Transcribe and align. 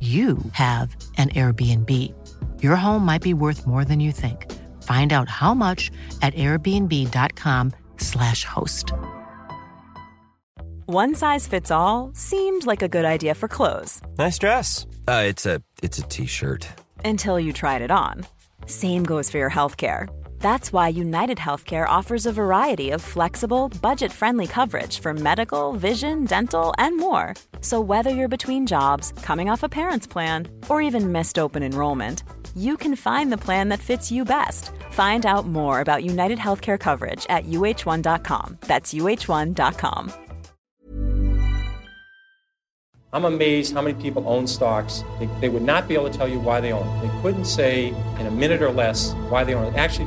you 0.00 0.38
have 0.52 0.96
an 1.18 1.28
Airbnb. 1.30 1.90
Your 2.62 2.76
home 2.76 3.04
might 3.04 3.20
be 3.22 3.34
worth 3.34 3.66
more 3.66 3.84
than 3.84 4.00
you 4.00 4.12
think. 4.12 4.50
Find 4.82 5.12
out 5.12 5.28
how 5.28 5.52
much 5.52 5.90
at 6.22 6.32
airbnb.com/slash 6.34 8.44
host. 8.44 8.92
One 10.86 11.14
size 11.14 11.46
fits 11.46 11.70
all 11.70 12.10
seemed 12.14 12.64
like 12.66 12.80
a 12.82 12.88
good 12.88 13.04
idea 13.04 13.34
for 13.34 13.46
clothes 13.46 14.00
Nice 14.18 14.38
dress. 14.38 14.86
Uh, 15.06 15.24
it's 15.26 15.44
a 15.46 15.62
it's 15.82 15.98
a 15.98 16.02
t-shirt. 16.02 16.66
until 17.04 17.38
you 17.38 17.52
tried 17.52 17.82
it 17.82 17.90
on. 17.90 18.26
Same 18.66 19.04
goes 19.04 19.30
for 19.30 19.36
your 19.38 19.50
healthcare. 19.50 20.08
That's 20.40 20.72
why 20.72 20.88
United 20.88 21.38
Healthcare 21.38 21.86
offers 21.88 22.26
a 22.26 22.32
variety 22.32 22.90
of 22.90 23.02
flexible, 23.02 23.68
budget 23.80 24.10
friendly 24.10 24.46
coverage 24.46 24.98
for 24.98 25.14
medical, 25.14 25.74
vision, 25.74 26.24
dental, 26.24 26.74
and 26.78 26.98
more. 26.98 27.34
So, 27.60 27.80
whether 27.80 28.10
you're 28.10 28.36
between 28.36 28.66
jobs, 28.66 29.12
coming 29.22 29.48
off 29.50 29.62
a 29.62 29.68
parent's 29.68 30.06
plan, 30.06 30.48
or 30.68 30.82
even 30.82 31.12
missed 31.12 31.38
open 31.38 31.62
enrollment, 31.62 32.24
you 32.56 32.76
can 32.76 32.96
find 32.96 33.30
the 33.30 33.38
plan 33.38 33.68
that 33.68 33.80
fits 33.80 34.10
you 34.10 34.24
best. 34.24 34.70
Find 34.90 35.24
out 35.24 35.46
more 35.46 35.80
about 35.80 36.04
United 36.04 36.38
Healthcare 36.38 36.78
coverage 36.78 37.26
at 37.28 37.44
uh1.com. 37.44 38.58
That's 38.62 38.92
uh1.com. 38.94 40.12
I'm 43.12 43.24
amazed 43.24 43.74
how 43.74 43.82
many 43.82 44.00
people 44.00 44.22
own 44.26 44.46
stocks. 44.46 45.02
They, 45.18 45.28
they 45.40 45.48
would 45.48 45.64
not 45.64 45.88
be 45.88 45.94
able 45.94 46.08
to 46.08 46.16
tell 46.16 46.28
you 46.28 46.38
why 46.38 46.60
they 46.60 46.72
own. 46.72 46.86
They 47.00 47.10
couldn't 47.22 47.44
say 47.44 47.88
in 48.20 48.26
a 48.26 48.30
minute 48.30 48.62
or 48.62 48.70
less 48.70 49.12
why 49.28 49.42
they 49.42 49.54
own. 49.54 49.74
Actually, 49.74 50.06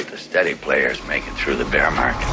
steady 0.31 0.55
players 0.55 0.97
make 1.07 1.23
it 1.27 1.35
through 1.43 1.57
the 1.63 1.65
bear 1.71 1.91
market. 1.91 2.27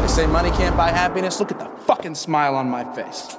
They 0.00 0.08
say 0.08 0.26
money 0.26 0.48
can't 0.50 0.76
buy 0.76 0.90
happiness. 0.98 1.38
Look 1.40 1.52
at 1.52 1.58
the 1.58 1.66
fucking 1.86 2.14
smile 2.14 2.54
on 2.54 2.70
my 2.70 2.84
face. 2.96 3.36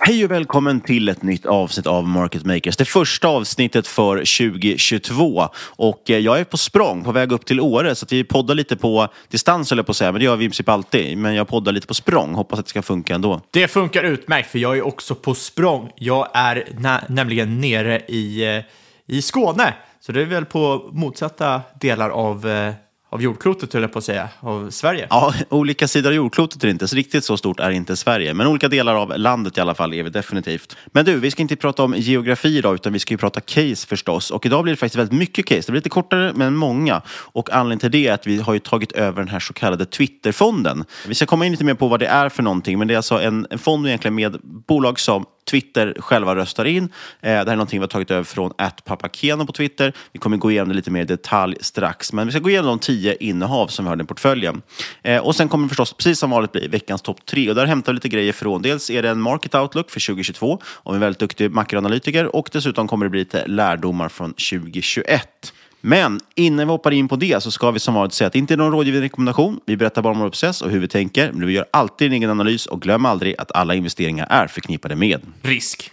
Hej 0.00 0.24
och 0.24 0.30
välkommen 0.30 0.80
till 0.80 1.08
ett 1.08 1.22
nytt 1.22 1.46
avsnitt 1.46 1.86
av 1.86 2.08
Market 2.08 2.44
Makers. 2.44 2.76
Det 2.76 2.84
första 2.84 3.28
avsnittet 3.28 3.86
för 3.86 4.16
2022. 4.16 5.48
Och 5.76 6.10
eh, 6.10 6.18
jag 6.18 6.40
är 6.40 6.44
på 6.44 6.56
språng, 6.56 7.04
på 7.04 7.12
väg 7.12 7.32
upp 7.32 7.44
till 7.46 7.60
Åre. 7.60 7.94
Så 7.94 8.04
att 8.04 8.12
vi 8.12 8.24
poddar 8.24 8.54
lite 8.54 8.76
på 8.76 9.08
distans, 9.28 9.72
eller 9.72 9.82
på 9.82 9.90
att 9.90 9.96
säga. 9.96 10.12
Men 10.12 10.18
det 10.18 10.24
gör 10.24 10.36
vi 10.36 10.44
i 10.44 10.48
princip 10.48 10.68
alltid. 10.68 11.18
Men 11.18 11.34
jag 11.34 11.48
poddar 11.48 11.72
lite 11.72 11.86
på 11.86 11.94
språng. 11.94 12.34
Hoppas 12.34 12.58
att 12.58 12.64
det 12.66 12.70
ska 12.70 12.82
funka 12.82 13.14
ändå. 13.14 13.40
Det 13.50 13.68
funkar 13.68 14.02
utmärkt, 14.04 14.50
för 14.50 14.58
jag 14.58 14.76
är 14.78 14.86
också 14.86 15.14
på 15.14 15.34
språng. 15.34 15.90
Jag 15.96 16.28
är 16.34 16.64
nä- 16.78 17.04
nämligen 17.08 17.60
nere 17.60 18.00
i, 18.08 18.56
eh, 18.56 18.62
i 19.08 19.22
Skåne. 19.22 19.74
Så 20.00 20.12
det 20.12 20.20
är 20.20 20.26
väl 20.26 20.44
på 20.44 20.90
motsatta 20.92 21.60
delar 21.80 22.10
av, 22.10 22.48
eh, 22.48 22.72
av 23.10 23.22
jordklotet, 23.22 23.72
höll 23.72 23.82
jag 23.82 23.92
på 23.92 23.98
att 23.98 24.04
säga, 24.04 24.28
av 24.40 24.70
Sverige. 24.70 25.06
Ja, 25.10 25.34
olika 25.48 25.88
sidor 25.88 26.10
av 26.10 26.16
jordklotet 26.16 26.62
är 26.62 26.66
det 26.66 26.70
inte. 26.70 26.88
Så 26.88 26.96
riktigt 26.96 27.24
så 27.24 27.36
stort 27.36 27.60
är 27.60 27.70
inte 27.70 27.96
Sverige. 27.96 28.34
Men 28.34 28.46
olika 28.46 28.68
delar 28.68 28.94
av 28.94 29.18
landet 29.18 29.58
i 29.58 29.60
alla 29.60 29.74
fall 29.74 29.94
är 29.94 30.02
vi 30.02 30.10
definitivt. 30.10 30.76
Men 30.86 31.04
du, 31.04 31.20
vi 31.20 31.30
ska 31.30 31.42
inte 31.42 31.56
prata 31.56 31.82
om 31.82 31.94
geografi 31.96 32.58
idag, 32.58 32.74
utan 32.74 32.92
vi 32.92 32.98
ska 32.98 33.14
ju 33.14 33.18
prata 33.18 33.40
case 33.40 33.86
förstås. 33.86 34.30
Och 34.30 34.46
idag 34.46 34.62
blir 34.62 34.72
det 34.72 34.76
faktiskt 34.76 34.96
väldigt 34.96 35.18
mycket 35.18 35.46
case. 35.46 35.60
Det 35.60 35.72
blir 35.72 35.78
lite 35.78 35.88
kortare, 35.88 36.32
men 36.34 36.56
många. 36.56 37.02
Och 37.08 37.50
anledningen 37.52 37.80
till 37.80 37.90
det 37.90 38.08
är 38.08 38.12
att 38.12 38.26
vi 38.26 38.40
har 38.40 38.52
ju 38.52 38.60
tagit 38.60 38.92
över 38.92 39.22
den 39.22 39.28
här 39.28 39.40
så 39.40 39.52
kallade 39.52 39.86
Twitterfonden. 39.86 40.84
Vi 41.06 41.14
ska 41.14 41.26
komma 41.26 41.46
in 41.46 41.52
lite 41.52 41.64
mer 41.64 41.74
på 41.74 41.88
vad 41.88 42.00
det 42.00 42.06
är 42.06 42.28
för 42.28 42.42
någonting. 42.42 42.78
Men 42.78 42.88
det 42.88 42.94
är 42.94 42.96
alltså 42.96 43.20
en, 43.20 43.46
en 43.50 43.58
fond 43.58 43.86
egentligen 43.86 44.14
med 44.14 44.40
bolag 44.42 45.00
som 45.00 45.26
Twitter 45.48 45.94
själva 45.98 46.36
röstar 46.36 46.64
in. 46.64 46.84
Eh, 46.84 46.88
det 47.20 47.28
här 47.30 47.46
är 47.46 47.56
någonting 47.56 47.80
vi 47.80 47.82
har 47.82 47.88
tagit 47.88 48.10
över 48.10 48.24
från 48.24 48.52
Papakeno 48.84 49.46
på 49.46 49.52
Twitter. 49.52 49.92
Vi 50.12 50.18
kommer 50.18 50.36
gå 50.36 50.50
igenom 50.50 50.68
det 50.68 50.74
lite 50.74 50.90
mer 50.90 51.02
i 51.02 51.04
detalj 51.04 51.56
strax. 51.60 52.12
Men 52.12 52.26
vi 52.26 52.32
ska 52.32 52.40
gå 52.40 52.50
igenom 52.50 52.66
de 52.66 52.78
tio 52.78 53.16
innehav 53.20 53.66
som 53.66 53.84
vi 53.84 53.88
har 53.88 53.96
i 53.96 53.98
den 53.98 54.06
portföljen. 54.06 54.62
Eh, 55.02 55.18
och 55.18 55.36
sen 55.36 55.48
kommer 55.48 55.64
det 55.64 55.68
förstås, 55.68 55.92
precis 55.92 56.18
som 56.18 56.30
vanligt, 56.30 56.52
bli 56.52 56.68
veckans 56.68 57.02
topp 57.02 57.26
tre. 57.26 57.48
Och 57.48 57.54
där 57.54 57.66
hämtar 57.66 57.92
vi 57.92 57.94
lite 57.94 58.08
grejer 58.08 58.32
från. 58.32 58.62
Dels 58.62 58.90
är 58.90 59.02
det 59.02 59.08
en 59.08 59.20
market 59.20 59.54
outlook 59.54 59.90
för 59.90 60.06
2022 60.06 60.60
av 60.82 60.94
en 60.94 61.00
väldigt 61.00 61.20
duktig 61.20 61.50
makroanalytiker. 61.50 62.36
Och 62.36 62.48
dessutom 62.52 62.88
kommer 62.88 63.06
det 63.06 63.10
bli 63.10 63.20
lite 63.20 63.46
lärdomar 63.46 64.08
från 64.08 64.32
2021. 64.32 65.52
Men 65.80 66.20
innan 66.34 66.66
vi 66.66 66.72
hoppar 66.72 66.90
in 66.90 67.08
på 67.08 67.16
det 67.16 67.42
så 67.42 67.50
ska 67.50 67.70
vi 67.70 67.78
som 67.78 67.94
vanligt 67.94 68.12
säga 68.12 68.26
att 68.26 68.32
det 68.32 68.38
inte 68.38 68.54
är 68.54 68.58
någon 68.58 68.72
rådgivande 68.72 69.04
rekommendation. 69.04 69.60
Vi 69.66 69.76
berättar 69.76 70.02
bara 70.02 70.12
om 70.12 70.20
vår 70.20 70.30
process 70.30 70.62
och 70.62 70.70
hur 70.70 70.80
vi 70.80 70.88
tänker. 70.88 71.32
Men 71.32 71.46
vi 71.46 71.52
gör 71.52 71.66
alltid 71.70 72.06
en 72.06 72.12
egen 72.12 72.30
analys 72.30 72.66
och 72.66 72.82
glöm 72.82 73.06
aldrig 73.06 73.34
att 73.38 73.52
alla 73.52 73.74
investeringar 73.74 74.26
är 74.30 74.46
förknippade 74.46 74.96
med 74.96 75.20
Risk. 75.42 75.90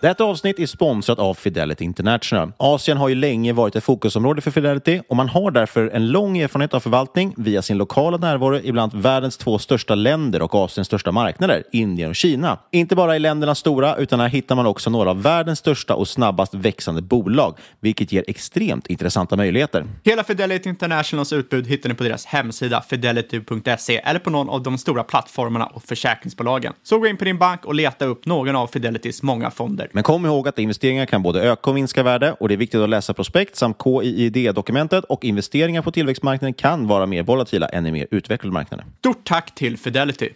Detta 0.00 0.24
avsnitt 0.24 0.58
är 0.58 0.66
sponsrat 0.66 1.18
av 1.18 1.34
Fidelity 1.34 1.84
International. 1.84 2.52
Asien 2.56 2.96
har 2.96 3.08
ju 3.08 3.14
länge 3.14 3.52
varit 3.52 3.76
ett 3.76 3.84
fokusområde 3.84 4.40
för 4.40 4.50
Fidelity 4.50 5.00
och 5.08 5.16
man 5.16 5.28
har 5.28 5.50
därför 5.50 5.90
en 5.90 6.08
lång 6.08 6.38
erfarenhet 6.38 6.74
av 6.74 6.80
förvaltning 6.80 7.34
via 7.36 7.62
sin 7.62 7.78
lokala 7.78 8.16
närvaro 8.16 8.56
i 8.56 8.72
bland 8.72 8.94
annat 8.94 9.04
världens 9.04 9.36
två 9.36 9.58
största 9.58 9.94
länder 9.94 10.42
och 10.42 10.54
Asiens 10.54 10.86
största 10.86 11.12
marknader, 11.12 11.62
Indien 11.72 12.10
och 12.10 12.16
Kina. 12.16 12.58
Inte 12.70 12.96
bara 12.96 13.16
i 13.16 13.18
länderna 13.18 13.54
stora, 13.54 13.96
utan 13.96 14.20
här 14.20 14.28
hittar 14.28 14.54
man 14.54 14.66
också 14.66 14.90
några 14.90 15.10
av 15.10 15.22
världens 15.22 15.58
största 15.58 15.94
och 15.94 16.08
snabbast 16.08 16.54
växande 16.54 17.02
bolag, 17.02 17.58
vilket 17.80 18.12
ger 18.12 18.24
extremt 18.28 18.86
intressanta 18.86 19.36
möjligheter. 19.36 19.84
Hela 20.04 20.24
Fidelity 20.24 20.68
Internationals 20.68 21.32
utbud 21.32 21.66
hittar 21.66 21.88
ni 21.88 21.94
på 21.94 22.04
deras 22.04 22.26
hemsida 22.26 22.82
fidelity.se 22.88 23.96
eller 23.96 24.20
på 24.20 24.30
någon 24.30 24.48
av 24.48 24.62
de 24.62 24.78
stora 24.78 25.02
plattformarna 25.02 25.66
och 25.66 25.82
försäkringsbolagen. 25.82 26.72
Så 26.82 26.98
gå 26.98 27.06
in 27.06 27.16
på 27.16 27.24
din 27.24 27.38
bank 27.38 27.64
och 27.64 27.74
leta 27.74 28.04
upp 28.04 28.26
någon 28.26 28.56
av 28.56 28.66
Fidelitys 28.66 29.22
många 29.22 29.50
fonder. 29.50 29.87
Men 29.92 30.02
kom 30.02 30.26
ihåg 30.26 30.48
att 30.48 30.58
investeringar 30.58 31.06
kan 31.06 31.22
både 31.22 31.42
öka 31.42 31.70
och 31.70 31.74
minska 31.74 32.02
värde 32.02 32.32
och 32.40 32.48
det 32.48 32.54
är 32.54 32.56
viktigt 32.56 32.80
att 32.80 32.88
läsa 32.88 33.14
prospekt 33.14 33.56
samt 33.56 33.76
KIID-dokumentet 33.84 35.04
och 35.04 35.24
investeringar 35.24 35.82
på 35.82 35.90
tillväxtmarknaden 35.90 36.54
kan 36.54 36.86
vara 36.86 37.06
mer 37.06 37.22
volatila 37.22 37.68
än 37.68 37.86
i 37.86 37.92
mer 37.92 38.06
utvecklade 38.10 38.52
marknader. 38.52 38.86
Stort 38.98 39.24
tack 39.24 39.54
till 39.54 39.78
Fidelity. 39.78 40.28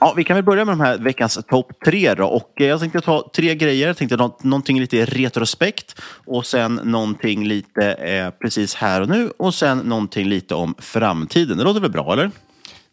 Ja, 0.00 0.14
vi 0.16 0.24
kan 0.24 0.34
väl 0.34 0.44
börja 0.44 0.64
med 0.64 0.72
de 0.72 0.80
här 0.80 0.98
veckans 0.98 1.38
topp 1.48 1.72
tre 1.84 2.14
då. 2.14 2.26
Och 2.26 2.60
eh, 2.60 2.66
jag 2.66 2.80
tänkte 2.80 3.00
ta 3.00 3.30
tre 3.36 3.54
grejer. 3.54 3.86
Jag 3.86 3.96
tänkte 3.96 4.16
nå 4.16 4.38
någonting 4.42 4.80
lite 4.80 5.04
retrospekt 5.04 6.00
och 6.26 6.46
sen 6.46 6.80
någonting 6.84 7.44
lite 7.44 7.92
eh, 7.92 8.30
precis 8.30 8.74
här 8.74 9.00
och 9.00 9.08
nu 9.08 9.30
och 9.36 9.54
sen 9.54 9.78
någonting 9.78 10.28
lite 10.28 10.54
om 10.54 10.74
framtiden. 10.78 11.58
Det 11.58 11.64
låter 11.64 11.80
väl 11.80 11.90
bra, 11.90 12.12
eller? 12.12 12.30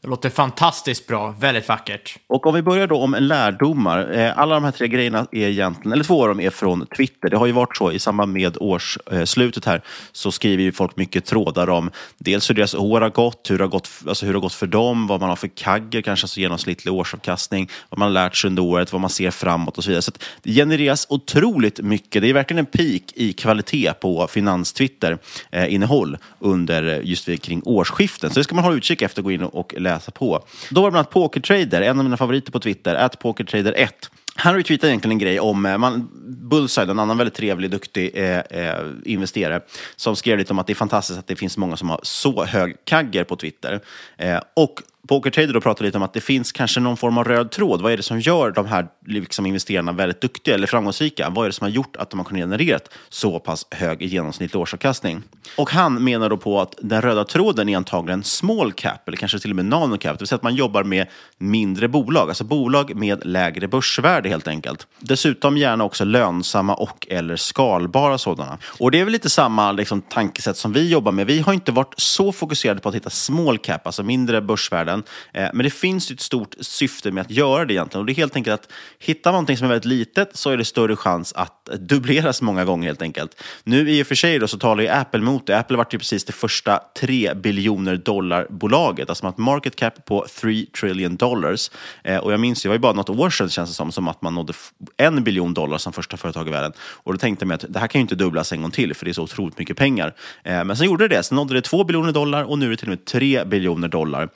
Det 0.05 0.09
låter 0.09 0.29
fantastiskt 0.29 1.07
bra, 1.07 1.35
väldigt 1.39 1.67
vackert. 1.67 2.17
Och 2.27 2.47
om 2.47 2.55
vi 2.55 2.61
börjar 2.61 2.87
då 2.87 2.97
om 2.97 3.15
lärdomar. 3.19 4.11
Eh, 4.13 4.37
alla 4.39 4.55
de 4.55 4.63
här 4.63 4.71
tre 4.71 4.87
grejerna 4.87 5.27
är 5.31 5.47
egentligen, 5.47 5.91
eller 5.91 6.03
två 6.03 6.21
av 6.21 6.27
dem 6.27 6.39
är 6.39 6.49
från 6.49 6.87
Twitter. 6.97 7.29
Det 7.29 7.37
har 7.37 7.45
ju 7.45 7.51
varit 7.51 7.77
så 7.77 7.91
i 7.91 7.99
samband 7.99 8.33
med 8.33 8.57
årsslutet 8.59 9.65
här 9.65 9.81
så 10.11 10.31
skriver 10.31 10.63
ju 10.63 10.71
folk 10.71 10.95
mycket 10.95 11.25
trådar 11.25 11.69
om 11.69 11.91
dels 12.17 12.49
hur 12.49 12.55
deras 12.55 12.75
år 12.75 13.01
har 13.01 13.09
gått, 13.09 13.49
hur 13.49 13.57
det 13.57 13.63
har 13.63 13.69
gått, 13.69 13.89
alltså 14.07 14.25
hur 14.25 14.33
det 14.33 14.37
har 14.37 14.41
gått 14.41 14.53
för 14.53 14.67
dem, 14.67 15.07
vad 15.07 15.19
man 15.19 15.29
har 15.29 15.35
för 15.35 15.47
kagger, 15.47 16.01
kanske 16.01 16.23
alltså 16.23 16.39
genomsnittlig 16.39 16.93
årsavkastning, 16.93 17.69
vad 17.89 17.99
man 17.99 18.05
har 18.05 18.13
lärt 18.13 18.35
sig 18.35 18.47
under 18.47 18.63
året, 18.63 18.91
vad 18.91 19.01
man 19.01 19.09
ser 19.09 19.31
framåt 19.31 19.77
och 19.77 19.83
så 19.83 19.89
vidare. 19.89 20.01
Så 20.01 20.11
det 20.43 20.53
genereras 20.53 21.07
otroligt 21.09 21.79
mycket. 21.79 22.21
Det 22.21 22.29
är 22.29 22.33
verkligen 22.33 22.59
en 22.59 22.65
peak 22.65 23.03
i 23.13 23.33
kvalitet 23.33 23.93
på 23.93 24.27
finanstwitter 24.27 25.17
eh, 25.51 25.73
innehåll 25.73 26.17
under 26.39 27.01
just 27.03 27.41
kring 27.41 27.61
årsskiften. 27.65 28.29
Så 28.29 28.39
det 28.39 28.43
ska 28.43 28.55
man 28.55 28.63
ha 28.63 28.73
utkik 28.73 29.01
efter, 29.01 29.21
gå 29.21 29.31
in 29.31 29.43
och 29.43 29.73
läsa 29.77 29.94
läsa 29.95 30.11
på. 30.11 30.45
Då 30.69 30.81
var 30.81 30.87
det 30.87 30.91
bland 30.91 30.95
annat 30.95 31.09
Pokertrader, 31.09 31.81
en 31.81 31.99
av 31.99 32.03
mina 32.05 32.17
favoriter 32.17 32.51
på 32.51 32.59
Twitter, 32.59 32.95
att 32.95 33.21
Pokertrader1. 33.21 33.89
Han 34.35 34.55
retweetade 34.55 34.91
egentligen 34.91 35.11
en 35.11 35.19
grej 35.19 35.39
om 35.39 35.65
eh, 35.65 35.77
man, 35.77 36.09
Bullside, 36.49 36.89
en 36.89 36.99
annan 36.99 37.17
väldigt 37.17 37.33
trevlig, 37.33 37.71
duktig 37.71 38.11
eh, 38.13 38.39
eh, 38.39 38.85
investerare, 39.05 39.61
som 39.95 40.15
skrev 40.15 40.37
lite 40.37 40.53
om 40.53 40.59
att 40.59 40.67
det 40.67 40.73
är 40.73 40.75
fantastiskt 40.75 41.19
att 41.19 41.27
det 41.27 41.35
finns 41.35 41.57
många 41.57 41.77
som 41.77 41.89
har 41.89 41.99
så 42.03 42.45
hög 42.45 42.75
kagger 42.85 43.23
på 43.23 43.35
Twitter. 43.35 43.81
Eh, 44.17 44.39
och 44.53 44.81
Pokertrader 45.07 45.53
då 45.53 45.61
pratar 45.61 45.85
lite 45.85 45.97
om 45.97 46.03
att 46.03 46.13
det 46.13 46.21
finns 46.21 46.51
kanske 46.51 46.79
någon 46.79 46.97
form 46.97 47.17
av 47.17 47.23
röd 47.23 47.51
tråd. 47.51 47.81
Vad 47.81 47.91
är 47.91 47.97
det 47.97 48.03
som 48.03 48.19
gör 48.19 48.51
de 48.51 48.65
här 48.65 48.87
liksom, 49.05 49.45
investerarna 49.45 49.91
väldigt 49.91 50.21
duktiga 50.21 50.55
eller 50.55 50.67
framgångsrika? 50.67 51.29
Vad 51.29 51.45
är 51.45 51.49
det 51.49 51.53
som 51.53 51.65
har 51.65 51.71
gjort 51.71 51.95
att 51.95 52.09
de 52.09 52.19
har 52.19 52.25
kunnat 52.25 52.41
generera 52.41 52.79
så 53.09 53.39
pass 53.39 53.65
hög 53.71 54.01
genomsnittlig 54.01 54.61
årsavkastning? 54.61 55.23
Och 55.57 55.69
han 55.69 56.03
menar 56.03 56.29
då 56.29 56.37
på 56.37 56.61
att 56.61 56.75
den 56.81 57.01
röda 57.01 57.23
tråden 57.23 57.69
är 57.69 57.77
antagligen 57.77 58.23
small 58.23 58.71
cap 58.73 59.07
eller 59.07 59.17
kanske 59.17 59.39
till 59.39 59.49
och 59.49 59.55
med 59.55 59.65
nano 59.65 59.97
cap, 59.97 60.13
det 60.13 60.21
vill 60.21 60.27
säga 60.27 60.35
att 60.35 60.43
man 60.43 60.55
jobbar 60.55 60.83
med 60.83 61.07
mindre 61.37 61.87
bolag, 61.87 62.29
alltså 62.29 62.43
bolag 62.43 62.95
med 62.95 63.25
lägre 63.25 63.67
börsvärde 63.67 64.29
helt 64.29 64.47
enkelt. 64.47 64.87
Dessutom 64.99 65.57
gärna 65.57 65.83
också 65.83 66.05
lönsamma 66.05 66.73
och 66.75 67.07
eller 67.09 67.35
skalbara 67.35 68.17
sådana. 68.17 68.57
Och 68.79 68.91
det 68.91 68.99
är 68.99 69.03
väl 69.03 69.11
lite 69.11 69.29
samma 69.29 69.71
liksom, 69.71 70.01
tankesätt 70.01 70.57
som 70.57 70.73
vi 70.73 70.89
jobbar 70.89 71.11
med. 71.11 71.27
Vi 71.27 71.39
har 71.39 71.53
inte 71.53 71.71
varit 71.71 71.93
så 71.97 72.31
fokuserade 72.31 72.81
på 72.81 72.89
att 72.89 72.95
hitta 72.95 73.09
small 73.09 73.57
cap, 73.57 73.85
alltså 73.85 74.03
mindre 74.03 74.41
börsvärde 74.41 74.94
världen. 74.95 75.03
Eh, 75.33 75.49
men 75.53 75.63
det 75.63 75.69
finns 75.69 76.11
ett 76.11 76.19
stort 76.19 76.55
syfte 76.59 77.11
med 77.11 77.21
att 77.21 77.31
göra 77.31 77.65
det 77.65 77.73
egentligen. 77.73 77.99
Och 77.99 78.05
det 78.05 78.11
är 78.11 78.15
helt 78.15 78.35
enkelt 78.35 78.61
att 78.61 78.71
hitta 78.99 79.31
någonting 79.31 79.57
som 79.57 79.65
är 79.65 79.69
väldigt 79.69 79.85
litet 79.85 80.35
så 80.35 80.49
är 80.49 80.57
det 80.57 80.65
större 80.65 80.95
chans 80.95 81.33
att 81.33 81.69
eh, 81.69 81.75
dubbleras 81.75 82.41
många 82.41 82.65
gånger 82.65 82.87
helt 82.87 83.01
enkelt. 83.01 83.41
Nu 83.63 83.89
i 83.89 84.03
och 84.03 84.07
för 84.07 84.15
sig 84.15 84.39
då, 84.39 84.47
så 84.47 84.57
talar 84.57 84.83
ju 84.83 84.89
Apple 84.89 85.21
mot 85.21 85.47
det. 85.47 85.57
Apple 85.57 85.77
var 85.77 85.87
ju 85.91 85.97
precis 85.97 86.25
det 86.25 86.33
första 86.33 86.79
3 86.99 87.33
biljoner 87.33 87.97
dollar-bolaget. 87.97 89.09
Alltså 89.09 89.25
man 89.25 89.33
har 89.33 89.33
ett 89.33 89.45
market 89.45 89.75
cap 89.75 90.05
på 90.05 90.25
3 90.41 90.65
trillion 90.79 91.15
dollars. 91.15 91.71
Eh, 92.03 92.17
och 92.17 92.33
jag 92.33 92.39
minns, 92.39 92.63
det 92.63 92.69
var 92.69 92.75
ju 92.75 92.79
bara 92.79 92.93
något 92.93 93.09
år 93.09 93.29
sedan 93.29 93.49
känns 93.49 93.69
det 93.69 93.75
som, 93.75 93.91
som 93.91 94.07
att 94.07 94.21
man 94.21 94.35
nådde 94.35 94.53
en 94.97 95.23
biljon 95.23 95.53
dollar 95.53 95.77
som 95.77 95.93
första 95.93 96.17
företag 96.17 96.47
i 96.47 96.51
världen. 96.51 96.73
Och 96.79 97.13
då 97.13 97.19
tänkte 97.19 97.45
man 97.45 97.55
att 97.55 97.65
det 97.69 97.79
här 97.79 97.87
kan 97.87 97.99
ju 97.99 98.01
inte 98.01 98.15
dubblas 98.15 98.51
en 98.51 98.61
gång 98.61 98.71
till 98.71 98.93
för 98.93 99.05
det 99.05 99.11
är 99.11 99.13
så 99.13 99.23
otroligt 99.23 99.57
mycket 99.57 99.77
pengar. 99.77 100.13
Men 100.43 100.77
sen 100.77 100.85
gjorde 100.85 101.07
det 101.07 101.15
det. 101.15 101.23
Sen 101.23 101.35
nådde 101.35 101.53
det 101.53 101.61
2 101.61 101.83
biljoner 101.83 102.11
dollar 102.11 102.43
och 102.43 102.59
nu 102.59 102.65
är 102.65 102.69
det 102.69 102.77
till 102.77 102.87
och 102.87 102.89
med 102.89 103.05
3 103.05 103.45
biljoner 103.45 103.87
dollar. 103.87 104.29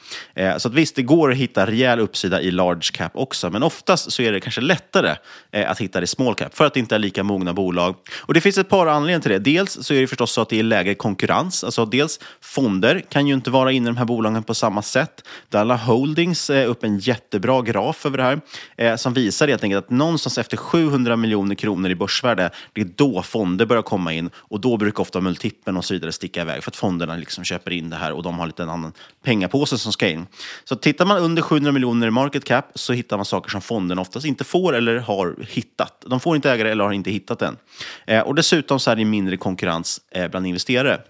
Eh, 0.50 0.58
så 0.58 0.68
att 0.68 0.74
visst, 0.74 0.96
det 0.96 1.02
går 1.02 1.32
att 1.32 1.38
hitta 1.38 1.66
rejäl 1.66 2.00
uppsida 2.00 2.42
i 2.42 2.52
large 2.52 2.92
cap 2.94 3.12
också, 3.16 3.50
men 3.50 3.64
oftast 3.64 4.12
så 4.12 4.22
är 4.22 4.32
det 4.32 4.40
kanske 4.40 4.62
lättare 4.62 5.16
eh, 5.52 5.72
att 5.72 5.82
hitta 5.82 6.00
det 6.00 6.04
i 6.04 6.08
small 6.08 6.36
cap 6.36 6.56
för 6.56 6.66
att 6.66 6.74
det 6.74 6.80
inte 6.80 6.96
är 6.96 7.00
lika 7.00 7.24
mogna 7.24 7.54
bolag. 7.54 7.96
Och 8.16 8.34
det 8.34 8.42
finns 8.42 8.58
ett 8.58 8.70
par 8.70 8.88
anledningar 8.88 9.20
till 9.20 9.32
det. 9.32 9.40
Dels 9.40 9.78
så 9.82 9.94
är 9.94 10.02
det 10.02 10.08
förstås 10.08 10.32
så 10.32 10.42
att 10.42 10.50
det 10.50 10.60
är 10.60 10.64
lägre 10.64 10.96
konkurrens. 10.96 11.64
Alltså 11.64 11.86
dels 11.86 12.20
fonder 12.42 13.04
kan 13.10 13.28
ju 13.28 13.34
inte 13.34 13.52
vara 13.52 13.72
inne 13.72 13.86
i 13.86 13.92
de 13.92 13.98
här 13.98 14.06
bolagen 14.06 14.44
på 14.44 14.54
samma 14.54 14.82
sätt. 14.82 15.28
Dalla 15.50 15.76
Holdings 15.76 16.50
är 16.50 16.66
upp 16.66 16.84
en 16.84 17.00
jättebra 17.00 17.62
graf 17.62 18.06
över 18.06 18.18
det 18.18 18.24
här 18.24 18.42
eh, 18.78 18.96
som 18.96 19.14
visar 19.14 19.48
helt 19.48 19.64
enkelt 19.64 19.86
att 19.86 19.92
någonstans 19.92 20.38
efter 20.38 20.58
700 20.58 21.16
miljoner 21.16 21.56
kronor 21.56 21.90
i 21.92 21.96
börsvärde, 21.96 22.50
det 22.74 22.82
är 22.82 22.90
då 22.96 23.24
fonder 23.24 23.66
börjar 23.66 23.84
komma 23.84 24.14
in 24.14 24.30
och 24.36 24.60
då 24.60 24.78
brukar 24.78 25.02
ofta 25.02 25.22
multipeln 25.22 25.78
och 25.78 25.86
så 25.86 25.94
vidare 25.94 26.12
sticka 26.12 26.42
iväg 26.42 26.64
för 26.64 26.72
att 26.72 26.76
fonderna 26.76 27.16
liksom 27.16 27.44
köper 27.44 27.72
in 27.72 27.90
det 27.90 27.96
här 27.96 28.12
och 28.12 28.24
de 28.24 28.40
har 28.40 28.48
lite 28.48 28.64
en 28.64 28.70
annan 28.70 28.94
pengapåse 29.24 29.78
som 29.78 29.92
ska 29.92 30.08
in. 30.08 30.28
Så 30.64 30.76
tittar 30.76 31.06
man 31.06 31.18
under 31.18 31.42
700 31.42 31.72
miljoner 31.72 32.08
i 32.08 32.12
market 32.12 32.46
cap 32.46 32.72
så 32.76 32.94
hittar 32.94 33.18
man 33.18 33.26
saker 33.26 33.50
som 33.50 33.62
fonderna 33.62 34.02
oftast 34.02 34.26
inte 34.26 34.44
får 34.44 34.76
eller 34.76 34.98
har 34.98 35.36
hittat. 35.50 36.06
De 36.08 36.20
får 36.20 36.36
inte 36.36 36.52
ägare 36.52 36.72
eller 36.72 36.84
har 36.84 36.92
inte 36.92 37.12
hittat 37.12 37.42
än. 37.42 37.58
Eh, 38.08 38.22
och 38.22 38.36
dessutom 38.36 38.80
så 38.80 38.92
är 38.92 38.96
det 38.96 39.06
mindre 39.06 39.38
konkurrens 39.38 40.02
eh, 40.12 40.28
bland 40.28 40.48
investerare. 40.48 41.02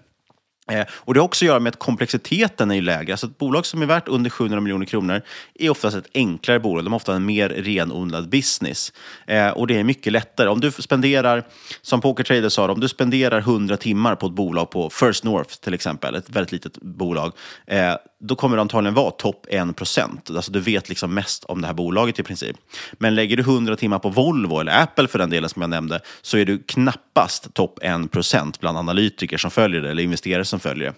Eh, 0.70 0.86
och 0.90 1.14
det 1.14 1.20
har 1.20 1.24
också 1.24 1.44
att 1.44 1.46
göra 1.46 1.60
med 1.60 1.70
att 1.70 1.78
komplexiteten 1.78 2.70
är 2.70 2.74
ju 2.74 2.80
lägre. 2.80 3.12
Alltså 3.12 3.26
ett 3.26 3.38
bolag 3.38 3.66
som 3.66 3.82
är 3.82 3.86
värt 3.86 4.08
under 4.08 4.30
700 4.30 4.60
miljoner 4.60 4.86
kronor 4.86 5.22
är 5.54 5.70
oftast 5.70 5.96
ett 5.96 6.10
enklare 6.14 6.60
bolag. 6.60 6.84
De 6.84 6.92
har 6.92 6.96
ofta 6.96 7.14
en 7.14 7.26
mer 7.26 7.48
renodlad 7.48 8.28
business. 8.28 8.92
Eh, 9.26 9.48
och 9.48 9.66
det 9.66 9.78
är 9.78 9.84
mycket 9.84 10.12
lättare. 10.12 10.48
Om 10.48 10.60
du 10.60 10.70
spenderar, 10.70 11.44
som 11.82 12.00
Pokertrader 12.00 12.48
sa, 12.48 12.72
om 12.72 12.80
du 12.80 12.88
spenderar 12.88 13.38
100 13.38 13.76
timmar 13.76 14.14
på 14.14 14.26
ett 14.26 14.32
bolag 14.32 14.70
på 14.70 14.90
First 14.90 15.24
North 15.24 15.54
till 15.54 15.74
exempel, 15.74 16.14
ett 16.14 16.30
väldigt 16.30 16.52
litet 16.52 16.76
bolag, 16.82 17.32
eh, 17.66 17.94
då 18.20 18.34
kommer 18.34 18.56
det 18.56 18.60
antagligen 18.60 18.94
vara 18.94 19.10
topp 19.10 19.46
1%. 19.50 20.36
Alltså 20.36 20.52
du 20.52 20.60
vet 20.60 20.88
liksom 20.88 21.14
mest 21.14 21.44
om 21.44 21.60
det 21.60 21.66
här 21.66 21.74
bolaget 21.74 22.18
i 22.18 22.22
princip. 22.22 22.56
Men 22.92 23.14
lägger 23.14 23.36
du 23.36 23.42
100 23.42 23.76
timmar 23.76 23.98
på 23.98 24.08
Volvo, 24.08 24.60
eller 24.60 24.82
Apple 24.82 25.08
för 25.08 25.18
den 25.18 25.30
delen 25.30 25.50
som 25.50 25.62
jag 25.62 25.70
nämnde, 25.70 26.00
så 26.22 26.36
är 26.36 26.44
du 26.44 26.58
knappast 26.58 27.54
topp 27.54 27.78
1% 27.82 28.60
bland 28.60 28.78
analytiker 28.78 29.38
som 29.38 29.50
följer 29.50 29.80
det, 29.80 29.90
eller 29.90 30.02
investerare 30.02 30.44
som 30.44 30.60
följer 30.60 30.88
det. 30.88 30.94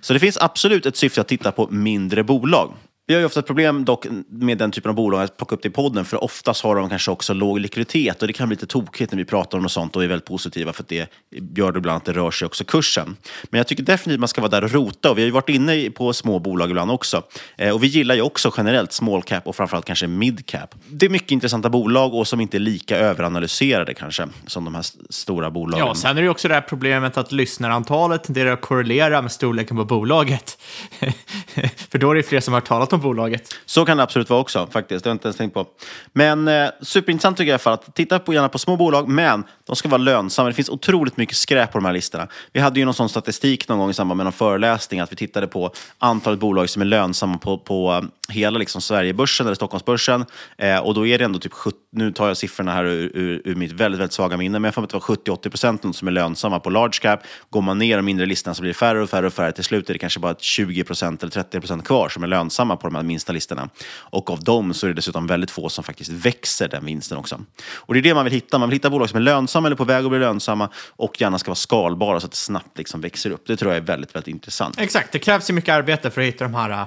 Så 0.00 0.12
det 0.12 0.20
finns 0.20 0.38
absolut 0.40 0.86
ett 0.86 0.96
syfte 0.96 1.20
att 1.20 1.28
titta 1.28 1.52
på 1.52 1.68
mindre 1.70 2.24
bolag. 2.24 2.74
Vi 3.06 3.14
har 3.14 3.20
ju 3.20 3.26
ofta 3.26 3.40
ett 3.40 3.46
problem 3.46 3.84
dock 3.84 4.06
med 4.28 4.58
den 4.58 4.70
typen 4.70 4.88
av 4.88 4.94
bolag 4.94 5.22
att 5.22 5.36
plocka 5.36 5.54
upp 5.54 5.62
det 5.62 5.68
i 5.68 5.72
podden, 5.72 6.04
för 6.04 6.24
oftast 6.24 6.62
har 6.62 6.76
de 6.76 6.88
kanske 6.88 7.10
också 7.10 7.34
låg 7.34 7.58
likviditet 7.58 8.22
och 8.22 8.26
det 8.26 8.32
kan 8.32 8.48
bli 8.48 8.54
lite 8.54 8.66
tokigt 8.66 9.12
när 9.12 9.18
vi 9.18 9.24
pratar 9.24 9.58
om 9.58 9.62
något 9.62 9.72
sånt 9.72 9.96
och 9.96 10.04
är 10.04 10.08
väldigt 10.08 10.28
positiva 10.28 10.72
för 10.72 10.82
att 10.82 10.88
det 10.88 11.12
gör 11.56 11.72
det 11.72 11.78
ibland 11.78 11.96
att 11.96 12.04
det 12.04 12.12
rör 12.12 12.30
sig 12.30 12.46
också 12.46 12.64
kursen. 12.64 13.16
Men 13.44 13.58
jag 13.58 13.66
tycker 13.66 13.82
definitivt 13.82 14.20
man 14.20 14.28
ska 14.28 14.40
vara 14.40 14.50
där 14.50 14.64
och 14.64 14.70
rota 14.70 15.10
och 15.10 15.18
vi 15.18 15.22
har 15.22 15.26
ju 15.26 15.32
varit 15.32 15.48
inne 15.48 15.90
på 15.90 16.12
små 16.12 16.38
bolag 16.38 16.70
ibland 16.70 16.90
också. 16.90 17.22
Eh, 17.56 17.74
och 17.74 17.82
vi 17.82 17.86
gillar 17.86 18.14
ju 18.14 18.22
också 18.22 18.52
generellt 18.56 18.92
small 18.92 19.22
cap 19.22 19.46
och 19.46 19.56
framförallt 19.56 19.86
kanske 19.86 20.06
mid 20.06 20.46
cap. 20.46 20.74
Det 20.88 21.06
är 21.06 21.10
mycket 21.10 21.30
intressanta 21.30 21.70
bolag 21.70 22.14
och 22.14 22.28
som 22.28 22.40
inte 22.40 22.56
är 22.56 22.60
lika 22.60 22.98
överanalyserade 22.98 23.94
kanske 23.94 24.28
som 24.46 24.64
de 24.64 24.74
här 24.74 24.84
stora 25.10 25.50
bolagen. 25.50 25.86
Ja, 25.86 25.94
sen 25.94 26.10
är 26.10 26.14
det 26.14 26.22
ju 26.22 26.28
också 26.28 26.48
det 26.48 26.54
här 26.54 26.60
problemet 26.60 27.16
att 27.16 27.32
lyssnarantalet 27.32 28.24
tenderar 28.24 28.52
att 28.52 28.60
korrelera 28.60 29.22
med 29.22 29.32
storleken 29.32 29.76
på 29.76 29.84
bolaget. 29.84 30.58
för 31.90 31.98
då 31.98 32.10
är 32.10 32.14
det 32.14 32.22
fler 32.22 32.40
som 32.40 32.54
har 32.54 32.60
talat 32.60 32.93
om 32.94 33.00
bolaget. 33.00 33.54
Så 33.66 33.84
kan 33.84 33.96
det 33.96 34.02
absolut 34.02 34.30
vara 34.30 34.40
också 34.40 34.66
faktiskt. 34.66 35.04
Det 35.04 35.08
har 35.08 35.12
jag 35.12 35.14
inte 35.14 35.28
ens 35.28 35.36
tänkt 35.36 35.54
på. 35.54 35.66
Men 36.12 36.48
eh, 36.48 36.68
superintressant 36.80 37.36
tycker 37.36 37.52
jag 37.52 37.60
för 37.60 37.70
att 37.70 37.94
titta 37.94 38.18
på, 38.18 38.34
gärna 38.34 38.48
på 38.48 38.58
små 38.58 38.76
bolag, 38.76 39.08
men 39.08 39.44
de 39.66 39.76
ska 39.76 39.88
vara 39.88 39.98
lönsamma. 39.98 40.48
Det 40.48 40.54
finns 40.54 40.68
otroligt 40.68 41.16
mycket 41.16 41.36
skräp 41.36 41.72
på 41.72 41.78
de 41.78 41.84
här 41.84 41.92
listorna. 41.92 42.28
Vi 42.52 42.60
hade 42.60 42.78
ju 42.78 42.84
någon 42.84 42.94
sån 42.94 43.08
statistik 43.08 43.68
någon 43.68 43.78
gång 43.78 43.90
i 43.90 43.94
samband 43.94 44.16
med 44.16 44.24
någon 44.24 44.32
föreläsning 44.32 45.00
att 45.00 45.12
vi 45.12 45.16
tittade 45.16 45.46
på 45.46 45.70
antalet 45.98 46.40
bolag 46.40 46.70
som 46.70 46.82
är 46.82 46.86
lönsamma 46.86 47.38
på, 47.38 47.58
på 47.58 47.92
eh, 47.92 48.34
hela 48.34 48.58
liksom 48.58 48.80
Sverigebörsen 48.80 49.46
eller 49.46 49.54
Stockholmsbörsen. 49.54 50.24
Eh, 50.58 50.78
och 50.78 50.94
då 50.94 51.06
är 51.06 51.18
det 51.18 51.24
ändå 51.24 51.38
typ 51.38 51.52
70, 51.52 51.78
nu 51.92 52.12
tar 52.12 52.28
jag 52.28 52.36
siffrorna 52.36 52.72
här 52.72 52.84
ur, 52.84 53.10
ur, 53.14 53.42
ur 53.44 53.54
mitt 53.54 53.72
väldigt, 53.72 54.00
väldigt 54.00 54.12
svaga 54.12 54.36
minne, 54.36 54.58
men 54.58 54.64
jag 54.64 54.74
får 54.74 54.82
att 54.82 54.90
det 54.90 54.96
var 54.96 55.36
70-80 55.36 55.48
procent 55.50 55.96
som 55.96 56.08
är 56.08 56.12
lönsamma 56.12 56.60
på 56.60 56.70
large 56.70 56.98
cap. 57.02 57.20
Går 57.50 57.62
man 57.62 57.78
ner 57.78 57.96
de 57.96 58.02
mindre 58.02 58.26
listorna 58.26 58.54
så 58.54 58.62
blir 58.62 58.70
det 58.70 58.78
färre 58.78 59.02
och 59.02 59.10
färre 59.10 59.26
och 59.26 59.32
färre. 59.32 59.52
Till 59.52 59.64
slut 59.64 59.88
är 59.88 59.92
det 59.92 59.98
kanske 59.98 60.20
bara 60.20 60.34
20 60.38 60.84
procent 60.84 61.22
eller 61.22 61.30
30 61.30 61.60
procent 61.60 61.84
kvar 61.84 62.08
som 62.08 62.22
är 62.22 62.26
lönsamma 62.26 62.76
på 62.84 62.88
de 62.88 62.96
här 62.96 63.02
minsta 63.02 63.32
listorna. 63.32 63.68
Och 63.94 64.30
av 64.30 64.44
dem 64.44 64.74
så 64.74 64.86
är 64.86 64.88
det 64.88 64.94
dessutom 64.94 65.26
väldigt 65.26 65.50
få 65.50 65.68
som 65.68 65.84
faktiskt 65.84 66.10
växer 66.10 66.68
den 66.68 66.84
vinsten 66.84 67.18
också. 67.18 67.40
Och 67.74 67.94
det 67.94 68.00
är 68.00 68.02
det 68.02 68.14
man 68.14 68.24
vill 68.24 68.32
hitta. 68.32 68.58
Man 68.58 68.68
vill 68.68 68.76
hitta 68.76 68.90
bolag 68.90 69.10
som 69.10 69.16
är 69.16 69.20
lönsamma 69.20 69.68
eller 69.68 69.76
på 69.76 69.84
väg 69.84 70.04
att 70.04 70.10
bli 70.10 70.18
lönsamma 70.18 70.68
och 70.88 71.20
gärna 71.20 71.38
ska 71.38 71.50
vara 71.50 71.54
skalbara 71.54 72.20
så 72.20 72.26
att 72.26 72.32
det 72.32 72.38
snabbt 72.38 72.78
liksom 72.78 73.00
växer 73.00 73.30
upp. 73.30 73.46
Det 73.46 73.56
tror 73.56 73.72
jag 73.72 73.76
är 73.76 73.86
väldigt, 73.86 74.14
väldigt 74.14 74.28
intressant. 74.28 74.78
Exakt, 74.78 75.12
det 75.12 75.18
krävs 75.18 75.50
ju 75.50 75.54
mycket 75.54 75.72
arbete 75.72 76.10
för 76.10 76.20
att 76.20 76.26
hitta 76.26 76.44
de 76.44 76.54
här 76.54 76.70
äh, 76.70 76.84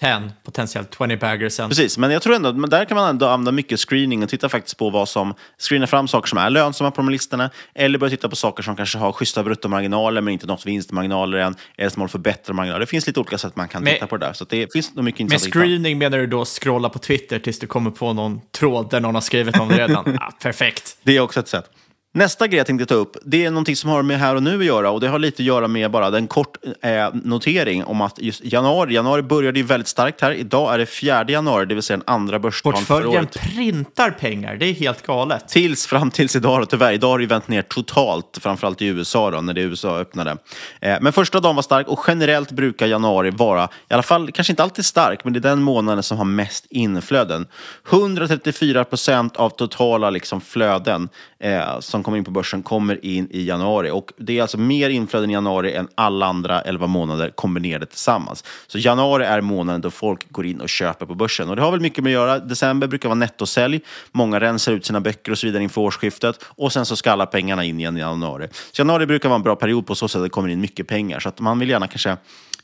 10, 0.00 0.30
potentiellt 0.44 0.96
20 0.98 1.16
baggersen. 1.16 1.68
Precis, 1.68 1.98
men 1.98 2.10
jag 2.10 2.22
tror 2.22 2.34
ändå 2.34 2.52
men 2.52 2.70
där 2.70 2.84
kan 2.84 2.96
man 2.96 3.08
ändå 3.08 3.26
använda 3.26 3.52
mycket 3.52 3.80
screening 3.80 4.22
och 4.22 4.28
titta 4.28 4.48
faktiskt 4.48 4.76
på 4.76 4.90
vad 4.90 5.08
som 5.08 5.34
screenar 5.58 5.86
fram 5.86 6.08
saker 6.08 6.28
som 6.28 6.38
är 6.38 6.50
lönsamma 6.50 6.90
på 6.90 6.96
de 6.96 7.08
listorna 7.08 7.50
eller 7.74 7.98
börja 7.98 8.10
titta 8.10 8.28
på 8.28 8.36
saker 8.36 8.62
som 8.62 8.76
kanske 8.76 8.98
har 8.98 9.12
schyssta 9.12 9.42
bruttomarginaler 9.42 10.20
men 10.20 10.32
inte 10.32 10.46
nått 10.46 10.66
vinstmarginaler 10.66 11.38
än 11.38 11.54
eller 11.76 11.90
som 11.90 12.00
håller 12.00 12.08
för 12.10 12.18
bättre 12.18 12.52
marginaler. 12.54 12.80
Det 12.80 12.86
finns 12.86 13.06
lite 13.06 13.20
olika 13.20 13.38
sätt 13.38 13.56
man 13.56 13.68
kan 13.68 13.82
Men- 13.82 13.92
titta 13.94 14.06
på 14.06 14.16
det 14.16 14.26
där. 14.26 14.32
Så 14.32 14.44
att 14.44 14.50
det 14.50 14.72
finns 14.72 14.94
nog 14.94 15.04
mycket 15.04 15.28
Med 15.28 15.36
att 15.36 15.42
screening 15.42 15.98
menar 15.98 16.18
du 16.18 16.26
då 16.26 16.44
scrolla 16.44 16.88
på 16.88 16.98
Twitter 16.98 17.38
tills 17.38 17.58
du 17.58 17.66
kommer 17.66 17.90
på 17.90 18.12
någon 18.12 18.40
tråd 18.58 18.90
där 18.90 19.00
någon 19.00 19.14
har 19.14 19.22
skrivit 19.22 19.58
om 19.58 19.68
det 19.68 19.78
redan? 19.78 20.04
ja, 20.20 20.32
perfekt. 20.42 20.96
Det 21.02 21.16
är 21.16 21.20
också 21.20 21.40
ett 21.40 21.48
sätt. 21.48 21.70
Nästa 22.16 22.46
grej 22.46 22.56
jag 22.58 22.66
tänkte 22.66 22.86
ta 22.86 22.94
upp, 22.94 23.16
det 23.24 23.44
är 23.44 23.50
någonting 23.50 23.76
som 23.76 23.90
har 23.90 24.02
med 24.02 24.18
här 24.18 24.34
och 24.34 24.42
nu 24.42 24.58
att 24.58 24.64
göra 24.64 24.90
och 24.90 25.00
det 25.00 25.08
har 25.08 25.18
lite 25.18 25.42
att 25.42 25.46
göra 25.46 25.68
med 25.68 25.90
bara 25.90 26.18
en 26.18 26.26
kort 26.26 26.56
eh, 26.82 27.14
notering 27.14 27.84
om 27.84 28.00
att 28.00 28.18
just 28.18 28.44
januari, 28.44 28.94
januari 28.94 29.22
började 29.22 29.58
ju 29.58 29.64
väldigt 29.64 29.88
starkt 29.88 30.20
här. 30.20 30.32
Idag 30.32 30.74
är 30.74 30.78
det 30.78 30.86
4 30.86 31.24
januari, 31.28 31.66
det 31.66 31.74
vill 31.74 31.82
säga 31.82 31.96
den 31.96 32.14
andra 32.14 32.38
börsdagen 32.38 32.84
för 32.84 32.94
Portföljen 32.94 33.22
året. 33.22 33.40
printar 33.40 34.10
pengar, 34.10 34.56
det 34.56 34.66
är 34.66 34.72
helt 34.72 35.06
galet. 35.06 35.48
Tills 35.48 35.86
fram 35.86 36.10
tills 36.10 36.36
idag 36.36 36.60
då, 36.60 36.66
tyvärr. 36.66 36.92
Idag 36.92 37.08
har 37.08 37.18
det 37.18 37.26
vänt 37.26 37.48
ner 37.48 37.62
totalt, 37.62 38.38
framförallt 38.42 38.82
i 38.82 38.86
USA 38.86 39.30
då, 39.30 39.40
när 39.40 39.54
det 39.54 39.60
USA 39.60 39.98
öppnade. 39.98 40.36
Eh, 40.80 40.96
men 41.00 41.12
första 41.12 41.40
dagen 41.40 41.56
var 41.56 41.62
stark 41.62 41.88
och 41.88 42.04
generellt 42.08 42.50
brukar 42.50 42.86
januari 42.86 43.30
vara, 43.30 43.68
i 43.88 43.94
alla 43.94 44.02
fall 44.02 44.32
kanske 44.32 44.52
inte 44.52 44.62
alltid 44.62 44.84
stark, 44.84 45.24
men 45.24 45.32
det 45.32 45.38
är 45.38 45.40
den 45.40 45.62
månaden 45.62 46.02
som 46.02 46.18
har 46.18 46.24
mest 46.24 46.66
inflöden. 46.70 47.46
134 47.90 48.84
procent 48.84 49.36
av 49.36 49.50
totala 49.50 50.10
liksom, 50.10 50.40
flöden 50.40 51.08
eh, 51.38 51.80
som 51.80 52.05
kommer 52.06 52.18
in 52.18 52.24
på 52.24 52.30
börsen 52.30 52.62
kommer 52.62 53.04
in 53.04 53.28
i 53.30 53.46
januari. 53.46 53.90
Och 53.90 54.12
det 54.16 54.38
är 54.38 54.42
alltså 54.42 54.58
mer 54.58 54.90
inflöden 54.90 55.30
i 55.30 55.32
januari 55.32 55.74
än 55.74 55.88
alla 55.94 56.26
andra 56.26 56.60
11 56.60 56.86
månader 56.86 57.30
kombinerade 57.30 57.86
tillsammans. 57.86 58.44
Så 58.66 58.78
januari 58.78 59.24
är 59.24 59.40
månaden 59.40 59.80
då 59.80 59.90
folk 59.90 60.32
går 60.32 60.46
in 60.46 60.60
och 60.60 60.68
köper 60.68 61.06
på 61.06 61.14
börsen. 61.14 61.48
Och 61.48 61.56
det 61.56 61.62
har 61.62 61.70
väl 61.70 61.80
mycket 61.80 62.04
med 62.04 62.10
att 62.10 62.12
göra. 62.12 62.38
December 62.38 62.86
brukar 62.86 63.08
vara 63.08 63.18
nettosälj. 63.18 63.80
Många 64.12 64.40
rensar 64.40 64.72
ut 64.72 64.86
sina 64.86 65.00
böcker 65.00 65.32
och 65.32 65.38
så 65.38 65.46
vidare 65.46 65.62
inför 65.62 65.80
årsskiftet. 65.80 66.44
Och 66.44 66.72
sen 66.72 66.86
så 66.86 66.96
ska 66.96 67.12
alla 67.12 67.26
pengarna 67.26 67.64
in 67.64 67.80
igen 67.80 67.96
i 67.96 68.00
januari. 68.00 68.48
Så 68.72 68.80
januari 68.80 69.06
brukar 69.06 69.28
vara 69.28 69.36
en 69.36 69.42
bra 69.42 69.56
period 69.56 69.86
på 69.86 69.94
så 69.94 70.08
sätt 70.08 70.18
att 70.18 70.24
det 70.24 70.30
kommer 70.30 70.48
in 70.48 70.60
mycket 70.60 70.88
pengar. 70.88 71.20
Så 71.20 71.28
att 71.28 71.40
man 71.40 71.58
vill 71.58 71.70
gärna 71.70 71.88
kanske 71.88 72.16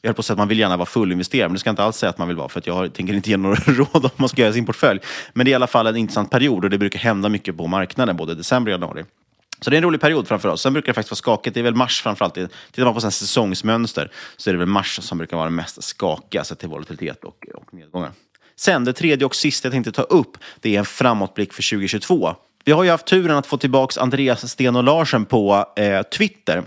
jag 0.03 0.09
höll 0.09 0.15
på 0.15 0.21
att 0.21 0.27
säga 0.27 0.35
att 0.35 0.39
man 0.39 0.49
vill 0.49 0.59
gärna 0.59 0.77
vara 0.77 0.87
fullinvesterad, 0.87 1.51
men 1.51 1.53
det 1.53 1.59
ska 1.59 1.69
jag 1.69 1.73
inte 1.73 1.85
alls 1.85 1.97
säga 1.97 2.11
att 2.11 2.19
man 2.19 2.29
vill 2.29 2.37
vara, 2.37 2.49
för 2.49 2.59
att 2.59 2.67
jag 2.67 2.93
tänker 2.95 3.15
inte 3.15 3.31
ge 3.31 3.37
några 3.37 3.57
råd 3.67 4.05
om 4.05 4.11
man 4.17 4.29
ska 4.29 4.43
göra 4.43 4.53
sin 4.53 4.67
portfölj. 4.67 5.01
Men 5.33 5.45
det 5.45 5.51
är 5.51 5.53
i 5.53 5.55
alla 5.55 5.67
fall 5.67 5.87
en 5.87 5.97
intressant 5.97 6.31
period 6.31 6.65
och 6.65 6.71
det 6.71 6.79
brukar 6.79 6.99
hända 6.99 7.29
mycket 7.29 7.57
på 7.57 7.67
marknaden, 7.67 8.17
både 8.17 8.35
december 8.35 8.73
och 8.73 8.75
januari. 8.75 9.05
Så 9.65 9.71
det 9.71 9.77
är 9.77 9.79
en 9.79 9.85
rolig 9.85 10.01
period 10.01 10.29
framför 10.29 10.49
oss. 10.49 10.63
Sen 10.63 10.73
brukar 10.73 10.93
det 10.93 10.95
faktiskt 10.95 11.11
vara 11.11 11.17
skakigt. 11.37 11.55
Det 11.55 11.61
är 11.61 11.65
väl 11.65 11.75
mars 11.75 12.03
framförallt. 12.03 12.35
Tittar 12.35 12.85
man 12.85 12.95
på 12.95 13.01
sen 13.01 13.13
säsongsmönster 13.13 14.11
så 14.37 14.51
är 14.51 14.55
det 14.55 14.59
väl 14.59 14.69
mars 14.69 14.99
som 15.03 15.19
brukar 15.19 15.37
vara 15.37 15.47
det 15.47 15.57
mest 15.57 15.85
skakiga 15.85 16.45
sett 16.45 16.59
till 16.59 16.69
volatilitet 16.69 17.25
och, 17.25 17.47
och 17.55 17.75
nedgångar. 17.75 18.11
Sen 18.57 18.85
det 18.85 18.93
tredje 18.93 19.27
och 19.27 19.35
sista 19.35 19.67
jag 19.67 19.73
tänkte 19.73 19.93
ta 19.93 20.03
upp, 20.03 20.37
det 20.61 20.75
är 20.75 20.79
en 20.79 20.85
framåtblick 20.85 21.53
för 21.53 21.71
2022. 21.71 22.35
Vi 22.65 22.73
har 22.73 22.85
ju 22.85 22.91
haft 22.91 23.07
turen 23.07 23.37
att 23.37 23.47
få 23.47 23.57
tillbaka 23.57 24.01
Andreas 24.01 24.51
Sten 24.51 24.77
och 24.77 24.85
Larsen 24.85 25.25
på 25.25 25.67
eh, 25.77 26.03
Twitter. 26.03 26.63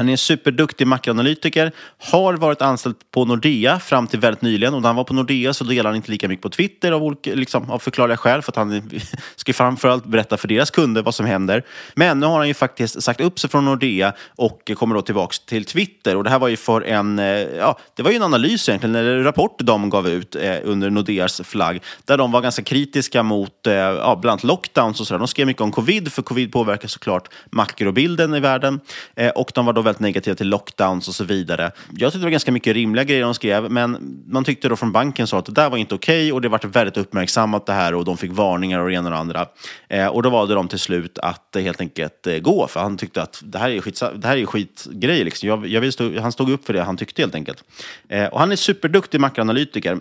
Han 0.00 0.08
är 0.08 0.12
en 0.12 0.18
superduktig 0.18 0.86
makroanalytiker, 0.86 1.72
har 1.98 2.34
varit 2.34 2.62
anställd 2.62 2.96
på 3.10 3.24
Nordea 3.24 3.78
fram 3.78 4.06
till 4.06 4.20
väldigt 4.20 4.42
nyligen. 4.42 4.74
Och 4.74 4.82
när 4.82 4.88
han 4.88 4.96
var 4.96 5.04
på 5.04 5.14
Nordea 5.14 5.54
så 5.54 5.64
delade 5.64 5.88
han 5.88 5.96
inte 5.96 6.10
lika 6.10 6.28
mycket 6.28 6.42
på 6.42 6.50
Twitter 6.50 6.92
av, 6.92 7.02
olika, 7.02 7.34
liksom, 7.34 7.70
av 7.70 7.78
förklarliga 7.78 8.16
skäl. 8.16 8.42
För 8.42 8.52
att 8.52 8.56
han 8.56 8.90
ska 9.36 9.52
framförallt 9.52 10.04
berätta 10.04 10.36
för 10.36 10.48
deras 10.48 10.70
kunder 10.70 11.02
vad 11.02 11.14
som 11.14 11.26
händer. 11.26 11.62
Men 11.94 12.20
nu 12.20 12.26
har 12.26 12.38
han 12.38 12.48
ju 12.48 12.54
faktiskt 12.54 13.02
sagt 13.02 13.20
upp 13.20 13.38
sig 13.38 13.50
från 13.50 13.64
Nordea 13.64 14.12
och 14.36 14.70
kommer 14.76 14.94
då 14.94 15.02
tillbaka 15.02 15.36
till 15.46 15.64
Twitter. 15.64 16.16
Och 16.16 16.24
det 16.24 16.30
här 16.30 16.38
var 16.38 16.48
ju 16.48 16.56
för 16.56 16.82
en, 16.82 17.18
eh, 17.18 17.26
ja, 17.38 17.78
det 17.94 18.02
var 18.02 18.10
ju 18.10 18.16
en 18.16 18.22
analys 18.22 18.68
egentligen, 18.68 18.94
en 18.96 19.24
rapport 19.24 19.56
de 19.58 19.90
gav 19.90 20.08
ut 20.08 20.36
eh, 20.36 20.56
under 20.62 20.90
Nordeas 20.90 21.40
flagg. 21.44 21.82
Där 22.04 22.18
de 22.18 22.32
var 22.32 22.40
ganska 22.40 22.62
kritiska 22.62 23.22
mot 23.22 23.66
eh, 23.66 23.74
ja, 23.74 24.18
bland 24.22 24.32
annat 24.32 24.44
lockdowns 24.44 25.00
och 25.00 25.06
sådär. 25.06 25.18
De 25.18 25.28
skrev 25.28 25.46
mycket 25.46 25.62
om 25.62 25.72
covid, 25.72 26.12
för 26.12 26.22
covid 26.22 26.52
påverkar 26.52 26.88
såklart 26.88 27.28
makrobilden 27.50 28.34
i 28.34 28.40
världen. 28.40 28.80
Eh, 29.14 29.30
och 29.30 29.52
de 29.54 29.66
var 29.66 29.72
då 29.72 29.89
väldigt 29.90 30.00
negativa 30.00 30.34
till 30.34 30.48
lockdowns 30.48 31.08
och 31.08 31.14
så 31.14 31.24
vidare. 31.24 31.70
Jag 31.96 32.12
tyckte 32.12 32.18
det 32.18 32.24
var 32.24 32.30
ganska 32.30 32.52
mycket 32.52 32.74
rimliga 32.74 33.04
grejer 33.04 33.22
de 33.22 33.34
skrev, 33.34 33.70
men 33.70 34.22
man 34.26 34.44
tyckte 34.44 34.68
då 34.68 34.76
från 34.76 34.92
banken 34.92 35.26
så 35.26 35.36
att 35.36 35.46
det 35.46 35.52
där 35.52 35.70
var 35.70 35.78
inte 35.78 35.94
okej 35.94 36.22
okay, 36.22 36.32
och 36.32 36.40
det 36.40 36.48
vart 36.48 36.64
väldigt 36.64 36.96
uppmärksammat 36.96 37.66
det 37.66 37.72
här 37.72 37.94
och 37.94 38.04
de 38.04 38.16
fick 38.16 38.32
varningar 38.32 38.80
och 38.80 38.88
det 38.88 38.94
ena 38.94 39.06
och 39.06 39.10
det 39.10 39.18
andra. 39.18 39.46
Eh, 39.88 40.06
och 40.06 40.22
då 40.22 40.30
valde 40.30 40.54
de 40.54 40.68
till 40.68 40.78
slut 40.78 41.18
att 41.18 41.56
eh, 41.56 41.62
helt 41.62 41.80
enkelt 41.80 42.26
eh, 42.26 42.38
gå, 42.38 42.66
för 42.66 42.80
han 42.80 42.96
tyckte 42.96 43.22
att 43.22 43.42
det 43.44 43.58
här 43.58 43.70
är, 43.70 43.80
skit, 43.80 44.02
det 44.14 44.28
här 44.28 44.36
är 44.36 44.46
skitgrejer. 44.46 45.24
Liksom. 45.24 45.48
Jag, 45.48 45.66
jag 45.66 45.92
stå, 45.92 46.20
han 46.20 46.32
stod 46.32 46.50
upp 46.50 46.66
för 46.66 46.72
det 46.72 46.82
han 46.82 46.96
tyckte 46.96 47.22
helt 47.22 47.34
enkelt. 47.34 47.64
Eh, 48.08 48.26
och 48.26 48.40
han 48.40 48.52
är 48.52 48.56
superduktig 48.56 49.20
makroanalytiker. 49.20 49.98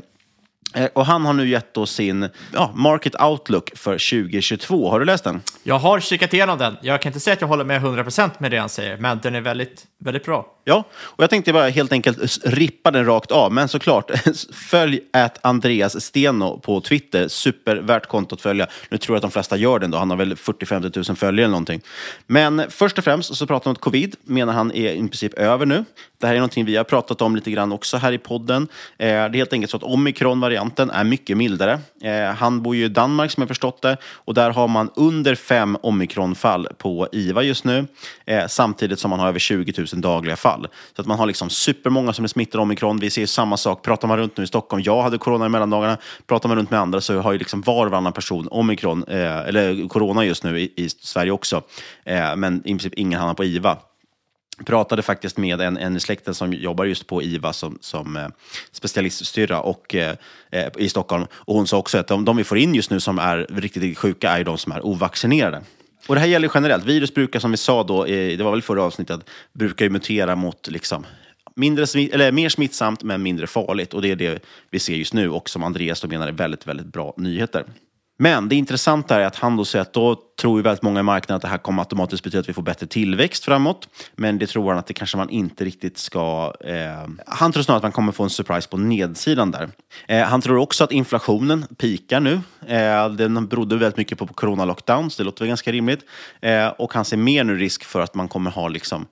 Eh, 0.74 0.86
Och 0.94 1.06
han 1.06 1.26
har 1.26 1.34
nu 1.34 1.50
gett 1.50 1.78
oss 1.78 1.92
sin 1.92 2.30
ja, 2.54 2.72
Market 2.76 3.22
Outlook 3.22 3.72
för 3.76 3.92
2022. 3.92 4.90
Har 4.90 5.00
du 5.00 5.06
läst 5.06 5.24
den? 5.24 5.42
Jag 5.64 5.80
har 5.80 6.00
kikat 6.00 6.34
igenom 6.34 6.58
den. 6.58 6.78
Jag 6.82 7.02
kan 7.02 7.10
inte 7.10 7.20
säga 7.20 7.34
att 7.34 7.42
jag 7.42 7.48
håller 7.48 7.64
med 7.64 7.82
100% 7.82 8.30
med 8.38 8.52
det 8.52 8.58
han 8.58 8.70
säger, 8.70 8.98
men 8.98 9.20
den 9.24 9.36
är 9.36 9.42
väldigt, 9.42 9.86
väldigt 10.00 10.26
bra. 10.26 10.46
Ja, 10.64 10.84
och 11.00 11.24
jag 11.24 11.30
tänkte 11.30 11.54
bara 11.54 11.70
helt 11.70 11.92
enkelt 11.92 12.38
rippa 12.46 12.92
den 12.92 13.06
rakt 13.06 13.32
av. 13.32 13.54
Men 13.54 13.68
såklart, 13.68 14.12
följ 14.54 15.00
att 15.14 15.46
Andreas 15.46 16.02
Steno 16.06 16.60
på 16.60 16.82
Twitter. 16.82 17.28
Supervärt 17.28 18.08
konto 18.08 18.36
att 18.36 18.42
följa. 18.42 18.68
Nu 18.90 18.98
tror 18.98 19.16
jag 19.16 19.18
att 19.18 19.22
de 19.22 19.32
flesta 19.32 19.58
gör 19.58 19.80
den 19.80 19.92
då. 19.92 19.98
Han 19.98 20.10
har 20.10 20.18
väl 20.18 20.34
40-50 20.36 21.08
000 21.10 21.16
följare 21.18 21.44
eller 21.46 21.52
någonting. 21.52 21.82
Men 22.28 22.64
först 22.70 22.98
och 22.98 23.04
främst 23.04 23.36
så 23.36 23.48
pratar 23.48 23.66
han 23.66 23.72
om 23.72 23.74
att 23.76 23.82
covid, 23.82 24.16
menar 24.24 24.54
han 24.54 24.72
är 24.72 24.92
i 24.92 24.98
princip 24.98 25.34
över 25.34 25.66
nu. 25.66 25.86
Det 26.20 26.28
här 26.28 26.34
är 26.34 26.38
någonting 26.38 26.66
vi 26.66 26.76
har 26.76 26.84
pratat 26.84 27.22
om 27.22 27.36
lite 27.36 27.52
grann 27.52 27.72
också 27.72 27.98
här 27.98 28.12
i 28.12 28.18
podden. 28.18 28.68
Eh, 28.98 29.08
det 29.08 29.14
är 29.14 29.34
helt 29.34 29.54
enkelt 29.54 29.72
så 29.72 29.78
att 29.78 29.84
omikron-varianten 29.84 30.90
är 30.90 31.04
mycket 31.04 31.38
mildare. 31.38 31.80
Eh, 32.02 32.36
han 32.36 32.62
bor 32.62 32.76
ju 32.76 32.86
i 32.86 32.90
Danmark 32.90 33.32
som 33.32 33.42
jag 33.42 33.48
förstått 33.48 33.82
det 33.82 33.98
och 34.04 34.34
där 34.34 34.52
har 34.52 34.68
man 34.68 34.90
under 34.96 35.36
fem 35.36 35.78
omikronfall 35.82 36.68
på 36.78 37.08
IVA 37.12 37.44
just 37.44 37.64
nu. 37.64 37.88
Eh, 38.26 38.48
samtidigt 38.48 39.00
som 39.00 39.10
man 39.10 39.20
har 39.20 39.28
över 39.28 39.40
20 39.40 39.74
000 39.78 40.02
dagliga 40.02 40.36
fall. 40.36 40.68
Så 40.96 41.02
att 41.02 41.08
man 41.08 41.20
har 41.20 41.26
liksom 41.26 41.50
supermånga 41.50 42.14
som 42.14 42.26
är 42.26 42.30
smittade 42.30 42.58
av 42.58 42.64
omikron. 42.64 43.00
Vi 43.00 43.10
ser 43.10 43.26
samma 43.26 43.58
sak. 43.58 43.84
Pratar 43.84 44.08
man 44.08 44.18
runt 44.18 44.38
nu 44.38 44.44
i 44.44 44.48
Stockholm, 44.48 44.84
jag 44.86 45.02
hade 45.02 45.18
corona 45.18 45.46
i 45.46 45.50
mellandagarna. 45.50 45.98
Pratar 46.28 46.50
man 46.50 46.58
runt 46.58 46.72
med 46.72 46.80
andra 46.80 47.02
så 47.02 47.20
har 47.20 47.32
ju 47.32 47.38
liksom 47.38 47.62
var 47.62 47.86
och 47.86 47.92
varannan 47.92 48.14
person 48.14 48.48
omikron, 48.52 49.04
eller 49.08 49.88
corona 49.88 50.26
just 50.26 50.44
nu 50.44 50.60
i, 50.60 50.74
i 50.76 50.90
Sverige 50.90 51.32
också. 51.32 51.62
Men 52.36 52.62
i 52.66 52.70
princip 52.70 52.94
ingen 52.94 53.20
hamnar 53.20 53.34
på 53.34 53.44
IVA 53.44 53.78
pratade 54.66 55.02
faktiskt 55.02 55.38
med 55.38 55.62
en, 55.62 55.78
en 55.78 55.96
i 55.96 56.00
släkten 56.00 56.34
som 56.34 56.54
jobbar 56.54 56.86
just 56.86 57.08
på 57.08 57.24
IVA 57.24 57.54
som, 57.54 57.78
som 57.82 58.16
eh, 58.16 58.28
specialiststyrra 58.72 59.62
och, 59.62 59.96
eh, 59.96 60.16
eh, 60.52 60.68
i 60.78 60.90
Stockholm. 60.90 61.26
Och 61.34 61.56
hon 61.56 61.68
sa 61.68 61.78
också 61.78 61.98
att 61.98 62.08
de, 62.08 62.26
de 62.26 62.38
vi 62.38 62.44
får 62.44 62.58
in 62.58 62.76
just 62.76 62.90
nu 62.90 63.00
som 63.00 63.20
är 63.20 63.48
riktigt, 63.50 63.98
sjuka 63.98 64.30
är 64.30 64.38
ju 64.38 64.44
de 64.44 64.58
som 64.58 64.72
är 64.72 64.86
ovaccinerade. 64.86 65.62
Och 66.08 66.16
det 66.16 66.22
här 66.22 66.28
gäller 66.28 66.52
generellt. 66.54 66.86
Virus 66.86 67.14
brukar, 67.14 67.40
som 67.40 67.52
vi 67.52 67.58
sa 67.58 67.84
då, 67.84 68.06
eh, 68.06 68.38
det 68.38 68.44
var 68.44 68.52
väl 68.52 68.62
förra 68.62 68.84
avsnittet, 68.84 69.20
brukar 69.54 69.86
ju 69.86 69.90
mutera 69.90 70.36
mot 70.36 70.68
liksom 70.68 71.06
mindre 71.56 71.88
smitt, 71.88 72.14
eller 72.14 72.32
mer 72.32 72.50
smittsamt 72.50 73.04
men 73.04 73.24
mindre 73.24 73.48
farligt. 73.48 73.94
Och 73.94 74.02
det 74.02 74.12
är 74.12 74.16
det 74.16 74.44
vi 74.70 74.80
ser 74.80 74.96
just 74.96 75.14
nu 75.14 75.30
och 75.30 75.50
som 75.50 75.64
Andreas 75.64 76.02
då 76.02 76.08
menar 76.08 76.28
är 76.28 76.32
väldigt, 76.32 76.68
väldigt 76.68 76.88
bra 76.88 77.14
nyheter. 77.18 77.66
Men 78.22 78.50
det 78.50 78.56
intressanta 78.56 79.16
är 79.16 79.26
att 79.26 79.36
han 79.36 79.58
då 79.58 79.66
säger 79.66 79.82
att 79.82 79.94
då 79.94 80.16
tror 80.42 80.60
ju 80.60 80.64
väldigt 80.64 80.82
många 80.82 81.00
i 81.00 81.04
marknaden 81.04 81.36
att 81.36 81.42
det 81.42 81.48
här 81.48 81.58
kommer 81.58 81.82
automatiskt 81.82 82.24
betyda 82.24 82.40
att 82.40 82.50
vi 82.50 82.54
får 82.54 82.62
bättre 82.62 82.88
tillväxt 82.88 83.46
framåt. 83.46 83.88
Men 84.16 84.38
det 84.38 84.48
tror 84.48 84.70
han 84.70 84.80
att 84.80 84.88
det 84.88 84.94
kanske 84.94 85.18
man 85.18 85.30
inte 85.30 85.66
riktigt 85.66 85.98
ska... 85.98 86.54
Eh, 86.60 87.10
han 87.26 87.52
tror 87.52 87.64
snarare 87.64 87.78
att 87.78 87.84
man 87.84 87.92
kommer 87.92 88.12
få 88.12 88.24
en 88.24 88.30
surprise 88.30 88.70
på 88.70 88.78
nedsidan 88.78 89.52
där. 89.52 89.70
Eh, 90.08 90.24
han 90.24 90.42
tror 90.42 90.58
också 90.58 90.84
att 90.84 90.92
inflationen 90.92 91.66
pikar 91.78 92.20
nu. 92.20 92.42
Eh, 92.68 93.10
den 93.10 93.48
berodde 93.48 93.78
väldigt 93.78 93.98
mycket 93.98 94.18
på 94.18 94.28
corona-lockdowns, 94.28 95.18
det 95.18 95.24
låter 95.24 95.40
väl 95.40 95.48
ganska 95.48 95.72
rimligt. 95.72 96.06
Eh, 96.42 96.68
och 96.68 96.94
han 96.94 97.06
ser 97.06 97.18
mer 97.18 97.44
nu 97.44 97.58
risk 97.58 97.84
för 97.84 98.02
att 98.02 98.16
man 98.16 98.28
kommer 98.28 98.52
ha 98.52 98.68
liksom 98.68 99.08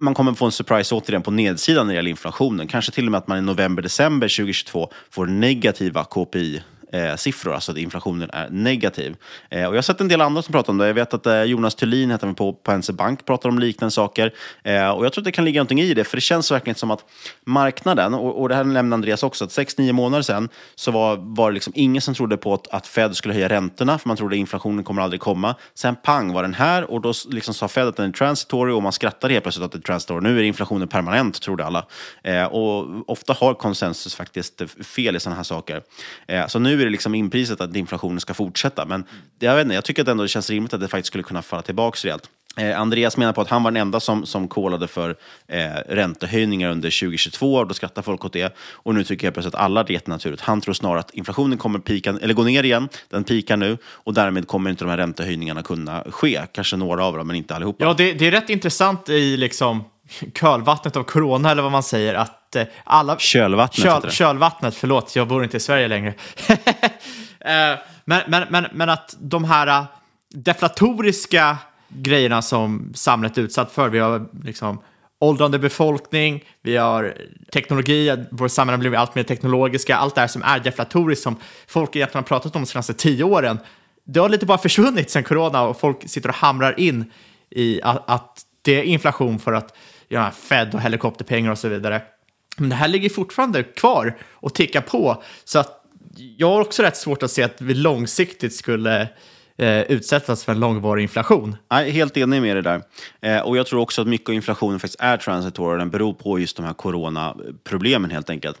man 0.00 0.14
kommer 0.14 0.32
få 0.32 0.44
en 0.44 0.52
surprise 0.52 0.94
återigen 0.94 1.22
på 1.22 1.30
nedsidan 1.30 1.86
när 1.86 1.94
det 1.94 1.96
gäller 1.96 2.10
inflationen. 2.10 2.68
Kanske 2.68 2.92
till 2.92 3.06
och 3.06 3.12
med 3.12 3.18
att 3.18 3.28
man 3.28 3.38
i 3.38 3.40
november-december 3.40 4.28
2022 4.28 4.90
får 5.10 5.26
negativa 5.26 6.04
KPI 6.04 6.62
eh, 6.92 7.16
siffror, 7.16 7.54
alltså 7.54 7.72
att 7.72 7.78
inflationen 7.78 8.30
är 8.32 8.48
negativ. 8.50 9.16
Eh, 9.50 9.66
och 9.66 9.72
jag 9.72 9.78
har 9.78 9.82
sett 9.82 10.00
en 10.00 10.08
del 10.08 10.20
andra 10.20 10.42
som 10.42 10.52
pratar 10.52 10.72
om 10.72 10.78
det. 10.78 10.86
Jag 10.86 10.94
vet 10.94 11.14
att 11.14 11.26
eh, 11.26 11.42
Jonas 11.42 11.74
Thulin 11.74 12.10
heter 12.10 12.26
han 12.26 12.34
på, 12.34 12.52
på 12.52 12.72
NC 12.72 12.92
Bank 12.92 13.26
pratar 13.26 13.48
om 13.48 13.58
liknande 13.58 13.90
saker. 13.90 14.34
Eh, 14.64 14.90
och 14.90 15.04
jag 15.04 15.12
tror 15.12 15.22
att 15.22 15.24
det 15.24 15.32
kan 15.32 15.44
ligga 15.44 15.60
någonting 15.60 15.80
i 15.80 15.94
det, 15.94 16.04
för 16.04 16.16
det 16.16 16.20
känns 16.20 16.50
verkligen 16.50 16.74
som 16.74 16.90
att 16.90 17.04
marknaden, 17.44 18.14
och, 18.14 18.40
och 18.40 18.48
det 18.48 18.54
här 18.54 18.64
nämnde 18.64 18.94
Andreas 18.94 19.22
också, 19.22 19.44
att 19.44 19.50
6-9 19.50 19.92
månader 19.92 20.22
sedan 20.22 20.48
så 20.74 20.90
var, 20.90 21.16
var 21.16 21.50
det 21.50 21.54
liksom 21.54 21.72
ingen 21.76 22.02
som 22.02 22.14
trodde 22.14 22.36
på 22.36 22.54
att, 22.54 22.68
att 22.68 22.86
Fed 22.86 23.16
skulle 23.16 23.34
höja 23.34 23.48
räntorna, 23.48 23.98
för 23.98 24.08
man 24.08 24.16
trodde 24.16 24.34
att 24.34 24.38
inflationen 24.38 24.84
kommer 24.84 25.02
aldrig 25.02 25.20
komma. 25.20 25.54
Sen 25.74 25.96
pang 25.96 26.32
var 26.32 26.42
den 26.42 26.54
här 26.54 26.90
och 26.90 27.00
då 27.00 27.12
liksom 27.28 27.54
sa 27.54 27.68
Fed 27.68 27.88
att 27.88 27.96
den 27.96 28.08
är 28.08 28.12
transitory 28.12 28.72
och 28.72 28.82
man 28.82 28.92
skrattade 28.92 29.32
helt 29.32 29.44
plötsligt 29.44 29.64
att 29.64 29.72
det 29.72 29.78
är 29.78 29.82
transitory. 29.82 30.20
Nu 30.20 30.38
är 30.38 30.42
inflationen 30.42 30.88
permanent, 30.88 31.40
trodde 31.42 31.64
alla. 31.64 31.86
Eh, 32.22 32.44
och 32.44 33.10
ofta 33.10 33.32
har 33.32 33.54
konsensus 33.54 34.14
faktiskt 34.14 34.62
fel 34.86 35.16
i 35.16 35.20
sådana 35.20 35.36
här 35.36 35.44
saker. 35.44 35.82
Eh, 36.28 36.46
så 36.46 36.58
nu 36.58 36.77
är 36.80 36.84
det 36.84 36.90
liksom 36.90 37.14
inprisat 37.14 37.60
att 37.60 37.76
inflationen 37.76 38.20
ska 38.20 38.34
fortsätta. 38.34 38.86
Men 38.86 39.04
jag, 39.38 39.54
vet 39.54 39.62
inte, 39.62 39.74
jag 39.74 39.84
tycker 39.84 40.02
att 40.02 40.08
ändå 40.08 40.22
det 40.22 40.28
känns 40.28 40.50
rimligt 40.50 40.74
att 40.74 40.80
det 40.80 40.88
faktiskt 40.88 41.06
skulle 41.06 41.24
kunna 41.24 41.42
falla 41.42 41.62
tillbaka 41.62 41.98
rejält. 42.04 42.30
Eh, 42.58 42.80
Andreas 42.80 43.16
menar 43.16 43.32
på 43.32 43.40
att 43.40 43.48
han 43.48 43.62
var 43.62 43.70
den 43.70 43.80
enda 43.82 44.00
som, 44.00 44.26
som 44.26 44.48
kolade 44.48 44.88
för 44.88 45.16
eh, 45.46 45.58
räntehöjningar 45.88 46.70
under 46.70 47.00
2022 47.00 47.54
och 47.54 47.66
då 47.66 47.74
skrattar 47.74 48.02
folk 48.02 48.24
åt 48.24 48.32
det. 48.32 48.56
Och 48.58 48.94
nu 48.94 49.04
tycker 49.04 49.26
jag 49.26 49.34
plötsligt 49.34 49.54
att 49.54 49.60
alla 49.60 49.80
hade 49.80 49.92
jättenaturligt. 49.92 50.42
Han 50.42 50.60
tror 50.60 50.74
snarare 50.74 51.00
att 51.00 51.10
inflationen 51.10 51.58
kommer 51.58 51.78
pika, 51.78 52.10
eller 52.22 52.34
gå 52.34 52.42
ner 52.42 52.62
igen, 52.62 52.88
den 53.08 53.24
pikar 53.24 53.56
nu 53.56 53.78
och 53.84 54.14
därmed 54.14 54.48
kommer 54.48 54.70
inte 54.70 54.84
de 54.84 54.90
här 54.90 54.96
räntehöjningarna 54.96 55.62
kunna 55.62 56.04
ske. 56.10 56.40
Kanske 56.52 56.76
några 56.76 57.04
av 57.04 57.16
dem, 57.16 57.26
men 57.26 57.36
inte 57.36 57.54
allihopa. 57.54 57.84
Ja, 57.84 57.94
det, 57.94 58.12
det 58.12 58.26
är 58.26 58.30
rätt 58.30 58.50
intressant 58.50 59.08
i 59.08 59.36
liksom 59.36 59.84
kölvattnet 60.34 60.96
av 60.96 61.02
corona, 61.02 61.50
eller 61.50 61.62
vad 61.62 61.72
man 61.72 61.82
säger, 61.82 62.14
att 62.14 62.37
eh, 62.56 62.66
alla... 62.84 63.18
Kölvattnet 63.18 63.86
Köl, 63.86 64.10
kölvattnet, 64.10 64.74
förlåt, 64.74 65.16
jag 65.16 65.28
bor 65.28 65.44
inte 65.44 65.56
i 65.56 65.60
Sverige 65.60 65.88
längre. 65.88 66.14
Eh, 67.40 67.78
men, 68.04 68.22
men, 68.26 68.46
men, 68.50 68.66
men 68.72 68.88
att 68.88 69.16
de 69.20 69.44
här 69.44 69.66
eh, 69.66 69.84
deflatoriska 70.34 71.56
grejerna 71.88 72.42
som 72.42 72.92
samhället 72.94 73.38
är 73.38 73.42
utsatt 73.42 73.72
för. 73.72 73.88
Vi 73.88 73.98
har 73.98 74.28
liksom 74.44 74.80
åldrande 75.20 75.58
befolkning, 75.58 76.44
vi 76.62 76.76
har 76.76 77.14
teknologi, 77.52 78.26
vårt 78.30 78.50
samhälle 78.50 78.74
har 78.74 78.80
blivit 78.80 78.98
allt 78.98 79.14
mer 79.14 79.22
teknologiska, 79.22 79.96
allt 79.96 80.14
det 80.14 80.20
här 80.20 80.28
som 80.28 80.42
är 80.42 80.60
deflatoriskt 80.60 81.22
som 81.22 81.36
folk 81.66 81.96
egentligen 81.96 82.22
har 82.22 82.28
pratat 82.28 82.56
om 82.56 82.62
de 82.62 82.68
senaste 82.68 82.94
tio 82.94 83.24
åren. 83.24 83.58
Det 84.04 84.20
har 84.20 84.28
lite 84.28 84.46
bara 84.46 84.58
försvunnit 84.58 85.10
sedan 85.10 85.24
corona 85.24 85.62
och 85.62 85.80
folk 85.80 86.08
sitter 86.08 86.28
och 86.28 86.34
hamrar 86.34 86.80
in 86.80 87.12
i 87.50 87.82
att, 87.82 88.10
att 88.10 88.42
det 88.62 88.80
är 88.80 88.82
inflation 88.82 89.38
för 89.38 89.52
att 89.52 89.76
ja, 90.08 90.30
Fed 90.30 90.74
och 90.74 90.80
helikopterpengar 90.80 91.50
och 91.50 91.58
så 91.58 91.68
vidare. 91.68 92.02
Men 92.58 92.68
det 92.68 92.76
här 92.76 92.88
ligger 92.88 93.08
fortfarande 93.08 93.62
kvar 93.62 94.18
och 94.32 94.54
tickar 94.54 94.80
på. 94.80 95.22
Så 95.44 95.58
att 95.58 95.84
jag 96.36 96.48
har 96.50 96.60
också 96.60 96.82
rätt 96.82 96.96
svårt 96.96 97.22
att 97.22 97.30
se 97.30 97.42
att 97.42 97.60
vi 97.60 97.74
långsiktigt 97.74 98.54
skulle 98.54 99.08
eh, 99.58 99.80
utsättas 99.80 100.44
för 100.44 100.52
en 100.52 100.60
långvarig 100.60 101.02
inflation. 101.02 101.56
Jag 101.68 101.88
är 101.88 101.90
helt 101.90 102.16
enig 102.16 102.42
med 102.42 102.56
dig 102.56 102.62
där. 102.62 102.82
Eh, 103.20 103.40
och 103.40 103.56
jag 103.56 103.66
tror 103.66 103.80
också 103.80 104.02
att 104.02 104.08
mycket 104.08 104.28
av 104.28 104.34
inflationen 104.34 104.80
faktiskt 104.80 105.00
är 105.00 105.16
transitory 105.16 105.74
och 105.74 105.78
den 105.78 105.90
beror 105.90 106.12
på 106.12 106.38
just 106.38 106.56
de 106.56 106.66
här 106.66 106.72
coronaproblemen 106.72 108.10
helt 108.10 108.30
enkelt. 108.30 108.58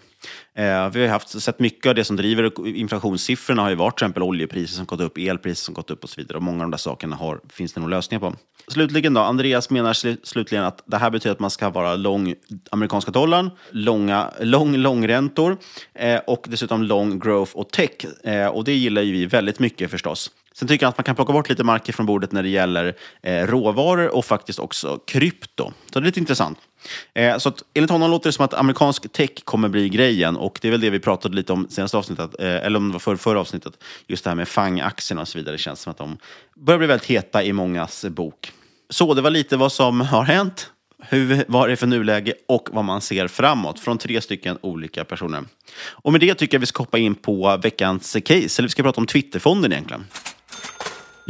Eh, 0.54 0.90
vi 0.90 1.00
har 1.00 1.08
haft, 1.08 1.42
sett 1.42 1.58
mycket 1.58 1.88
av 1.88 1.94
det 1.94 2.04
som 2.04 2.16
driver 2.16 2.66
inflationssiffrorna 2.66 3.62
har 3.62 3.70
ju 3.70 3.76
varit 3.76 3.98
till 3.98 4.04
exempel 4.04 4.22
oljepriser 4.22 4.76
som 4.76 4.86
gått 4.86 5.00
upp, 5.00 5.18
elpriser 5.18 5.64
som 5.64 5.74
gått 5.74 5.90
upp 5.90 6.04
och 6.04 6.10
så 6.10 6.20
vidare. 6.20 6.36
Och 6.36 6.42
många 6.42 6.56
av 6.56 6.60
de 6.60 6.70
där 6.70 6.78
sakerna 6.78 7.16
har, 7.16 7.40
finns 7.50 7.72
det 7.72 7.80
nog 7.80 7.90
lösningar 7.90 8.20
på. 8.20 8.36
Slutligen 8.68 9.14
då, 9.14 9.20
Andreas 9.20 9.70
menar 9.70 9.92
sl 9.92 10.12
slutligen 10.22 10.64
att 10.64 10.82
det 10.86 10.96
här 10.96 11.10
betyder 11.10 11.32
att 11.32 11.40
man 11.40 11.50
ska 11.50 11.70
vara 11.70 11.96
lång 11.96 12.34
amerikanska 12.70 13.10
dollarn, 13.10 13.50
långa, 13.70 14.30
lång 14.40 14.76
långräntor 14.76 15.56
eh, 15.94 16.20
och 16.26 16.46
dessutom 16.48 16.82
lång 16.82 17.18
growth 17.18 17.56
och 17.56 17.70
tech. 17.70 18.24
Eh, 18.24 18.46
och 18.46 18.64
det 18.64 18.74
gillar 18.74 19.02
ju 19.02 19.12
vi 19.12 19.26
väldigt 19.26 19.58
mycket 19.58 19.90
förstås. 19.90 20.30
Sen 20.58 20.68
tycker 20.68 20.84
jag 20.86 20.88
att 20.88 20.98
man 20.98 21.04
kan 21.04 21.14
plocka 21.14 21.32
bort 21.32 21.48
lite 21.48 21.64
marker 21.64 21.92
från 21.92 22.06
bordet 22.06 22.32
när 22.32 22.42
det 22.42 22.48
gäller 22.48 22.96
eh, 23.22 23.46
råvaror 23.46 24.14
och 24.14 24.24
faktiskt 24.24 24.58
också 24.58 24.98
krypto. 25.06 25.72
Så 25.92 26.00
det 26.00 26.04
är 26.04 26.06
lite 26.06 26.20
intressant. 26.20 26.58
Eh, 27.14 27.38
så 27.38 27.48
att, 27.48 27.62
enligt 27.74 27.90
honom 27.90 28.10
låter 28.10 28.28
det 28.28 28.32
som 28.32 28.44
att 28.44 28.54
amerikansk 28.54 29.12
tech 29.12 29.30
kommer 29.44 29.68
bli 29.68 29.88
grejen 29.88 30.36
och 30.36 30.58
det 30.62 30.68
är 30.68 30.72
väl 30.72 30.80
det 30.80 30.90
vi 30.90 31.00
pratade 31.00 31.36
lite 31.36 31.52
om 31.52 31.66
senaste 31.70 31.96
avsnittet, 31.96 32.30
eh, 32.38 32.46
eller 32.46 32.76
om 32.76 32.88
det 32.88 32.92
var 32.92 32.98
för, 32.98 33.16
förra 33.16 33.40
avsnittet, 33.40 33.72
just 34.06 34.24
det 34.24 34.30
här 34.30 34.34
med 34.34 34.48
FANG-aktierna 34.48 35.20
och 35.20 35.28
så 35.28 35.38
vidare. 35.38 35.54
Det 35.54 35.58
känns 35.58 35.80
som 35.80 35.90
att 35.90 35.98
de 35.98 36.16
börjar 36.56 36.78
bli 36.78 36.86
väldigt 36.86 37.06
heta 37.10 37.42
i 37.42 37.52
mångas 37.52 38.04
bok. 38.04 38.52
Så 38.90 39.14
det 39.14 39.22
var 39.22 39.30
lite 39.30 39.56
vad 39.56 39.72
som 39.72 40.00
har 40.00 40.24
hänt, 40.24 40.70
hur, 41.02 41.44
vad 41.48 41.68
det 41.68 41.72
är 41.72 41.76
för 41.76 41.86
nuläge 41.86 42.34
och 42.48 42.68
vad 42.72 42.84
man 42.84 43.00
ser 43.00 43.28
framåt 43.28 43.80
från 43.80 43.98
tre 43.98 44.20
stycken 44.20 44.58
olika 44.60 45.04
personer. 45.04 45.44
Och 45.90 46.12
med 46.12 46.20
det 46.20 46.34
tycker 46.34 46.54
jag 46.54 46.60
vi 46.60 46.66
ska 46.66 46.82
hoppa 46.82 46.98
in 46.98 47.14
på 47.14 47.56
veckans 47.62 48.16
case, 48.24 48.60
eller 48.60 48.62
vi 48.62 48.68
ska 48.68 48.82
prata 48.82 49.00
om 49.00 49.06
Twitterfonden 49.06 49.72
egentligen. 49.72 50.04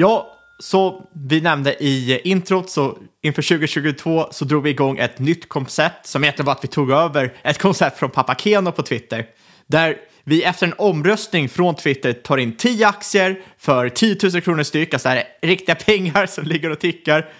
Ja, 0.01 0.37
så 0.59 1.09
vi 1.13 1.41
nämnde 1.41 1.85
i 1.85 2.21
introt, 2.25 2.71
så 2.71 2.99
inför 3.23 3.43
2022 3.43 4.27
så 4.31 4.45
drog 4.45 4.63
vi 4.63 4.71
igång 4.71 4.99
ett 4.99 5.19
nytt 5.19 5.49
koncept 5.49 6.07
som 6.07 6.25
egentligen 6.25 6.47
var 6.47 6.53
att 6.53 6.65
vi 6.65 6.69
tog 6.69 6.91
över 6.91 7.35
ett 7.43 7.59
koncept 7.59 7.99
från 7.99 8.11
Pappa 8.11 8.35
Keno 8.35 8.73
på 8.73 8.83
Twitter. 8.83 9.27
Där 9.67 9.97
vi 10.25 10.43
efter 10.43 10.67
en 10.67 10.75
omröstning 10.79 11.49
från 11.49 11.75
Twitter 11.75 12.13
tar 12.13 12.39
in 12.39 12.57
10 12.57 12.89
aktier 12.89 13.41
för 13.59 13.89
10 13.89 14.17
000 14.23 14.43
kronor 14.43 14.63
styck, 14.63 14.95
alltså 14.95 15.09
det 15.09 15.15
här 15.15 15.25
är 15.41 15.47
riktiga 15.49 15.75
pengar 15.75 16.27
som 16.27 16.45
ligger 16.45 16.71
och 16.71 16.79
tickar 16.79 17.31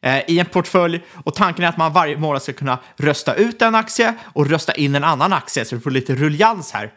eh, 0.00 0.30
i 0.30 0.38
en 0.38 0.46
portfölj. 0.46 1.00
Och 1.24 1.34
tanken 1.34 1.64
är 1.64 1.68
att 1.68 1.78
man 1.78 1.92
varje 1.92 2.16
månad 2.16 2.42
ska 2.42 2.52
kunna 2.52 2.78
rösta 2.96 3.34
ut 3.34 3.62
en 3.62 3.74
aktie 3.74 4.14
och 4.22 4.50
rösta 4.50 4.72
in 4.74 4.94
en 4.94 5.04
annan 5.04 5.32
aktie, 5.32 5.64
så 5.64 5.74
du 5.74 5.80
får 5.80 5.90
lite 5.90 6.14
rullians 6.14 6.72
här. 6.72 6.92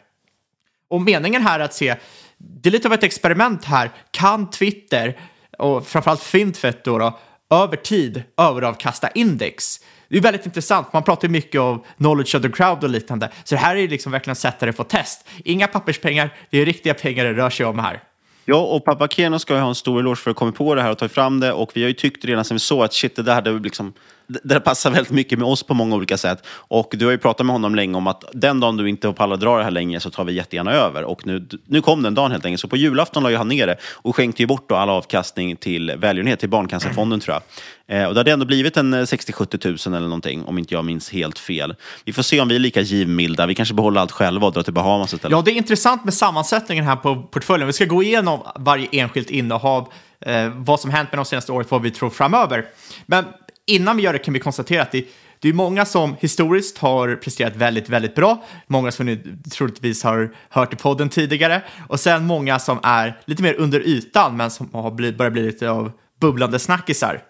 Och 0.88 1.00
meningen 1.00 1.42
här 1.42 1.60
är 1.60 1.64
att 1.64 1.74
se, 1.74 1.96
det 2.38 2.68
är 2.68 2.70
lite 2.70 2.88
av 2.88 2.94
ett 2.94 3.02
experiment 3.02 3.64
här, 3.64 3.90
kan 4.10 4.50
Twitter 4.50 5.18
och 5.58 5.86
framförallt 5.86 6.22
Fintvet 6.22 6.84
då, 6.84 6.98
då 6.98 7.18
över 7.50 7.76
tid 7.76 8.22
överavkasta 8.36 9.08
index. 9.08 9.80
Det 10.08 10.16
är 10.16 10.22
väldigt 10.22 10.46
intressant. 10.46 10.92
Man 10.92 11.02
pratar 11.02 11.28
ju 11.28 11.32
mycket 11.32 11.60
om 11.60 11.82
knowledge 11.96 12.34
of 12.34 12.42
the 12.42 12.48
crowd 12.48 12.84
och 12.84 12.90
liknande. 12.90 13.30
Så 13.44 13.54
det 13.54 13.60
här 13.60 13.76
är 13.76 13.88
liksom 13.88 14.12
verkligen 14.12 14.32
att 14.32 14.38
sätta 14.38 14.66
det 14.66 14.72
på 14.72 14.84
test. 14.84 15.28
Inga 15.44 15.66
papperspengar, 15.66 16.34
det 16.50 16.58
är 16.58 16.64
riktiga 16.64 16.94
pengar 16.94 17.24
det 17.24 17.32
rör 17.32 17.50
sig 17.50 17.66
om 17.66 17.78
här. 17.78 18.00
Ja, 18.44 18.56
och 18.56 18.84
pappa 18.84 19.08
Keno 19.08 19.38
ska 19.38 19.54
ju 19.54 19.60
ha 19.60 19.68
en 19.68 19.74
stor 19.74 20.00
eloge 20.00 20.16
för 20.16 20.30
att 20.30 20.36
komma 20.36 20.52
på 20.52 20.74
det 20.74 20.82
här 20.82 20.90
och 20.90 20.98
ta 20.98 21.08
fram 21.08 21.40
det. 21.40 21.52
Och 21.52 21.70
vi 21.74 21.82
har 21.82 21.88
ju 21.88 21.94
tyckt 21.94 22.24
redan 22.24 22.44
sen 22.44 22.54
vi 22.54 22.58
såg 22.58 22.84
att 22.84 22.92
shit, 22.92 23.16
det 23.16 23.22
där 23.22 23.34
hade 23.34 23.58
liksom 23.58 23.92
det 24.26 24.60
passar 24.60 24.90
väldigt 24.90 25.12
mycket 25.12 25.38
med 25.38 25.48
oss 25.48 25.62
på 25.62 25.74
många 25.74 25.96
olika 25.96 26.16
sätt. 26.16 26.46
Och 26.48 26.94
du 26.96 27.04
har 27.04 27.12
ju 27.12 27.18
pratat 27.18 27.46
med 27.46 27.54
honom 27.54 27.74
länge 27.74 27.96
om 27.96 28.06
att 28.06 28.24
den 28.32 28.60
dagen 28.60 28.76
du 28.76 28.88
inte 28.88 29.12
pallar 29.12 29.36
dra 29.36 29.58
det 29.58 29.64
här 29.64 29.70
längre 29.70 30.00
så 30.00 30.10
tar 30.10 30.24
vi 30.24 30.32
jättegärna 30.32 30.72
över. 30.72 31.04
Och 31.04 31.26
nu, 31.26 31.48
nu 31.66 31.82
kom 31.82 32.02
den 32.02 32.14
dagen 32.14 32.30
helt 32.30 32.44
enkelt. 32.44 32.60
Så 32.60 32.68
på 32.68 32.76
julafton 32.76 33.22
la 33.22 33.30
ju 33.30 33.36
han 33.36 33.48
ner 33.48 33.66
det 33.66 33.76
och 33.92 34.16
skänkte 34.16 34.42
ju 34.42 34.46
bort 34.46 34.68
då 34.68 34.74
all 34.74 34.90
avkastning 34.90 35.56
till 35.56 35.92
välgörenhet, 35.96 36.40
till 36.40 36.48
Barncancerfonden 36.48 37.20
tror 37.20 37.34
jag. 37.34 37.42
Eh, 37.86 38.06
och 38.06 38.14
det 38.14 38.20
hade 38.20 38.32
ändå 38.32 38.46
blivit 38.46 38.76
en 38.76 38.94
eh, 38.94 38.98
60-70 38.98 39.58
tusen 39.58 39.94
eller 39.94 40.06
någonting, 40.06 40.44
om 40.44 40.58
inte 40.58 40.74
jag 40.74 40.84
minns 40.84 41.10
helt 41.10 41.38
fel. 41.38 41.74
Vi 42.04 42.12
får 42.12 42.22
se 42.22 42.40
om 42.40 42.48
vi 42.48 42.54
är 42.54 42.58
lika 42.58 42.80
givmilda. 42.80 43.46
Vi 43.46 43.54
kanske 43.54 43.74
behåller 43.74 44.00
allt 44.00 44.12
själva 44.12 44.46
och 44.46 44.52
drar 44.52 44.62
till 44.62 44.72
Bahamas 44.72 45.14
istället. 45.14 45.32
Ja, 45.36 45.42
det 45.42 45.50
är 45.50 45.56
intressant 45.56 46.04
med 46.04 46.14
sammansättningen 46.14 46.84
här 46.84 46.96
på 46.96 47.22
portföljen. 47.22 47.66
Vi 47.66 47.72
ska 47.72 47.84
gå 47.84 48.02
igenom 48.02 48.40
varje 48.56 48.88
enskilt 48.92 49.30
innehav, 49.30 49.92
eh, 50.20 50.48
vad 50.54 50.80
som 50.80 50.90
hänt 50.90 51.12
med 51.12 51.18
de 51.18 51.24
senaste 51.24 51.52
året, 51.52 51.70
vad 51.70 51.82
vi 51.82 51.90
tror 51.90 52.10
framöver. 52.10 52.64
Men 53.06 53.24
innan 53.66 53.96
vi 53.96 54.02
gör 54.02 54.12
det 54.12 54.18
kan 54.18 54.34
vi 54.34 54.40
konstatera 54.40 54.82
att 54.82 54.92
det, 54.92 55.04
det 55.38 55.48
är 55.48 55.52
många 55.52 55.84
som 55.84 56.16
historiskt 56.20 56.78
har 56.78 57.16
presterat 57.16 57.56
väldigt, 57.56 57.88
väldigt 57.88 58.14
bra. 58.14 58.44
Många 58.66 58.92
som 58.92 59.06
ni 59.06 59.20
troligtvis 59.52 60.04
har 60.04 60.34
hört 60.48 60.72
i 60.72 60.76
podden 60.76 61.08
tidigare. 61.08 61.62
Och 61.88 62.00
sen 62.00 62.26
många 62.26 62.58
som 62.58 62.80
är 62.82 63.20
lite 63.24 63.42
mer 63.42 63.54
under 63.54 63.80
ytan, 63.80 64.36
men 64.36 64.50
som 64.50 64.68
har 64.72 64.90
blivit, 64.90 65.18
börjat 65.18 65.32
bli 65.32 65.42
lite 65.42 65.70
av 65.70 65.92
bubblande 66.20 66.58
snackisar. 66.58 67.22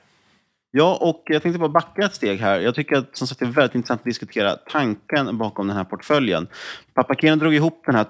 Ja, 0.77 0.99
och 1.01 1.23
jag 1.27 1.43
tänkte 1.43 1.59
bara 1.59 1.69
backa 1.69 2.03
ett 2.03 2.15
steg 2.15 2.41
här. 2.41 2.61
Jag 2.61 2.75
tycker 2.75 2.97
att 2.97 3.17
som 3.17 3.27
sagt, 3.27 3.41
det 3.41 3.47
är 3.47 3.51
väldigt 3.51 3.75
intressant 3.75 4.01
att 4.01 4.05
diskutera 4.05 4.57
tanken 4.57 5.39
bakom 5.39 5.67
den 5.69 5.77
här 5.77 5.85
portföljen. 5.85 6.47
Pappa 6.95 7.15
drog 7.15 7.55
ihop 7.55 7.83
den 7.87 7.95
här, 7.95 8.07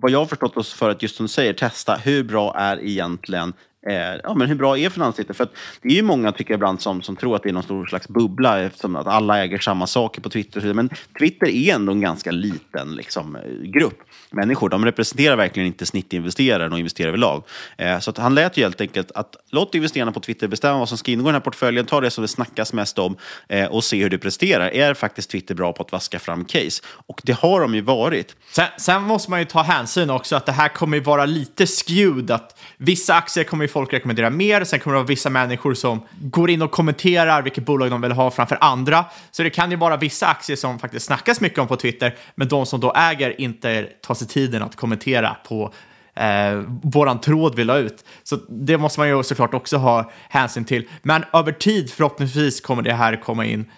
vad 0.00 0.10
jag 0.10 0.18
har 0.18 0.26
förstått 0.26 0.56
oss 0.56 0.72
för 0.74 0.90
att 0.90 1.02
just 1.02 1.16
som 1.16 1.24
du 1.26 1.28
säger, 1.28 1.52
testa 1.52 1.94
hur 1.94 2.24
bra 2.24 2.54
är 2.56 2.84
egentligen 2.84 3.52
Eh, 3.86 4.20
ja, 4.22 4.34
men 4.34 4.48
hur 4.48 4.54
bra 4.54 4.78
är 4.78 4.90
finanstiteln? 4.90 5.34
För 5.34 5.48
det 5.82 5.88
är 5.88 5.92
ju 5.92 6.02
många 6.02 6.32
tycker 6.32 6.50
jag 6.50 6.58
ibland 6.58 6.80
som, 6.80 7.02
som 7.02 7.16
tror 7.16 7.36
att 7.36 7.42
det 7.42 7.48
är 7.48 7.52
någon 7.52 7.62
stor 7.62 7.86
slags 7.86 8.08
bubbla 8.08 8.60
eftersom 8.60 8.96
att 8.96 9.06
alla 9.06 9.44
äger 9.44 9.58
samma 9.58 9.86
saker 9.86 10.20
på 10.20 10.30
Twitter. 10.30 10.74
Men 10.74 10.90
Twitter 11.18 11.48
är 11.48 11.74
ändå 11.74 11.92
en 11.92 12.00
ganska 12.00 12.30
liten 12.30 12.94
liksom, 12.94 13.36
eh, 13.36 13.42
grupp 13.62 13.98
människor. 14.30 14.68
De 14.68 14.84
representerar 14.84 15.36
verkligen 15.36 15.66
inte 15.66 15.86
snittinvesteraren 15.86 16.72
och 16.72 16.78
investerare 16.78 17.10
överlag. 17.10 17.42
Eh, 17.76 17.98
så 17.98 18.10
att 18.10 18.18
han 18.18 18.34
lät 18.34 18.56
ju 18.56 18.62
helt 18.62 18.80
enkelt 18.80 19.12
att 19.12 19.36
låt 19.50 19.74
investerarna 19.74 20.12
på 20.12 20.20
Twitter 20.20 20.48
bestämma 20.48 20.78
vad 20.78 20.88
som 20.88 20.98
ska 20.98 21.12
ingå 21.12 21.22
i 21.22 21.24
den 21.24 21.34
här 21.34 21.40
portföljen, 21.40 21.86
ta 21.86 22.00
det 22.00 22.10
som 22.10 22.22
det 22.22 22.28
snackas 22.28 22.72
mest 22.72 22.98
om 22.98 23.16
eh, 23.48 23.66
och 23.66 23.84
se 23.84 24.02
hur 24.02 24.10
det 24.10 24.18
presterar. 24.18 24.68
Är 24.68 24.94
faktiskt 24.94 25.30
Twitter 25.30 25.54
bra 25.54 25.72
på 25.72 25.82
att 25.82 25.92
vaska 25.92 26.18
fram 26.18 26.44
case? 26.44 26.82
Och 27.06 27.20
det 27.24 27.32
har 27.32 27.60
de 27.60 27.74
ju 27.74 27.80
varit. 27.80 28.36
Sen, 28.52 28.66
sen 28.78 29.02
måste 29.02 29.30
man 29.30 29.40
ju 29.40 29.46
ta 29.46 29.62
hänsyn 29.62 30.10
också 30.10 30.36
att 30.36 30.46
det 30.46 30.52
här 30.52 30.68
kommer 30.68 30.96
ju 30.96 31.02
vara 31.02 31.26
lite 31.26 31.66
skewed. 31.66 32.30
Att 32.30 32.58
vissa 32.76 33.14
aktier 33.14 33.44
kommer 33.44 33.64
ju 33.64 33.68
folk 33.70 33.92
rekommendera 33.92 34.30
mer, 34.30 34.64
sen 34.64 34.80
kommer 34.80 34.94
det 34.94 34.98
vara 34.98 35.06
vissa 35.06 35.30
människor 35.30 35.74
som 35.74 36.00
går 36.20 36.50
in 36.50 36.62
och 36.62 36.70
kommenterar 36.70 37.42
vilket 37.42 37.64
bolag 37.64 37.90
de 37.90 38.00
vill 38.00 38.12
ha 38.12 38.30
framför 38.30 38.58
andra. 38.60 39.04
Så 39.30 39.42
det 39.42 39.50
kan 39.50 39.70
ju 39.70 39.76
vara 39.76 39.96
vissa 39.96 40.26
aktier 40.26 40.56
som 40.56 40.78
faktiskt 40.78 41.06
snackas 41.06 41.40
mycket 41.40 41.58
om 41.58 41.66
på 41.66 41.76
Twitter, 41.76 42.16
men 42.34 42.48
de 42.48 42.66
som 42.66 42.80
då 42.80 42.92
äger 42.92 43.40
inte 43.40 43.82
tar 43.82 44.14
sig 44.14 44.28
tiden 44.28 44.62
att 44.62 44.76
kommentera 44.76 45.36
på 45.48 45.72
eh, 46.14 46.62
våran 46.82 47.20
tråd 47.20 47.54
vi 47.54 47.64
la 47.64 47.78
ut. 47.78 48.04
Så 48.22 48.36
det 48.48 48.78
måste 48.78 49.00
man 49.00 49.08
ju 49.08 49.22
såklart 49.22 49.54
också 49.54 49.76
ha 49.76 50.10
hänsyn 50.28 50.64
till. 50.64 50.88
Men 51.02 51.24
över 51.32 51.52
tid 51.52 51.90
förhoppningsvis 51.92 52.60
kommer 52.60 52.82
det 52.82 52.94
här 52.94 53.22
komma 53.22 53.44
in, 53.44 53.70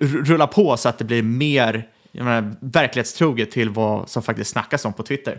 rulla 0.00 0.46
på 0.46 0.76
så 0.76 0.88
att 0.88 0.98
det 0.98 1.04
blir 1.04 1.22
mer 1.22 1.88
jag 2.12 2.24
menar, 2.24 2.54
verklighetstroget 2.60 3.50
till 3.50 3.70
vad 3.70 4.08
som 4.08 4.22
faktiskt 4.22 4.50
snackas 4.50 4.84
om 4.84 4.92
på 4.92 5.02
Twitter. 5.02 5.38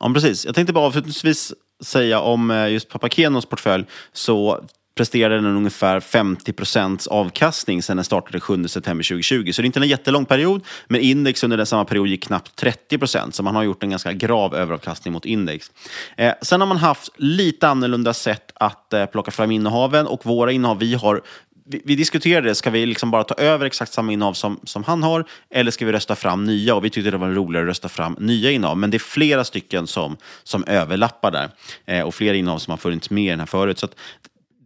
Ja, 0.00 0.10
precis. 0.14 0.44
Jag 0.44 0.54
tänkte 0.54 0.72
bara 0.72 0.86
avslutningsvis 0.86 1.52
säga 1.84 2.20
om 2.20 2.50
eh, 2.50 2.68
just 2.68 2.88
Papakenos 2.88 3.46
portfölj 3.46 3.84
så 4.12 4.64
presterade 4.96 5.34
den 5.34 5.56
ungefär 5.56 6.00
50 6.00 6.52
procents 6.52 7.06
avkastning 7.06 7.82
sedan 7.82 7.96
den 7.96 8.04
startade 8.04 8.40
7 8.40 8.68
september 8.68 9.04
2020. 9.04 9.52
Så 9.52 9.62
det 9.62 9.64
är 9.64 9.66
inte 9.66 9.80
en 9.80 9.88
jättelång 9.88 10.24
period, 10.24 10.62
men 10.88 11.00
index 11.00 11.44
under 11.44 11.56
den 11.56 11.66
samma 11.66 11.84
period 11.84 12.08
gick 12.08 12.24
knappt 12.24 12.56
30 12.56 12.98
procent. 12.98 13.34
Så 13.34 13.42
man 13.42 13.54
har 13.54 13.62
gjort 13.62 13.82
en 13.82 13.90
ganska 13.90 14.12
grav 14.12 14.54
överavkastning 14.54 15.12
mot 15.12 15.24
index. 15.24 15.70
Eh, 16.16 16.34
sen 16.42 16.60
har 16.60 16.68
man 16.68 16.76
haft 16.76 17.10
lite 17.16 17.68
annorlunda 17.68 18.14
sätt 18.14 18.52
att 18.54 18.92
eh, 18.92 19.06
plocka 19.06 19.30
fram 19.30 19.50
innehaven 19.50 20.06
och 20.06 20.26
våra 20.26 20.52
innehav, 20.52 20.78
vi 20.78 20.94
har 20.94 21.22
vi, 21.68 21.82
vi 21.84 21.96
diskuterade, 21.96 22.54
ska 22.54 22.70
vi 22.70 22.86
liksom 22.86 23.10
bara 23.10 23.24
ta 23.24 23.34
över 23.34 23.66
exakt 23.66 23.92
samma 23.92 24.12
innehav 24.12 24.32
som, 24.32 24.60
som 24.64 24.84
han 24.84 25.02
har 25.02 25.24
eller 25.50 25.70
ska 25.70 25.86
vi 25.86 25.92
rösta 25.92 26.16
fram 26.16 26.44
nya? 26.44 26.74
Och 26.74 26.84
vi 26.84 26.90
tyckte 26.90 27.10
det 27.10 27.16
var 27.16 27.28
roligare 27.28 27.64
att 27.64 27.68
rösta 27.68 27.88
fram 27.88 28.16
nya 28.20 28.50
innehav. 28.50 28.78
Men 28.78 28.90
det 28.90 28.96
är 28.96 28.98
flera 28.98 29.44
stycken 29.44 29.86
som, 29.86 30.16
som 30.42 30.64
överlappar 30.64 31.30
där 31.30 31.50
eh, 31.86 32.02
och 32.02 32.14
flera 32.14 32.36
innehav 32.36 32.58
som 32.58 32.70
har 32.70 32.78
funnits 32.78 33.10
med 33.10 33.24
i 33.24 33.30
den 33.30 33.38
här 33.38 33.46
förut. 33.46 33.78
Så 33.78 33.88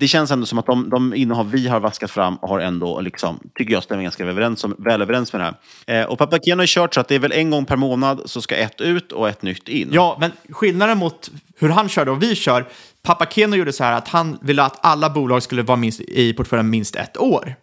det 0.00 0.08
känns 0.08 0.30
ändå 0.30 0.46
som 0.46 0.58
att 0.58 0.66
de, 0.66 0.90
de 0.90 1.14
innehav 1.14 1.50
vi 1.50 1.68
har 1.68 1.80
vaskat 1.80 2.10
fram 2.10 2.38
har 2.42 2.60
ändå, 2.60 3.00
liksom, 3.00 3.50
tycker 3.54 3.72
jag, 3.72 3.82
stämmer 3.82 4.02
ganska 4.02 4.24
överens 4.24 4.64
om, 4.64 4.74
väl 4.78 5.02
överens 5.02 5.32
med 5.32 5.40
det 5.40 5.54
här. 5.86 6.00
Eh, 6.00 6.06
och 6.08 6.18
Papakian 6.18 6.58
har 6.58 6.64
ju 6.64 6.68
kört 6.70 6.94
så 6.94 7.00
att 7.00 7.08
det 7.08 7.14
är 7.14 7.18
väl 7.18 7.32
en 7.32 7.50
gång 7.50 7.64
per 7.64 7.76
månad 7.76 8.22
så 8.24 8.42
ska 8.42 8.56
ett 8.56 8.80
ut 8.80 9.12
och 9.12 9.28
ett 9.28 9.42
nytt 9.42 9.68
in. 9.68 9.88
Ja, 9.92 10.16
men 10.20 10.32
skillnaden 10.48 10.98
mot 10.98 11.30
hur 11.58 11.68
han 11.68 11.88
körde 11.88 12.10
och 12.10 12.22
vi 12.22 12.34
kör, 12.34 12.68
Papakeno 13.02 13.56
gjorde 13.56 13.72
så 13.72 13.84
här 13.84 13.92
att 13.92 14.08
han 14.08 14.38
ville 14.42 14.62
att 14.62 14.78
alla 14.82 15.10
bolag 15.10 15.42
skulle 15.42 15.62
vara 15.62 15.76
minst, 15.76 16.00
i 16.00 16.32
portföljen 16.32 16.70
minst 16.70 16.96
ett 16.96 17.16
år. 17.18 17.54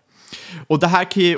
Och 0.68 0.80
det 0.80 0.88
här 0.88 1.12
kan 1.12 1.24
ju, 1.24 1.38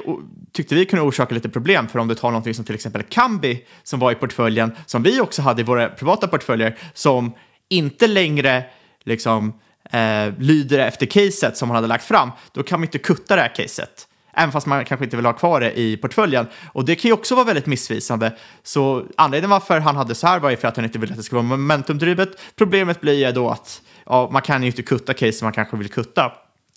tyckte 0.53 0.75
vi 0.75 0.85
kunde 0.85 1.05
orsaka 1.05 1.35
lite 1.35 1.49
problem, 1.49 1.87
för 1.87 1.99
om 1.99 2.07
du 2.07 2.15
tar 2.15 2.31
någonting 2.31 2.53
som 2.53 2.65
till 2.65 2.75
exempel 2.75 3.03
Kambi, 3.03 3.65
som 3.83 3.99
var 3.99 4.11
i 4.11 4.15
portföljen, 4.15 4.71
som 4.85 5.03
vi 5.03 5.21
också 5.21 5.41
hade 5.41 5.61
i 5.61 5.65
våra 5.65 5.89
privata 5.89 6.27
portföljer, 6.27 6.77
som 6.93 7.33
inte 7.69 8.07
längre 8.07 8.63
liksom 9.03 9.53
eh, 9.91 10.33
lyder 10.39 10.79
efter 10.79 11.05
caset 11.05 11.57
som 11.57 11.67
man 11.67 11.75
hade 11.75 11.87
lagt 11.87 12.03
fram, 12.03 12.31
då 12.51 12.63
kan 12.63 12.79
man 12.79 12.87
inte 12.87 12.97
kutta 12.97 13.35
det 13.35 13.41
här 13.41 13.55
caset. 13.55 14.05
Även 14.33 14.51
fast 14.51 14.67
man 14.67 14.85
kanske 14.85 15.03
inte 15.03 15.15
vill 15.15 15.25
ha 15.25 15.33
kvar 15.33 15.59
det 15.59 15.79
i 15.79 15.97
portföljen. 15.97 16.47
Och 16.71 16.85
det 16.85 16.95
kan 16.95 17.09
ju 17.09 17.13
också 17.13 17.35
vara 17.35 17.45
väldigt 17.45 17.65
missvisande. 17.65 18.33
Så 18.63 19.05
anledningen 19.17 19.49
varför 19.49 19.79
han 19.79 19.95
hade 19.95 20.15
så 20.15 20.27
här 20.27 20.39
var 20.39 20.49
ju 20.49 20.57
för 20.57 20.67
att 20.67 20.75
han 20.75 20.85
inte 20.85 20.99
ville 20.99 21.13
att 21.13 21.17
det 21.17 21.23
skulle 21.23 21.41
vara 21.41 21.57
momentumdrivet. 21.57 22.29
Problemet 22.55 23.01
blir 23.01 23.25
ju 23.27 23.31
då 23.31 23.49
att 23.49 23.81
ja, 24.05 24.29
man 24.31 24.41
kan 24.41 24.61
ju 24.63 24.67
inte 24.67 24.81
kutta 24.81 25.13
case 25.13 25.45
man 25.45 25.53
kanske 25.53 25.77
vill 25.77 25.89
kutta. 25.89 26.31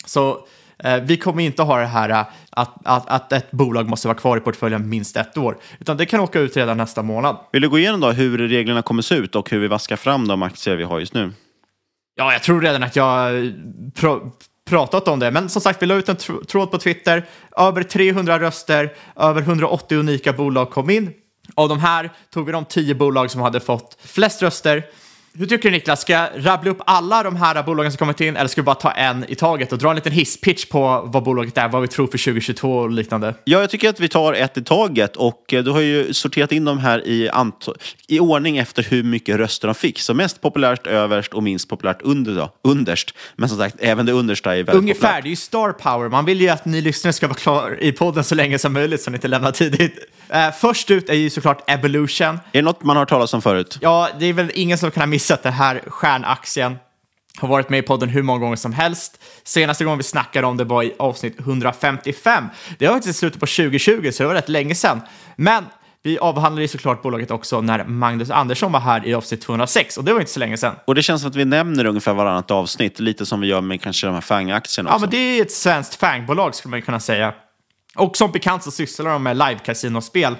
Så 0.06 0.46
eh, 0.78 0.96
vi 0.96 1.16
kommer 1.16 1.44
inte 1.44 1.62
ha 1.62 1.78
det 1.78 1.86
här 1.86 2.08
eh, 2.08 2.24
att, 2.50 2.74
att, 2.84 3.08
att 3.08 3.32
ett 3.32 3.50
bolag 3.50 3.88
måste 3.88 4.08
vara 4.08 4.18
kvar 4.18 4.36
i 4.36 4.40
portföljen 4.40 4.88
minst 4.88 5.16
ett 5.16 5.38
år, 5.38 5.58
utan 5.78 5.96
det 5.96 6.06
kan 6.06 6.20
åka 6.20 6.40
ut 6.40 6.56
redan 6.56 6.76
nästa 6.76 7.02
månad. 7.02 7.36
Vill 7.52 7.62
du 7.62 7.68
gå 7.68 7.78
igenom 7.78 8.00
då 8.00 8.10
hur 8.10 8.38
reglerna 8.38 8.82
kommer 8.82 9.02
se 9.02 9.14
ut 9.14 9.36
och 9.36 9.50
hur 9.50 9.58
vi 9.58 9.68
vaskar 9.68 9.96
fram 9.96 10.28
de 10.28 10.42
aktier 10.42 10.76
vi 10.76 10.84
har 10.84 11.00
just 11.00 11.14
nu? 11.14 11.32
Ja, 12.14 12.32
jag 12.32 12.42
tror 12.42 12.60
redan 12.60 12.82
att 12.82 12.96
jag 12.96 13.36
eh, 13.36 13.52
pr 13.94 14.06
pratat 14.70 15.08
om 15.08 15.18
det, 15.18 15.30
men 15.30 15.48
som 15.48 15.62
sagt, 15.62 15.82
vi 15.82 15.86
la 15.86 15.94
ut 15.94 16.08
en 16.08 16.16
tr 16.16 16.32
tråd 16.44 16.70
på 16.70 16.78
Twitter. 16.78 17.26
Över 17.56 17.82
300 17.82 18.40
röster, 18.40 18.92
över 19.16 19.42
180 19.42 19.98
unika 19.98 20.32
bolag 20.32 20.70
kom 20.70 20.90
in. 20.90 21.12
Av 21.54 21.68
de 21.68 21.80
här 21.80 22.10
tog 22.30 22.46
vi 22.46 22.52
de 22.52 22.64
10 22.64 22.94
bolag 22.94 23.30
som 23.30 23.40
hade 23.40 23.60
fått 23.60 23.96
flest 24.04 24.42
röster. 24.42 24.84
Hur 25.38 25.46
tycker 25.46 25.70
du 25.70 25.76
Niklas? 25.76 26.00
Ska 26.00 26.12
jag 26.12 26.28
rabbla 26.34 26.70
upp 26.70 26.80
alla 26.86 27.22
de 27.22 27.36
här 27.36 27.62
bolagen 27.62 27.92
som 27.92 27.98
kommit 27.98 28.20
in 28.20 28.36
eller 28.36 28.48
ska 28.48 28.60
vi 28.60 28.64
bara 28.64 28.74
ta 28.74 28.90
en 28.90 29.24
i 29.28 29.34
taget 29.34 29.72
och 29.72 29.78
dra 29.78 29.90
en 29.90 29.96
liten 29.96 30.12
hisspitch 30.12 30.64
på 30.64 31.02
vad 31.04 31.22
bolaget 31.22 31.58
är, 31.58 31.68
vad 31.68 31.82
vi 31.82 31.88
tror 31.88 32.06
för 32.06 32.18
2022 32.18 32.76
och 32.76 32.90
liknande? 32.90 33.34
Ja, 33.44 33.60
jag 33.60 33.70
tycker 33.70 33.88
att 33.88 34.00
vi 34.00 34.08
tar 34.08 34.32
ett 34.32 34.56
i 34.56 34.64
taget 34.64 35.16
och 35.16 35.54
eh, 35.54 35.64
du 35.64 35.70
har 35.70 35.80
ju 35.80 36.14
sorterat 36.14 36.52
in 36.52 36.64
dem 36.64 36.78
här 36.78 37.06
i, 37.06 37.30
i 38.08 38.20
ordning 38.20 38.58
efter 38.58 38.82
hur 38.82 39.02
mycket 39.02 39.36
röster 39.36 39.68
de 39.68 39.74
fick. 39.74 40.00
Så 40.00 40.14
mest 40.14 40.40
populärt 40.40 40.86
överst 40.86 41.34
och 41.34 41.42
minst 41.42 41.68
populärt 41.68 42.02
under 42.02 42.34
då, 42.34 42.52
underst. 42.62 43.14
Men 43.36 43.48
som 43.48 43.58
sagt, 43.58 43.76
även 43.78 44.06
det 44.06 44.12
understa 44.12 44.52
är 44.52 44.56
väldigt 44.56 44.74
Ungefär, 44.74 45.00
populärt. 45.00 45.22
det 45.22 45.28
är 45.28 45.30
ju 45.30 45.36
star 45.36 45.72
power. 45.72 46.08
Man 46.08 46.24
vill 46.24 46.40
ju 46.40 46.48
att 46.48 46.64
ni 46.64 46.80
lyssnare 46.80 47.12
ska 47.12 47.26
vara 47.26 47.38
klar 47.38 47.78
i 47.80 47.92
podden 47.92 48.24
så 48.24 48.34
länge 48.34 48.58
som 48.58 48.72
möjligt 48.72 49.02
så 49.02 49.10
ni 49.10 49.16
inte 49.16 49.28
lämnar 49.28 49.52
tidigt. 49.52 49.98
Uh, 50.34 50.50
först 50.60 50.90
ut 50.90 51.08
är 51.08 51.14
ju 51.14 51.30
såklart 51.30 51.70
Evolution. 51.70 52.26
Är 52.26 52.40
det 52.52 52.62
något 52.62 52.84
man 52.84 52.96
har 52.96 53.00
hört 53.00 53.08
talas 53.08 53.34
om 53.34 53.42
förut? 53.42 53.78
Ja, 53.80 54.08
det 54.18 54.26
är 54.26 54.32
väl 54.32 54.50
ingen 54.54 54.78
som 54.78 54.90
kan 54.90 55.00
ha 55.00 55.06
missat 55.22 55.42
det 55.42 55.50
här 55.50 55.82
stjärnaktien. 55.86 56.76
Har 57.38 57.48
varit 57.48 57.68
med 57.68 57.78
i 57.78 57.82
podden 57.82 58.08
hur 58.08 58.22
många 58.22 58.38
gånger 58.38 58.56
som 58.56 58.72
helst. 58.72 59.22
Senaste 59.42 59.84
gången 59.84 59.98
vi 59.98 60.04
snackade 60.04 60.46
om 60.46 60.56
det 60.56 60.64
var 60.64 60.82
i 60.82 60.94
avsnitt 60.98 61.40
155. 61.40 62.44
Det 62.78 62.86
var 62.86 62.94
faktiskt 62.94 63.16
i 63.16 63.18
slutet 63.18 63.40
på 63.40 63.46
2020, 63.46 64.10
så 64.12 64.22
det 64.22 64.26
var 64.26 64.34
rätt 64.34 64.48
länge 64.48 64.74
sedan. 64.74 65.00
Men 65.36 65.64
vi 66.02 66.18
avhandlade 66.18 66.62
ju 66.62 66.68
såklart 66.68 67.02
bolaget 67.02 67.30
också 67.30 67.60
när 67.60 67.84
Magnus 67.84 68.30
Andersson 68.30 68.72
var 68.72 68.80
här 68.80 69.06
i 69.06 69.14
avsnitt 69.14 69.42
206 69.42 69.96
och 69.96 70.04
det 70.04 70.12
var 70.12 70.20
inte 70.20 70.32
så 70.32 70.40
länge 70.40 70.56
sedan. 70.56 70.74
Och 70.86 70.94
det 70.94 71.02
känns 71.02 71.20
som 71.22 71.30
att 71.30 71.36
vi 71.36 71.44
nämner 71.44 71.84
ungefär 71.84 72.14
varannat 72.14 72.50
avsnitt, 72.50 73.00
lite 73.00 73.26
som 73.26 73.40
vi 73.40 73.46
gör 73.46 73.60
med 73.60 73.82
kanske 73.82 74.06
de 74.06 74.14
här 74.14 74.20
FANG-aktierna 74.20 74.90
Ja, 74.90 74.98
men 74.98 75.10
det 75.10 75.16
är 75.16 75.42
ett 75.42 75.52
svenskt 75.52 75.94
FANG-bolag 75.94 76.54
skulle 76.54 76.70
man 76.70 76.82
kunna 76.82 77.00
säga. 77.00 77.34
Och 77.96 78.16
som 78.16 78.32
bekant 78.32 78.62
så 78.62 78.70
sysslar 78.70 79.10
de 79.10 79.22
med 79.22 79.36
live-casinospel. 79.36 80.36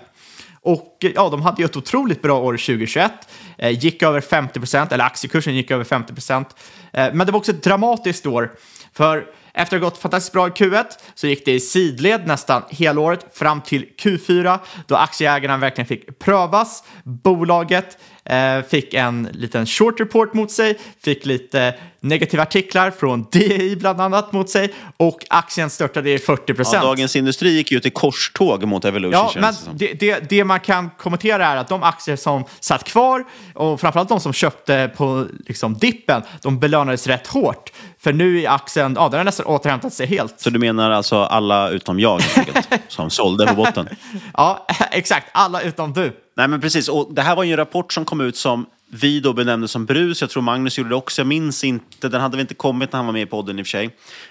Och 0.65 1.05
eh, 1.05 1.11
ja, 1.15 1.29
de 1.29 1.43
hade 1.43 1.63
ju 1.63 1.67
ett 1.67 1.77
otroligt 1.77 2.23
bra 2.23 2.41
år 2.41 2.53
2021. 2.53 3.13
Eh, 3.59 3.71
gick 3.71 4.03
över 4.03 4.21
50 4.21 4.59
procent, 4.61 4.93
eller 4.93 5.05
aktiekursen 5.05 5.55
gick 5.55 5.71
över 5.71 5.85
50 5.85 6.15
procent. 6.15 6.57
Eh, 6.93 7.15
men 7.15 7.27
det 7.27 7.33
var 7.33 7.39
också 7.39 7.53
ett 7.53 7.63
dramatiskt 7.63 8.27
år. 8.27 8.53
För 8.93 9.27
efter 9.55 9.77
att 9.77 9.83
ha 9.83 9.91
gått 9.91 9.99
fantastiskt 9.99 10.33
bra 10.33 10.49
i 10.49 10.51
Q1 10.51 10.85
så 11.15 11.27
gick 11.27 11.45
det 11.45 11.53
i 11.53 11.61
sidled 11.61 12.27
nästan 12.27 12.63
hela 12.69 13.01
året 13.01 13.27
fram 13.33 13.61
till 13.61 13.89
Q4 13.99 14.59
då 14.87 14.97
aktieägarna 14.97 15.57
verkligen 15.57 15.89
fick 15.89 16.19
prövas. 16.19 16.85
Bolaget 17.05 17.99
fick 18.69 18.95
en 18.95 19.29
liten 19.33 19.67
short 19.67 20.01
report 20.01 20.35
mot 20.35 20.51
sig, 20.51 20.79
fick 21.01 21.27
lite 21.27 21.75
negativa 22.01 22.43
artiklar 22.43 22.91
från 22.91 23.27
DI 23.33 23.77
bland 23.77 24.01
annat 24.01 24.33
mot 24.33 24.51
sig 24.51 24.75
och 24.97 25.27
aktien 25.31 25.71
störtade 25.71 26.11
i 26.11 26.19
40 26.19 26.55
procent. 26.55 26.75
Ja, 26.75 26.89
Dagens 26.89 27.17
Industri 27.17 27.51
gick 27.51 27.73
ju 27.73 27.79
ut 27.79 27.87
i 27.87 27.91
korståg 27.91 28.65
mot 28.65 28.85
Evolution. 28.85 29.31
Ja, 29.35 29.41
men 29.41 29.55
det, 29.75 29.93
det, 29.93 30.29
det, 30.29 30.45
man 30.45 30.61
kan 30.61 30.91
kommentera 30.91 31.47
är 31.47 31.57
att 31.57 31.69
de 31.69 31.83
aktier 31.83 32.17
som 32.17 32.45
satt 32.61 32.85
kvar 32.85 33.25
och 33.55 33.81
framförallt 33.81 34.09
de 34.09 34.21
som 34.21 34.33
köpte 34.33 34.91
på 34.97 35.27
liksom, 35.47 35.75
dippen, 35.75 36.23
de 36.43 36.59
belönades 36.59 37.07
rätt 37.07 37.27
hårt. 37.27 37.73
För 38.03 38.13
nu 38.13 38.43
är 38.43 38.51
aktien, 38.51 38.95
ja, 38.99 39.09
den 39.09 39.19
har 39.19 39.25
nästan 39.25 39.47
återhämtat 39.47 39.93
sig 39.93 40.07
helt. 40.07 40.41
Så 40.41 40.51
du 40.51 40.59
menar 40.59 40.91
alltså 40.91 41.17
alla 41.17 41.69
utom 41.69 42.01
jag 42.01 42.21
som 42.89 43.11
sålde 43.11 43.47
på 43.47 43.55
botten? 43.55 43.89
ja, 44.35 44.67
exakt. 44.91 45.27
Alla 45.33 45.61
utom 45.61 45.93
du. 45.93 46.17
Nej, 46.37 46.49
men 46.49 46.61
precis. 46.61 46.89
Och 46.89 47.15
det 47.15 47.23
här 47.23 47.37
var 47.37 47.45
ju 47.45 47.51
en 47.51 47.57
rapport 47.57 47.93
som 47.93 48.05
kom 48.05 48.21
ut 48.21 48.37
som 48.37 48.67
vi 48.95 49.21
då 49.21 49.33
benämnde 49.33 49.69
som 49.69 49.87
brus. 49.87 50.21
Jag 50.21 50.31
tror 50.31 50.43
Magnus 50.43 50.79
gjorde 50.79 50.91
det 50.91 50.97
också. 50.97 51.21
Jag 51.21 51.27
minns 51.27 51.65
inte. 51.65 52.09
Den 52.09 52.21
hade 52.21 52.37
väl 52.37 52.41
inte 52.41 52.55
kommit 52.55 52.93
när 52.93 52.97
han 52.97 53.07
var 53.07 53.13
med 53.13 53.23
i 53.23 53.27
podden 53.27 53.59
i 53.59 53.63
och 53.63 53.67
för 53.67 53.71
sig. 53.71 53.85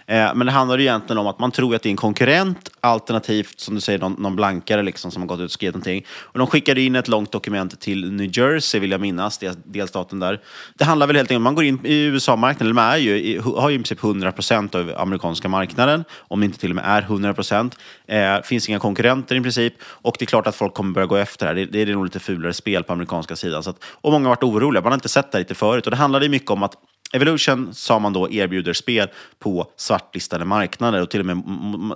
Eh, 0.06 0.36
men 0.36 0.45
det 0.45 0.52
handlar 0.52 0.78
ju 0.78 0.84
egentligen 0.84 1.17
om 1.17 1.28
att 1.28 1.39
man 1.39 1.52
tror 1.52 1.76
att 1.76 1.84
det 1.84 1.89
är 1.89 1.91
en 1.91 1.97
konkurrent, 1.97 2.69
alternativt 2.80 3.60
som 3.60 3.76
du 3.76 3.82
säger 3.82 4.00
någon, 4.00 4.15
någon 4.19 4.36
blankare 4.36 4.84
liksom, 4.84 5.12
som 5.12 5.21
har 5.21 5.28
gått 5.28 5.39
ut 5.39 5.45
och 5.45 5.52
skrivit 5.52 5.76
någonting. 5.76 6.06
Och 6.10 6.39
de 6.39 6.47
skickade 6.47 6.82
in 6.82 6.95
ett 6.95 7.08
långt 7.08 7.32
dokument 7.32 7.80
till 7.80 8.12
New 8.12 8.38
Jersey, 8.38 8.80
vill 8.80 8.91
jag 8.91 9.02
minnas, 9.02 9.39
delstaten 9.65 10.19
där. 10.19 10.41
Det 10.76 10.84
handlar 10.84 11.08
väl 11.08 11.15
helt 11.15 11.26
enkelt 11.32 11.38
om 11.38 11.43
man 11.43 11.56
går 11.56 11.65
in 11.65 11.80
i 11.86 12.04
USA-marknaden, 12.04 12.67
eller 12.67 12.74
man 12.74 12.93
är 12.93 12.97
ju, 12.97 13.41
har 13.41 13.69
ju 13.69 13.76
i 13.76 13.80
princip 13.80 14.04
100 14.04 14.32
procent 14.32 14.76
av 14.76 14.93
amerikanska 14.97 15.50
marknaden, 15.50 16.04
om 16.17 16.39
det 16.39 16.45
inte 16.45 16.60
till 16.60 16.69
och 16.69 16.76
med 16.76 16.86
är 16.88 17.02
100 17.02 17.34
procent. 17.34 17.78
Eh, 18.08 18.41
finns 18.41 18.69
inga 18.69 18.80
konkurrenter 18.80 19.36
i 19.36 19.41
princip. 19.41 19.74
Och 19.82 20.15
det 20.19 20.26
är 20.26 20.28
klart 20.28 20.47
att 20.47 20.56
folk 20.56 20.74
kommer 20.74 20.93
börja 20.93 21.08
gå 21.08 21.15
efter 21.15 21.45
det 21.45 21.50
här. 21.50 21.56
Det, 21.56 21.65
det 21.65 21.91
är 21.91 21.95
nog 21.95 22.04
lite 22.04 22.19
fulare 22.19 22.54
spel 22.54 22.84
på 22.84 22.93
amerikanska 22.93 23.36
sidan. 23.36 23.63
Så 23.63 23.69
att, 23.69 23.84
och 23.84 24.12
många 24.12 24.26
har 24.26 24.36
varit 24.36 24.43
oroliga. 24.51 24.81
Man 24.81 24.91
har 24.91 24.97
inte 24.97 25.09
sett 25.09 25.31
det 25.31 25.37
här 25.37 25.41
lite 25.41 25.55
förut. 25.55 25.85
Och 25.85 25.91
det 25.91 25.97
handlade 25.97 26.29
mycket 26.29 26.51
om 26.51 26.63
att 26.63 26.75
Evolution, 27.13 27.73
sa 27.73 27.99
man 27.99 28.13
då, 28.13 28.31
erbjuder 28.31 28.73
spel 28.73 29.07
på 29.39 29.71
svartlistade 29.77 30.45
marknader 30.45 31.01
och 31.01 31.09
till 31.09 31.19
och 31.19 31.25
med 31.25 31.37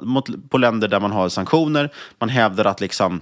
mot, 0.03 0.49
på 0.49 0.57
länder 0.57 0.87
där 0.87 0.99
man 0.99 1.11
har 1.11 1.29
sanktioner. 1.29 1.89
Man 2.19 2.29
hävdar 2.29 2.65
att 2.65 2.81
liksom 2.81 3.21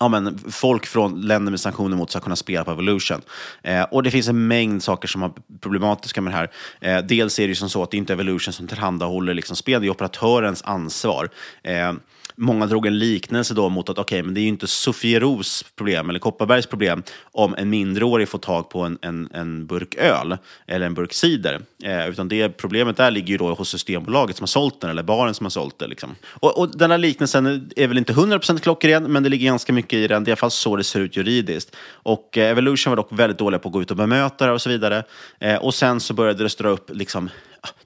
ja, 0.00 0.08
men, 0.08 0.38
folk 0.38 0.86
från 0.86 1.20
länder 1.20 1.50
med 1.50 1.60
sanktioner 1.60 1.96
mot 1.96 2.10
ska 2.10 2.20
kunna 2.20 2.36
spela 2.36 2.64
på 2.64 2.70
Evolution. 2.70 3.20
Eh, 3.62 3.82
och 3.82 4.02
det 4.02 4.10
finns 4.10 4.28
en 4.28 4.46
mängd 4.46 4.82
saker 4.82 5.08
som 5.08 5.22
är 5.22 5.30
problematiska 5.60 6.20
med 6.20 6.32
det 6.32 6.36
här. 6.36 6.50
Eh, 6.80 7.04
dels 7.04 7.38
är 7.38 7.42
det 7.42 7.48
ju 7.48 7.54
som 7.54 7.68
så 7.68 7.82
att 7.82 7.90
det 7.90 7.96
inte 7.96 8.12
är 8.12 8.14
Evolution 8.14 8.52
som 8.52 8.66
tillhandahåller 8.66 9.34
liksom 9.34 9.56
spel, 9.56 9.80
det 9.80 9.86
är 9.86 9.90
operatörens 9.90 10.62
ansvar. 10.62 11.28
Eh, 11.62 11.92
många 12.36 12.66
drog 12.66 12.86
en 12.86 12.98
liknelse 12.98 13.54
då 13.54 13.68
mot 13.68 13.88
att 13.88 13.98
okay, 13.98 14.22
men 14.22 14.34
det 14.34 14.40
är 14.40 14.42
ju 14.42 14.48
inte 14.48 14.66
Sofieros 14.66 15.64
problem 15.76 16.10
eller 16.10 16.18
Kopparbergs 16.18 16.66
problem 16.66 17.02
om 17.22 17.54
en 17.58 17.70
mindreårig 17.70 18.28
får 18.28 18.38
tag 18.38 18.70
på 18.70 18.80
en, 18.80 18.98
en, 19.02 19.28
en 19.32 19.66
burk 19.66 19.94
öl 19.94 20.36
eller 20.66 20.86
en 20.86 20.94
burk 20.94 21.12
cider. 21.12 21.60
Eh, 21.84 22.08
utan 22.08 22.28
det 22.28 22.48
problemet 22.48 22.96
där 22.96 23.10
ligger 23.10 23.28
ju 23.28 23.38
då 23.38 23.54
hos 23.54 23.68
Systembolaget 23.68 24.36
som 24.36 24.42
har 24.42 24.46
sålt 24.46 24.80
den 24.80 24.90
eller 24.90 25.02
baren 25.02 25.34
som 25.34 25.46
har 25.46 25.50
sålt 25.50 25.78
det. 25.78 25.86
Liksom. 25.86 26.14
Och, 26.24 26.58
och 26.58 26.78
den 26.78 26.90
här 26.90 26.98
liknelsen 26.98 27.70
är 27.76 27.86
väl 27.86 27.98
inte 27.98 28.12
100% 28.12 28.58
klockren, 28.58 29.12
men 29.12 29.22
det 29.22 29.28
ligger 29.28 29.46
ganska 29.46 29.72
mycket 29.72 29.92
i 29.92 30.06
den. 30.06 30.24
Det 30.24 30.28
är 30.28 30.30
i 30.30 30.32
alla 30.32 30.36
fall 30.36 30.50
så 30.50 30.76
det 30.76 30.84
ser 30.84 31.00
ut 31.00 31.16
juridiskt. 31.16 31.76
Och 31.92 32.38
eh, 32.38 32.50
Evolution 32.50 32.90
var 32.90 32.96
dock 32.96 33.12
väldigt 33.12 33.38
dåliga 33.38 33.58
på 33.58 33.68
att 33.68 33.72
gå 33.72 33.82
ut 33.82 33.90
och 33.90 33.96
bemöta 33.96 34.46
det 34.46 34.52
och 34.52 34.62
så 34.62 34.70
vidare. 34.70 35.04
Eh, 35.38 35.56
och 35.56 35.74
sen 35.74 36.00
så 36.00 36.14
började 36.14 36.42
det 36.42 36.50
strö 36.50 36.68
upp 36.68 36.90
liksom 36.94 37.30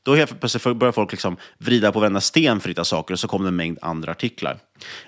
då 0.02 0.14
helt 0.14 0.40
plötsligt 0.40 0.76
börjar 0.76 0.92
folk 0.92 1.12
liksom 1.12 1.36
vrida 1.58 1.92
på 1.92 2.00
varenda 2.00 2.20
sten 2.20 2.60
för 2.60 2.68
att 2.68 2.70
hitta 2.70 2.84
saker 2.84 3.14
och 3.14 3.20
så 3.20 3.28
kommer 3.28 3.44
det 3.44 3.48
en 3.48 3.56
mängd 3.56 3.78
andra 3.82 4.12
artiklar. 4.12 4.58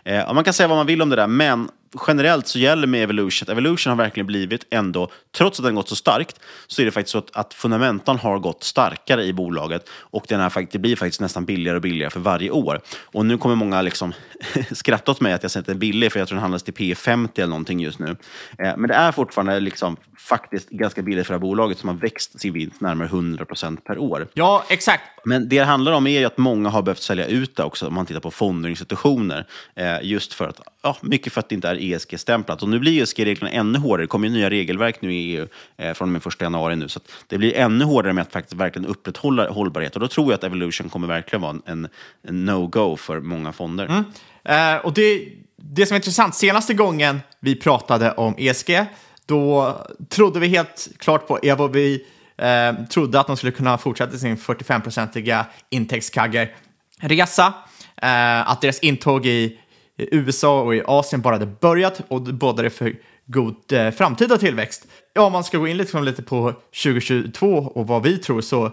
Eh, 0.05 0.35
man 0.35 0.45
kan 0.45 0.55
säga 0.55 0.69
vad 0.69 0.77
man 0.77 0.87
vill 0.87 1.03
om 1.03 1.09
det 1.09 1.17
där, 1.17 1.27
men 1.27 1.69
generellt 2.07 2.47
så 2.47 2.59
gäller 2.59 2.87
med 2.87 3.03
Evolution 3.03 3.47
att 3.47 3.49
Evolution 3.49 3.91
har 3.91 3.97
verkligen 3.97 4.27
blivit 4.27 4.67
ändå, 4.71 5.11
trots 5.37 5.59
att 5.61 5.65
den 5.65 5.75
gått 5.75 5.89
så 5.89 5.97
starkt, 5.97 6.41
så 6.67 6.83
är 6.83 6.87
det 6.87 6.91
faktiskt 6.91 7.13
så 7.13 7.19
att, 7.19 7.37
att 7.37 7.55
fundamentan 7.55 8.19
har 8.19 8.39
gått 8.39 8.65
starkare 8.65 9.25
i 9.25 9.33
bolaget 9.33 9.89
och 9.91 10.25
den 10.29 10.41
här, 10.41 10.67
det 10.71 10.79
blir 10.79 10.97
faktiskt 10.97 11.21
nästan 11.21 11.45
billigare 11.45 11.77
och 11.77 11.83
billigare 11.83 12.11
för 12.11 12.21
varje 12.21 12.51
år. 12.51 12.81
Och 13.05 13.27
nu 13.27 13.39
kommer 13.39 13.55
många 13.55 13.83
liksom 13.83 14.13
skratta 14.73 15.11
åt 15.11 15.21
mig 15.21 15.33
att 15.33 15.43
jag 15.43 15.51
säger 15.51 15.63
att 15.63 15.67
den 15.67 15.77
är 15.77 15.81
billig, 15.81 16.13
för 16.13 16.19
jag 16.19 16.29
tror 16.29 16.37
den 16.37 16.43
handlas 16.43 16.63
till 16.63 16.75
P50 16.75 17.29
eller 17.37 17.47
någonting 17.47 17.81
just 17.81 17.99
nu. 17.99 18.17
Eh, 18.59 18.77
men 18.77 18.89
det 18.89 18.95
är 18.95 19.13
fortfarande 19.13 19.61
liksom 19.61 19.97
faktiskt 20.19 20.71
ganska 20.71 21.03
billigt 21.03 21.27
för 21.27 21.35
det 21.35 21.39
här 21.39 21.43
bolaget 21.43 21.79
som 21.79 21.89
har 21.89 21.97
växt 21.97 22.41
sin 22.41 22.53
vinst 22.53 22.81
närmare 22.81 23.09
100% 23.09 23.77
per 23.81 23.99
år. 23.99 24.29
Ja, 24.35 24.65
exakt. 24.69 25.03
Men 25.25 25.49
det 25.49 25.57
det 25.59 25.65
handlar 25.65 25.93
om 25.93 26.07
är 26.07 26.21
ju 26.21 26.25
att 26.25 26.39
många 26.39 26.69
har 26.69 26.83
behövt 26.83 27.03
sälja 27.03 27.27
ut 27.27 27.57
det 27.57 27.65
också, 27.65 27.87
om 27.87 27.95
man 27.95 28.07
tittar 28.07 28.21
på 28.21 28.31
fondinstitutioner. 28.31 29.47
Eh, 29.75 29.97
just 30.03 30.33
för 30.33 30.49
att 30.49 30.61
ja, 30.83 30.97
mycket 31.01 31.33
för 31.33 31.41
att 31.41 31.49
det 31.49 31.55
inte 31.55 31.69
är 31.69 31.83
ESG-stämplat. 31.83 32.63
Och 32.63 32.69
nu 32.69 32.79
blir 32.79 33.03
ESG-reglerna 33.03 33.51
ännu 33.51 33.79
hårdare. 33.79 34.05
Det 34.05 34.09
kommer 34.09 34.29
ju 34.29 34.35
nya 34.35 34.51
regelverk 34.51 35.03
nu 35.03 35.15
i 35.15 35.37
EU 35.37 35.47
eh, 35.77 35.95
från 35.95 36.09
och 36.09 36.13
med 36.13 36.27
1 36.27 36.41
januari 36.41 36.77
nu. 36.77 36.89
Så 36.89 36.99
att 36.99 37.05
det 37.27 37.39
blir 37.39 37.55
ännu 37.55 37.85
hårdare 37.85 38.13
med 38.13 38.23
att 38.23 38.33
faktiskt 38.33 38.61
verkligen 38.61 38.89
upprätthålla 38.89 39.51
hållbarhet. 39.51 39.95
Och 39.95 40.01
då 40.01 40.09
tror 40.09 40.27
jag 40.27 40.35
att 40.35 40.45
Evolution 40.45 40.89
kommer 40.89 41.09
verkligen 41.09 41.43
vara 41.43 41.57
en, 41.67 41.89
en 42.23 42.45
no-go 42.45 42.97
för 42.97 43.21
många 43.21 43.53
fonder. 43.53 43.87
Mm. 43.87 44.05
Eh, 44.45 44.85
och 44.85 44.93
det, 44.93 45.29
det 45.57 45.87
som 45.87 45.95
är 45.95 45.99
intressant, 45.99 46.35
senaste 46.35 46.75
gången 46.75 47.21
vi 47.41 47.57
pratade 47.57 48.13
om 48.13 48.35
ESG, 48.39 48.87
då 49.27 49.77
trodde 50.09 50.41
vi 50.41 50.49
helt 50.49 50.89
klart 50.99 51.29
på 51.29 51.39
Evo. 51.43 51.69
Vi 51.69 52.07
eh, 52.37 52.73
trodde 52.91 53.21
att 53.21 53.27
de 53.27 53.37
skulle 53.37 53.53
kunna 53.53 53.79
fortsätta 53.79 54.19
sin 54.19 54.37
45-procentiga 54.37 55.45
intäktskagger-resa. 55.71 57.55
Eh, 58.03 58.51
att 58.51 58.61
deras 58.61 58.81
intåg 58.81 59.27
i 59.27 59.59
USA 59.99 60.63
och 60.63 60.75
i 60.75 60.83
Asien 60.87 61.21
bara 61.21 61.35
hade 61.35 61.47
börjat 61.47 62.01
och 62.09 62.23
båda 62.23 62.71
för 62.71 62.95
god 63.27 63.73
eh, 63.73 63.91
framtida 63.91 64.39
tillväxt. 64.39 64.87
Ja, 65.15 65.23
om 65.23 65.33
man 65.33 65.45
ska 65.45 65.59
gå 65.59 65.69
in 65.69 65.77
liksom 65.77 66.05
lite 66.05 66.23
på 66.23 66.53
2022 66.83 67.47
och 67.49 67.87
vad 67.87 68.03
vi 68.03 68.19
tror 68.19 68.41
så 68.41 68.67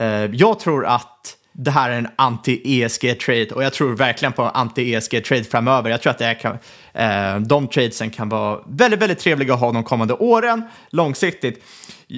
eh, 0.00 0.24
jag 0.24 0.60
tror 0.60 0.86
att 0.86 1.36
det 1.58 1.70
här 1.70 1.90
är 1.90 1.98
en 1.98 2.08
anti-ESG-trade 2.16 3.52
och 3.52 3.64
jag 3.64 3.72
tror 3.72 3.96
verkligen 3.96 4.32
på 4.32 4.42
anti-ESG-trade 4.42 5.44
framöver. 5.44 5.90
Jag 5.90 6.02
tror 6.02 6.10
att 6.10 6.18
det 6.18 6.34
kan, 6.34 6.58
eh, 6.92 7.40
de 7.40 7.68
tradesen 7.68 8.10
kan 8.10 8.28
vara 8.28 8.60
väldigt, 8.66 9.00
väldigt 9.00 9.18
trevliga 9.18 9.54
att 9.54 9.60
ha 9.60 9.72
de 9.72 9.84
kommande 9.84 10.14
åren 10.14 10.62
långsiktigt. 10.90 11.64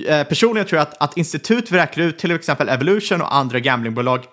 Eh, 0.07 0.25
personligen 0.25 0.69
tror 0.69 0.79
jag 0.79 0.89
att, 0.89 1.03
att 1.03 1.17
institut 1.17 1.71
vräker 1.71 2.01
ut 2.01 2.19
till 2.19 2.31
exempel 2.31 2.69
Evolution 2.69 3.21
och 3.21 3.35
andra 3.35 3.61
gamblingbolag 3.61 4.25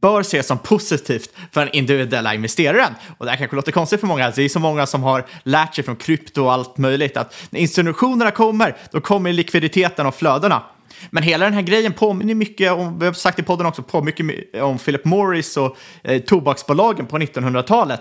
bör 0.00 0.20
ses 0.20 0.46
som 0.46 0.58
positivt 0.58 1.30
för 1.52 1.60
den 1.60 1.74
individuella 1.74 2.34
investeraren. 2.34 2.94
Och 3.18 3.24
det 3.24 3.30
här 3.30 3.38
kanske 3.38 3.56
låter 3.56 3.72
konstigt 3.72 4.00
för 4.00 4.06
många, 4.06 4.30
det 4.30 4.42
är 4.42 4.48
så 4.48 4.60
många 4.60 4.86
som 4.86 5.02
har 5.02 5.24
lärt 5.42 5.74
sig 5.74 5.84
från 5.84 5.96
krypto 5.96 6.44
och 6.44 6.52
allt 6.52 6.78
möjligt 6.78 7.16
att 7.16 7.34
när 7.50 7.60
institutionerna 7.60 8.30
kommer, 8.30 8.76
då 8.90 9.00
kommer 9.00 9.32
likviditeten 9.32 10.06
och 10.06 10.14
flödena. 10.14 10.62
Men 11.10 11.22
hela 11.22 11.44
den 11.44 11.54
här 11.54 11.62
grejen 11.62 11.92
påminner 11.92 12.34
mycket 12.34 12.72
om, 12.72 12.98
vi 12.98 13.06
har 13.06 13.12
sagt 13.12 13.38
i 13.38 13.42
podden 13.42 13.66
också, 13.66 13.82
på 13.82 14.02
mycket 14.02 14.54
om 14.62 14.78
Philip 14.78 15.04
Morris 15.04 15.56
och 15.56 15.76
eh, 16.02 16.22
tobaksbolagen 16.22 17.06
på 17.06 17.18
1900-talet. 17.18 18.00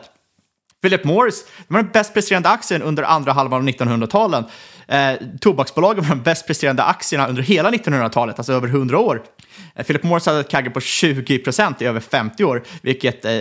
Philip 0.82 1.04
Morris 1.04 1.46
det 1.68 1.74
var 1.74 1.82
den 1.82 1.92
bäst 1.92 2.14
presterande 2.14 2.50
aktien 2.50 2.82
under 2.82 3.04
andra 3.04 3.32
halvan 3.32 3.62
av 3.62 3.68
1900-talet. 3.68 4.46
Eh, 4.92 5.20
tobaksbolagen 5.40 6.04
var 6.04 6.16
de 6.16 6.22
bäst 6.22 6.48
presterande 6.48 6.84
aktierna 6.84 7.28
under 7.28 7.44
hela 7.44 7.72
1900-talet, 7.72 8.40
alltså 8.40 8.54
över 8.54 8.68
100 8.68 9.00
år. 9.00 9.24
Eh, 9.76 9.86
Philip 9.86 10.04
Morris 10.04 10.26
hade 10.26 10.40
ett 10.40 10.50
kagge 10.50 10.70
på 10.70 10.80
20 10.80 11.40
procent 11.40 11.82
i 11.82 11.86
över 11.86 12.00
50 12.00 12.44
år, 12.44 12.64
vilket 12.82 13.26
eh, 13.26 13.32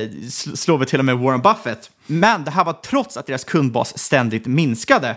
slår 0.54 0.78
vi 0.78 0.86
till 0.86 0.98
och 0.98 1.04
med 1.04 1.18
Warren 1.18 1.42
Buffett. 1.42 1.90
Men 2.06 2.44
det 2.44 2.50
här 2.50 2.64
var 2.64 2.72
trots 2.72 3.16
att 3.16 3.26
deras 3.26 3.44
kundbas 3.44 3.98
ständigt 3.98 4.46
minskade. 4.46 5.16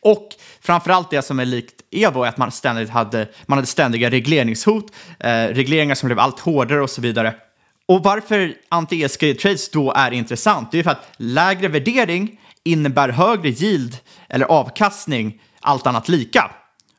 Och 0.00 0.28
framförallt 0.60 1.10
det 1.10 1.22
som 1.22 1.40
är 1.40 1.44
likt 1.44 1.74
Evo 1.90 2.22
är 2.22 2.28
att 2.28 2.38
man 2.38 2.52
ständigt 2.52 2.90
hade, 2.90 3.28
man 3.46 3.58
hade 3.58 3.66
ständiga 3.66 4.10
regleringshot, 4.10 4.92
eh, 5.18 5.30
regleringar 5.30 5.94
som 5.94 6.06
blev 6.06 6.18
allt 6.18 6.40
hårdare 6.40 6.82
och 6.82 6.90
så 6.90 7.00
vidare. 7.00 7.34
Och 7.86 8.02
varför 8.02 8.54
anti-ESG-trades 8.68 9.70
då 9.72 9.92
är 9.92 10.10
intressant, 10.10 10.72
det 10.72 10.78
är 10.78 10.82
för 10.82 10.90
att 10.90 11.08
lägre 11.16 11.68
värdering 11.68 12.40
innebär 12.64 13.08
högre 13.08 13.48
yield 13.48 13.96
eller 14.28 14.46
avkastning, 14.46 15.40
allt 15.64 15.86
annat 15.86 16.08
lika. 16.08 16.50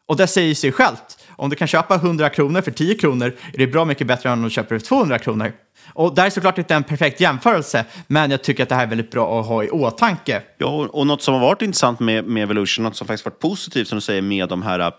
Och 0.07 0.17
det 0.17 0.27
säger 0.27 0.55
sig 0.55 0.71
självt. 0.71 1.25
Om 1.35 1.49
du 1.49 1.55
kan 1.55 1.67
köpa 1.67 1.95
100 1.95 2.29
kronor 2.29 2.61
för 2.61 2.71
10 2.71 2.95
kronor 2.95 3.35
är 3.53 3.57
det 3.57 3.67
bra 3.67 3.85
mycket 3.85 4.07
bättre 4.07 4.29
än 4.29 4.37
om 4.37 4.43
du 4.43 4.49
köper 4.49 4.79
för 4.79 4.85
200 4.85 5.19
kronor. 5.19 5.51
Och 5.93 6.15
det 6.15 6.21
här 6.21 6.27
är 6.27 6.31
såklart 6.31 6.57
inte 6.57 6.75
en 6.75 6.83
perfekt 6.83 7.19
jämförelse, 7.19 7.85
men 8.07 8.31
jag 8.31 8.43
tycker 8.43 8.63
att 8.63 8.69
det 8.69 8.75
här 8.75 8.83
är 8.83 8.87
väldigt 8.87 9.11
bra 9.11 9.39
att 9.39 9.47
ha 9.47 9.63
i 9.63 9.69
åtanke. 9.69 10.41
Ja, 10.57 10.87
och 10.91 11.07
något 11.07 11.21
som 11.21 11.33
har 11.33 11.41
varit 11.41 11.61
intressant 11.61 11.99
med, 11.99 12.25
med 12.25 12.43
Evolution, 12.43 12.83
något 12.83 12.95
som 12.95 13.07
faktiskt 13.07 13.25
varit 13.25 13.39
positivt 13.39 13.87
som 13.87 13.95
du 13.97 14.01
säger 14.01 14.21
med 14.21 14.49
de 14.49 14.61
här 14.61 14.91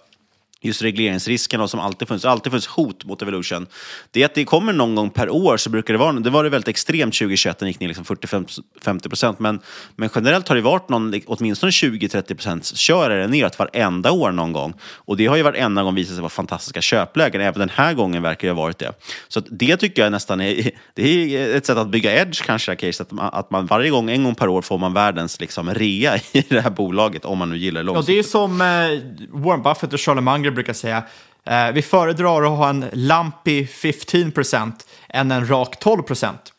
just 0.61 0.83
regleringsriskerna 0.83 1.69
som 1.69 1.81
alltid 1.81 2.09
funnits, 2.09 2.25
alltid 2.25 2.53
funnits 2.53 2.67
hot 2.67 3.05
mot 3.05 3.23
Evolution. 3.23 3.67
Det 4.11 4.23
är 4.23 4.27
att 4.27 4.35
det 4.35 4.45
kommer 4.45 4.73
någon 4.73 4.95
gång 4.95 5.11
per 5.11 5.31
år 5.31 5.57
så 5.57 5.71
brukar 5.71 5.95
det 5.95 5.99
vara, 5.99 6.13
det 6.13 6.31
var 6.31 6.45
det 6.45 6.51
väldigt 6.51 6.69
extremt 6.69 7.15
2021, 7.15 7.59
den 7.59 7.69
gick 7.69 7.81
ner 7.81 7.89
liksom 7.89 8.05
40-50 8.05 9.09
procent, 9.09 9.39
men, 9.39 9.61
men 9.97 10.09
generellt 10.15 10.49
har 10.49 10.57
det 10.57 10.63
varit 10.63 10.89
någon, 10.89 11.21
åtminstone 11.27 11.71
20-30 11.71 12.35
procent 12.35 12.77
kör 12.77 13.11
det 13.11 13.27
neråt 13.27 13.59
varenda 13.59 14.11
år 14.11 14.33
någon 14.33 14.53
gång. 14.53 14.75
Och 14.81 15.17
det 15.17 15.27
har 15.27 15.37
ju 15.37 15.43
varenda 15.43 15.83
gång 15.83 15.95
visat 15.95 16.15
sig 16.15 16.21
vara 16.21 16.31
fantastiska 16.31 16.81
köplägen, 16.81 17.41
även 17.41 17.61
den 17.61 17.71
här 17.75 17.95
gången 17.95 18.23
verkar 18.23 18.49
det 18.49 18.55
ha 18.55 18.63
varit 18.63 18.79
det. 18.79 18.93
Så 19.29 19.41
det 19.41 19.77
tycker 19.77 20.03
jag 20.03 20.13
nästan 20.13 20.41
är, 20.41 20.71
det 20.95 21.37
är 21.37 21.57
ett 21.57 21.67
sätt 21.67 21.79
att 21.79 21.89
bygga 21.89 22.23
edge 22.23 22.43
kanske, 22.45 22.77
case, 22.77 23.03
att 23.03 23.13
man, 23.13 23.31
att 23.33 23.51
man 23.51 23.67
varje 23.67 23.91
gång, 23.91 24.11
en 24.11 24.25
gång 24.25 24.35
per 24.35 24.49
år 24.49 24.63
får 24.63 24.79
man 24.79 24.93
världens 24.93 25.41
liksom 25.41 25.75
rea 25.75 26.17
i 26.33 26.45
det 26.49 26.61
här 26.61 26.71
bolaget, 26.71 27.25
om 27.25 27.39
man 27.39 27.51
nu 27.51 27.57
gillar 27.57 27.81
det 27.81 27.87
långsiktigt. 27.87 28.09
Ja, 28.09 28.15
det 28.15 28.19
är 28.19 28.31
som 28.31 28.61
eh, 28.61 29.43
Warren 29.43 29.63
Buffett 29.63 29.93
och 29.93 29.99
Charlie 29.99 30.21
Munger 30.21 30.46
brukar 30.51 30.73
säga, 30.73 31.03
eh, 31.45 31.73
vi 31.73 31.83
föredrar 31.83 32.43
att 32.43 32.59
ha 32.59 32.69
en 32.69 32.85
lumpy 32.93 33.67
15% 33.67 34.87
än 35.09 35.31
en 35.31 35.49
rak 35.49 35.77
12%. 35.81 36.53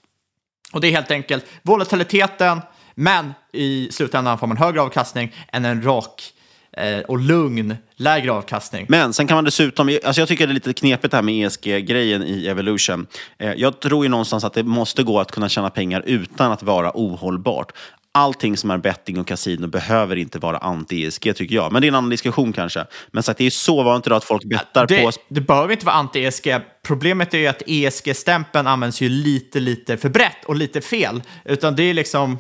Och 0.72 0.82
det 0.82 0.88
är 0.88 0.92
helt 0.92 1.12
enkelt 1.12 1.46
volatiliteten, 1.62 2.62
men 2.96 3.34
i 3.54 3.90
slutändan 3.92 4.38
får 4.38 4.48
man 4.48 4.58
högre 4.58 4.82
avkastning 4.82 5.36
än 5.52 5.66
en 5.66 5.84
rak 5.84 6.34
eh, 6.72 7.00
och 7.00 7.20
lugn 7.20 7.76
lägre 7.96 8.32
avkastning. 8.32 8.86
Men 8.90 9.14
sen 9.14 9.28
kan 9.28 9.36
man 9.36 9.44
dessutom, 9.44 10.00
alltså 10.06 10.22
jag 10.22 10.28
tycker 10.28 10.48
det 10.48 10.52
är 10.52 10.54
lite 10.54 10.74
knepigt 10.74 11.12
det 11.12 11.18
här 11.18 11.22
med 11.22 11.46
ESG-grejen 11.46 12.24
i 12.24 12.48
Evolution. 12.48 13.08
Eh, 13.38 13.54
jag 13.54 13.80
tror 13.80 14.06
ju 14.06 14.10
någonstans 14.10 14.44
att 14.44 14.54
det 14.54 14.64
måste 14.64 15.04
gå 15.04 15.20
att 15.20 15.32
kunna 15.32 15.50
tjäna 15.50 15.70
pengar 15.70 16.04
utan 16.06 16.52
att 16.52 16.64
vara 16.64 16.92
ohållbart 16.94 17.72
allting 18.18 18.58
som 18.58 18.72
är 18.72 18.78
betting 18.78 19.20
och 19.20 19.28
kasino 19.28 19.68
behöver 19.68 20.16
inte 20.16 20.40
vara 20.40 20.58
anti-ESG 20.58 21.34
tycker 21.34 21.56
jag. 21.56 21.72
Men 21.72 21.82
det 21.82 21.86
är 21.86 21.90
en 21.90 21.96
annan 21.96 22.10
diskussion 22.10 22.54
kanske. 22.54 22.86
Men 23.12 23.24
sagt, 23.24 23.38
det 23.38 23.46
är 23.46 23.50
så 23.50 23.84
vanligt 23.84 24.08
idag 24.08 24.18
att 24.18 24.24
folk 24.24 24.44
bettar 24.44 24.88
det, 24.88 25.04
på... 25.04 25.12
Det 25.30 25.42
behöver 25.42 25.72
inte 25.72 25.86
vara 25.86 25.96
anti-ESG. 25.96 26.62
Problemet 26.84 27.34
är 27.34 27.38
ju 27.38 27.48
att 27.48 27.62
ESG-stämpeln 27.68 28.68
används 28.68 29.02
ju 29.02 29.10
lite, 29.10 29.60
lite 29.60 29.98
för 29.98 30.10
brett 30.10 30.46
och 30.46 30.56
lite 30.56 30.82
fel. 30.82 31.22
Utan 31.46 31.76
det 31.76 31.84
är 31.84 31.94
liksom... 31.94 32.38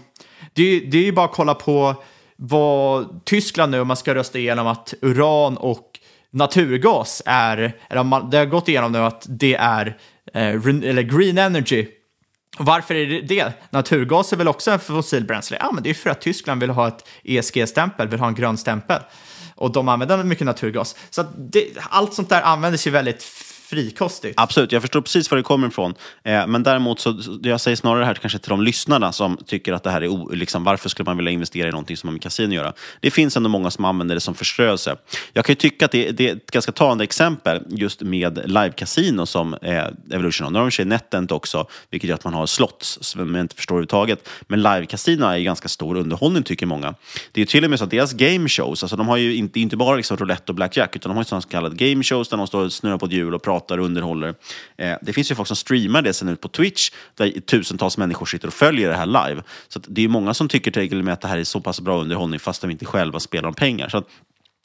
Det 0.54 0.64
är, 0.64 0.82
det 0.92 0.98
är 0.98 1.04
ju 1.04 1.12
bara 1.12 1.26
att 1.26 1.34
kolla 1.34 1.54
på 1.54 2.04
vad 2.36 3.26
Tyskland 3.26 3.72
nu, 3.72 3.80
om 3.80 3.88
man 3.88 3.98
ska 3.98 4.16
rösta 4.16 4.40
igenom 4.40 4.68
att 4.68 4.94
uran 5.02 5.58
och 5.58 6.00
naturgas 6.32 7.22
är, 7.26 7.76
eller 7.90 8.30
det 8.32 8.38
har 8.38 8.46
gått 8.46 8.70
igenom 8.70 8.92
nu 8.92 9.00
att 9.00 9.26
det 9.30 9.56
är 9.56 9.98
eh, 10.34 10.48
eller 10.50 11.02
green 11.02 11.38
energy 11.38 11.88
varför 12.58 12.96
är 12.96 13.06
det 13.06 13.22
det? 13.22 13.54
Naturgas 13.70 14.34
är 14.34 14.38
väl 14.38 14.48
också 14.48 14.72
en 14.72 14.80
fossilbränsle? 14.80 15.58
Ja, 15.60 15.72
men 15.74 15.84
det 15.84 15.90
är 15.90 15.94
för 15.94 16.10
att 16.10 16.22
Tyskland 16.22 16.62
vill 16.62 16.70
ha 16.70 16.88
ett 16.88 17.08
ESG-stämpel, 17.24 18.08
vill 18.08 18.20
ha 18.20 18.28
en 18.28 18.36
grön 18.36 18.58
stämpel. 18.58 19.02
Och 19.56 19.72
de 19.72 19.90
använder 19.90 20.24
mycket 20.24 20.46
naturgas. 20.46 20.96
Så 21.10 21.24
det, 21.38 21.68
allt 21.90 22.14
sånt 22.14 22.30
där 22.30 22.42
användes 22.42 22.88
ju 22.88 22.92
väldigt 22.92 23.24
frikostigt. 23.70 24.34
Absolut, 24.38 24.72
jag 24.72 24.82
förstår 24.82 25.02
precis 25.02 25.32
var 25.32 25.38
det 25.38 25.44
kommer 25.44 25.68
ifrån. 25.68 25.94
Eh, 26.24 26.48
men 26.48 26.64
däremot, 26.64 27.00
så, 27.00 27.40
jag 27.44 27.62
säger 27.62 27.76
snarare 27.78 28.00
det 28.00 28.06
här 28.06 28.14
kanske 28.14 28.40
till 28.40 28.50
de 28.50 28.62
lyssnarna 28.62 29.12
som 29.12 29.38
tycker 29.46 29.74
att 29.74 29.84
det 29.84 29.92
här 29.92 30.02
är 30.02 30.08
o, 30.08 30.30
liksom, 30.34 30.64
varför 30.64 30.90
skulle 30.90 31.06
man 31.06 31.18
vilja 31.18 31.32
investera 31.32 31.68
i 31.68 31.72
någonting 31.72 31.98
som 31.98 32.08
har 32.08 32.12
med 32.12 32.22
kasino 32.22 32.48
att 32.48 32.56
göra? 32.56 32.74
Det 33.00 33.12
finns 33.12 33.38
ändå 33.38 33.50
många 33.50 33.72
som 33.72 33.86
använder 33.86 34.16
det 34.16 34.22
som 34.22 34.36
förströelse. 34.36 34.96
Jag 35.34 35.46
kan 35.46 35.54
ju 35.54 35.56
tycka 35.56 35.86
att 35.86 35.92
det, 35.92 36.12
det 36.12 36.30
är 36.30 36.36
ett 36.36 36.52
ganska 36.52 36.72
talande 36.72 37.04
exempel 37.04 37.64
just 37.70 38.02
med 38.02 38.38
live-casino 38.38 39.26
som 39.26 39.54
eh, 39.54 39.88
Evolution 40.12 40.46
har. 40.46 40.52
Nu 40.52 40.60
har 40.60 40.72
de 40.78 40.82
i 40.82 40.86
NetEnt 40.86 41.32
också, 41.32 41.68
vilket 41.90 42.10
gör 42.10 42.16
att 42.16 42.24
man 42.24 42.34
har 42.34 42.46
slots 42.46 42.98
som 43.02 43.36
jag 43.36 43.44
inte 43.44 43.56
förstår 43.56 43.76
överhuvudtaget. 43.76 44.30
Men 44.48 44.60
live-casino 44.60 45.32
är 45.32 45.38
ju 45.38 45.44
ganska 45.44 45.68
stor 45.68 45.98
underhållning 45.98 46.44
tycker 46.44 46.66
många. 46.66 46.96
Det 47.32 47.40
är 47.40 47.42
ju 47.42 47.46
till 47.46 47.64
och 47.64 47.70
med 47.70 47.80
så 47.80 47.86
att 47.86 47.92
deras 47.92 48.14
game 48.14 48.50
shows, 48.50 48.84
alltså 48.84 48.98
de 48.98 49.08
har 49.08 49.18
ju 49.18 49.36
inte, 49.36 49.60
inte 49.60 49.78
bara 49.78 49.96
liksom 49.96 50.18
roulette 50.18 50.52
och 50.52 50.56
blackjack, 50.56 50.96
utan 50.96 51.10
de 51.10 51.16
har 51.16 51.24
ju 51.24 51.42
så 51.42 51.50
kallade 51.50 51.90
game 51.90 52.04
shows 52.04 52.30
där 52.30 52.38
de 52.38 52.48
står 52.48 52.66
och 52.66 52.74
snurrar 52.74 52.98
på 52.98 53.06
ett 53.06 53.12
hjul 53.12 53.36
och 53.36 53.42
pratar 53.44 53.57
pratar 53.58 53.78
och 53.78 53.86
underhåller. 53.86 54.36
Eh, 54.78 54.98
det 55.02 55.14
finns 55.14 55.32
ju 55.32 55.36
folk 55.36 55.48
som 55.48 55.56
streamar 55.56 56.02
det 56.02 56.14
sen 56.14 56.30
ut 56.30 56.42
på 56.42 56.48
Twitch, 56.48 56.92
där 57.16 57.30
tusentals 57.40 57.98
människor 57.98 58.26
sitter 58.26 58.48
och 58.48 58.54
följer 58.54 58.90
det 58.90 58.96
här 58.96 59.06
live. 59.06 59.44
Så 59.68 59.80
det 59.88 60.04
är 60.04 60.08
många 60.08 60.34
som 60.34 60.48
tycker 60.48 60.72
till 60.72 61.00
och 61.00 61.06
med 61.06 61.14
att 61.14 61.22
det 61.22 61.28
här 61.28 61.38
är 61.38 61.44
så 61.44 61.62
pass 61.62 61.82
bra 61.82 62.02
underhållning, 62.02 62.40
fast 62.40 62.62
de 62.62 62.72
inte 62.72 62.86
själva 62.86 63.20
spelar 63.20 63.48
om 63.48 63.54
pengar. 63.54 63.90
Så 63.90 64.04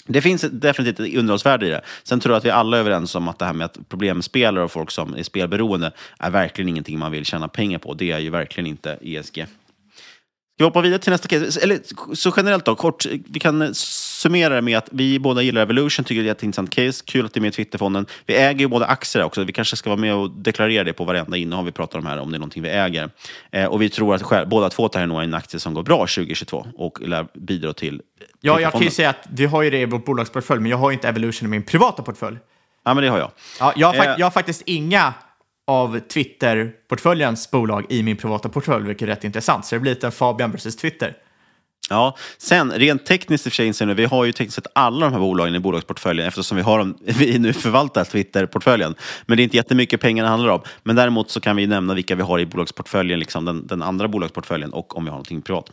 det 0.06 0.22
finns 0.22 0.42
definitivt 0.50 1.00
ett 1.00 1.16
underhållsvärde 1.16 1.66
i 1.66 1.70
det. 1.70 1.80
Sen 2.02 2.20
tror 2.20 2.32
jag 2.32 2.38
att 2.38 2.44
vi 2.44 2.50
alla 2.50 2.76
är 2.76 2.80
överens 2.80 3.14
om 3.14 3.28
att 3.28 3.38
det 3.38 3.44
här 3.44 3.52
med 3.52 3.64
att 3.64 3.78
problemspelare 3.88 4.64
och 4.64 4.72
folk 4.72 4.90
som 4.90 5.16
är 5.16 5.22
spelberoende 5.22 5.92
är 6.18 6.30
verkligen 6.30 6.68
ingenting 6.68 6.98
man 6.98 7.12
vill 7.12 7.24
tjäna 7.24 7.48
pengar 7.48 7.78
på. 7.78 7.94
Det 7.94 8.10
är 8.10 8.18
ju 8.18 8.30
verkligen 8.30 8.66
inte 8.66 8.98
ESG. 9.02 9.46
Vi 10.62 10.66
hoppa 10.66 10.80
vidare 10.80 10.98
till 10.98 11.12
nästa 11.12 11.28
case? 11.28 11.60
Eller 11.60 11.80
så 12.14 12.32
generellt 12.36 12.64
då, 12.64 12.74
kort. 12.74 13.06
Vi 13.26 13.40
kan 13.40 13.74
summera 13.74 14.54
det 14.54 14.62
med 14.62 14.78
att 14.78 14.88
vi 14.90 15.18
båda 15.18 15.42
gillar 15.42 15.62
Evolution, 15.62 16.04
tycker 16.04 16.22
det 16.22 16.28
är 16.28 16.32
ett 16.32 16.42
intressant 16.42 16.70
case. 16.70 17.04
Kul 17.06 17.26
att 17.26 17.34
det 17.34 17.38
är 17.38 17.40
med 17.40 17.48
i 17.48 17.52
Twitterfonden. 17.52 18.06
Vi 18.26 18.34
äger 18.34 18.60
ju 18.60 18.68
båda 18.68 18.86
aktier 18.86 19.24
också. 19.24 19.44
Vi 19.44 19.52
kanske 19.52 19.76
ska 19.76 19.90
vara 19.90 20.00
med 20.00 20.14
och 20.14 20.30
deklarera 20.30 20.84
det 20.84 20.92
på 20.92 21.04
varenda 21.04 21.36
innehav 21.36 21.64
vi 21.64 21.72
pratar 21.72 21.98
om 21.98 22.06
här, 22.06 22.18
om 22.18 22.30
det 22.30 22.36
är 22.36 22.38
någonting 22.38 22.62
vi 22.62 22.68
äger. 22.68 23.10
Eh, 23.50 23.66
och 23.66 23.82
vi 23.82 23.88
tror 23.88 24.14
att 24.14 24.22
själv, 24.22 24.48
båda 24.48 24.70
två 24.70 24.88
tar 24.88 25.00
här 25.00 25.06
nog 25.06 25.22
en 25.22 25.34
aktie 25.34 25.60
som 25.60 25.74
går 25.74 25.82
bra 25.82 25.98
2022 25.98 26.66
och 26.76 27.00
lär 27.00 27.26
bidra 27.34 27.72
till 27.72 28.02
Ja, 28.40 28.60
jag 28.60 28.72
kan 28.72 28.80
ju 28.80 28.90
säga 28.90 29.10
att 29.10 29.26
vi 29.30 29.46
har 29.46 29.62
ju 29.62 29.70
det 29.70 29.80
i 29.80 29.84
vår 29.84 29.98
bolagsportfölj, 29.98 30.60
men 30.60 30.70
jag 30.70 30.78
har 30.78 30.90
ju 30.90 30.94
inte 30.94 31.08
Evolution 31.08 31.46
i 31.46 31.50
min 31.50 31.62
privata 31.62 32.02
portfölj. 32.02 32.36
Ja, 32.84 32.94
men 32.94 33.04
det 33.04 33.10
har 33.10 33.18
jag. 33.18 33.30
Ja, 33.60 33.72
jag, 33.76 33.92
har, 33.92 34.06
eh. 34.06 34.14
jag 34.18 34.26
har 34.26 34.30
faktiskt 34.30 34.62
inga 34.66 35.14
av 35.66 36.00
Twitter-portföljens 36.00 37.50
bolag 37.50 37.86
i 37.88 38.02
min 38.02 38.16
privata 38.16 38.48
portfölj, 38.48 38.86
vilket 38.86 39.02
är 39.02 39.06
rätt 39.06 39.24
intressant. 39.24 39.66
Så 39.66 39.74
det 39.74 39.80
blir 39.80 39.94
lite 39.94 40.10
Fabian 40.10 40.50
versus 40.50 40.76
Twitter. 40.76 41.16
Ja, 41.88 42.16
sen 42.38 42.72
rent 42.72 43.06
tekniskt 43.06 43.46
i 43.46 43.48
och 43.48 43.52
för 43.52 43.72
sig 43.72 43.86
nu, 43.86 43.94
vi 43.94 44.04
har 44.04 44.24
ju 44.24 44.32
tekniskt 44.32 44.54
sett 44.54 44.66
alla 44.74 45.06
de 45.06 45.12
här 45.12 45.20
bolagen 45.20 45.54
i 45.54 45.58
bolagsportföljen 45.58 46.28
eftersom 46.28 46.56
vi 46.56 46.62
har 46.62 46.78
dem, 46.78 46.98
vi 47.04 47.38
nu 47.38 47.52
förvaltar 47.52 48.04
Twitter-portföljen. 48.04 48.94
Men 49.26 49.36
det 49.36 49.42
är 49.42 49.44
inte 49.44 49.56
jättemycket 49.56 50.00
pengar 50.00 50.24
det 50.24 50.30
handlar 50.30 50.50
om. 50.50 50.60
Men 50.82 50.96
däremot 50.96 51.30
så 51.30 51.40
kan 51.40 51.56
vi 51.56 51.66
nämna 51.66 51.94
vilka 51.94 52.14
vi 52.14 52.22
har 52.22 52.38
i 52.38 52.46
bolagsportföljen, 52.46 53.18
liksom 53.18 53.44
den, 53.44 53.66
den 53.66 53.82
andra 53.82 54.08
bolagsportföljen 54.08 54.72
och 54.72 54.96
om 54.96 55.04
vi 55.04 55.10
har 55.10 55.14
någonting 55.14 55.42
privat. 55.42 55.66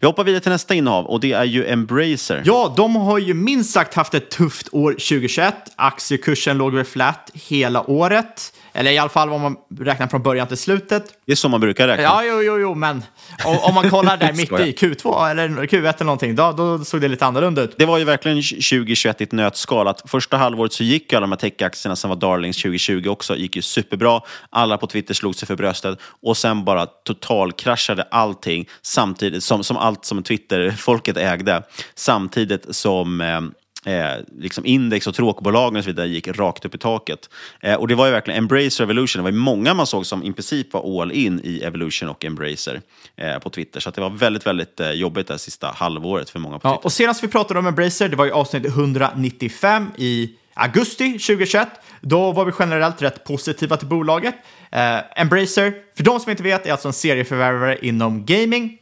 Vi 0.00 0.06
hoppar 0.06 0.24
vidare 0.24 0.40
till 0.40 0.52
nästa 0.52 0.74
innehav 0.74 1.06
och 1.06 1.20
det 1.20 1.32
är 1.32 1.44
ju 1.44 1.66
Embracer. 1.66 2.42
Ja, 2.44 2.74
de 2.76 2.96
har 2.96 3.18
ju 3.18 3.34
minst 3.34 3.70
sagt 3.70 3.94
haft 3.94 4.14
ett 4.14 4.30
tufft 4.30 4.68
år 4.72 4.92
2021. 4.92 5.54
Aktiekursen 5.76 6.58
låg 6.58 6.74
väl 6.74 6.84
flat 6.84 7.30
hela 7.34 7.90
året. 7.90 8.52
Eller 8.72 8.90
i 8.90 8.98
alla 8.98 9.08
fall 9.08 9.30
om 9.30 9.40
man 9.40 9.56
räknar 9.80 10.06
från 10.06 10.22
början 10.22 10.48
till 10.48 10.56
slutet. 10.56 11.04
Det 11.26 11.32
är 11.32 11.36
så 11.36 11.48
man 11.48 11.60
brukar 11.60 11.88
räkna. 11.88 12.02
Ja, 12.02 12.24
jo, 12.24 12.42
jo, 12.42 12.58
jo, 12.58 12.74
men 12.74 13.02
om, 13.44 13.58
om 13.58 13.74
man 13.74 13.90
kollar 13.90 14.16
där 14.16 14.32
mitt 14.36 14.52
i 14.52 14.86
Q2 14.86 15.30
eller 15.30 15.48
Q1 15.48 15.94
eller 15.94 16.04
någonting, 16.04 16.34
då, 16.34 16.52
då 16.52 16.84
såg 16.84 17.00
det 17.00 17.08
lite 17.08 17.26
annorlunda 17.26 17.62
ut. 17.62 17.74
Det 17.78 17.86
var 17.86 17.98
ju 17.98 18.04
verkligen 18.04 18.36
2021 18.36 19.20
i 19.20 19.24
ett 19.24 19.32
nötskal. 19.32 19.88
Att 19.88 20.10
första 20.10 20.36
halvåret 20.36 20.72
så 20.72 20.84
gick 20.84 21.12
ju 21.12 21.16
alla 21.16 21.26
de 21.26 21.32
här 21.32 21.50
techaktierna 21.50 21.96
som 21.96 22.08
var 22.08 22.16
darlings 22.16 22.56
2020 22.56 23.08
också, 23.08 23.36
gick 23.36 23.56
ju 23.56 23.62
superbra. 23.62 24.20
Alla 24.50 24.78
på 24.78 24.86
Twitter 24.86 25.14
slog 25.14 25.34
sig 25.34 25.46
för 25.46 25.56
bröstet 25.56 25.98
och 26.22 26.36
sen 26.36 26.64
bara 26.64 26.86
totalkraschade 26.86 28.02
allting 28.10 28.68
samtidigt 28.82 29.44
som, 29.44 29.64
som 29.64 29.76
allt 29.76 30.04
som 30.04 30.22
Twitter-folket 30.22 31.16
ägde. 31.16 31.62
Samtidigt 31.94 32.74
som 32.74 33.20
eh, 33.20 33.40
Eh, 33.86 34.10
liksom 34.38 34.66
index 34.66 35.06
och 35.06 35.14
tråkbolagen 35.14 35.76
och 35.76 35.84
så 35.84 35.90
vidare 35.90 36.08
gick 36.08 36.28
rakt 36.28 36.64
upp 36.64 36.74
i 36.74 36.78
taket. 36.78 37.30
Eh, 37.60 37.74
och 37.74 37.88
det 37.88 37.94
var 37.94 38.06
ju 38.06 38.12
verkligen 38.12 38.38
Embracer 38.38 38.84
Evolution. 38.84 39.18
Det 39.20 39.22
var 39.22 39.30
ju 39.30 39.36
många 39.38 39.74
man 39.74 39.86
såg 39.86 40.06
som 40.06 40.24
i 40.24 40.32
princip 40.32 40.72
var 40.72 41.02
all 41.02 41.12
in 41.12 41.40
i 41.44 41.60
Evolution 41.62 42.08
och 42.08 42.24
Embracer 42.24 42.80
eh, 43.16 43.38
på 43.38 43.50
Twitter. 43.50 43.80
Så 43.80 43.90
det 43.90 44.00
var 44.00 44.10
väldigt, 44.10 44.46
väldigt 44.46 44.80
eh, 44.80 44.90
jobbigt 44.90 45.26
det 45.28 45.38
sista 45.38 45.66
halvåret 45.76 46.30
för 46.30 46.38
många 46.38 46.58
på 46.58 46.68
Ja, 46.68 46.72
Twitter. 46.72 46.86
och 46.86 46.92
senast 46.92 47.24
vi 47.24 47.28
pratade 47.28 47.60
om 47.60 47.66
Embracer, 47.66 48.08
det 48.08 48.16
var 48.16 48.24
ju 48.24 48.32
avsnitt 48.32 48.66
195 48.66 49.90
i 49.96 50.30
augusti 50.54 51.12
2021. 51.12 51.68
Då 52.00 52.32
var 52.32 52.44
vi 52.44 52.52
generellt 52.58 53.02
rätt 53.02 53.24
positiva 53.24 53.76
till 53.76 53.88
bolaget. 53.88 54.34
Eh, 54.70 55.20
Embracer, 55.20 55.74
för 55.96 56.04
de 56.04 56.20
som 56.20 56.30
inte 56.30 56.42
vet, 56.42 56.66
är 56.66 56.72
alltså 56.72 56.88
en 56.88 56.94
serieförvärvare 56.94 57.78
inom 57.82 58.24
gaming. 58.26 58.78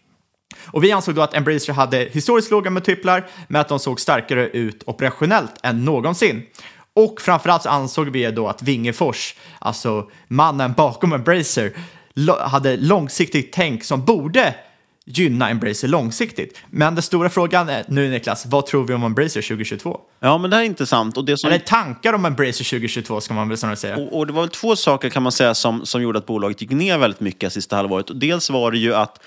Och 0.64 0.84
vi 0.84 0.92
ansåg 0.92 1.14
då 1.14 1.22
att 1.22 1.34
Embracer 1.34 1.72
hade 1.72 1.98
historiskt 1.98 2.50
låga 2.50 2.70
multiplar, 2.70 3.26
men 3.48 3.60
att 3.60 3.68
de 3.68 3.78
såg 3.78 4.00
starkare 4.00 4.48
ut 4.48 4.82
operationellt 4.86 5.52
än 5.62 5.84
någonsin. 5.84 6.42
Och 6.94 7.20
framförallt 7.20 7.62
så 7.62 7.68
ansåg 7.68 8.08
vi 8.08 8.30
då 8.30 8.48
att 8.48 8.62
Wingefors, 8.62 9.34
alltså 9.58 10.10
mannen 10.28 10.72
bakom 10.72 11.12
Embracer, 11.12 11.72
hade 12.40 12.76
långsiktigt 12.76 13.52
tänk 13.52 13.84
som 13.84 14.04
borde 14.04 14.54
gynna 15.04 15.50
Embracer 15.50 15.88
långsiktigt. 15.88 16.58
Men 16.70 16.94
den 16.94 17.02
stora 17.02 17.30
frågan 17.30 17.68
är 17.68 17.84
nu 17.88 18.10
Niklas, 18.10 18.46
vad 18.46 18.66
tror 18.66 18.84
vi 18.84 18.94
om 18.94 19.02
Embracer 19.02 19.42
2022? 19.42 20.00
Ja, 20.20 20.38
men 20.38 20.50
det 20.50 20.56
här 20.56 20.62
är 20.62 20.66
intressant. 20.66 21.16
Och 21.16 21.24
det 21.24 21.38
som... 21.38 21.50
Eller 21.50 21.58
tankar 21.58 22.12
om 22.12 22.24
Embracer 22.24 22.64
2022 22.64 23.20
ska 23.20 23.34
man 23.34 23.48
väl 23.48 23.58
snarare 23.58 23.76
säga. 23.76 23.96
Och, 23.96 24.18
och 24.18 24.26
det 24.26 24.32
var 24.32 24.42
väl 24.42 24.50
två 24.50 24.76
saker 24.76 25.10
kan 25.10 25.22
man 25.22 25.32
säga 25.32 25.54
som, 25.54 25.86
som 25.86 26.02
gjorde 26.02 26.18
att 26.18 26.26
bolaget 26.26 26.60
gick 26.60 26.70
ner 26.70 26.98
väldigt 26.98 27.20
mycket 27.20 27.52
sista 27.52 27.76
halvåret. 27.76 28.10
Och 28.10 28.16
dels 28.16 28.50
var 28.50 28.70
det 28.70 28.78
ju 28.78 28.94
att 28.94 29.20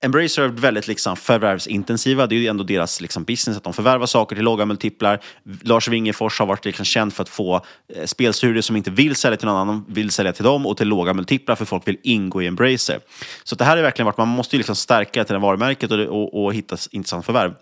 Embracer 0.00 0.42
är 0.42 0.48
väldigt 0.48 0.88
liksom 0.88 1.16
förvärvsintensiva. 1.16 2.26
Det 2.26 2.34
är 2.34 2.38
ju 2.38 2.46
ändå 2.46 2.64
deras 2.64 3.00
liksom 3.00 3.24
business 3.24 3.56
att 3.56 3.64
de 3.64 3.72
förvärvar 3.72 4.06
saker 4.06 4.36
till 4.36 4.44
låga 4.44 4.64
multiplar. 4.64 5.20
Lars 5.62 5.88
Wingefors 5.88 6.38
har 6.38 6.46
varit 6.46 6.64
liksom 6.64 6.84
känd 6.84 7.12
för 7.12 7.22
att 7.22 7.28
få 7.28 7.64
eh, 7.94 8.04
spelstudier 8.04 8.62
som 8.62 8.76
inte 8.76 8.90
vill 8.90 9.16
sälja 9.16 9.36
till 9.36 9.46
någon 9.46 9.56
annan, 9.56 9.84
vill 9.88 10.10
sälja 10.10 10.32
till 10.32 10.44
dem 10.44 10.66
och 10.66 10.76
till 10.76 10.88
låga 10.88 11.14
multiplar 11.14 11.56
för 11.56 11.64
folk 11.64 11.88
vill 11.88 11.98
ingå 12.02 12.42
i 12.42 12.46
Embracer. 12.46 13.00
Så 13.44 13.54
det 13.54 13.64
här 13.64 13.76
är 13.76 13.82
verkligen 13.82 14.06
vart 14.06 14.16
man 14.16 14.28
måste 14.28 14.56
ju 14.56 14.58
liksom 14.58 14.76
stärka 14.76 15.24
till 15.24 15.32
det 15.32 15.38
varumärket 15.38 15.90
och, 15.90 15.98
och, 15.98 16.44
och 16.44 16.54
hitta 16.54 16.76
intressant 16.90 17.26
förvärv. 17.26 17.54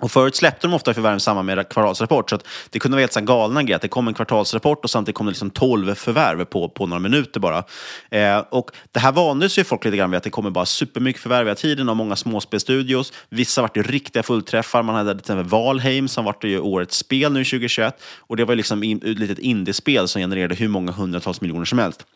Och 0.00 0.12
förut 0.12 0.36
släppte 0.36 0.66
de 0.66 0.74
ofta 0.74 0.94
förvärv 0.94 1.16
i 1.16 1.20
samband 1.20 1.46
med 1.46 1.68
kvartalsrapport, 1.68 2.30
så 2.30 2.36
att 2.36 2.46
det 2.70 2.78
kunde 2.78 2.94
vara 2.94 3.02
helt 3.02 3.12
så 3.12 3.20
galna 3.20 3.62
grejer. 3.62 3.76
Att 3.76 3.82
det 3.82 3.88
kom 3.88 4.08
en 4.08 4.14
kvartalsrapport 4.14 4.84
och 4.84 4.90
samtidigt 4.90 5.16
kom 5.16 5.26
det 5.26 5.30
liksom 5.30 5.50
12 5.50 5.94
förvärv 5.94 6.44
på, 6.44 6.68
på 6.68 6.86
några 6.86 7.00
minuter 7.00 7.40
bara. 7.40 7.64
Eh, 8.10 8.38
och 8.38 8.70
det 8.92 9.00
här 9.00 9.12
vande 9.12 9.48
sig 9.48 9.64
folk 9.64 9.84
lite 9.84 9.96
grann 9.96 10.10
vid 10.10 10.18
att 10.18 10.24
det 10.24 10.30
kommer 10.30 10.50
bara 10.50 10.66
supermycket 10.66 11.22
förvärv 11.22 11.46
hela 11.46 11.54
tiden 11.54 11.88
av 11.88 11.96
många 11.96 12.16
småspelstudios. 12.16 13.12
Vissa 13.28 13.62
vart 13.62 13.76
ju 13.76 13.82
riktiga 13.82 14.22
fullträffar. 14.22 14.82
Man 14.82 14.94
hade 14.94 15.12
till 15.12 15.20
exempel 15.20 15.46
Valheim 15.46 16.08
som 16.08 16.24
vart 16.24 16.44
ju 16.44 16.60
årets 16.60 16.96
spel 16.96 17.32
nu 17.32 17.44
2021. 17.44 18.02
Och 18.18 18.36
det 18.36 18.44
var 18.44 18.52
ju 18.52 18.56
liksom 18.56 18.82
in, 18.82 18.96
ett 18.96 19.18
litet 19.18 19.38
indiespel 19.38 20.08
som 20.08 20.20
genererade 20.20 20.54
hur 20.54 20.68
många 20.68 20.92
hundratals 20.92 21.40
miljoner 21.40 21.64
som 21.64 21.78
helst. 21.78 22.06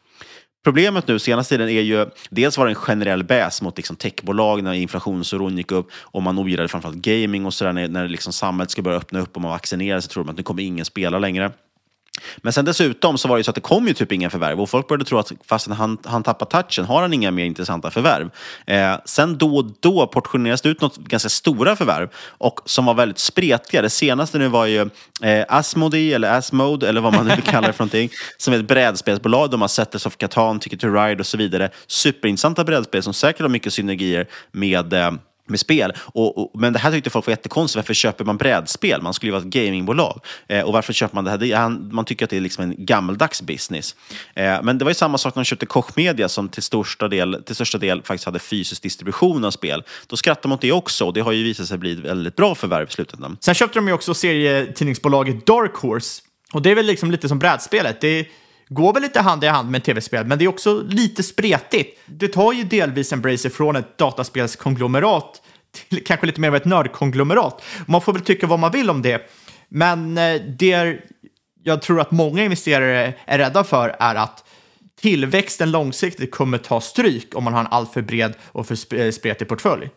Problemet 0.64 1.08
nu 1.08 1.18
senaste 1.18 1.54
tiden 1.54 1.68
är 1.68 1.80
ju, 1.80 2.06
dels 2.30 2.58
var 2.58 2.66
det 2.66 2.70
en 2.70 2.74
generell 2.74 3.24
bäs 3.24 3.62
mot 3.62 3.76
liksom 3.76 3.96
techbolag 3.96 4.62
när 4.62 4.72
inflationsoron 4.72 5.56
gick 5.56 5.72
upp 5.72 5.88
och 5.94 6.22
man 6.22 6.38
ogillade 6.38 6.68
framförallt 6.68 6.96
gaming 6.96 7.46
och 7.46 7.54
sådär 7.54 7.72
när, 7.72 7.88
när 7.88 8.08
liksom 8.08 8.32
samhället 8.32 8.70
ska 8.70 8.82
börja 8.82 8.98
öppna 8.98 9.20
upp 9.20 9.36
och 9.36 9.42
man 9.42 9.50
vaccinerar 9.50 10.00
sig 10.00 10.10
tror 10.10 10.24
man 10.24 10.32
att 10.32 10.36
nu 10.36 10.42
kommer 10.42 10.62
ingen 10.62 10.84
spela 10.84 11.18
längre. 11.18 11.52
Men 12.36 12.52
sen 12.52 12.64
dessutom 12.64 13.18
så 13.18 13.28
var 13.28 13.38
det 13.38 13.44
så 13.44 13.50
att 13.50 13.54
det 13.54 13.60
kom 13.60 13.88
ju 13.88 13.94
typ 13.94 14.12
inga 14.12 14.30
förvärv 14.30 14.60
och 14.60 14.70
folk 14.70 14.88
började 14.88 15.04
tro 15.04 15.18
att 15.18 15.32
fast 15.46 15.66
han, 15.66 15.98
han 16.04 16.22
tappar 16.22 16.46
touchen 16.46 16.84
har 16.84 17.02
han 17.02 17.12
inga 17.12 17.30
mer 17.30 17.44
intressanta 17.44 17.90
förvärv. 17.90 18.30
Eh, 18.66 18.96
sen 19.04 19.38
då 19.38 19.56
och 19.56 19.64
då 19.80 20.06
portioneras 20.06 20.62
det 20.62 20.68
ut 20.68 20.80
något 20.80 20.96
ganska 20.96 21.28
stora 21.28 21.76
förvärv 21.76 22.08
och 22.28 22.60
som 22.64 22.84
var 22.84 22.94
väldigt 22.94 23.18
spretiga. 23.18 23.82
Det 23.82 23.90
senaste 23.90 24.38
nu 24.38 24.48
var 24.48 24.66
ju 24.66 24.80
eh, 25.22 25.44
Asmodee 25.48 26.14
eller 26.14 26.38
Asmode 26.38 26.88
eller 26.88 27.00
vad 27.00 27.14
man 27.14 27.26
nu 27.26 27.34
vill 27.34 27.44
kalla 27.44 27.66
det 27.66 27.72
för 27.72 27.84
någonting. 27.84 28.10
Som 28.38 28.54
är 28.54 28.58
ett 28.58 28.68
brädspelsbolag. 28.68 29.50
De 29.50 29.60
har 29.60 29.68
Settlers 29.68 30.06
of 30.06 30.16
Catan, 30.16 30.60
Ticket 30.60 30.80
to 30.80 30.88
Ride 30.88 31.20
och 31.20 31.26
så 31.26 31.36
vidare. 31.36 31.70
Superintressanta 31.86 32.64
brädspel 32.64 33.02
som 33.02 33.14
säkert 33.14 33.40
har 33.40 33.48
mycket 33.48 33.72
synergier 33.72 34.26
med 34.52 34.92
eh, 34.92 35.10
med 35.46 35.60
spel. 35.60 35.92
Och, 35.98 36.38
och, 36.38 36.60
men 36.60 36.72
det 36.72 36.78
här 36.78 36.92
tyckte 36.92 37.10
folk 37.10 37.26
var 37.26 37.32
jättekonstigt. 37.32 37.76
Varför 37.76 37.94
köper 37.94 38.24
man 38.24 38.36
brädspel? 38.36 39.02
Man 39.02 39.14
skulle 39.14 39.28
ju 39.28 39.32
vara 39.32 39.42
ett 39.42 39.48
gamingbolag. 39.48 40.20
Eh, 40.48 40.62
och 40.62 40.72
varför 40.72 40.92
köper 40.92 41.14
man 41.14 41.24
det 41.24 41.30
här? 41.30 41.38
Det, 41.38 41.52
han, 41.52 41.88
man 41.92 42.04
tycker 42.04 42.24
att 42.24 42.30
det 42.30 42.36
är 42.36 42.40
liksom 42.40 42.64
en 42.64 42.74
gammaldags 42.78 43.42
business. 43.42 43.96
Eh, 44.34 44.62
men 44.62 44.78
det 44.78 44.84
var 44.84 44.90
ju 44.90 44.94
samma 44.94 45.18
sak 45.18 45.34
när 45.34 45.42
de 45.42 45.44
köpte 45.44 45.66
Koch 45.66 45.96
Media 45.96 46.28
som 46.28 46.48
till 46.48 46.62
största, 46.62 47.08
del, 47.08 47.42
till 47.46 47.54
största 47.54 47.78
del 47.78 48.02
faktiskt 48.02 48.26
hade 48.26 48.38
fysisk 48.38 48.82
distribution 48.82 49.44
av 49.44 49.50
spel. 49.50 49.82
Då 50.06 50.16
skrattade 50.16 50.48
man 50.48 50.56
åt 50.56 50.62
det 50.62 50.72
också 50.72 51.04
och 51.04 51.12
det 51.12 51.20
har 51.20 51.32
ju 51.32 51.44
visat 51.44 51.66
sig 51.66 51.78
bli 51.78 51.92
ett 51.92 51.98
väldigt 51.98 52.36
bra 52.36 52.54
förvärv 52.54 52.88
i 52.88 52.92
slutändan. 52.92 53.36
Sen 53.40 53.54
köpte 53.54 53.78
de 53.78 53.88
ju 53.88 53.94
också 53.94 54.14
serietidningsbolaget 54.14 55.46
Dark 55.46 55.74
Horse. 55.74 56.22
Och 56.52 56.62
det 56.62 56.70
är 56.70 56.74
väl 56.74 56.86
liksom 56.86 57.10
lite 57.10 57.28
som 57.28 57.38
brädspelet. 57.38 58.00
Det 58.00 58.26
går 58.68 58.92
väl 58.92 59.02
lite 59.02 59.20
hand 59.20 59.44
i 59.44 59.46
hand 59.46 59.70
med 59.70 59.84
tv-spel, 59.84 60.26
men 60.26 60.38
det 60.38 60.44
är 60.44 60.48
också 60.48 60.82
lite 60.82 61.22
spretigt. 61.22 62.00
Det 62.06 62.28
tar 62.28 62.52
ju 62.52 62.64
delvis 62.64 63.12
Embracer 63.12 63.50
från 63.50 63.76
ett 63.76 63.98
dataspelskonglomerat 63.98 65.42
till 65.88 66.04
kanske 66.04 66.26
lite 66.26 66.40
mer 66.40 66.48
av 66.48 66.56
ett 66.56 66.64
nördkonglomerat. 66.64 67.62
Man 67.86 68.00
får 68.00 68.12
väl 68.12 68.22
tycka 68.22 68.46
vad 68.46 68.58
man 68.58 68.72
vill 68.72 68.90
om 68.90 69.02
det, 69.02 69.30
men 69.68 70.18
eh, 70.18 70.40
det 70.58 70.98
jag 71.62 71.82
tror 71.82 72.00
att 72.00 72.10
många 72.10 72.44
investerare 72.44 73.14
är 73.24 73.38
rädda 73.38 73.64
för 73.64 73.96
är 74.00 74.14
att 74.14 74.44
tillväxten 75.00 75.70
långsiktigt 75.70 76.30
kommer 76.30 76.58
ta 76.58 76.80
stryk 76.80 77.34
om 77.34 77.44
man 77.44 77.52
har 77.52 77.60
en 77.60 77.66
alltför 77.66 78.02
bred 78.02 78.34
och 78.42 78.66
för 78.66 78.94
eh, 78.94 79.10
spretig 79.10 79.48
portfölj. 79.48 79.90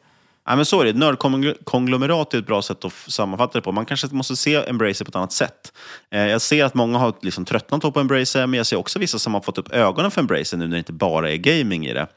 Ja, 0.49 0.55
men 0.55 0.65
sorry. 0.65 0.93
Nördkonglomerat 0.93 2.33
är 2.33 2.37
ett 2.37 2.45
bra 2.45 2.61
sätt 2.61 2.85
att 2.85 2.93
sammanfatta 2.93 3.57
det 3.57 3.61
på. 3.61 3.71
Man 3.71 3.85
kanske 3.85 4.07
måste 4.11 4.35
se 4.35 4.55
Embracer 4.55 5.05
på 5.05 5.09
ett 5.09 5.15
annat 5.15 5.31
sätt. 5.33 5.73
Eh, 6.11 6.27
jag 6.27 6.41
ser 6.41 6.65
att 6.65 6.73
många 6.73 6.97
har 6.97 7.13
liksom 7.21 7.45
tröttnat 7.45 7.93
på 7.93 7.99
Embracer, 7.99 8.47
men 8.47 8.57
jag 8.57 8.67
ser 8.67 8.77
också 8.77 8.99
vissa 8.99 9.19
som 9.19 9.33
har 9.33 9.41
fått 9.41 9.57
upp 9.57 9.71
ögonen 9.71 10.11
för 10.11 10.21
Embracer 10.21 10.57
nu 10.57 10.65
när 10.65 10.71
det 10.71 10.77
inte 10.77 10.93
bara 10.93 11.31
är 11.31 11.37
gaming 11.37 11.87
i 11.87 11.93
det. 11.93 12.07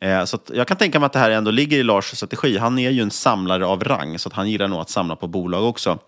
Eh, 0.00 0.24
så 0.24 0.38
jag 0.52 0.68
kan 0.68 0.76
tänka 0.76 0.98
mig 1.00 1.06
att 1.06 1.12
det 1.12 1.18
här 1.18 1.30
ändå 1.30 1.50
ligger 1.50 1.78
i 1.78 1.82
Lars 1.82 2.16
strategi. 2.16 2.58
Han 2.58 2.78
är 2.78 2.90
ju 2.90 3.02
en 3.02 3.10
samlare 3.10 3.66
av 3.66 3.84
rang, 3.84 4.18
så 4.18 4.28
att 4.28 4.34
han 4.34 4.50
gillar 4.50 4.68
nog 4.68 4.80
att 4.80 4.90
samla 4.90 5.16
på 5.16 5.26
bolag 5.26 5.64
också. 5.64 5.98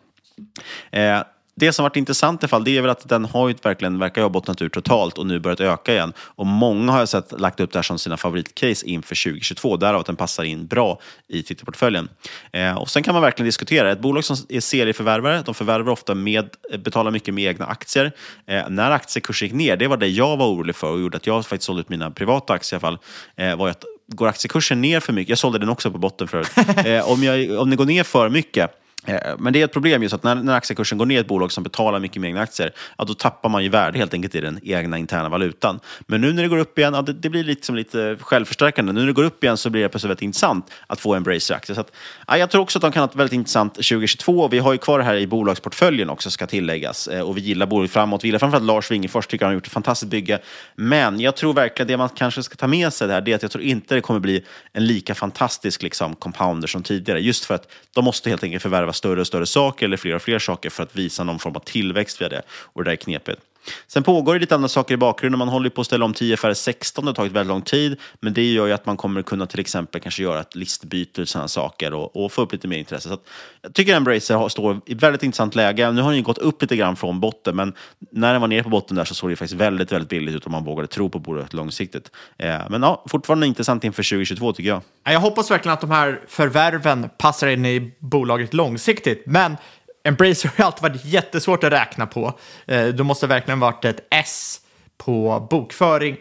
Eh, 0.91 1.21
Eh, 1.53 1.63
det 1.63 1.73
som 1.73 1.83
varit 1.83 1.97
intressant 1.97 2.45
i 2.45 2.49
fall, 2.49 2.65
det 2.65 2.77
är 2.77 2.83
väl 2.83 2.91
att 2.91 3.09
den 3.09 3.25
har 3.25 3.49
ju 3.49 3.55
verkligen, 3.63 3.99
verkar 3.99 4.23
ha 4.23 4.29
bottnat 4.29 4.63
ur 4.63 4.69
totalt 4.69 5.19
och 5.19 5.27
nu 5.27 5.39
börjat 5.39 5.61
öka 5.61 5.93
igen. 5.93 6.13
Och 6.19 6.47
många 6.47 6.93
har 6.93 6.99
jag 6.99 7.09
sett 7.09 7.41
lagt 7.41 7.61
upp 7.61 7.73
det 7.73 7.79
här 7.79 7.83
som 7.83 7.99
sina 7.99 8.17
favoritcase 8.17 8.87
inför 8.87 9.25
2022, 9.25 9.77
därav 9.77 10.01
att 10.01 10.07
den 10.07 10.17
passar 10.17 10.45
in 10.45 10.67
bra 10.67 10.99
i 11.29 11.43
Twitterportföljen. 11.43 12.09
Eh, 12.53 12.77
och 12.77 12.91
sen 12.91 13.03
kan 13.03 13.15
man 13.15 13.23
verkligen 13.23 13.47
diskutera, 13.47 13.93
ett 13.93 14.01
bolag 14.01 14.25
som 14.25 14.37
är 14.49 14.61
serieförvärvare, 14.61 15.43
de 15.47 15.55
förvärvar 15.55 15.93
ofta 15.93 16.15
med, 16.15 16.49
betalar 16.79 17.11
mycket 17.11 17.35
med 17.35 17.45
egna 17.45 17.67
aktier. 17.67 18.13
Eh, 18.47 18.69
när 18.69 18.91
aktiekursen 18.91 19.49
gick 19.49 19.55
ner, 19.55 19.77
det 19.77 19.89
var 19.89 19.97
det 19.97 20.09
jag 20.09 20.37
var 20.37 20.47
orolig 20.47 20.77
för 20.77 20.91
och 20.91 21.01
gjorde 21.01 21.17
att 21.17 21.27
jag 21.27 21.47
faktiskt 21.47 21.67
sålde 21.67 21.81
ut 21.81 21.89
mina 21.89 22.11
privata 22.11 22.53
aktier 22.53 22.81
i 22.81 22.87
alla 22.87 22.97
fall, 22.97 22.99
eh, 23.37 23.57
var 23.57 23.69
att 23.69 23.85
går 24.07 24.29
aktiekursen 24.29 24.81
ner 24.81 25.01
för 25.01 25.13
mycket, 25.13 25.29
jag 25.29 25.39
sålde 25.39 25.59
den 25.59 25.69
också 25.69 25.91
på 25.91 25.99
botten 25.99 26.29
förut, 26.29 26.51
eh, 26.85 27.11
om, 27.11 27.23
jag, 27.23 27.61
om 27.61 27.71
det 27.71 27.77
går 27.77 27.85
ner 27.85 28.05
för 28.05 28.29
mycket 28.29 28.71
Eh, 28.71 28.82
Eh, 29.07 29.35
men 29.39 29.53
det 29.53 29.61
är 29.61 29.65
ett 29.65 29.73
problem 29.73 30.03
just 30.03 30.15
att 30.15 30.23
när, 30.23 30.35
när 30.35 30.55
aktiekursen 30.55 30.99
går 30.99 31.07
ner 31.07 31.17
i 31.17 31.19
ett 31.19 31.27
bolag 31.27 31.53
som 31.53 31.65
betalar 31.65 32.01
mycket 32.01 32.23
mer 32.23 32.29
egna 32.29 32.41
aktier, 32.41 32.73
ja, 32.99 33.05
då 33.05 33.15
tappar 33.15 33.49
man 33.49 33.63
ju 33.63 33.69
värde 33.69 33.99
helt 33.99 34.15
enkelt 34.15 34.35
i 34.35 34.41
den 34.41 34.61
egna 34.63 34.99
interna 34.99 35.29
valutan. 35.29 35.81
Men 36.01 36.21
nu 36.21 36.33
när 36.33 36.43
det 36.43 36.49
går 36.49 36.59
upp 36.59 36.79
igen, 36.79 36.95
ja, 36.95 37.03
det, 37.03 37.13
det 37.13 37.31
blir 37.31 37.45
liksom 37.45 37.77
lite 37.77 38.17
självförstärkande. 38.21 38.93
Nu 38.93 39.01
när 39.01 39.07
det 39.07 39.13
går 39.13 39.25
upp 39.25 39.45
igen 39.45 39.57
så 39.57 39.71
blir 39.71 39.83
det 39.83 39.89
plötsligt 39.89 40.11
väldigt 40.11 40.23
intressant 40.23 40.71
att 40.87 41.01
få 41.01 41.15
Embracer-aktier. 41.15 41.75
Så 41.75 41.81
att, 41.81 41.93
ja, 42.27 42.37
jag 42.37 42.51
tror 42.51 42.63
också 42.63 42.79
att 42.79 42.83
de 42.83 42.93
kan 42.93 43.01
ha 43.01 43.09
ett 43.09 43.17
väldigt 43.17 43.33
intressant 43.33 43.75
2022. 43.75 44.49
Vi 44.49 44.59
har 44.59 44.73
ju 44.73 44.79
kvar 44.79 44.99
det 44.99 45.05
här 45.05 45.17
i 45.17 45.27
bolagsportföljen 45.27 46.11
också, 46.11 46.31
ska 46.31 46.47
tilläggas. 46.47 47.09
Eh, 47.09 47.21
och 47.21 47.37
vi 47.37 47.41
gillar 47.41 47.67
bolaget 47.67 47.93
framåt. 47.93 48.25
Vi 48.25 48.29
gillar 48.29 48.39
framförallt 48.39 48.67
Lars 48.67 48.91
Wingefors, 48.91 49.27
tycker 49.27 49.45
han 49.45 49.51
har 49.51 49.55
gjort 49.55 49.67
ett 49.67 49.73
fantastiskt 49.73 50.11
bygge. 50.11 50.39
Men 50.75 51.21
jag 51.21 51.37
tror 51.37 51.53
verkligen 51.53 51.89
det 51.89 51.97
man 51.97 52.09
kanske 52.09 52.43
ska 52.43 52.55
ta 52.55 52.67
med 52.67 52.93
sig 52.93 53.09
där, 53.09 53.21
det 53.21 53.31
är 53.33 53.37
att 53.37 53.43
jag 53.43 53.51
tror 53.51 53.65
inte 53.65 53.95
det 53.95 54.01
kommer 54.01 54.21
bli 54.21 54.45
en 54.73 54.87
lika 54.87 55.15
fantastisk 55.15 55.83
liksom, 55.83 56.15
compounder 56.15 56.69
som 56.69 56.83
tidigare. 56.83 57.21
Just 57.21 57.45
för 57.45 57.55
att 57.55 57.73
de 57.95 58.05
måste 58.05 58.31
helt 58.31 58.45
enkelt 58.45 58.63
förvärva 58.63 58.92
större 58.93 59.21
och 59.21 59.27
större 59.27 59.47
saker 59.47 59.87
eller 59.87 59.97
fler 59.97 60.15
och 60.15 60.23
fler 60.23 60.39
saker 60.39 60.71
för 60.71 60.83
att 60.83 60.97
visa 60.97 61.25
någon 61.25 61.39
form 61.39 61.57
av 61.57 61.61
tillväxt 61.61 62.21
via 62.21 62.29
det. 62.29 62.43
Och 62.51 62.85
det 62.85 62.91
där 62.91 62.93
är 62.93 62.97
knepigt. 62.97 63.41
Sen 63.87 64.03
pågår 64.03 64.35
det 64.35 64.41
lite 64.41 64.55
andra 64.55 64.69
saker 64.69 64.95
i 64.95 64.97
bakgrunden. 64.97 65.39
Man 65.39 65.49
håller 65.49 65.71
på 65.71 65.81
att 65.81 65.87
ställa 65.87 66.05
om 66.05 66.15
10 66.15 66.37
FR 66.37 66.53
16. 66.53 67.05
Det 67.05 67.09
har 67.09 67.15
tagit 67.15 67.33
väldigt 67.33 67.49
lång 67.49 67.63
tid. 67.63 67.97
Men 68.21 68.35
det 68.35 68.53
gör 68.53 68.67
ju 68.67 68.73
att 68.73 68.87
man 68.87 68.97
kommer 68.97 69.23
kunna 69.23 69.47
till 69.47 69.61
exempel 69.61 70.01
kanske 70.01 70.23
göra 70.23 70.41
ett 70.41 70.55
listbyte 70.55 71.23
och 71.23 71.29
sådana 71.29 71.49
saker 71.49 71.95
och, 71.95 72.25
och 72.25 72.33
få 72.33 72.43
upp 72.43 72.53
lite 72.53 72.69
mer 72.69 72.79
intresse. 72.79 73.09
Så 73.09 73.15
att 73.15 73.29
jag 73.63 73.75
tycker 73.75 73.97
Embracer 73.97 74.35
har, 74.35 74.49
står 74.49 74.81
i 74.87 74.95
väldigt 74.95 75.23
intressant 75.23 75.55
läge. 75.55 75.93
Nu 75.93 76.01
har 76.03 76.09
den 76.09 76.17
ju 76.17 76.23
gått 76.23 76.39
upp 76.39 76.63
lite 76.63 76.77
grann 76.77 76.97
från 76.97 77.21
botten, 77.21 77.57
men 77.57 77.73
när 78.11 78.33
den 78.33 78.41
var 78.41 78.49
nere 78.49 78.63
på 78.63 78.69
botten 78.69 78.97
där 78.97 79.05
så 79.05 79.15
såg 79.15 79.31
det 79.31 79.37
faktiskt 79.37 79.61
väldigt, 79.61 79.93
väldigt 79.93 80.09
billigt 80.09 80.35
ut 80.35 80.47
om 80.47 80.53
man 80.53 80.65
vågade 80.65 80.89
tro 80.89 81.09
på 81.09 81.19
bolaget 81.19 81.53
långsiktigt. 81.53 82.11
Eh, 82.39 82.61
men 82.71 82.83
ja, 82.83 83.05
fortfarande 83.09 83.47
intressant 83.47 83.85
inför 83.85 84.03
2022 84.03 84.53
tycker 84.53 84.71
jag. 84.71 84.83
Jag 85.05 85.21
hoppas 85.21 85.51
verkligen 85.51 85.73
att 85.73 85.81
de 85.81 85.91
här 85.91 86.21
förvärven 86.29 87.11
passar 87.19 87.47
in 87.47 87.67
i 87.67 87.93
bolaget 87.99 88.55
långsiktigt, 88.55 89.23
men 89.27 89.57
Embracer 90.05 90.51
har 90.57 90.65
alltid 90.65 90.83
varit 90.83 91.05
jättesvårt 91.05 91.65
att 91.65 91.73
räkna 91.73 92.07
på. 92.07 92.39
Eh, 92.67 92.87
Det 92.87 93.05
måste 93.05 93.27
verkligen 93.27 93.61
varit 93.61 93.85
ett 93.85 94.07
S 94.11 94.61
på 94.99 95.47
bokföring. 95.51 96.17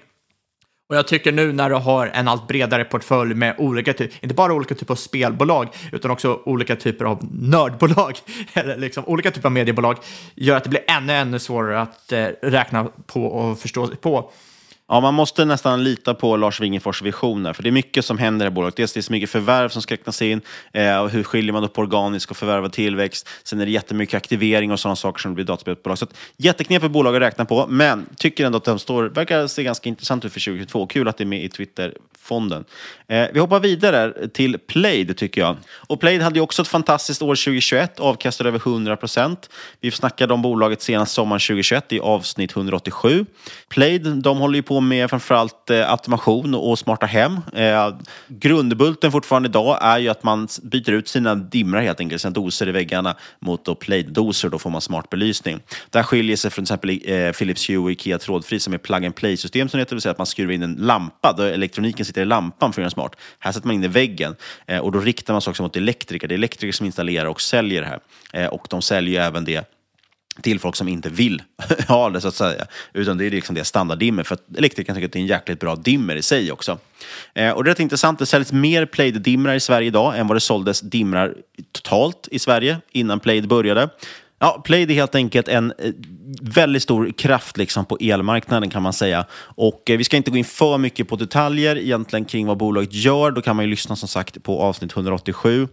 Och 0.89 0.97
jag 0.97 1.07
tycker 1.07 1.31
nu 1.31 1.53
när 1.53 1.69
du 1.69 1.75
har 1.75 2.07
en 2.07 2.27
allt 2.27 2.47
bredare 2.47 2.83
portfölj 2.83 3.33
med 3.33 3.55
olika 3.57 3.93
typer, 3.93 4.17
inte 4.21 4.35
bara 4.35 4.53
olika 4.53 4.75
typer 4.75 4.93
av 4.93 4.95
spelbolag, 4.95 5.67
utan 5.91 6.11
också 6.11 6.41
olika 6.45 6.75
typer 6.75 7.05
av 7.05 7.27
nördbolag, 7.31 8.17
eller 8.53 8.77
liksom 8.77 9.03
olika 9.07 9.31
typer 9.31 9.47
av 9.47 9.51
mediebolag, 9.51 9.97
gör 10.35 10.57
att 10.57 10.63
det 10.63 10.69
blir 10.69 10.83
ännu, 10.87 11.13
ännu 11.13 11.39
svårare 11.39 11.81
att 11.81 12.11
eh, 12.11 12.25
räkna 12.41 12.87
på 13.05 13.25
och 13.25 13.59
förstå 13.59 13.87
sig 13.87 13.95
på. 13.95 14.31
Ja, 14.91 14.99
man 14.99 15.13
måste 15.13 15.45
nästan 15.45 15.83
lita 15.83 16.13
på 16.13 16.37
Lars 16.37 16.61
Wingefors 16.61 17.01
visioner, 17.01 17.53
för 17.53 17.63
det 17.63 17.69
är 17.69 17.71
mycket 17.71 18.05
som 18.05 18.17
händer 18.17 18.47
i 18.47 18.49
bolaget. 18.49 18.75
Dels 18.75 18.93
det 18.93 18.99
är 18.99 19.01
så 19.01 19.11
mycket 19.11 19.29
förvärv 19.29 19.69
som 19.69 19.81
ska 19.81 19.93
räknas 19.93 20.21
in, 20.21 20.41
eh, 20.73 20.97
och 20.97 21.09
hur 21.09 21.23
skiljer 21.23 21.53
man 21.53 21.63
upp 21.63 21.77
organisk 21.77 22.31
och 22.31 22.37
förvärvad 22.37 22.73
tillväxt? 22.73 23.29
Sen 23.43 23.61
är 23.61 23.65
det 23.65 23.71
jättemycket 23.71 24.17
aktivering 24.17 24.71
och 24.71 24.79
sådana 24.79 24.95
saker 24.95 25.21
som 25.21 25.33
blir 25.33 25.45
dataspelsbolag. 25.45 25.97
Så 25.97 26.07
jätteknepigt 26.37 26.91
bolag 26.91 27.15
att 27.15 27.21
räkna 27.21 27.45
på, 27.45 27.67
men 27.67 28.05
tycker 28.17 28.45
ändå 28.45 28.57
att 28.57 28.63
de 28.63 28.79
står, 28.79 29.03
verkar 29.03 29.47
se 29.47 29.63
ganska 29.63 29.89
intressant 29.89 30.25
ut 30.25 30.33
för 30.33 30.39
2022. 30.39 30.87
Kul 30.87 31.07
att 31.07 31.17
det 31.17 31.23
är 31.23 31.25
med 31.25 31.43
i 31.43 31.49
Twitterfonden. 31.49 32.65
Eh, 33.07 33.27
vi 33.33 33.39
hoppar 33.39 33.59
vidare 33.59 34.27
till 34.27 34.57
Plaid, 34.57 35.17
tycker 35.17 35.41
jag. 35.41 35.57
Och 35.69 35.99
Plaid 35.99 36.21
hade 36.21 36.35
ju 36.35 36.43
också 36.43 36.61
ett 36.61 36.67
fantastiskt 36.67 37.21
år 37.21 37.35
2021, 37.35 37.99
avkastade 37.99 38.49
över 38.49 38.59
100 38.59 38.97
procent. 38.97 39.49
Vi 39.79 39.91
snackade 39.91 40.33
om 40.33 40.41
bolaget 40.41 40.81
senast 40.81 41.13
sommaren 41.13 41.39
2021 41.39 41.93
i 41.93 41.99
avsnitt 41.99 42.55
187. 42.55 43.25
Plaid, 43.69 44.07
de 44.07 44.37
håller 44.37 44.55
ju 44.55 44.63
på 44.63 44.80
med 44.87 45.09
framförallt 45.09 45.69
eh, 45.69 45.91
automation 45.91 46.55
och 46.55 46.79
smarta 46.79 47.05
hem. 47.05 47.39
Eh, 47.53 47.95
grundbulten 48.27 49.11
fortfarande 49.11 49.49
idag 49.49 49.77
är 49.81 49.97
ju 49.97 50.09
att 50.09 50.23
man 50.23 50.47
byter 50.63 50.91
ut 50.91 51.07
sina 51.07 51.35
dimrar 51.35 51.81
helt 51.81 51.99
enkelt, 51.99 52.21
sina 52.21 52.31
doser 52.31 52.69
i 52.69 52.71
väggarna 52.71 53.15
mot 53.39 53.65
då 53.65 53.75
Plaid-doser, 53.75 54.49
då 54.49 54.59
får 54.59 54.69
man 54.69 54.81
smart 54.81 55.09
belysning. 55.09 55.59
Det 55.89 55.97
här 55.97 56.03
skiljer 56.03 56.35
sig 56.35 56.51
från 56.51 56.65
till 56.65 56.73
exempel 56.73 57.13
eh, 57.13 57.31
Philips 57.31 57.69
Hue 57.69 57.77
och 57.77 57.91
Ikea 57.91 58.19
trådfri 58.19 58.59
som 58.59 58.73
är 58.73 58.77
plug 58.77 59.05
and 59.05 59.15
play-system 59.15 59.69
som 59.69 59.77
det 59.77 59.81
heter, 59.81 59.89
det 59.89 59.95
vill 59.95 60.01
säga 60.01 60.11
att 60.11 60.17
man 60.17 60.27
skruvar 60.27 60.53
in 60.53 60.63
en 60.63 60.73
lampa, 60.73 61.33
då 61.37 61.43
elektroniken 61.43 62.05
sitter 62.05 62.21
i 62.21 62.25
lampan 62.25 62.73
för 62.73 62.81
att 62.81 62.83
göra 62.83 62.89
smart. 62.89 63.15
Här 63.39 63.51
sätter 63.51 63.67
man 63.67 63.75
in 63.75 63.83
i 63.83 63.87
väggen 63.87 64.35
eh, 64.67 64.79
och 64.79 64.91
då 64.91 64.99
riktar 64.99 65.33
man 65.33 65.41
sig 65.41 65.51
också 65.51 65.63
mot 65.63 65.75
elektriker. 65.75 66.27
Det 66.27 66.33
är 66.33 66.37
elektriker 66.37 66.73
som 66.73 66.85
installerar 66.85 67.25
och 67.25 67.41
säljer 67.41 67.81
det 67.81 67.87
här. 67.87 67.99
Eh, 68.33 68.47
och 68.47 68.67
de 68.69 68.81
säljer 68.81 69.13
ju 69.13 69.27
även 69.27 69.45
det 69.45 69.80
till 70.41 70.59
folk 70.59 70.75
som 70.75 70.87
inte 70.87 71.09
vill 71.09 71.41
ha 71.87 72.09
det, 72.09 72.21
så 72.21 72.27
att 72.27 72.35
säga. 72.35 72.65
Utan 72.93 73.17
det 73.17 73.25
är 73.25 73.31
liksom 73.31 73.55
det 73.55 73.63
standarddimmer, 73.63 74.23
för 74.23 74.35
att 74.35 74.57
elektrikern 74.57 74.95
tycker 74.95 75.07
att 75.07 75.13
det 75.13 75.19
är 75.19 75.21
en 75.21 75.27
jäkligt 75.27 75.59
bra 75.59 75.75
dimmer 75.75 76.15
i 76.15 76.21
sig 76.21 76.51
också. 76.51 76.79
Eh, 77.33 77.51
och 77.51 77.63
det 77.63 77.69
är 77.69 77.71
rätt 77.71 77.79
intressant, 77.79 78.19
det 78.19 78.25
säljs 78.25 78.51
mer 78.51 78.85
Plaid-dimrar 78.85 79.55
i 79.55 79.59
Sverige 79.59 79.87
idag 79.87 80.19
än 80.19 80.27
vad 80.27 80.35
det 80.35 80.41
såldes 80.41 80.81
dimrar 80.81 81.35
totalt 81.71 82.27
i 82.31 82.39
Sverige 82.39 82.77
innan 82.91 83.19
Plaid 83.19 83.47
började. 83.47 83.89
Ja, 84.39 84.61
Plaid 84.65 84.91
är 84.91 84.95
helt 84.95 85.15
enkelt 85.15 85.47
en 85.47 85.73
eh, 85.77 85.91
väldigt 86.41 86.83
stor 86.83 87.11
kraft 87.11 87.57
liksom 87.57 87.85
på 87.85 87.97
elmarknaden 88.01 88.69
kan 88.69 88.83
man 88.83 88.93
säga. 88.93 89.25
Och 89.55 89.89
eh, 89.89 89.97
vi 89.97 90.03
ska 90.03 90.17
inte 90.17 90.31
gå 90.31 90.37
in 90.37 90.45
för 90.45 90.77
mycket 90.77 91.07
på 91.07 91.15
detaljer 91.15 91.77
egentligen 91.77 92.25
kring 92.25 92.47
vad 92.47 92.57
bolaget 92.57 92.93
gör. 92.93 93.31
Då 93.31 93.41
kan 93.41 93.55
man 93.55 93.65
ju 93.65 93.71
lyssna 93.71 93.95
som 93.95 94.07
sagt 94.07 94.43
på 94.43 94.61
avsnitt 94.61 94.95
187. 94.95 95.67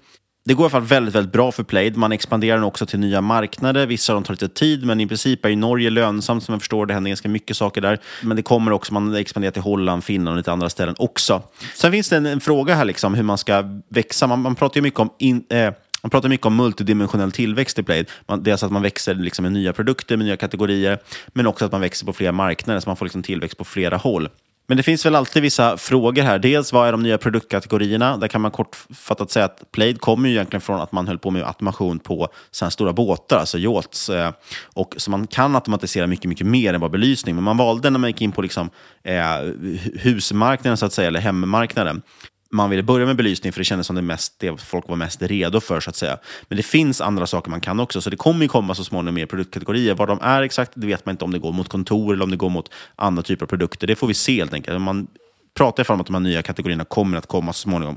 Det 0.48 0.54
går 0.54 0.64
i 0.64 0.64
alla 0.64 0.70
fall 0.70 0.82
väldigt, 0.82 1.14
väldigt 1.14 1.32
bra 1.32 1.52
för 1.52 1.62
Plaid. 1.62 1.96
Man 1.96 2.12
expanderar 2.12 2.62
också 2.62 2.86
till 2.86 2.98
nya 2.98 3.20
marknader. 3.20 3.86
Vissa 3.86 4.12
av 4.12 4.16
dem 4.16 4.24
tar 4.24 4.34
lite 4.34 4.48
tid, 4.48 4.84
men 4.84 5.00
i 5.00 5.06
princip 5.06 5.44
är 5.44 5.48
ju 5.48 5.56
Norge 5.56 5.90
lönsamt 5.90 6.44
som 6.44 6.52
jag 6.52 6.62
förstår. 6.62 6.86
Det 6.86 6.94
händer 6.94 7.08
ganska 7.08 7.28
mycket 7.28 7.56
saker 7.56 7.80
där. 7.80 7.98
Men 8.22 8.36
det 8.36 8.42
kommer 8.42 8.72
också, 8.72 8.94
man 8.94 9.14
expanderar 9.14 9.52
till 9.52 9.62
Holland, 9.62 10.04
Finland 10.04 10.34
och 10.34 10.36
lite 10.36 10.52
andra 10.52 10.68
ställen 10.68 10.94
också. 10.98 11.42
Sen 11.74 11.92
finns 11.92 12.08
det 12.08 12.16
en, 12.16 12.26
en 12.26 12.40
fråga 12.40 12.74
här, 12.74 12.84
liksom, 12.84 13.14
hur 13.14 13.22
man 13.22 13.38
ska 13.38 13.64
växa. 13.88 14.26
Man, 14.26 14.40
man 14.40 14.54
pratar 14.54 14.76
ju 14.76 14.82
mycket 14.82 15.00
om 15.00 15.10
in, 15.18 15.44
eh, 15.50 15.72
man 16.02 16.10
pratar 16.10 16.28
mycket 16.28 16.46
om 16.46 16.56
multidimensionell 16.56 17.32
tillväxt 17.32 17.78
i 17.78 17.82
Plaid. 17.82 18.10
Man, 18.26 18.42
dels 18.42 18.62
att 18.62 18.72
man 18.72 18.82
växer 18.82 19.14
liksom 19.14 19.42
med 19.42 19.52
nya 19.52 19.72
produkter, 19.72 20.16
med 20.16 20.26
nya 20.26 20.36
kategorier, 20.36 20.98
men 21.28 21.46
också 21.46 21.64
att 21.64 21.72
man 21.72 21.80
växer 21.80 22.06
på 22.06 22.12
flera 22.12 22.32
marknader, 22.32 22.80
så 22.80 22.88
man 22.88 22.96
får 22.96 23.06
liksom 23.06 23.22
tillväxt 23.22 23.58
på 23.58 23.64
flera 23.64 23.96
håll. 23.96 24.28
Men 24.68 24.76
det 24.76 24.82
finns 24.82 25.06
väl 25.06 25.14
alltid 25.14 25.42
vissa 25.42 25.76
frågor 25.76 26.22
här. 26.22 26.38
Dels 26.38 26.72
vad 26.72 26.88
är 26.88 26.92
de 26.92 27.02
nya 27.02 27.18
produktkategorierna? 27.18 28.16
Där 28.16 28.28
kan 28.28 28.40
man 28.40 28.50
kortfattat 28.50 29.30
säga 29.30 29.44
att 29.44 29.72
Plaid 29.72 30.00
kommer 30.00 30.28
ju 30.28 30.34
egentligen 30.34 30.60
från 30.60 30.80
att 30.80 30.92
man 30.92 31.08
höll 31.08 31.18
på 31.18 31.30
med 31.30 31.42
automation 31.42 31.98
på 31.98 32.28
sådana 32.50 32.70
stora 32.70 32.92
båtar, 32.92 33.36
alltså 33.36 33.58
yachts. 33.58 34.10
Eh, 34.10 34.32
och 34.74 34.94
så 34.96 35.10
man 35.10 35.26
kan 35.26 35.54
automatisera 35.54 36.06
mycket, 36.06 36.28
mycket 36.28 36.46
mer 36.46 36.74
än 36.74 36.80
bara 36.80 36.90
belysning. 36.90 37.34
Men 37.34 37.44
man 37.44 37.56
valde 37.56 37.90
när 37.90 37.98
man 37.98 38.10
gick 38.10 38.22
in 38.22 38.32
på 38.32 38.42
liksom, 38.42 38.70
eh, 39.04 39.18
husmarknaden, 39.94 40.76
så 40.76 40.86
att 40.86 40.92
säga, 40.92 41.08
eller 41.08 41.20
hemmarknaden, 41.20 42.02
man 42.50 42.70
ville 42.70 42.82
börja 42.82 43.06
med 43.06 43.16
belysning 43.16 43.52
för 43.52 43.60
det 43.60 43.64
kändes 43.64 43.86
som 43.86 43.96
det, 43.96 44.02
mest, 44.02 44.34
det 44.38 44.60
folk 44.60 44.88
var 44.88 44.96
mest 44.96 45.22
redo 45.22 45.60
för. 45.60 45.80
så 45.80 45.90
att 45.90 45.96
säga. 45.96 46.18
Men 46.48 46.56
det 46.56 46.62
finns 46.62 47.00
andra 47.00 47.26
saker 47.26 47.50
man 47.50 47.60
kan 47.60 47.80
också, 47.80 48.00
så 48.00 48.10
det 48.10 48.16
kommer 48.16 48.42
ju 48.42 48.48
komma 48.48 48.74
så 48.74 48.84
småningom 48.84 49.14
mer 49.14 49.26
produktkategorier. 49.26 49.94
Vad 49.94 50.08
de 50.08 50.18
är 50.22 50.42
exakt, 50.42 50.72
det 50.74 50.86
vet 50.86 51.06
man 51.06 51.12
inte 51.12 51.24
om 51.24 51.32
det 51.32 51.38
går 51.38 51.52
mot 51.52 51.68
kontor 51.68 52.14
eller 52.14 52.24
om 52.24 52.30
det 52.30 52.36
går 52.36 52.50
mot 52.50 52.70
andra 52.96 53.22
typer 53.22 53.46
av 53.46 53.48
produkter. 53.48 53.86
Det 53.86 53.96
får 53.96 54.06
vi 54.06 54.14
se 54.14 54.36
helt 54.36 54.54
enkelt. 54.54 54.80
Man 54.80 55.06
pratar 55.54 55.80
i 55.80 55.80
alla 55.80 55.84
fall 55.84 55.94
om 55.94 56.00
att 56.00 56.06
de 56.06 56.14
här 56.14 56.20
nya 56.20 56.42
kategorierna 56.42 56.84
kommer 56.84 57.18
att 57.18 57.26
komma 57.26 57.52
så 57.52 57.58
småningom. 57.58 57.96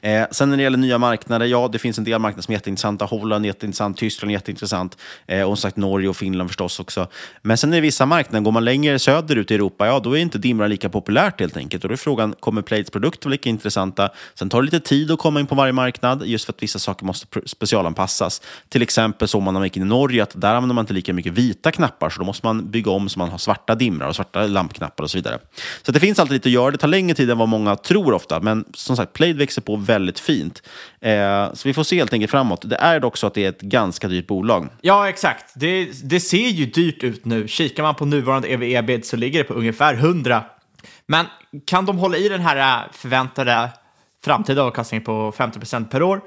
Eh, 0.00 0.26
sen 0.30 0.50
när 0.50 0.56
det 0.56 0.62
gäller 0.62 0.78
nya 0.78 0.98
marknader, 0.98 1.46
ja, 1.46 1.68
det 1.72 1.78
finns 1.78 1.98
en 1.98 2.04
del 2.04 2.18
marknader 2.18 2.42
som 2.42 2.52
är 2.52 2.56
jätteintressanta. 2.56 3.04
Holland 3.04 3.44
är 3.44 3.46
jätteintressant, 3.46 3.96
Tyskland 3.96 4.30
är 4.30 4.32
jätteintressant 4.32 4.96
eh, 5.26 5.42
och 5.42 5.58
som 5.58 5.62
sagt 5.62 5.76
Norge 5.76 6.08
och 6.08 6.16
Finland 6.16 6.50
förstås 6.50 6.80
också. 6.80 7.08
Men 7.42 7.58
sen 7.58 7.72
är 7.72 7.76
det 7.76 7.80
vissa 7.80 8.06
marknader, 8.06 8.44
går 8.44 8.52
man 8.52 8.64
längre 8.64 8.98
söderut 8.98 9.50
i 9.50 9.54
Europa, 9.54 9.86
ja, 9.86 10.00
då 10.00 10.16
är 10.16 10.20
inte 10.20 10.38
dimran 10.38 10.70
lika 10.70 10.88
populärt 10.88 11.40
helt 11.40 11.56
enkelt. 11.56 11.84
Och 11.84 11.88
då 11.88 11.92
är 11.92 11.96
frågan, 11.96 12.34
kommer 12.40 12.62
Plates 12.62 12.90
produkter 12.90 13.26
vara 13.26 13.32
lika 13.32 13.48
intressanta? 13.48 14.10
Sen 14.34 14.48
tar 14.48 14.62
det 14.62 14.64
lite 14.64 14.80
tid 14.80 15.10
att 15.10 15.18
komma 15.18 15.40
in 15.40 15.46
på 15.46 15.54
varje 15.54 15.72
marknad, 15.72 16.26
just 16.26 16.44
för 16.44 16.52
att 16.52 16.62
vissa 16.62 16.78
saker 16.78 17.06
måste 17.06 17.40
specialanpassas. 17.46 18.42
Till 18.68 18.82
exempel 18.82 19.28
så 19.28 19.40
när 19.40 19.52
man 19.52 19.64
gick 19.64 19.76
in 19.76 19.82
i 19.82 19.86
Norge, 19.86 20.22
att 20.22 20.40
där 20.40 20.54
använder 20.54 20.74
man 20.74 20.82
inte 20.82 20.92
lika 20.92 21.12
mycket 21.12 21.32
vita 21.32 21.72
knappar, 21.72 22.10
så 22.10 22.18
då 22.18 22.24
måste 22.24 22.46
man 22.46 22.70
bygga 22.70 22.90
om 22.90 23.08
så 23.08 23.18
man 23.18 23.28
har 23.28 23.38
svarta 23.38 23.74
dimrar 23.74 24.08
och 24.08 24.16
svarta 24.16 24.46
lampknappar 24.46 25.04
och 25.04 25.10
så 25.10 25.18
vidare. 25.18 25.38
Så 25.82 25.92
det 25.92 26.00
finns 26.00 26.18
alltid 26.18 26.32
lite 26.32 26.48
att 26.48 26.52
göra. 26.52 26.70
Det 26.70 26.78
tar 26.78 26.88
längre 26.88 27.14
tid 27.14 27.30
än 27.30 27.38
vad 27.38 27.48
många 27.48 27.76
tror 27.76 28.12
ofta, 28.12 28.40
men 28.40 28.64
som 28.74 28.96
sagt, 28.96 29.12
Plate 29.12 29.32
växer 29.32 29.62
på 29.68 29.76
väldigt 29.76 30.20
fint. 30.20 30.62
Eh, 31.00 31.52
så 31.54 31.68
vi 31.68 31.74
får 31.74 31.84
se 31.84 31.96
helt 31.96 32.12
enkelt 32.12 32.30
framåt. 32.30 32.70
Det 32.70 32.76
är 32.76 33.00
dock 33.00 33.16
så 33.16 33.26
att 33.26 33.34
det 33.34 33.44
är 33.44 33.48
ett 33.48 33.60
ganska 33.60 34.08
dyrt 34.08 34.26
bolag. 34.26 34.68
Ja, 34.80 35.08
exakt. 35.08 35.52
Det, 35.54 35.84
det 36.04 36.20
ser 36.20 36.48
ju 36.48 36.66
dyrt 36.66 37.04
ut 37.04 37.24
nu. 37.24 37.48
Kikar 37.48 37.82
man 37.82 37.94
på 37.94 38.04
nuvarande 38.04 38.48
EV-EBIT 38.48 39.06
så 39.06 39.16
ligger 39.16 39.38
det 39.38 39.44
på 39.44 39.54
ungefär 39.54 39.94
100. 39.94 40.44
Men 41.06 41.26
kan 41.66 41.86
de 41.86 41.98
hålla 41.98 42.16
i 42.16 42.28
den 42.28 42.40
här 42.40 42.84
eh, 42.84 42.92
förväntade 42.92 43.70
framtida 44.24 44.62
avkastningen 44.62 45.04
på 45.04 45.32
50 45.32 45.58
procent 45.58 45.90
per 45.90 46.02
år? 46.02 46.20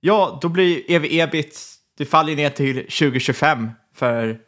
Ja, 0.00 0.38
då 0.42 0.48
blir 0.48 0.90
ev-ebit, 0.90 1.60
det 1.98 2.04
faller 2.04 2.36
ner 2.36 2.50
till 2.50 2.76
2025 2.76 3.70
för 3.94 4.38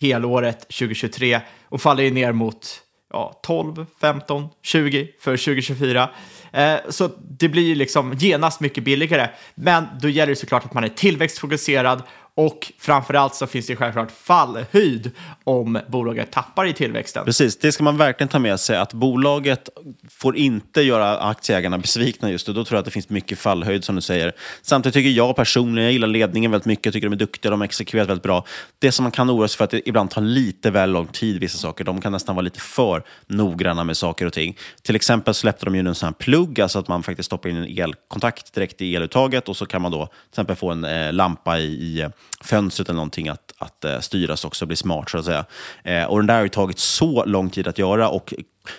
helåret 0.00 0.60
2023 0.60 1.40
och 1.68 1.82
faller 1.82 2.10
ner 2.10 2.32
mot 2.32 2.82
ja, 3.12 3.40
12, 3.42 3.86
15, 4.00 4.48
20 4.62 5.08
för 5.20 5.36
2024. 5.36 6.10
Eh, 6.52 6.76
så 6.88 7.10
det 7.18 7.48
blir 7.48 7.62
ju 7.62 7.74
liksom 7.74 8.14
genast 8.18 8.60
mycket 8.60 8.84
billigare. 8.84 9.28
Men 9.54 9.84
då 10.00 10.08
gäller 10.08 10.32
det 10.32 10.36
såklart 10.36 10.64
att 10.64 10.74
man 10.74 10.84
är 10.84 10.88
tillväxtfokuserad 10.88 12.02
och 12.38 12.72
framförallt 12.78 13.34
så 13.34 13.46
finns 13.46 13.66
det 13.66 13.76
självklart 13.76 14.10
fallhöjd 14.10 15.10
om 15.44 15.78
bolaget 15.88 16.30
tappar 16.30 16.66
i 16.66 16.72
tillväxten. 16.72 17.24
Precis, 17.24 17.58
det 17.58 17.72
ska 17.72 17.84
man 17.84 17.96
verkligen 17.96 18.28
ta 18.28 18.38
med 18.38 18.60
sig. 18.60 18.76
Att 18.76 18.92
bolaget 18.92 19.68
får 20.10 20.36
inte 20.36 20.82
göra 20.82 21.18
aktieägarna 21.18 21.78
besvikna 21.78 22.30
just 22.30 22.48
nu. 22.48 22.54
Då 22.54 22.64
tror 22.64 22.76
jag 22.76 22.78
att 22.78 22.84
det 22.84 22.90
finns 22.90 23.08
mycket 23.08 23.38
fallhöjd 23.38 23.84
som 23.84 23.94
du 23.94 24.00
säger. 24.00 24.32
Samtidigt 24.62 24.94
tycker 24.94 25.10
jag 25.10 25.36
personligen, 25.36 25.84
jag 25.84 25.92
gillar 25.92 26.08
ledningen 26.08 26.50
väldigt 26.50 26.66
mycket. 26.66 26.84
Jag 26.84 26.92
tycker 26.94 27.06
de 27.06 27.12
är 27.12 27.16
duktiga, 27.16 27.50
de 27.50 27.60
har 27.60 27.64
exekverat 27.64 28.08
väldigt 28.08 28.22
bra. 28.22 28.44
Det 28.78 28.92
som 28.92 29.02
man 29.02 29.12
kan 29.12 29.30
oroa 29.30 29.48
sig 29.48 29.56
för 29.56 29.64
är 29.64 29.66
att 29.66 29.70
det 29.70 29.88
ibland 29.88 30.10
tar 30.10 30.22
lite 30.22 30.70
väl 30.70 30.90
lång 30.90 31.06
tid 31.06 31.40
vissa 31.40 31.58
saker. 31.58 31.84
De 31.84 32.00
kan 32.00 32.12
nästan 32.12 32.34
vara 32.34 32.44
lite 32.44 32.60
för 32.60 33.02
noggranna 33.26 33.84
med 33.84 33.96
saker 33.96 34.26
och 34.26 34.32
ting. 34.32 34.56
Till 34.82 34.96
exempel 34.96 35.34
släppte 35.34 35.64
de 35.64 35.74
ju 35.74 35.80
en 35.80 35.94
sån 35.94 36.06
här 36.06 36.14
plugg, 36.14 36.60
alltså 36.60 36.78
att 36.78 36.88
man 36.88 37.02
faktiskt 37.02 37.26
stoppar 37.26 37.48
in 37.48 37.56
en 37.56 37.78
elkontakt 37.78 38.54
direkt 38.54 38.82
i 38.82 38.96
eluttaget 38.96 39.48
och 39.48 39.56
så 39.56 39.66
kan 39.66 39.82
man 39.82 39.92
då 39.92 40.06
till 40.06 40.14
exempel 40.30 40.56
få 40.56 40.70
en 40.70 40.84
eh, 40.84 41.12
lampa 41.12 41.58
i, 41.58 41.64
i 41.64 42.08
fönstret 42.40 42.88
eller 42.88 42.96
någonting 42.96 43.28
att, 43.28 43.52
att 43.58 43.84
eh, 43.84 44.00
styras 44.00 44.44
också, 44.44 44.66
bli 44.66 44.76
smart 44.76 45.10
så 45.10 45.18
att 45.18 45.24
säga. 45.24 45.44
Eh, 45.84 46.04
och 46.04 46.18
den 46.18 46.26
där 46.26 46.34
har 46.34 46.42
ju 46.42 46.48
tagit 46.48 46.78
så 46.78 47.24
lång 47.24 47.50
tid 47.50 47.68
att 47.68 47.78
göra 47.78 48.08
och 48.08 48.34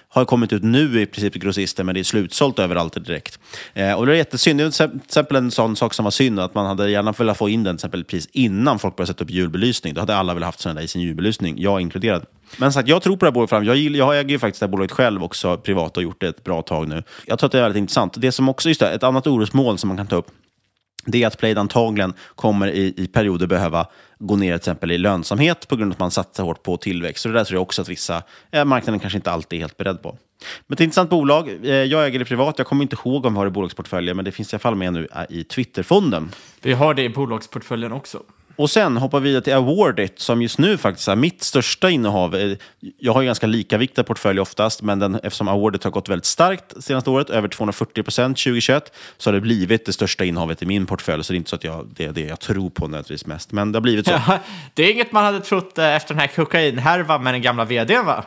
har 0.10 0.26
kommit 0.26 0.54
ut 0.54 0.64
nu 0.64 1.02
i 1.02 1.06
princip 1.06 1.36
i 1.36 1.40
grossister, 1.40 1.84
men 1.84 1.96
det 1.96 2.02
är 2.02 2.04
slutsålt 2.04 2.60
överallt 2.60 3.06
direkt. 3.06 3.40
Eh, 3.74 3.94
och 3.94 4.06
det 4.06 4.14
är 4.14 4.16
jättesynd. 4.16 4.60
Det 4.60 4.64
är 4.64 4.88
till 4.88 5.00
exempel 5.06 5.38
en 5.38 5.52
sån 5.52 5.76
sak 5.76 5.94
som 5.94 6.04
var 6.04 6.12
synd, 6.12 6.40
att 6.40 6.56
man 6.56 6.66
hade 6.66 6.90
gärna 6.90 7.12
velat 7.12 7.38
få 7.38 7.50
in 7.50 7.64
den 7.64 7.76
till 7.76 7.78
exempel 7.78 8.04
precis 8.04 8.30
innan 8.32 8.80
folk 8.80 8.96
började 8.96 9.14
sätta 9.14 9.24
upp 9.24 9.30
julbelysning. 9.30 9.94
Då 9.94 10.02
hade 10.02 10.16
alla 10.16 10.34
velat 10.34 10.48
haft 10.48 10.60
sådana 10.60 10.80
där 10.80 10.86
i 10.86 10.88
sin 10.88 11.02
julbelysning, 11.02 11.56
jag 11.58 11.82
inkluderad. 11.82 12.26
Men 12.58 12.74
sagt, 12.74 12.90
jag 12.90 13.02
tror 13.02 13.18
på 13.18 13.26
det 13.26 13.30
här 13.30 13.34
bolaget 13.34 13.50
fram. 13.50 13.64
Jag, 13.64 13.76
gillar, 13.76 13.98
jag 13.98 14.20
äger 14.20 14.30
ju 14.30 14.40
faktiskt 14.40 14.60
det 14.60 14.66
här 14.66 14.72
bolaget 14.72 14.92
själv 14.92 15.24
också 15.24 15.58
privat 15.58 15.98
och 15.98 16.04
gjort 16.04 16.22
det 16.22 16.28
ett 16.28 16.44
bra 16.44 16.62
tag 16.62 16.88
nu. 16.88 17.04
Jag 17.26 17.40
tror 17.40 17.48
att 17.48 17.52
det 17.52 17.58
är 17.58 17.62
väldigt 17.62 17.80
intressant. 17.80 18.14
Det 18.18 18.32
som 18.32 18.50
också, 18.50 18.70
just 18.70 18.82
det, 18.82 18.90
ett 18.90 19.04
annat 19.04 19.28
orosmål 19.28 19.78
som 19.78 19.88
man 19.88 19.98
kan 19.98 20.08
ta 20.08 20.16
upp 20.16 20.28
det 21.08 21.24
är 21.24 21.28
att 21.28 21.38
Plaid 21.38 21.58
antagligen 21.58 22.14
kommer 22.36 22.68
i, 22.68 22.94
i 22.98 23.08
perioder 23.08 23.48
behöva 23.48 23.88
gå 24.20 24.36
ner 24.36 24.48
till 24.48 24.56
exempel 24.56 24.92
i 24.92 24.98
lönsamhet 24.98 25.68
på 25.68 25.76
grund 25.76 25.92
av 25.92 25.96
att 25.96 26.00
man 26.00 26.12
satsar 26.12 26.44
hårt 26.44 26.64
på 26.64 26.78
tillväxt. 26.78 27.22
Så 27.22 27.30
det 27.30 27.34
där 27.34 27.44
tror 27.44 27.56
jag 27.56 27.62
också 27.62 27.82
att 27.82 27.90
vissa 27.90 28.24
eh, 28.52 28.66
marknaden 28.66 29.00
kanske 29.00 29.18
inte 29.18 29.32
alltid 29.32 29.58
är 29.58 29.62
helt 29.62 29.78
beredd 29.78 30.02
på. 30.02 30.18
Men 30.68 30.74
ett 30.74 30.80
intressant 30.80 31.10
bolag. 31.10 31.50
Eh, 31.64 31.72
jag 31.72 32.06
äger 32.06 32.20
det 32.20 32.26
privat. 32.26 32.56
Jag 32.58 32.68
kommer 32.68 32.84
inte 32.84 32.96
ihåg 33.06 33.26
om 33.26 33.34
vi 33.34 33.38
har 33.38 33.46
det 33.46 33.50
i 33.50 33.52
bolagsportföljen, 33.52 34.16
men 34.16 34.26
det 34.26 34.32
finns 34.32 34.54
i 34.54 34.56
alla 34.56 34.60
fall 34.60 34.76
med 34.76 34.94
nu 34.94 35.08
eh, 35.16 35.22
i 35.30 35.44
Twitterfonden. 35.44 36.32
Vi 36.62 36.74
har 36.74 36.94
det 36.94 37.04
i 37.04 37.10
bolagsportföljen 37.10 37.92
också. 37.92 38.24
Och 38.58 38.70
sen 38.70 38.98
hoppar 38.98 39.20
vi 39.20 39.30
vidare 39.30 39.44
till 39.44 39.54
Awardit 39.54 40.20
som 40.20 40.42
just 40.42 40.60
nu 40.60 40.78
faktiskt 40.78 41.08
är 41.08 41.16
mitt 41.16 41.44
största 41.44 41.90
innehav. 41.90 42.36
Eh, 42.36 42.58
jag 43.00 43.14
har 43.14 43.22
ju 43.22 43.26
ganska 43.26 43.48
likaviktad 43.48 44.04
portfölj 44.04 44.40
oftast, 44.40 44.82
men 44.82 45.00
den, 45.00 45.16
eftersom 45.16 45.48
Awardit 45.48 45.84
har 45.84 45.92
gått 45.92 46.10
väldigt 46.10 46.26
starkt 46.26 46.84
senaste 46.84 47.10
året, 47.10 47.30
över 47.30 47.48
240 47.48 48.04
procent 48.04 48.38
2021, 48.38 48.94
så 49.18 49.30
har 49.30 49.34
det 49.34 49.42
blivit 49.42 49.86
det 49.86 49.94
största 49.94 50.26
innehavet 50.26 50.62
i 50.62 50.66
min 50.66 50.86
portfölj. 50.86 51.24
Så 51.24 51.34
det 51.34 51.36
är 51.36 51.38
inte 51.38 51.50
så 51.50 51.56
att 51.56 51.64
jag, 51.64 51.88
det 51.96 52.06
är 52.06 52.12
det 52.12 52.22
jag 52.22 52.40
tror 52.40 52.70
på 52.70 52.88
nödvändigtvis 52.88 53.26
mest, 53.26 53.52
men 53.52 53.72
det 53.72 53.78
har 53.78 53.82
blivit 53.82 54.06
så. 54.06 54.12
Ja, 54.12 54.40
det 54.74 54.84
är 54.84 54.92
inget 54.92 55.12
man 55.12 55.24
hade 55.24 55.40
trott 55.40 55.78
eh, 55.78 55.96
efter 55.96 56.14
den 56.14 56.22
här 56.22 56.28
kokainhärvan 56.28 57.24
med 57.24 57.34
den 57.34 57.42
gamla 57.42 57.66
vdn 57.66 58.06
va? 58.06 58.26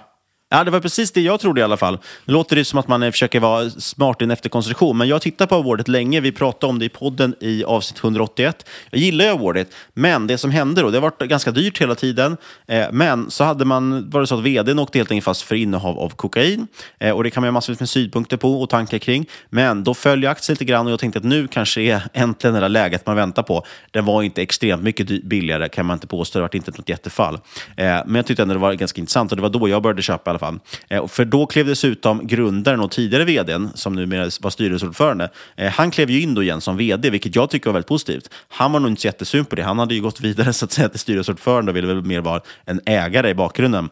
Ja, 0.53 0.65
det 0.65 0.71
var 0.71 0.81
precis 0.81 1.13
det 1.13 1.21
jag 1.21 1.41
trodde 1.41 1.61
i 1.61 1.65
alla 1.65 1.77
fall. 1.77 1.99
Nu 2.25 2.33
låter 2.33 2.57
det 2.57 2.65
som 2.65 2.79
att 2.79 2.89
man 2.89 3.03
eh, 3.03 3.11
försöker 3.11 3.41
vara 3.41 3.71
smart 3.71 4.21
i 4.21 4.25
en 4.25 4.31
efterkonstruktion, 4.31 4.99
men 4.99 5.09
jag 5.09 5.15
har 5.15 5.21
tittat 5.21 5.49
på 5.49 5.55
Awardit 5.55 5.89
länge. 5.89 6.21
Vi 6.21 6.33
pratade 6.33 6.71
om 6.71 6.79
det 6.79 6.85
i 6.85 6.89
podden 6.89 7.35
i 7.41 7.65
avsnitt 7.65 8.05
181. 8.05 8.69
Jag 8.91 9.01
gillar 9.01 9.25
ju 9.25 9.31
Awardit, 9.31 9.75
men 9.95 10.27
det 10.27 10.39
som 10.39 10.51
hände 10.51 10.83
då, 10.83 10.91
det 10.91 10.97
har 10.97 11.03
varit 11.03 11.19
ganska 11.19 11.51
dyrt 11.51 11.81
hela 11.81 11.95
tiden, 11.95 12.37
eh, 12.67 12.87
men 12.93 13.31
så 13.31 13.45
hade 13.45 13.65
man, 13.65 14.11
var 14.11 14.21
det 14.21 14.27
så 14.27 14.39
att 14.39 14.45
vdn 14.45 14.79
åkte 14.79 14.99
helt 14.99 15.11
enkelt 15.11 15.25
fast 15.25 15.43
för 15.43 15.55
innehav 15.55 15.99
av 15.99 16.09
kokain, 16.09 16.67
eh, 16.99 17.17
och 17.17 17.25
det 17.25 17.31
kan 17.31 17.41
man 17.41 17.49
ha 17.49 17.53
massvis 17.53 17.81
med 17.81 17.89
synpunkter 17.89 18.37
på 18.37 18.63
och 18.63 18.69
tankar 18.71 18.99
kring, 18.99 19.27
men 19.51 19.85
då 19.85 19.95
följer 19.95 20.31
aktien 20.31 20.55
lite 20.55 20.65
grann 20.65 20.87
och 20.87 20.93
jag 20.93 21.01
tänkte 21.01 21.19
att 21.19 21.25
nu 21.25 21.49
kanske 21.49 21.81
är 21.81 22.03
äntligen 22.13 22.55
det 22.55 22.61
där 22.61 22.69
läget 22.69 23.07
man 23.07 23.17
väntar 23.17 23.43
på. 23.43 23.67
Den 23.91 24.05
var 24.05 24.23
inte 24.23 24.43
extremt 24.43 24.83
mycket 24.83 25.25
billigare, 25.25 25.69
kan 25.69 25.87
man 25.87 25.97
inte 25.97 26.07
påstå. 26.07 26.39
Det 26.39 26.43
var 26.43 26.57
inte 26.57 26.71
något 26.71 26.89
jättefall. 26.89 27.35
Eh, 27.77 27.85
men 28.07 28.15
jag 28.15 28.27
tyckte 28.27 28.43
ändå 28.43 28.55
det 28.55 28.61
var 28.61 28.73
ganska 28.73 29.01
intressant 29.01 29.33
och 29.33 29.37
det 29.37 29.43
var 29.43 29.49
då 29.49 29.69
jag 29.69 29.83
började 29.83 30.03
köpa 30.03 30.40
fall. 30.41 30.59
Eh, 30.89 31.07
för 31.07 31.25
då 31.25 31.47
klev 31.47 31.67
dessutom 31.67 32.27
grundaren 32.27 32.81
och 32.81 32.91
tidigare 32.91 33.25
vdn, 33.25 33.71
som 33.75 33.93
numera 33.93 34.31
var 34.41 34.51
styrelseordförande, 34.51 35.31
eh, 35.57 35.73
han 35.73 35.91
klev 35.91 36.11
ju 36.11 36.21
in 36.21 36.35
då 36.35 36.43
igen 36.43 36.61
som 36.61 36.77
vd, 36.77 37.11
vilket 37.11 37.37
jag 37.37 37.51
tycker 37.51 37.67
var 37.71 37.73
väldigt 37.73 37.89
positivt. 37.89 38.31
Han 38.49 38.73
var 38.73 38.81
nog 38.81 38.91
inte 38.91 39.03
så 39.03 39.09
jättesyn 39.09 39.45
på 39.45 39.57
det. 39.57 39.63
Han 39.63 39.79
hade 39.79 39.95
ju 39.95 40.01
gått 40.01 40.21
vidare 40.21 40.53
så 40.53 40.65
att 40.65 40.73
säga, 40.73 40.89
till 40.89 41.01
styrelseordförande 41.01 41.73
och 41.73 41.77
ville 41.77 41.87
väl 41.87 42.03
mer 42.03 42.21
vara 42.21 42.41
en 42.65 42.81
ägare 42.87 43.31
i 43.31 43.35
bakgrunden. 43.35 43.89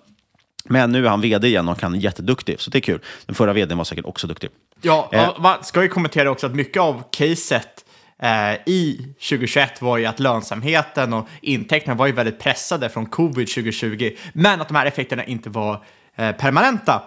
Men 0.65 0.93
nu 0.93 1.07
är 1.07 1.11
han 1.11 1.21
vd 1.21 1.49
igen 1.49 1.69
och 1.69 1.83
han 1.83 1.95
är 1.95 1.99
jätteduktig, 1.99 2.61
så 2.61 2.71
det 2.71 2.79
är 2.79 2.81
kul. 2.81 3.01
Den 3.27 3.35
förra 3.35 3.53
vdn 3.53 3.79
var 3.79 3.85
säkert 3.85 4.05
också 4.05 4.27
duktig. 4.27 4.51
Ja, 4.83 5.11
eh. 5.13 5.41
man 5.41 5.65
ska 5.65 5.83
ju 5.83 5.89
kommentera 5.89 6.31
också 6.31 6.47
att 6.47 6.55
mycket 6.55 6.83
av 6.83 7.03
caset 7.11 7.85
eh, 8.23 8.55
i 8.67 9.07
2021 9.29 9.83
var 9.83 9.99
ju 9.99 10.07
att 10.07 10.21
lönsamheten 10.21 11.13
och 11.13 11.29
intäkterna 11.43 11.95
var 11.95 12.07
ju 12.07 12.13
väldigt 12.13 12.39
pressade 12.39 12.89
från 12.89 13.07
covid 13.07 13.49
2020, 13.49 14.11
men 14.33 14.61
att 14.61 14.69
de 14.69 14.75
här 14.75 14.87
effekterna 14.87 15.25
inte 15.25 15.51
var 15.51 15.85
Eh, 16.19 16.33
permanenta. 16.33 17.03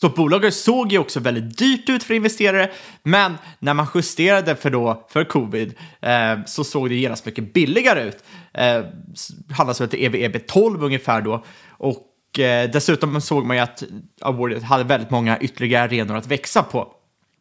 Så 0.00 0.08
bolaget 0.08 0.54
såg 0.54 0.92
ju 0.92 0.98
också 0.98 1.20
väldigt 1.20 1.58
dyrt 1.58 1.88
ut 1.88 2.04
för 2.04 2.14
investerare, 2.14 2.70
men 3.02 3.38
när 3.58 3.74
man 3.74 3.86
justerade 3.94 4.56
för, 4.56 4.70
då, 4.70 5.06
för 5.08 5.24
covid 5.24 5.74
eh, 6.00 6.44
så 6.46 6.64
såg 6.64 6.88
det 6.88 6.94
genast 6.94 7.26
mycket 7.26 7.54
billigare 7.54 8.02
ut. 8.02 8.24
Eh, 8.54 8.84
handlas 9.50 9.80
väl 9.80 9.88
till 9.88 10.04
EV-EB 10.04 10.46
12 10.46 10.82
ungefär 10.84 11.20
då. 11.20 11.44
Och 11.70 12.38
eh, 12.38 12.70
dessutom 12.70 13.20
såg 13.20 13.46
man 13.46 13.56
ju 13.56 13.62
att 13.62 13.82
Awardit 14.20 14.62
hade 14.62 14.84
väldigt 14.84 15.10
många 15.10 15.38
ytterligare 15.38 15.84
arenor 15.84 16.16
att 16.16 16.26
växa 16.26 16.62
på. 16.62 16.92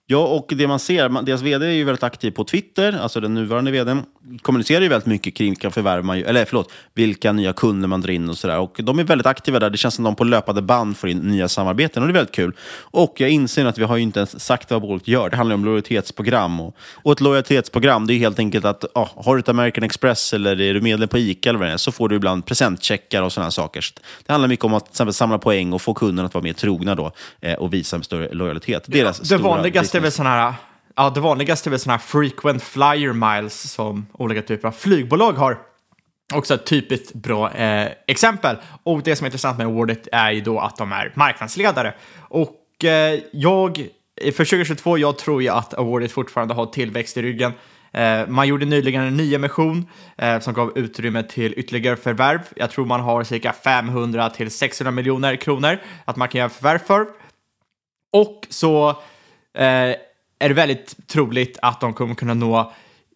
Ja, 0.10 0.28
och 0.28 0.54
det 0.56 0.68
man 0.68 0.80
ser, 0.80 1.22
deras 1.22 1.42
vd 1.42 1.66
är 1.66 1.72
ju 1.72 1.84
väldigt 1.84 2.04
aktiv 2.04 2.32
på 2.32 2.44
Twitter, 2.44 3.00
alltså 3.02 3.20
den 3.20 3.34
nuvarande 3.34 3.72
vdn, 3.72 4.06
kommunicerar 4.42 4.82
ju 4.82 4.88
väldigt 4.88 5.06
mycket 5.06 5.36
kring 5.36 5.50
vilka 5.50 5.72
förvärv 5.72 6.06
man, 6.06 6.18
eller 6.18 6.46
förlåt, 6.46 6.72
vilka 6.94 7.32
nya 7.32 7.54
kunder 7.54 7.88
man 7.88 8.02
drar 8.02 8.12
in 8.12 8.30
och 8.30 8.38
sådär. 8.38 8.60
Och 8.60 8.80
de 8.84 9.00
är 9.00 9.04
väldigt 9.04 9.28
aktiva 9.28 9.60
där, 9.60 9.70
det 9.70 9.78
känns 9.78 9.96
som 9.96 10.04
de 10.04 10.16
på 10.16 10.24
löpande 10.24 10.62
band 10.62 10.98
får 10.98 11.10
in 11.10 11.18
nya 11.18 11.48
samarbeten 11.48 12.04
och 12.04 12.08
det 12.08 12.12
är 12.12 12.14
väldigt 12.14 12.36
kul. 12.36 12.54
Och 12.82 13.14
jag 13.18 13.30
inser 13.30 13.66
att 13.66 13.78
vi 13.78 13.84
har 13.84 13.98
ju 13.98 14.04
inte 14.04 14.20
ens 14.20 14.40
sagt 14.40 14.72
vad 14.72 14.82
bolaget 14.82 15.08
gör, 15.08 15.30
det 15.30 15.38
handlar 15.38 15.54
om 15.54 15.66
lojalitetsprogram. 15.66 16.60
Och, 16.60 16.76
och 16.94 17.12
ett 17.12 17.22
lojalitetsprogram, 17.22 18.08
det 18.08 18.14
är 18.14 18.18
helt 18.18 18.40
enkelt 18.40 18.66
att 18.66 18.86
ah, 18.94 19.10
har 19.16 19.36
du 19.36 19.40
ett 19.40 19.50
American 19.50 19.84
Express 19.84 20.34
eller 20.34 20.62
är 20.62 20.74
du 20.74 20.82
medlem 20.82 21.10
på 21.10 21.18
ICA 21.18 21.50
eller 21.50 21.60
vad 21.60 21.68
det 21.68 21.74
är, 21.74 21.78
så 21.78 21.92
får 21.92 22.10
du 22.10 22.16
ibland 22.16 22.46
presentcheckar 22.46 23.22
och 23.22 23.34
sådana 23.34 23.52
saker. 23.52 23.82
Så 23.82 23.94
det 24.26 24.32
handlar 24.32 24.48
mycket 24.48 24.66
om 24.66 24.74
att 24.74 24.86
till 24.86 24.92
exempel, 24.92 25.14
samla 25.14 25.38
poäng 25.38 25.74
och 25.74 25.82
få 25.82 25.94
kunderna 25.94 26.28
att 26.28 26.34
vara 26.34 26.44
mer 26.44 26.54
trogna 26.54 26.96
då, 26.96 27.12
eh, 27.42 27.54
och 27.54 27.74
visa 27.74 27.96
en 27.96 28.04
större 28.04 28.34
lojalitet. 28.34 28.84
Deras 28.88 29.20
det 29.20 29.38
vanligaste 29.38 29.97
är 29.98 30.02
väl 30.02 30.12
sådana 30.12 30.36
här 30.36 30.54
Ja, 31.00 31.10
det 31.10 31.20
vanligaste 31.20 31.70
är 31.70 31.72
väl 31.72 31.80
sådana 31.80 31.98
här 31.98 32.04
frequent 32.04 32.64
flyer 32.64 33.14
miles 33.14 33.72
som 33.72 34.08
olika 34.14 34.42
typer 34.42 34.68
av 34.68 34.72
flygbolag 34.72 35.34
har. 35.34 35.60
Också 36.34 36.54
ett 36.54 36.66
typiskt 36.66 37.14
bra 37.14 37.52
eh, 37.52 37.92
exempel. 38.08 38.58
Och 38.84 39.02
det 39.04 39.16
som 39.16 39.26
är 39.26 39.28
intressant 39.28 39.58
med 39.58 39.68
Awardit 39.68 40.08
är 40.12 40.32
ju 40.32 40.42
då 40.42 40.60
att 40.60 40.78
de 40.78 40.92
är 40.92 41.14
marknadsledare. 41.16 41.94
Och 42.18 42.86
eh, 42.86 43.20
jag, 43.32 43.88
för 44.22 44.32
2022, 44.32 44.98
jag 44.98 45.18
tror 45.18 45.42
ju 45.42 45.50
att 45.50 45.74
Awardit 45.74 46.12
fortfarande 46.12 46.54
har 46.54 46.66
tillväxt 46.66 47.18
i 47.18 47.22
ryggen. 47.22 47.54
Eh, 47.92 48.28
man 48.28 48.48
gjorde 48.48 48.66
nyligen 48.66 49.04
en 49.04 49.18
nyemission 49.18 49.90
eh, 50.18 50.40
som 50.40 50.54
gav 50.54 50.78
utrymme 50.78 51.24
till 51.24 51.54
ytterligare 51.58 51.96
förvärv. 51.96 52.40
Jag 52.56 52.72
tror 52.72 52.86
man 52.86 53.02
har 53.02 53.24
cirka 53.24 53.54
500 53.54 54.30
till 54.30 54.52
600 54.52 54.92
miljoner 54.92 55.36
kronor 55.36 55.80
att 56.06 56.16
man 56.16 56.28
kan 56.28 56.40
göra 56.40 56.50
förvärv 56.50 56.80
för. 56.80 57.06
Och 58.14 58.48
så 58.50 58.96
Eh, 59.58 59.96
är 60.40 60.50
det 60.50 60.54
väldigt 60.54 61.08
troligt 61.08 61.58
att 61.62 61.82
de 61.82 61.94
kommer 61.94 62.16
kunna 62.16 62.34
nå 62.34 62.74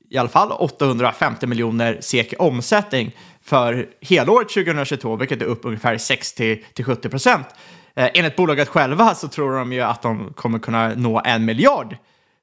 i 0.09 0.17
alla 0.17 0.29
fall 0.29 0.51
850 0.51 1.47
miljoner 1.47 1.97
SEK 2.01 2.33
i 2.33 2.35
omsättning 2.35 3.15
för 3.41 3.89
helåret 4.01 4.49
2022, 4.49 5.15
vilket 5.15 5.41
är 5.41 5.45
upp 5.45 5.65
ungefär 5.65 5.97
60-70 5.97 7.09
procent. 7.09 7.47
Eh, 7.95 8.09
enligt 8.13 8.35
bolaget 8.35 8.67
själva 8.67 9.15
så 9.15 9.27
tror 9.27 9.51
de 9.51 9.73
ju 9.73 9.81
att 9.81 10.01
de 10.01 10.33
kommer 10.33 10.59
kunna 10.59 10.89
nå 10.95 11.21
en 11.25 11.45
miljard 11.45 11.97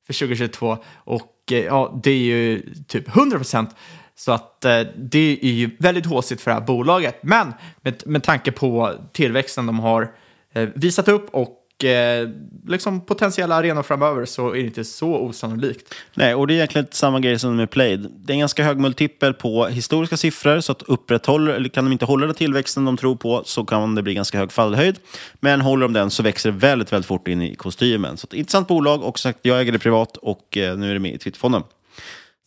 för 0.07 0.13
2022 0.13 0.79
och 0.95 1.33
eh, 1.51 1.59
ja, 1.59 2.01
det 2.03 2.11
är 2.11 2.19
ju 2.19 2.75
typ 2.89 3.17
100 3.17 3.37
procent. 3.37 3.77
Så 4.15 4.33
att 4.33 4.65
eh, 4.65 4.81
det 4.97 5.39
är 5.43 5.53
ju 5.53 5.71
väldigt 5.79 6.07
håsigt 6.07 6.43
för 6.43 6.51
det 6.51 6.55
här 6.55 6.67
bolaget. 6.67 7.19
Men 7.23 7.55
med, 7.81 8.03
med 8.07 8.23
tanke 8.23 8.53
på 8.53 8.95
tillväxten 9.13 9.67
de 9.67 9.81
har 9.81 10.13
eh, 10.53 10.69
visat 10.75 11.09
upp 11.09 11.35
och 11.35 11.58
eh, 11.85 12.29
liksom 12.67 13.01
potentiella 13.01 13.55
arenor 13.55 13.83
framöver 13.83 14.25
så 14.25 14.51
är 14.51 14.55
det 14.55 14.61
inte 14.61 14.85
så 14.85 15.15
osannolikt. 15.15 15.95
Nej, 16.15 16.35
och 16.35 16.47
det 16.47 16.53
är 16.53 16.57
egentligen 16.57 16.87
samma 16.91 17.21
grej 17.21 17.39
som 17.39 17.57
med 17.57 17.71
Played. 17.71 18.11
Det 18.17 18.33
är 18.33 18.35
en 18.35 18.41
ganska 18.41 18.65
hög 18.65 18.79
multipel 18.79 19.35
på 19.35 19.67
historiska 19.67 20.17
siffror, 20.17 20.61
så 20.61 20.73
att 20.73 20.83
upprätthåller, 20.83 21.53
eller 21.53 21.69
kan 21.69 21.85
de 21.85 21.93
inte 21.93 22.05
hålla 22.05 22.27
den 22.27 22.35
tillväxten 22.35 22.85
de 22.85 22.97
tror 22.97 23.17
på 23.17 23.43
så 23.45 23.65
kan 23.65 23.95
det 23.95 24.03
bli 24.03 24.15
ganska 24.15 24.39
hög 24.39 24.53
fallhöjd. 24.53 24.99
Men 25.41 25.61
håller 25.61 25.83
de 25.83 25.93
den 25.93 26.11
så 26.11 26.23
växer 26.23 26.51
det 26.51 26.59
väldigt, 26.59 26.93
väldigt 26.93 27.07
fort 27.07 27.29
in 27.29 27.43
i 27.43 27.55
kostymen. 27.55 28.17
Så 28.17 28.27
ett 28.27 28.33
intressant 28.33 28.69
bolag 28.69 29.03
och 29.03 29.19
sagt, 29.19 29.39
jag 29.43 29.61
äger 29.61 29.73
det 29.73 29.79
privat 29.79 30.17
och 30.17 30.57
eh, 30.57 30.77
nu 30.77 30.91
är 30.91 30.95
det 30.95 31.01
med 31.01 31.15
i 31.15 31.19
Twitterfonden. 31.19 31.63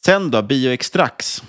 Sen 0.06 0.32
då, 0.32 0.42
Bioextrax. 0.42 1.44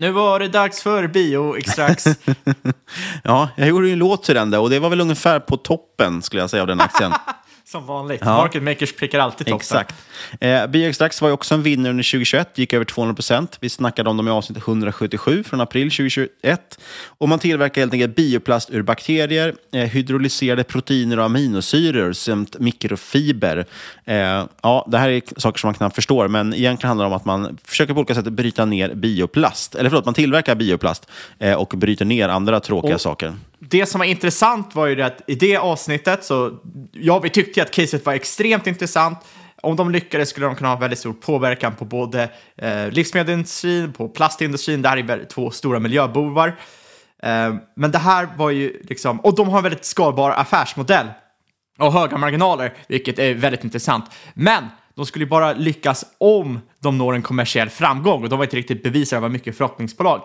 Nu 0.00 0.10
var 0.10 0.38
det 0.38 0.48
dags 0.48 0.82
för 0.82 1.06
Bioextrax. 1.06 2.04
ja, 3.24 3.48
jag 3.56 3.68
gjorde 3.68 3.86
ju 3.86 3.92
en 3.92 3.98
låt 3.98 4.22
till 4.22 4.34
den 4.34 4.50
där 4.50 4.60
och 4.60 4.70
det 4.70 4.78
var 4.78 4.90
väl 4.90 5.00
ungefär 5.00 5.40
på 5.40 5.56
toppen 5.56 6.22
skulle 6.22 6.42
jag 6.42 6.50
säga 6.50 6.62
av 6.62 6.66
den 6.66 6.80
aktien. 6.80 7.12
Som 7.70 7.86
vanligt. 7.86 8.20
Ja. 8.24 8.36
Market 8.36 8.62
makers 8.62 8.92
prickar 8.96 9.18
alltid 9.18 9.46
toppen. 9.46 9.56
Exakt. 9.56 9.94
Eh, 10.40 10.66
Bioextrax 10.66 11.20
var 11.22 11.28
ju 11.28 11.32
också 11.34 11.54
en 11.54 11.62
vinnare 11.62 11.90
under 11.90 12.04
2021, 12.04 12.58
gick 12.58 12.72
över 12.72 12.84
200 12.84 13.14
procent. 13.14 13.58
Vi 13.60 13.68
snackade 13.68 14.10
om 14.10 14.16
dem 14.16 14.28
i 14.28 14.30
avsnitt 14.30 14.58
177 14.58 15.44
från 15.44 15.60
april 15.60 15.90
2021. 15.90 16.78
Och 17.06 17.28
man 17.28 17.38
tillverkar 17.38 17.80
helt 17.80 17.92
enkelt 17.92 18.16
bioplast 18.16 18.70
ur 18.70 18.82
bakterier, 18.82 19.54
eh, 19.72 19.80
hydrolyserade 19.80 20.64
proteiner 20.64 21.18
och 21.18 21.24
aminosyror 21.24 22.12
samt 22.12 22.58
mikrofiber. 22.58 23.66
Eh, 24.04 24.44
ja, 24.62 24.86
det 24.90 24.98
här 24.98 25.08
är 25.08 25.22
saker 25.36 25.58
som 25.58 25.68
man 25.68 25.74
knappt 25.74 25.94
förstår, 25.94 26.28
men 26.28 26.54
egentligen 26.54 26.88
handlar 26.88 27.04
det 27.04 27.10
om 27.10 27.16
att 27.16 27.24
man 27.24 27.58
försöker 27.64 27.94
på 27.94 28.00
olika 28.00 28.14
sätt 28.14 28.24
bryta 28.24 28.64
ner 28.64 28.94
bioplast. 28.94 29.74
Eller 29.74 29.90
förlåt, 29.90 30.04
man 30.04 30.14
tillverkar 30.14 30.54
bioplast 30.54 31.10
eh, 31.38 31.54
och 31.54 31.68
bryter 31.76 32.04
ner 32.04 32.28
andra 32.28 32.60
tråkiga 32.60 32.94
Och- 32.94 33.00
saker. 33.00 33.34
Det 33.60 33.86
som 33.86 33.98
var 33.98 34.06
intressant 34.06 34.74
var 34.74 34.86
ju 34.86 34.94
det 34.94 35.06
att 35.06 35.22
i 35.26 35.34
det 35.34 35.56
avsnittet 35.56 36.24
så, 36.24 36.58
ja, 36.92 37.18
vi 37.18 37.30
tyckte 37.30 37.60
ju 37.60 37.64
att 37.64 37.70
caset 37.70 38.06
var 38.06 38.12
extremt 38.12 38.66
intressant. 38.66 39.18
Om 39.62 39.76
de 39.76 39.90
lyckades 39.90 40.28
skulle 40.28 40.46
de 40.46 40.56
kunna 40.56 40.68
ha 40.68 40.76
väldigt 40.76 40.98
stor 40.98 41.12
påverkan 41.12 41.74
på 41.74 41.84
både 41.84 42.30
eh, 42.56 42.90
livsmedelsindustrin, 42.90 43.92
på 43.92 44.08
plastindustrin. 44.08 44.82
Det 44.82 44.88
här 44.88 45.10
är 45.10 45.24
två 45.24 45.50
stora 45.50 45.78
miljöbovar. 45.78 46.48
Eh, 47.22 47.54
men 47.76 47.90
det 47.90 47.98
här 47.98 48.28
var 48.36 48.50
ju 48.50 48.82
liksom, 48.82 49.20
och 49.20 49.34
de 49.34 49.48
har 49.48 49.56
en 49.56 49.62
väldigt 49.62 49.84
skalbar 49.84 50.30
affärsmodell 50.30 51.06
och 51.78 51.92
höga 51.92 52.16
marginaler, 52.16 52.74
vilket 52.88 53.18
är 53.18 53.34
väldigt 53.34 53.64
intressant. 53.64 54.04
Men 54.34 54.64
de 54.94 55.06
skulle 55.06 55.24
ju 55.24 55.28
bara 55.28 55.52
lyckas 55.52 56.04
om 56.18 56.60
de 56.82 56.98
når 56.98 57.14
en 57.14 57.22
kommersiell 57.22 57.68
framgång 57.68 58.22
och 58.22 58.28
de 58.28 58.38
var 58.38 58.44
inte 58.44 58.56
riktigt 58.56 58.82
bevisade 58.82 59.24
av 59.24 59.32
mycket 59.32 59.56
förhoppningsbolag. 59.56 60.22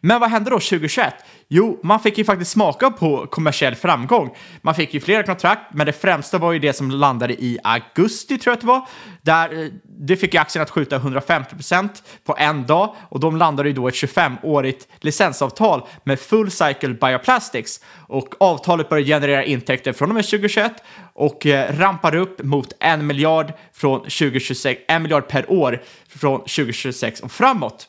Men 0.00 0.20
vad 0.20 0.30
hände 0.30 0.50
då 0.50 0.56
2021? 0.56 1.14
Jo, 1.48 1.80
man 1.82 2.00
fick 2.00 2.18
ju 2.18 2.24
faktiskt 2.24 2.50
smaka 2.50 2.90
på 2.90 3.26
kommersiell 3.26 3.74
framgång. 3.74 4.30
Man 4.62 4.74
fick 4.74 4.94
ju 4.94 5.00
flera 5.00 5.22
kontrakt, 5.22 5.74
men 5.74 5.86
det 5.86 5.92
främsta 5.92 6.38
var 6.38 6.52
ju 6.52 6.58
det 6.58 6.72
som 6.72 6.90
landade 6.90 7.34
i 7.34 7.58
augusti, 7.64 8.38
tror 8.38 8.50
jag 8.50 8.54
att 8.54 8.60
det 8.60 8.66
var. 8.66 8.88
Där 9.22 9.62
eh, 9.62 9.70
det 9.84 10.16
fick 10.16 10.34
ju 10.34 10.40
aktien 10.40 10.62
att 10.62 10.70
skjuta 10.70 10.98
150% 10.98 11.88
på 12.24 12.36
en 12.38 12.66
dag 12.66 12.94
och 13.08 13.20
de 13.20 13.36
landade 13.36 13.68
ju 13.68 13.74
då 13.74 13.88
ett 13.88 13.94
25-årigt 13.94 14.86
licensavtal 15.00 15.82
med 16.04 16.20
Full 16.20 16.50
Cycle 16.50 16.88
Bioplastics 16.88 17.80
och 18.08 18.34
avtalet 18.40 18.88
började 18.88 19.08
generera 19.08 19.44
intäkter 19.44 19.92
från 19.92 20.08
och 20.08 20.14
med 20.14 20.24
2021 20.24 20.72
och 21.18 21.46
eh, 21.46 21.76
rampar 21.76 22.14
upp 22.14 22.42
mot 22.42 22.72
en 22.80 23.06
miljard 23.06 23.52
från 23.72 24.00
2026, 24.00 24.80
en 24.88 25.02
miljard 25.02 25.28
per 25.28 25.50
år 25.50 25.82
från 26.08 26.40
2026 26.40 27.20
och 27.20 27.32
framåt 27.32 27.88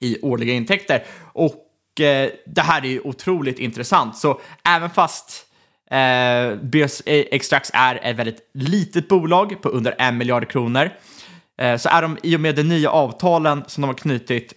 i 0.00 0.20
årliga 0.22 0.54
intäkter. 0.54 1.04
Och 1.32 2.00
eh, 2.00 2.30
det 2.46 2.60
här 2.60 2.84
är 2.84 2.88
ju 2.88 3.00
otroligt 3.00 3.58
intressant. 3.58 4.16
Så 4.16 4.40
även 4.64 4.90
fast 4.90 5.46
eh, 5.90 6.54
BS 6.62 7.02
Extracts 7.06 7.70
är 7.74 8.00
ett 8.02 8.16
väldigt 8.16 8.50
litet 8.54 9.08
bolag 9.08 9.62
på 9.62 9.68
under 9.68 9.94
en 9.98 10.18
miljard 10.18 10.48
kronor 10.48 10.90
eh, 11.58 11.76
så 11.76 11.88
är 11.88 12.02
de 12.02 12.18
i 12.22 12.36
och 12.36 12.40
med 12.40 12.54
de 12.56 12.62
nya 12.62 12.90
avtalen 12.90 13.64
som 13.66 13.80
de 13.80 13.86
har 13.86 13.94
knutit 13.94 14.52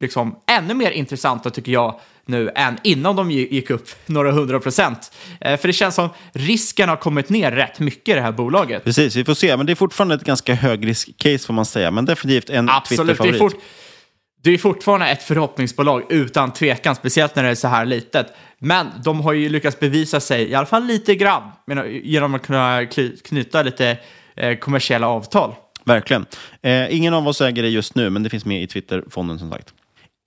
liksom 0.00 0.40
ännu 0.46 0.74
mer 0.74 0.90
intressanta 0.90 1.50
tycker 1.50 1.72
jag 1.72 2.00
nu 2.28 2.50
än 2.54 2.78
innan 2.84 3.16
de 3.16 3.30
gi- 3.30 3.48
gick 3.54 3.70
upp 3.70 3.88
några 4.06 4.32
hundra 4.32 4.60
procent. 4.60 5.12
Eh, 5.40 5.56
för 5.60 5.68
det 5.68 5.72
känns 5.72 5.94
som 5.94 6.08
risken 6.32 6.88
har 6.88 6.96
kommit 6.96 7.28
ner 7.28 7.52
rätt 7.52 7.78
mycket 7.80 8.08
i 8.08 8.12
det 8.14 8.20
här 8.20 8.32
bolaget. 8.32 8.84
Precis, 8.84 9.16
vi 9.16 9.24
får 9.24 9.34
se. 9.34 9.56
Men 9.56 9.66
det 9.66 9.72
är 9.72 9.74
fortfarande 9.74 10.14
ett 10.14 10.24
ganska 10.24 10.54
högrisk-case 10.54 11.46
får 11.46 11.54
man 11.54 11.64
säga. 11.64 11.90
Men 11.90 12.04
definitivt 12.04 12.50
en 12.50 12.68
Absolut, 12.68 13.06
det 13.06 13.12
är, 13.12 13.16
Twitter-favorit. 13.16 13.52
fort, 13.52 13.62
det 14.42 14.50
är 14.50 14.58
fortfarande 14.58 15.08
ett 15.08 15.22
förhoppningsbolag 15.22 16.12
utan 16.12 16.52
tvekan, 16.52 16.94
speciellt 16.96 17.36
när 17.36 17.42
det 17.42 17.48
är 17.50 17.54
så 17.54 17.68
här 17.68 17.84
litet. 17.84 18.26
Men 18.58 18.86
de 19.04 19.20
har 19.20 19.32
ju 19.32 19.48
lyckats 19.48 19.80
bevisa 19.80 20.20
sig, 20.20 20.48
i 20.50 20.54
alla 20.54 20.66
fall 20.66 20.84
lite 20.84 21.14
grann, 21.14 21.42
men 21.66 22.00
genom 22.04 22.34
att 22.34 22.46
kunna 22.46 22.86
knyta 23.24 23.62
lite 23.62 23.98
eh, 24.36 24.56
kommersiella 24.58 25.08
avtal. 25.08 25.54
Verkligen. 25.84 26.26
Eh, 26.62 26.96
ingen 26.96 27.14
av 27.14 27.28
oss 27.28 27.40
äger 27.40 27.62
det 27.62 27.68
just 27.68 27.94
nu, 27.94 28.10
men 28.10 28.22
det 28.22 28.30
finns 28.30 28.44
med 28.44 28.62
i 28.62 28.66
Twitterfonden 28.66 29.38
som 29.38 29.50
sagt. 29.50 29.74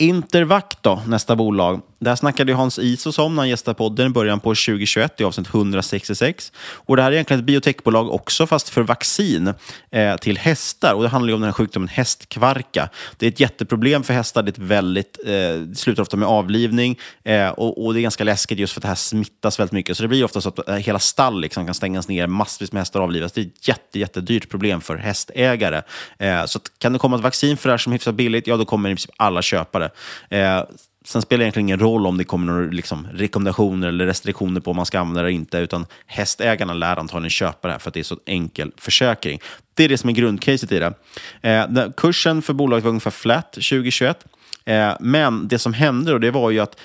Intervac 0.02 0.64
då, 0.82 1.02
nästa 1.08 1.36
bolag. 1.36 1.82
Det 2.00 2.10
här 2.10 2.16
snackade 2.16 2.54
Hans 2.54 2.80
Isos 2.80 3.20
om 3.20 3.36
när 3.36 3.42
han 3.42 3.50
gästade 3.50 3.76
podden 3.76 4.08
i 4.08 4.10
början 4.10 4.40
på 4.40 4.50
2021 4.50 5.22
i 5.22 5.24
avsnitt 5.24 5.48
166. 5.48 6.52
Och 6.58 6.96
det 6.96 7.02
här 7.02 7.12
är 7.12 7.14
egentligen 7.14 7.40
ett 7.40 7.46
biotechbolag 7.46 8.10
också, 8.10 8.48
fast 8.48 8.70
för 8.70 8.82
vaccin 8.82 9.54
eh, 9.92 10.16
till 10.16 10.38
hästar. 10.38 10.94
Och 10.94 11.04
det 11.04 11.10
handlar 11.10 11.30
ju 11.30 11.34
om 11.34 11.42
den 11.42 11.48
här 11.48 11.54
sjukdomen 11.54 11.88
hästkvarka. 11.88 12.90
Det 13.18 13.26
är 13.26 13.32
ett 13.32 13.40
jätteproblem 13.40 14.04
för 14.04 14.14
hästar. 14.14 14.44
Det, 14.44 14.50
är 14.50 14.52
ett 14.52 14.70
väldigt, 14.70 15.20
eh, 15.26 15.32
det 15.32 15.76
slutar 15.76 16.02
ofta 16.02 16.18
med 16.18 16.28
avlivning 16.28 17.00
eh, 17.24 17.50
och, 17.50 17.86
och 17.86 17.94
det 17.94 18.00
är 18.00 18.02
ganska 18.02 18.24
läskigt 18.24 18.60
just 18.60 18.74
för 18.74 18.80
att 18.80 18.84
det 18.84 18.88
här 18.88 18.96
smittas 18.96 19.60
väldigt 19.60 19.74
mycket. 19.74 19.98
Så 19.98 20.04
det 20.04 20.10
blir 20.10 20.24
ofta 20.24 20.42
så 20.42 20.50
att 20.50 20.70
eh, 20.70 20.76
hela 20.76 21.00
stall 21.00 21.42
liksom 21.42 21.66
kan 21.66 21.74
stängas 21.74 22.08
ner, 22.08 22.28
massvis 22.28 22.72
med 22.72 22.82
hästar 22.82 23.00
avlivas. 23.00 23.32
Det 23.32 23.42
är 23.42 23.46
ett 23.46 23.68
jätte, 23.68 24.00
jättedyrt 24.00 24.50
problem 24.50 24.82
för 24.82 24.98
hästägare. 24.98 25.82
Eh, 26.18 26.46
så 26.46 26.58
att, 26.58 26.80
kan 26.80 26.94
det 26.94 27.00
komma 27.00 27.16
ett 27.16 27.24
vaccin 27.24 27.58
för 27.58 27.70
det 27.70 27.74
här 27.74 27.78
som 27.78 27.94
är 27.94 27.96
hyfsat 27.96 28.16
billigt, 28.16 28.48
ja 28.48 28.58
då 28.58 28.66
kommer 28.66 28.90
i 28.90 28.94
princip 28.94 29.12
alla 29.18 29.42
köpa 29.42 29.80
det. 29.80 29.91
Eh, 30.30 30.64
Sen 31.06 31.22
spelar 31.22 31.40
det 31.40 31.44
egentligen 31.44 31.68
ingen 31.68 31.80
roll 31.80 32.08
om 32.08 32.18
det 32.18 32.24
kommer 32.24 32.54
några 32.54 32.72
liksom, 32.72 33.08
rekommendationer 33.14 33.88
eller 33.88 34.06
restriktioner 34.06 34.62
på 34.62 34.72
om 34.72 34.78
man 34.78 34.86
ska 34.86 35.00
använda 35.00 35.22
det 35.22 35.28
eller 35.28 35.36
inte, 35.36 35.58
utan 35.58 35.86
hästägarna 36.06 36.74
lär 36.74 37.00
antagligen 37.00 37.30
köpa 37.30 37.68
det 37.68 37.72
här 37.72 37.80
för 37.80 37.90
att 37.90 37.94
det 37.94 38.00
är 38.00 38.04
så 38.04 38.18
enkel 38.26 38.72
försäkring. 38.78 39.40
Det 39.74 39.84
är 39.84 39.90
det 39.90 39.98
som 39.98 40.10
är 40.10 40.14
grundcaset 40.14 40.72
i 40.72 40.80
det. 40.80 40.94
Eh, 41.42 41.90
kursen 41.98 42.42
för 42.42 42.54
bolaget 42.54 42.84
var 42.84 42.90
ungefär 42.90 43.12
flat 43.12 43.52
2021, 43.52 44.26
eh, 44.66 44.94
men 45.00 45.48
det 45.48 45.60
som 45.60 45.74
hände 45.74 46.12
då, 46.12 46.18
det 46.18 46.32
var 46.32 46.50
ju 46.50 46.60
att 46.60 46.80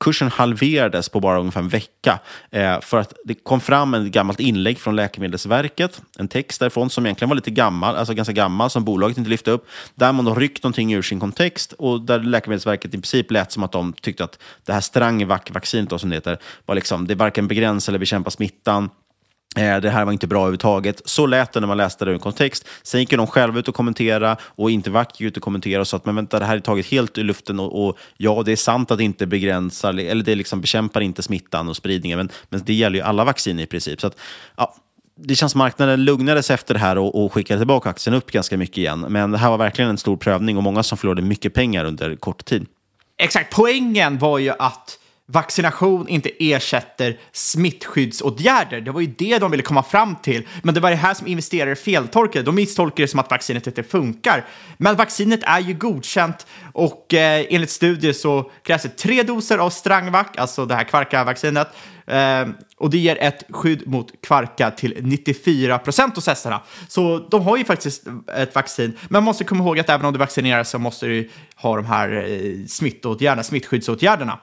kursen 0.00 0.28
halverades 0.28 1.08
på 1.08 1.20
bara 1.20 1.40
ungefär 1.40 1.60
en 1.60 1.68
vecka. 1.68 2.18
Eh, 2.50 2.80
för 2.80 2.98
att 2.98 3.12
det 3.24 3.34
kom 3.34 3.60
fram 3.60 3.94
ett 3.94 4.02
gammalt 4.02 4.40
inlägg 4.40 4.78
från 4.78 4.96
Läkemedelsverket, 4.96 6.02
en 6.18 6.28
text 6.28 6.60
därifrån 6.60 6.90
som 6.90 7.06
egentligen 7.06 7.28
var 7.28 7.36
lite 7.36 7.50
gammal, 7.50 7.96
alltså 7.96 8.14
ganska 8.14 8.32
gammal, 8.32 8.70
som 8.70 8.84
bolaget 8.84 9.18
inte 9.18 9.30
lyfte 9.30 9.50
upp. 9.50 9.68
Där 9.94 10.12
man 10.12 10.24
då 10.24 10.34
ryckt 10.34 10.62
någonting 10.62 10.92
ur 10.92 11.02
sin 11.02 11.20
kontext 11.20 11.72
och 11.72 12.00
där 12.00 12.18
Läkemedelsverket 12.18 12.94
i 12.94 12.98
princip 12.98 13.30
lät 13.30 13.52
som 13.52 13.62
att 13.62 13.72
de 13.72 13.92
tyckte 13.92 14.24
att 14.24 14.38
det 14.64 14.72
här 14.72 14.80
Strangvac-vaccinet, 14.80 15.98
som 15.98 16.10
det 16.10 16.16
heter, 16.16 16.38
var 16.66 16.74
liksom, 16.74 17.06
det 17.06 17.14
varken 17.14 17.48
begränsar 17.48 17.90
eller 17.90 17.98
bekämpar 17.98 18.30
smittan. 18.30 18.90
Eh, 19.56 19.80
det 19.80 19.90
här 19.90 20.04
var 20.04 20.12
inte 20.12 20.26
bra 20.26 20.38
överhuvudtaget. 20.38 21.02
Så 21.04 21.26
lät 21.26 21.52
det 21.52 21.60
när 21.60 21.66
man 21.66 21.76
läste 21.76 22.04
det 22.04 22.10
ur 22.10 22.18
kontext. 22.18 22.68
Sen 22.82 23.00
gick 23.00 23.12
ju 23.12 23.16
de 23.16 23.26
själva 23.26 23.58
ut 23.58 23.68
och 23.68 23.74
kommentera 23.74 24.36
och 24.42 24.70
inte 24.70 24.90
Vac 24.90 25.06
gick 25.14 25.20
ut 25.20 25.36
och 25.36 25.42
kommentera 25.42 25.80
och 25.80 25.88
sa 25.88 25.96
att 25.96 26.06
men 26.06 26.16
vänta, 26.16 26.38
det 26.38 26.44
här 26.44 26.56
är 26.56 26.60
taget 26.60 26.86
helt 26.86 27.18
ur 27.18 27.24
luften 27.24 27.60
och, 27.60 27.86
och 27.86 27.98
ja, 28.16 28.42
det 28.44 28.52
är 28.52 28.56
sant 28.56 28.90
att 28.90 28.98
det 28.98 29.04
inte 29.04 29.26
begränsar, 29.26 29.98
eller 29.98 30.24
det 30.24 30.34
liksom 30.34 30.60
bekämpar 30.60 31.00
inte 31.00 31.22
smittan 31.22 31.68
och 31.68 31.76
spridningen, 31.76 32.18
men, 32.18 32.28
men 32.48 32.62
det 32.64 32.74
gäller 32.74 32.98
ju 32.98 33.04
alla 33.04 33.24
vacciner 33.24 33.62
i 33.62 33.66
princip. 33.66 34.00
Så 34.00 34.06
att, 34.06 34.18
ja, 34.56 34.74
det 35.18 35.34
känns 35.34 35.52
som 35.52 35.58
marknaden 35.58 36.04
lugnades 36.04 36.50
efter 36.50 36.74
det 36.74 36.80
här 36.80 36.98
och, 36.98 37.24
och 37.24 37.32
skickade 37.32 37.60
tillbaka 37.60 37.90
aktien 37.90 38.14
upp 38.14 38.30
ganska 38.30 38.56
mycket 38.56 38.78
igen. 38.78 39.00
Men 39.00 39.30
det 39.30 39.38
här 39.38 39.50
var 39.50 39.58
verkligen 39.58 39.90
en 39.90 39.98
stor 39.98 40.16
prövning 40.16 40.56
och 40.56 40.62
många 40.62 40.82
som 40.82 40.98
förlorade 40.98 41.22
mycket 41.22 41.54
pengar 41.54 41.84
under 41.84 42.16
kort 42.16 42.44
tid. 42.44 42.66
Exakt, 43.18 43.54
poängen 43.54 44.18
var 44.18 44.38
ju 44.38 44.50
att 44.58 44.98
vaccination 45.28 46.08
inte 46.08 46.30
ersätter 46.38 47.18
smittskyddsåtgärder. 47.32 48.80
Det 48.80 48.90
var 48.90 49.00
ju 49.00 49.06
det 49.06 49.38
de 49.38 49.50
ville 49.50 49.62
komma 49.62 49.82
fram 49.82 50.16
till. 50.16 50.46
Men 50.62 50.74
det 50.74 50.80
var 50.80 50.90
det 50.90 50.96
här 50.96 51.14
som 51.14 51.26
investerare 51.26 51.76
feltolkade. 51.76 52.44
De 52.44 52.54
misstolkade 52.54 53.02
det 53.02 53.08
som 53.08 53.20
att 53.20 53.30
vaccinet 53.30 53.66
inte 53.66 53.82
funkar. 53.82 54.44
Men 54.76 54.96
vaccinet 54.96 55.40
är 55.42 55.60
ju 55.60 55.74
godkänt 55.74 56.46
och 56.72 57.14
eh, 57.14 57.46
enligt 57.50 57.70
studier 57.70 58.12
så 58.12 58.50
krävs 58.62 58.82
det 58.82 58.96
tre 58.96 59.22
doser 59.22 59.58
av 59.58 59.70
Strangvac, 59.70 60.26
alltså 60.36 60.66
det 60.66 60.74
här 60.74 60.84
kvarka-vaccinet. 60.84 61.68
Eh, 62.06 62.48
och 62.76 62.90
det 62.90 62.98
ger 62.98 63.18
ett 63.20 63.44
skydd 63.50 63.88
mot 63.88 64.22
kvarka 64.22 64.70
till 64.70 64.98
94 65.02 65.78
procent 65.78 66.16
hos 66.16 66.26
hästarna. 66.26 66.62
Så 66.88 67.28
de 67.30 67.42
har 67.42 67.56
ju 67.56 67.64
faktiskt 67.64 68.04
ett 68.36 68.54
vaccin. 68.54 68.92
Men 69.02 69.12
man 69.12 69.22
måste 69.22 69.44
komma 69.44 69.64
ihåg 69.64 69.78
att 69.78 69.88
även 69.88 70.06
om 70.06 70.12
du 70.12 70.18
vaccinerar 70.18 70.64
så 70.64 70.78
måste 70.78 71.06
du 71.06 71.30
ha 71.56 71.76
de 71.76 71.84
här 71.84 72.12
eh, 72.12 72.66
smittåtgärderna, 72.66 73.42
smittskyddsåtgärderna. 73.42 74.38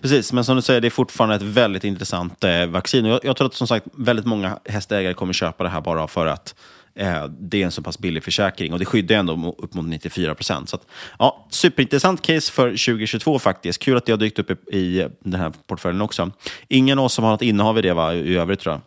Precis, 0.00 0.32
men 0.32 0.44
som 0.44 0.56
du 0.56 0.62
säger, 0.62 0.80
det 0.80 0.88
är 0.88 0.90
fortfarande 0.90 1.34
ett 1.34 1.42
väldigt 1.42 1.84
intressant 1.84 2.44
eh, 2.44 2.66
vaccin. 2.66 3.04
Och 3.04 3.10
jag, 3.10 3.20
jag 3.24 3.36
tror 3.36 3.46
att 3.46 3.54
som 3.54 3.66
sagt 3.66 3.86
väldigt 3.92 4.26
många 4.26 4.58
hästägare 4.64 5.14
kommer 5.14 5.32
köpa 5.32 5.64
det 5.64 5.70
här 5.70 5.80
bara 5.80 6.08
för 6.08 6.26
att 6.26 6.54
eh, 6.94 7.24
det 7.24 7.62
är 7.62 7.64
en 7.64 7.70
så 7.70 7.82
pass 7.82 7.98
billig 7.98 8.24
försäkring 8.24 8.72
och 8.72 8.78
det 8.78 8.84
skyddar 8.84 9.16
ändå 9.16 9.54
upp 9.58 9.74
mot 9.74 9.86
94 9.86 10.34
procent. 10.34 10.74
Ja, 11.18 11.46
superintressant 11.50 12.22
case 12.22 12.52
för 12.52 12.68
2022 12.68 13.38
faktiskt. 13.38 13.82
Kul 13.82 13.96
att 13.96 14.06
det 14.06 14.12
har 14.12 14.18
dykt 14.18 14.38
upp 14.38 14.74
i, 14.74 14.78
i 14.78 15.08
den 15.20 15.40
här 15.40 15.52
portföljen 15.66 16.02
också. 16.02 16.30
Ingen 16.68 16.98
av 16.98 17.04
oss 17.04 17.12
som 17.12 17.24
har 17.24 17.30
något 17.30 17.42
innehav 17.42 17.78
i 17.78 17.82
det 17.82 17.92
va, 17.92 18.14
i 18.14 18.36
övrigt 18.36 18.60
tror 18.60 18.74
jag. 18.74 18.80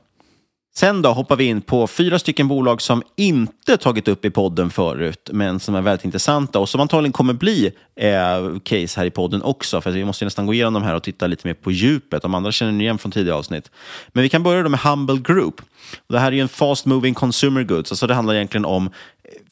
Sen 0.80 1.02
då 1.02 1.10
hoppar 1.10 1.36
vi 1.36 1.44
in 1.44 1.62
på 1.62 1.88
fyra 1.88 2.20
stycken 2.20 2.48
bolag 2.48 2.82
som 2.82 3.04
inte 3.16 3.78
tagit 3.78 4.08
upp 4.08 4.26
i 4.26 4.30
podden 4.30 4.70
förut, 4.70 5.30
men 5.34 5.60
som 5.60 5.76
är 5.76 5.82
väldigt 5.82 6.06
intressanta 6.06 6.60
och 6.60 6.70
som 6.70 6.82
antagligen 6.82 7.12
kommer 7.12 7.34
bli 7.34 7.72
eh, 7.96 8.60
case 8.64 9.00
här 9.00 9.06
i 9.06 9.10
podden 9.12 9.42
också. 9.42 9.82
För 9.82 9.92
vi 9.92 10.06
måste 10.06 10.24
ju 10.24 10.26
nästan 10.26 10.46
gå 10.46 10.54
igenom 10.54 10.74
de 10.74 10.84
här 10.84 10.96
och 10.96 11.04
titta 11.04 11.28
lite 11.28 11.48
mer 11.48 11.54
på 11.54 11.72
djupet. 11.72 12.22
De 12.22 12.36
andra 12.36 12.52
känner 12.52 12.72
ni 12.72 12.84
igen 12.84 12.98
från 12.98 13.12
tidigare 13.12 13.38
avsnitt. 13.38 13.72
Men 14.08 14.22
vi 14.22 14.30
kan 14.30 14.44
börja 14.44 14.64
då 14.64 14.70
med 14.70 14.80
Humble 14.80 15.18
Group. 15.18 15.62
Och 16.08 16.14
det 16.14 16.20
här 16.20 16.28
är 16.28 16.36
ju 16.36 16.42
en 16.42 16.50
fast 16.50 16.86
moving 16.86 17.14
consumer 17.14 17.64
goods. 17.64 17.92
Alltså 17.92 18.08
det 18.08 18.14
handlar 18.14 18.34
egentligen 18.34 18.66
om 18.66 18.90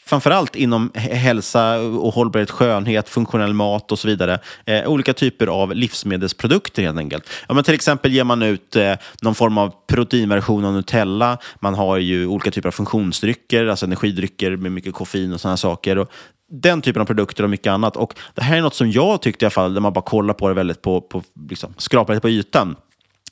framförallt 0.08 0.56
inom 0.56 0.92
hälsa 0.96 1.80
och 1.80 2.14
hållbarhet, 2.14 2.52
skönhet, 2.52 3.10
funktionell 3.10 3.54
mat 3.54 3.92
och 3.92 4.00
så 4.00 4.08
vidare. 4.08 4.40
Eh, 4.66 4.88
olika 4.88 5.14
typer 5.14 5.48
av 5.48 5.76
livsmedelsprodukter 5.76 6.84
helt 6.84 6.98
enkelt. 6.98 7.30
Ja, 7.48 7.54
men 7.54 7.64
till 7.64 7.74
exempel 7.74 8.14
ger 8.14 8.24
man 8.24 8.42
ut 8.42 8.76
eh, 8.76 8.94
någon 9.22 9.36
form 9.36 9.58
av 9.58 9.74
proteinversion 9.88 10.66
av 10.66 10.74
Nutella. 10.74 11.38
Man 11.60 11.76
har 11.76 11.98
ju 11.98 12.28
olika 12.28 12.52
typer 12.52 12.70
av 12.70 12.72
funktionsdrycker, 12.72 13.66
alltså 13.66 13.86
energidrycker 13.86 14.56
med 14.56 14.72
mycket 14.72 14.94
koffein 14.94 15.34
och 15.34 15.42
sådana 15.42 15.58
saker. 15.58 15.98
Och 15.98 16.12
den 16.50 16.82
typen 16.82 17.02
av 17.02 17.06
produkter 17.06 17.44
och 17.44 17.50
mycket 17.50 17.72
annat. 17.72 17.98
Och 17.98 18.14
Det 18.36 18.42
här 18.42 18.58
är 18.58 18.62
något 18.62 18.76
som 18.76 18.92
jag 18.92 19.22
tyckte 19.22 19.46
i 19.46 19.46
alla 19.46 19.52
fall, 19.52 19.74
när 19.74 19.82
man 19.82 19.94
bara 19.94 20.02
kollar 20.02 20.34
på 20.34 20.48
det 20.48 20.54
väldigt 20.54 20.82
på, 20.82 21.02
på 21.02 21.24
liksom, 21.50 21.74
skrapar 21.78 22.14
lite 22.14 22.22
på 22.22 22.30
ytan, 22.30 22.76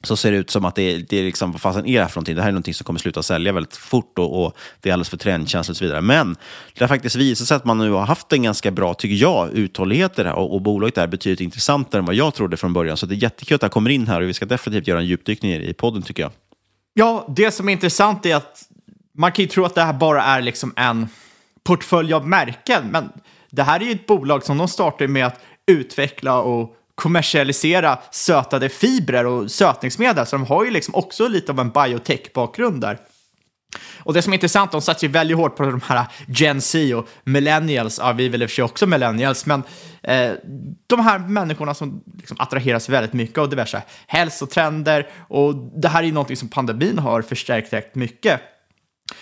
så 0.08 0.18
ser 0.18 0.32
det 0.32 0.38
ut 0.38 0.49
som 0.49 0.66
att 0.66 0.76
det 0.76 0.82
är, 0.82 1.06
det 1.10 1.20
är 1.20 1.24
liksom, 1.24 1.51
vad 1.51 1.62
fasen 1.62 1.86
är 1.86 1.93
det 1.93 2.01
här 2.01 2.08
för 2.08 2.18
någonting? 2.18 2.36
Det 2.36 2.41
här 2.41 2.49
är 2.49 2.53
någonting 2.53 2.74
som 2.74 2.86
kommer 2.86 2.99
sluta 2.99 3.24
sälja 3.24 3.53
väldigt 3.53 3.76
fort 3.76 4.20
och, 4.20 4.45
och 4.45 4.58
det 4.82 4.89
är 4.89 4.93
alldeles 4.93 5.10
för 5.10 5.18
trendkänsligt 5.18 5.70
och 5.70 5.78
så 5.78 5.86
vidare. 5.86 6.01
Men 6.01 6.36
det 6.74 6.84
har 6.84 6.88
faktiskt 6.88 7.16
visat 7.16 7.47
sig 7.47 7.58
att 7.58 7.66
man 7.66 7.78
nu 7.78 7.91
har 7.91 8.06
haft 8.06 8.34
en 8.34 8.43
ganska 8.43 8.72
bra, 8.72 8.93
tycker 8.93 9.16
jag, 9.16 9.53
uthållighet 9.53 10.20
i 10.20 10.24
det 10.24 10.30
här 10.30 10.36
och, 10.36 10.53
och 10.53 10.62
bolaget 10.62 10.97
är 10.97 11.08
betydligt 11.08 11.41
intressantare 11.41 11.99
än 11.99 12.06
vad 12.06 12.16
jag 12.16 12.34
trodde 12.34 12.58
från 12.58 12.74
början. 12.74 12.97
Så 12.97 13.06
det 13.06 13.16
är 13.16 13.24
jättekul 13.24 13.56
att 13.56 13.62
det 13.62 13.66
här 13.66 13.72
kommer 13.72 13.89
in 13.89 14.08
här 14.08 14.22
och 14.22 14.30
vi 14.30 14.34
ska 14.34 14.45
definitivt 14.45 14.88
göra 14.88 14.99
en 14.99 15.06
djupdykning 15.06 15.51
i, 15.51 15.70
i 15.70 15.74
podden 15.74 16.01
tycker 16.01 16.24
jag. 16.24 16.32
Ja, 16.93 17.26
det 17.36 17.51
som 17.51 17.70
är 17.70 17.74
intressant 17.74 18.26
är 18.26 18.36
att 18.36 18.64
man 19.18 19.32
kan 19.32 19.43
ju 19.43 19.49
tro 19.49 19.66
att 19.66 19.76
det 19.76 19.82
här 19.82 19.93
bara 19.93 20.24
är 20.24 20.41
liksom 20.41 20.74
en 20.76 21.08
portfölj 21.64 22.14
av 22.14 22.28
märken, 22.28 22.84
men 22.91 23.10
det 23.49 23.64
här 23.64 23.80
är 23.80 23.86
ju 23.86 23.91
ett 23.91 24.08
bolag 24.08 24.43
som 24.43 24.58
de 24.58 24.68
startar 24.68 25.08
med 25.08 25.26
att 25.26 25.39
utveckla 25.66 26.41
och 26.41 26.76
kommersialisera 26.95 27.99
sötade 28.11 28.69
fibrer 28.69 29.25
och 29.25 29.51
sötningsmedel, 29.51 30.25
så 30.25 30.35
de 30.35 30.45
har 30.45 30.65
ju 30.65 30.71
liksom 30.71 30.95
också 30.95 31.27
lite 31.27 31.51
av 31.51 31.59
en 31.59 31.71
biotech-bakgrund 31.71 32.81
där. 32.81 32.99
Och 33.97 34.13
det 34.13 34.21
som 34.21 34.33
är 34.33 34.37
intressant, 34.37 34.71
de 34.71 34.81
satsar 34.81 35.07
ju 35.07 35.11
väldigt 35.11 35.37
hårt 35.37 35.55
på 35.55 35.63
de 35.63 35.81
här 35.81 36.05
Gen 36.27 36.61
Z 36.61 36.95
och 36.95 37.07
millennials. 37.23 37.99
Ja, 38.03 38.11
vi 38.11 38.25
är 38.25 38.29
väl 38.29 38.43
i 38.43 38.45
och 38.45 38.49
för 38.49 38.55
sig 38.55 38.63
också 38.63 38.87
millennials, 38.87 39.45
men 39.45 39.63
eh, 40.03 40.31
de 40.87 40.99
här 40.99 41.19
människorna 41.19 41.73
som 41.73 42.03
liksom 42.17 42.37
attraheras 42.39 42.89
väldigt 42.89 43.13
mycket 43.13 43.37
av 43.37 43.49
diverse 43.49 43.81
hälsotrender. 44.07 45.09
Och 45.27 45.55
det 45.55 45.87
här 45.87 45.99
är 45.99 46.07
ju 46.07 46.13
någonting 46.13 46.37
som 46.37 46.49
pandemin 46.49 46.99
har 46.99 47.21
förstärkt 47.21 47.73
rätt 47.73 47.95
mycket. 47.95 48.41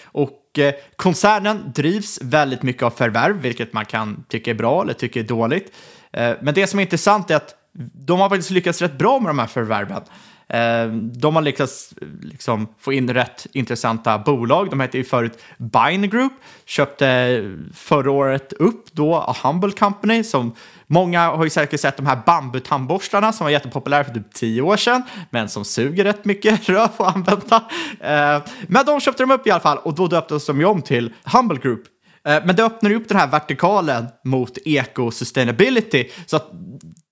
Och 0.03 0.59
eh, 0.59 0.73
koncernen 0.95 1.71
drivs 1.75 2.19
väldigt 2.21 2.63
mycket 2.63 2.83
av 2.83 2.89
förvärv, 2.89 3.41
vilket 3.41 3.73
man 3.73 3.85
kan 3.85 4.23
tycka 4.29 4.51
är 4.51 4.55
bra 4.55 4.81
eller 4.81 4.93
tycka 4.93 5.19
är 5.19 5.23
dåligt. 5.23 5.73
Eh, 6.13 6.33
men 6.41 6.53
det 6.53 6.67
som 6.67 6.79
är 6.79 6.83
intressant 6.83 7.31
är 7.31 7.35
att 7.35 7.55
de 7.93 8.19
har 8.19 8.29
faktiskt 8.29 8.49
lyckats 8.49 8.81
rätt 8.81 8.97
bra 8.97 9.19
med 9.19 9.29
de 9.29 9.39
här 9.39 9.47
förvärven. 9.47 10.01
Eh, 10.47 10.87
de 10.95 11.35
har 11.35 11.41
lyckats 11.41 11.93
liksom, 12.21 12.67
få 12.79 12.93
in 12.93 13.13
rätt 13.13 13.47
intressanta 13.53 14.19
bolag. 14.19 14.69
De 14.69 14.79
hette 14.79 14.97
ju 14.97 15.03
förut 15.03 15.41
Bine 15.57 16.07
Group, 16.07 16.33
köpte 16.65 17.39
förra 17.73 18.11
året 18.11 18.53
upp 18.53 18.85
då 18.91 19.15
A 19.15 19.35
Humble 19.43 19.71
Company 19.71 20.23
som 20.23 20.55
Många 20.93 21.31
har 21.31 21.43
ju 21.43 21.49
säkert 21.49 21.79
sett 21.79 21.97
de 21.97 22.05
här 22.05 22.21
bambutandborstarna 22.25 23.33
som 23.33 23.45
var 23.45 23.51
jättepopulära 23.51 24.03
för 24.03 24.13
typ 24.13 24.33
tio 24.33 24.61
år 24.61 24.77
sedan, 24.77 25.03
men 25.29 25.49
som 25.49 25.65
suger 25.65 26.03
rätt 26.03 26.25
mycket 26.25 26.69
röv 26.69 26.89
att 26.97 27.15
använda. 27.15 27.63
Eh, 27.99 28.43
men 28.67 28.85
de 28.85 28.99
köpte 28.99 29.23
de 29.23 29.31
upp 29.31 29.47
i 29.47 29.51
alla 29.51 29.61
fall 29.61 29.77
och 29.77 29.95
då 29.95 30.07
döptes 30.07 30.45
de 30.45 30.59
ju 30.59 30.65
om 30.65 30.81
till 30.81 31.13
Humble 31.23 31.57
Group. 31.57 31.83
Eh, 32.27 32.45
men 32.45 32.55
det 32.55 32.63
öppnar 32.63 32.89
ju 32.89 32.95
upp 32.95 33.09
den 33.09 33.17
här 33.17 33.27
vertikalen 33.27 34.05
mot 34.23 34.57
eco-sustainability, 34.65 36.09
så 36.25 36.35
att 36.35 36.51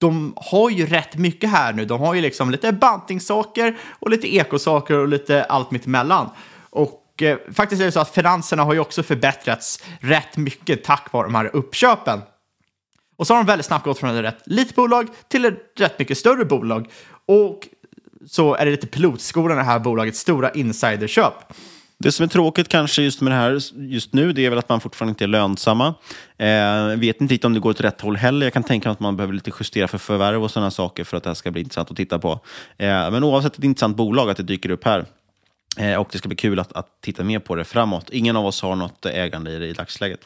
de 0.02 0.34
har 0.36 0.70
ju 0.70 0.86
rätt 0.86 1.18
mycket 1.18 1.50
här 1.50 1.74
nu. 1.74 1.86
De 1.86 2.02
har 2.02 2.14
ju 2.14 2.22
liksom 2.22 2.52
lite 2.52 2.72
bantingsaker 2.72 3.78
och 4.00 4.10
lite 4.10 4.36
ekosaker 4.36 4.98
och 4.98 5.08
lite 5.08 5.44
allt 5.44 5.72
mittemellan. 5.72 6.30
Och 6.70 7.22
eh, 7.22 7.38
faktiskt 7.54 7.82
är 7.82 7.86
det 7.86 7.92
så 7.92 8.00
att 8.00 8.10
finanserna 8.10 8.64
har 8.64 8.74
ju 8.74 8.80
också 8.80 9.04
förbättrats 9.04 9.84
rätt 10.00 10.38
mycket 10.38 10.84
tack 10.84 11.14
vare 11.14 11.24
de 11.24 11.36
här 11.36 11.56
uppköpen. 11.56 12.22
Och 13.18 13.28
så 13.28 13.34
har 13.34 13.44
de 13.44 13.48
väldigt 13.48 13.66
snabbt 13.66 13.86
gått 13.86 14.00
från 14.00 14.16
ett 14.18 14.24
rätt 14.24 14.42
litet 14.46 14.76
bolag 14.76 15.08
till 15.28 15.46
ett 15.46 15.74
rätt 15.76 16.00
mycket 16.00 16.18
större 16.18 16.46
bolag. 16.46 16.88
Och 17.26 17.68
så 18.28 18.56
är 18.56 18.66
det 18.66 18.72
lite 18.72 18.88
pilotskolan 18.88 19.58
i 19.58 19.60
det 19.60 19.66
här 19.66 19.80
bolagets 19.80 20.20
stora 20.20 20.52
insiderköp. 20.52 21.54
Det 22.02 22.12
som 22.12 22.24
är 22.24 22.28
tråkigt 22.28 22.68
kanske 22.68 23.02
just 23.02 23.22
med 23.22 23.32
det 23.32 23.36
här 23.36 23.60
just 23.76 24.14
nu, 24.14 24.34
det 24.34 24.46
är 24.46 24.50
väl 24.50 24.60
att 24.60 24.70
man 24.70 24.82
fortfarande 24.82 25.12
inte 25.12 25.24
är 25.24 25.28
lönsamma. 25.28 25.94
Eh, 26.38 26.88
vet 26.98 27.22
inte 27.22 27.34
riktigt 27.34 27.46
om 27.46 27.54
det 27.54 27.60
går 27.60 27.70
åt 27.70 27.82
rätt 27.82 28.02
håll 28.02 28.18
heller. 28.18 28.46
Jag 28.46 28.54
kan 28.54 28.64
tänka 28.64 28.90
mig 28.90 28.94
att 28.94 29.00
man 29.00 29.18
behöver 29.18 29.34
lite 29.34 29.52
justera 29.60 29.88
för 29.88 29.98
förvärv 29.98 30.44
och 30.44 30.52
sådana 30.52 30.72
saker 30.72 31.04
för 31.04 31.18
att 31.18 31.24
det 31.24 31.30
här 31.30 31.36
ska 31.36 31.52
bli 31.52 31.62
intressant 31.62 31.92
att 31.92 31.98
titta 31.98 32.20
på. 32.20 32.32
Eh, 32.78 33.12
men 33.12 33.24
oavsett 33.24 33.58
ett 33.58 33.64
intressant 33.64 33.98
bolag, 33.98 34.30
att 34.30 34.38
det 34.38 34.44
dyker 34.44 34.70
upp 34.70 34.86
här. 34.86 35.06
Eh, 35.78 35.96
och 35.96 36.10
det 36.12 36.18
ska 36.18 36.28
bli 36.28 36.36
kul 36.36 36.60
att, 36.60 36.74
att 36.74 36.88
titta 37.02 37.24
mer 37.24 37.40
på 37.40 37.56
det 37.56 37.64
framåt. 37.64 38.10
Ingen 38.10 38.36
av 38.36 38.46
oss 38.46 38.62
har 38.62 38.76
något 38.76 39.06
ägande 39.06 39.52
i 39.52 39.60
det 39.60 39.68
i 39.68 39.74
dagsläget. 39.74 40.20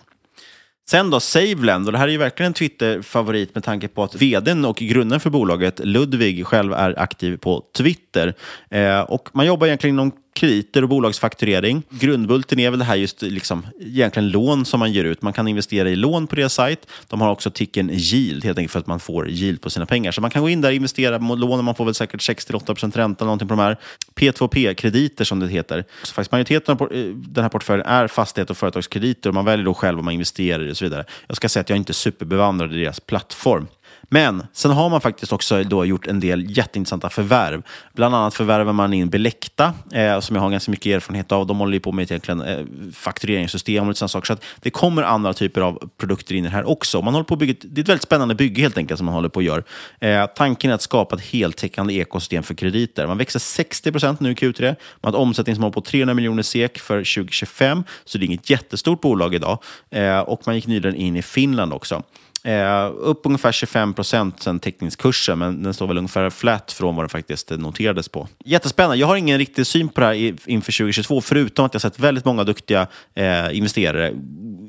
Sen 0.89 1.09
då, 1.09 1.19
Saveland, 1.19 1.86
och 1.86 1.91
det 1.91 1.97
här 1.97 2.07
är 2.07 2.11
ju 2.11 2.17
verkligen 2.17 2.49
en 2.49 2.53
Twitter-favorit 2.53 3.55
med 3.55 3.63
tanke 3.63 3.88
på 3.88 4.03
att 4.03 4.15
vdn 4.15 4.65
och 4.65 4.76
grundaren 4.76 5.19
för 5.19 5.30
bolaget, 5.30 5.80
Ludvig, 5.80 6.45
själv 6.45 6.73
är 6.73 6.99
aktiv 6.99 7.38
på 7.38 7.63
Twitter. 7.78 8.34
Eh, 8.69 8.99
och 8.99 9.30
man 9.34 9.45
jobbar 9.45 9.67
egentligen 9.67 9.95
inom 9.95 10.11
krediter 10.36 10.81
och 10.81 10.89
bolagsfakturering. 10.89 11.83
Grundbulten 11.89 12.59
är 12.59 12.69
väl 12.69 12.79
det 12.79 12.86
här 12.86 12.95
just 12.95 13.21
liksom, 13.21 13.67
egentligen 13.79 14.29
lån 14.29 14.65
som 14.65 14.79
man 14.79 14.93
ger 14.93 15.03
ut. 15.03 15.21
Man 15.21 15.33
kan 15.33 15.47
investera 15.47 15.89
i 15.89 15.95
lån 15.95 16.27
på 16.27 16.36
deras 16.36 16.53
sajt. 16.53 16.88
De 17.07 17.21
har 17.21 17.31
också 17.31 17.51
ticken 17.51 17.89
yield, 17.93 18.43
helt 18.43 18.57
enkelt 18.57 18.71
för 18.71 18.79
att 18.79 18.88
man 18.88 18.99
får 18.99 19.29
yield 19.29 19.61
på 19.61 19.69
sina 19.69 19.86
pengar. 19.86 20.11
Så 20.11 20.21
man 20.21 20.31
kan 20.31 20.41
gå 20.41 20.49
in 20.49 20.61
där 20.61 20.69
och 20.69 20.75
investera 20.75 21.19
mot 21.19 21.39
lån 21.39 21.59
och 21.59 21.65
man 21.65 21.75
får 21.75 21.86
väl 21.86 21.93
säkert 21.93 22.21
6-8% 22.21 22.97
ränta 22.97 23.23
eller 23.23 23.25
någonting 23.25 23.47
på 23.47 23.53
de 23.53 23.61
här. 23.61 23.77
P2P-krediter 24.15 25.23
som 25.23 25.39
det 25.39 25.47
heter. 25.47 25.86
Så 26.03 26.13
faktiskt 26.13 26.31
majoriteten 26.31 26.77
av 26.77 26.93
eh, 26.93 27.05
den 27.05 27.43
här 27.43 27.49
portföljen 27.49 27.88
är 27.88 28.07
fastighet 28.07 28.49
och 28.49 28.57
företagskrediter 28.57 29.29
och 29.29 29.33
man 29.33 29.45
väljer 29.45 29.65
då 29.65 29.73
själv 29.73 29.99
om 29.99 30.05
man 30.05 30.13
investerar 30.13 30.61
i 30.61 30.65
det 30.65 30.71
och 30.71 30.77
så 30.77 30.86
vidare. 30.86 31.05
Jag 31.27 31.38
ska 31.38 31.49
säga 31.49 31.61
att 31.61 31.69
jag 31.69 31.77
inte 31.77 31.91
är 31.91 31.93
superbevandrad 31.93 32.73
i 32.73 32.79
deras 32.79 32.99
plattform. 32.99 33.67
Men 34.10 34.43
sen 34.53 34.72
har 34.72 34.89
man 34.89 35.01
faktiskt 35.01 35.34
också 35.34 35.64
då 35.64 35.86
gjort 35.86 36.08
en 36.08 36.20
del 36.20 36.58
jätteintressanta 36.58 37.10
förvärv. 37.10 37.64
Bland 37.93 38.16
annat 38.16 38.34
förvärvar 38.34 38.74
man 38.74 38.93
in 38.93 39.10
Belekta, 39.10 39.74
eh, 39.91 40.20
som 40.20 40.36
jag 40.36 40.43
har 40.43 40.49
ganska 40.49 40.72
mycket 40.72 40.95
erfarenhet 40.95 41.32
av. 41.32 41.47
De 41.47 41.60
håller 41.60 41.74
ju 41.74 41.80
på 41.80 41.91
med 41.91 42.12
egentligen, 42.12 42.41
eh, 42.41 42.66
faktureringssystem 42.93 43.89
och 43.89 43.97
sådana 43.97 44.10
saker. 44.10 44.28
Så 44.28 44.34
att 44.34 44.43
det 44.60 44.70
kommer 44.70 45.03
andra 45.03 45.34
typer 45.34 45.62
av 45.62 45.89
produkter 45.97 46.36
in 46.36 46.45
i 46.45 46.47
det 46.47 46.53
här 46.53 46.70
också. 46.70 47.01
Man 47.01 47.14
håller 47.14 47.26
på 47.26 47.34
att 47.34 47.39
bygga, 47.39 47.56
det 47.62 47.80
är 47.80 47.84
ett 47.84 47.89
väldigt 47.89 48.03
spännande 48.03 48.36
bygge 48.36 48.62
helt 48.62 48.78
enkelt 48.78 48.97
som 48.97 49.06
man 49.06 49.16
håller 49.16 49.30
på 49.30 49.39
att 49.39 49.45
göra. 49.45 49.64
Eh, 49.99 50.26
tanken 50.36 50.72
är 50.72 50.76
att 50.76 50.82
skapa 50.82 51.16
ett 51.16 51.22
heltäckande 51.22 51.93
ekosystem 51.93 52.43
för 52.43 52.53
krediter. 52.53 53.08
Man 53.08 53.18
växer 53.18 53.39
60 53.39 53.91
procent 53.91 54.20
nu 54.20 54.32
i 54.32 54.34
Q3. 54.34 54.66
Man 54.66 54.76
har 55.01 55.10
ett 55.10 55.16
omsättningsmål 55.16 55.72
på 55.72 55.82
300 55.82 56.14
miljoner 56.14 56.43
SEK 56.43 56.80
för 56.80 56.97
2025, 56.97 57.84
så 58.06 58.18
det 58.18 58.24
är 58.24 58.28
inget 58.28 58.49
jättestort 58.49 59.01
bolag 59.01 59.36
idag. 59.36 59.60
Eh, 59.89 60.20
och 60.20 60.41
man 60.45 60.56
gick 60.56 60.68
nyligen 60.68 60.95
in 60.95 61.16
i 61.16 61.22
Finland 61.22 61.74
också. 61.74 62.03
Eh, 62.46 62.91
upp 62.96 63.22
ungefär 63.24 63.52
25 63.52 63.93
procent 63.93 64.43
sen 64.43 64.60
teckningskursen, 64.60 65.39
men 65.39 65.64
den 65.64 65.74
står 65.74 65.88
väl 65.88 65.98
ungefär 65.98 66.30
flat 66.30 66.72
från 66.72 66.96
vad 66.96 67.04
den 67.04 67.10
faktiskt 67.10 67.50
noterades 67.50 68.10
på. 68.10 68.28
Jättespännande. 68.46 68.98
Jag 68.98 69.08
har 69.08 69.16
ingen 69.16 69.38
riktig 69.38 69.68
syn 69.68 69.89
på 69.89 70.02
det 70.02 70.08
här 70.08 70.16
inför 70.46 70.72
2022, 70.72 71.22
förutom 71.22 71.66
att 71.66 71.74
jag 71.74 71.82
sett 71.82 72.00
väldigt 72.00 72.26
många 72.26 72.43
duktiga 72.43 72.88
eh, 73.16 73.58
investerare 73.58 74.14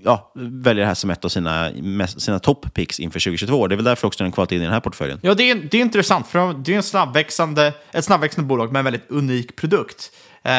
ja, 0.05 0.33
välja 0.35 0.83
det 0.83 0.87
här 0.87 0.95
som 0.95 1.11
ett 1.11 1.25
av 1.25 1.29
sina, 1.29 1.71
sina 2.07 2.39
top 2.39 2.75
picks 2.75 3.01
inför 3.01 3.21
2022. 3.21 3.67
Det 3.67 3.75
är 3.75 3.77
väl 3.77 3.85
därför 3.85 4.07
också 4.07 4.25
den 4.25 4.33
kvalat 4.33 4.53
in 4.53 4.61
i 4.61 4.65
den 4.65 4.73
här 4.73 4.81
portföljen. 4.81 5.19
Ja, 5.23 5.35
det 5.35 5.51
är, 5.51 5.55
det 5.55 5.77
är 5.77 5.81
intressant, 5.81 6.27
för 6.27 6.55
det 6.65 6.73
är 6.73 6.77
en 6.77 6.83
snabbväxande, 6.83 7.73
ett 7.93 8.05
snabbväxande 8.05 8.49
bolag 8.49 8.73
med 8.73 8.79
en 8.79 8.85
väldigt 8.85 9.11
unik 9.11 9.57
produkt. 9.57 10.11
Eh, 10.43 10.53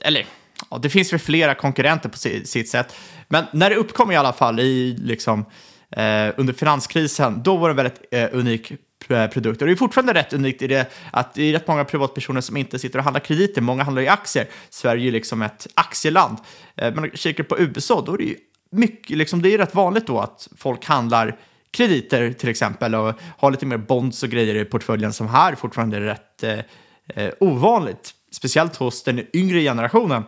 eller, 0.00 0.26
ja, 0.70 0.78
det 0.78 0.90
finns 0.90 1.12
väl 1.12 1.20
flera 1.20 1.54
konkurrenter 1.54 2.08
på 2.08 2.18
sitt 2.18 2.68
sätt, 2.68 2.94
men 3.28 3.44
när 3.52 3.70
det 3.70 3.76
uppkom 3.76 4.12
i 4.12 4.16
alla 4.16 4.32
fall 4.32 4.60
i, 4.60 4.96
liksom, 5.00 5.40
eh, 5.40 5.46
Eh, 5.90 6.34
under 6.36 6.52
finanskrisen, 6.52 7.42
då 7.42 7.56
var 7.56 7.68
det 7.68 7.72
en 7.72 7.76
väldigt 7.76 8.02
eh, 8.10 8.28
unik 8.32 8.72
produkt. 9.32 9.60
Och 9.60 9.66
det 9.66 9.72
är 9.72 9.76
fortfarande 9.76 10.14
rätt 10.14 10.32
unikt 10.32 10.62
i 10.62 10.66
det 10.66 10.92
att 11.12 11.34
det 11.34 11.42
är 11.42 11.52
rätt 11.52 11.68
många 11.68 11.84
privatpersoner 11.84 12.40
som 12.40 12.56
inte 12.56 12.78
sitter 12.78 12.98
och 12.98 13.04
handlar 13.04 13.20
krediter, 13.20 13.60
många 13.60 13.84
handlar 13.84 14.02
i 14.02 14.08
aktier. 14.08 14.46
Sverige 14.70 15.02
är 15.02 15.04
ju 15.04 15.10
liksom 15.10 15.42
ett 15.42 15.66
aktieland. 15.74 16.38
Eh, 16.76 16.94
men 16.94 17.10
kikar 17.10 17.44
på 17.44 17.58
USA, 17.58 18.02
då 18.06 18.14
är 18.14 18.18
det 18.18 18.24
ju 18.24 18.36
mycket, 18.70 19.16
liksom, 19.16 19.42
det 19.42 19.54
är 19.54 19.58
rätt 19.58 19.74
vanligt 19.74 20.06
då 20.06 20.18
att 20.20 20.48
folk 20.56 20.84
handlar 20.84 21.36
krediter 21.70 22.32
till 22.32 22.48
exempel 22.48 22.94
och 22.94 23.14
har 23.38 23.50
lite 23.50 23.66
mer 23.66 23.76
bonds 23.76 24.22
och 24.22 24.28
grejer 24.28 24.54
i 24.54 24.64
portföljen 24.64 25.12
som 25.12 25.28
här 25.28 25.54
fortfarande 25.54 25.96
är 25.96 26.00
rätt 26.00 26.42
eh, 26.42 26.58
eh, 27.24 27.32
ovanligt, 27.40 28.14
speciellt 28.30 28.76
hos 28.76 29.04
den 29.04 29.26
yngre 29.36 29.60
generationen. 29.60 30.22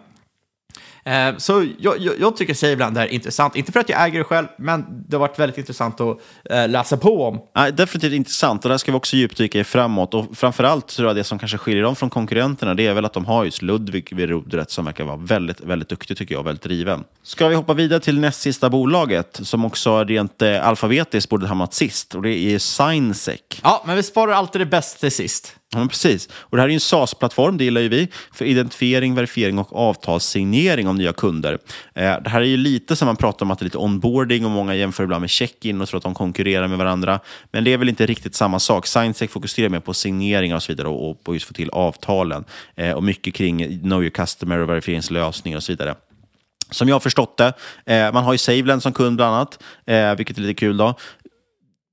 Eh, 1.09 1.37
så 1.37 1.67
jag, 1.79 1.99
jag, 1.99 2.15
jag 2.21 2.37
tycker 2.37 2.55
Saveland 2.55 2.99
är 2.99 3.07
intressant, 3.07 3.57
inte 3.57 3.73
för 3.73 3.81
att 3.81 3.89
jag 3.89 4.07
äger 4.07 4.19
det 4.19 4.25
själv, 4.25 4.47
men 4.59 5.05
det 5.09 5.17
har 5.17 5.21
varit 5.21 5.39
väldigt 5.39 5.59
intressant 5.59 6.01
att 6.01 6.19
eh, 6.51 6.69
läsa 6.69 6.97
på 6.97 7.25
om. 7.25 7.41
Nej, 7.57 7.73
definitivt 7.73 8.13
intressant 8.13 8.65
och 8.65 8.71
där 8.71 8.79
ska 8.79 8.93
vi 8.93 8.99
också 8.99 9.17
djupdyka 9.17 9.61
i 9.61 9.65
framåt. 9.65 10.15
Och 10.15 10.27
framförallt 10.37 10.87
tror 10.87 11.09
jag 11.09 11.17
det 11.17 11.25
som 11.25 11.39
kanske 11.39 11.59
skiljer 11.59 11.83
dem 11.83 11.97
från 11.97 12.11
konkurrenterna 12.11 12.75
det 12.75 12.87
är 12.87 12.95
väl 12.95 13.05
att 13.05 13.13
de 13.13 13.25
har 13.25 13.45
just 13.45 13.63
Ludvig 13.63 14.17
vid 14.17 14.29
rodret 14.29 14.71
som 14.71 14.85
verkar 14.85 15.05
vara 15.05 15.17
väldigt, 15.17 15.61
väldigt 15.61 15.89
duktig 15.89 16.17
tycker 16.17 16.35
jag 16.35 16.43
väldigt 16.43 16.63
driven. 16.63 17.05
Ska 17.23 17.49
vi 17.49 17.55
hoppa 17.55 17.75
vidare 17.75 18.01
till 18.01 18.21
näst 18.21 18.41
sista 18.41 18.71
bolaget 18.71 19.41
som 19.43 19.65
också 19.65 20.05
rent 20.05 20.43
eh, 20.43 20.69
alfabetiskt 20.69 21.31
borde 21.31 21.47
hamnat 21.47 21.75
sist 21.75 22.15
och 22.15 22.23
det 22.23 22.39
är 22.39 22.59
Signsec. 22.59 23.41
Ja, 23.63 23.85
men 23.87 23.97
vi 23.97 24.03
sparar 24.03 24.33
alltid 24.33 24.61
det 24.61 24.67
bästa 24.67 25.01
till 25.01 25.13
sist. 25.13 25.58
Ja, 25.73 25.79
men 25.79 25.89
precis. 25.89 26.29
Och 26.33 26.57
det 26.57 26.63
här 26.63 26.69
är 26.69 26.73
en 26.73 26.81
SaaS-plattform, 26.81 27.59
det 27.59 27.65
gillar 27.65 27.81
ju 27.81 27.89
vi, 27.89 28.09
för 28.33 28.45
identifiering, 28.45 29.15
verifiering 29.15 29.59
och 29.59 29.77
avtalssignering 29.77 30.89
av 30.89 30.95
nya 30.95 31.13
kunder. 31.13 31.59
Eh, 31.95 32.23
det 32.23 32.31
här 32.31 32.41
är 32.41 32.45
ju 32.45 32.57
lite 32.57 32.97
som 32.97 33.07
man 33.07 33.17
pratar 33.17 33.47
om 33.47 33.51
att 33.51 33.59
det 33.59 33.63
är 33.63 33.65
lite 33.65 33.79
onboarding 33.79 34.45
och 34.45 34.51
många 34.51 34.75
jämför 34.75 35.05
ibland 35.05 35.21
med 35.21 35.31
check-in 35.31 35.81
och 35.81 35.89
tror 35.89 35.99
att 35.99 36.05
de 36.05 36.15
konkurrerar 36.15 36.69
med 36.69 36.79
varandra. 36.79 37.21
Men 37.53 37.65
det 37.65 37.73
är 37.73 37.79
väl 37.79 37.89
inte 37.89 38.07
riktigt 38.07 38.35
samma 38.35 38.59
sak. 38.59 38.87
Signsec 38.87 39.31
fokuserar 39.31 39.69
mer 39.69 39.81
på 39.81 39.95
signeringar 39.95 40.57
och 40.57 40.63
så 40.63 40.73
vidare 40.73 40.89
och, 40.89 41.11
och 41.11 41.25
på 41.25 41.35
just 41.35 41.47
få 41.47 41.55
till 41.55 41.71
avtalen 41.71 42.45
eh, 42.77 42.93
och 42.93 43.05
mycket 43.05 43.35
kring 43.35 43.81
know 43.81 44.03
your 44.03 44.11
customer 44.11 44.59
och 44.59 44.69
verifieringslösningar 44.69 45.57
och 45.57 45.63
så 45.63 45.73
vidare. 45.73 45.95
Som 46.71 46.89
jag 46.89 46.95
har 46.95 47.01
förstått 47.01 47.37
det, 47.37 47.53
eh, 47.87 48.13
man 48.13 48.25
har 48.25 48.33
ju 48.33 48.39
SaveLend 48.39 48.83
som 48.83 48.93
kund 48.93 49.17
bland 49.17 49.35
annat, 49.35 49.63
eh, 49.87 50.15
vilket 50.15 50.39
är 50.39 50.43
lite 50.43 50.55
kul. 50.55 50.77
då 50.77 50.95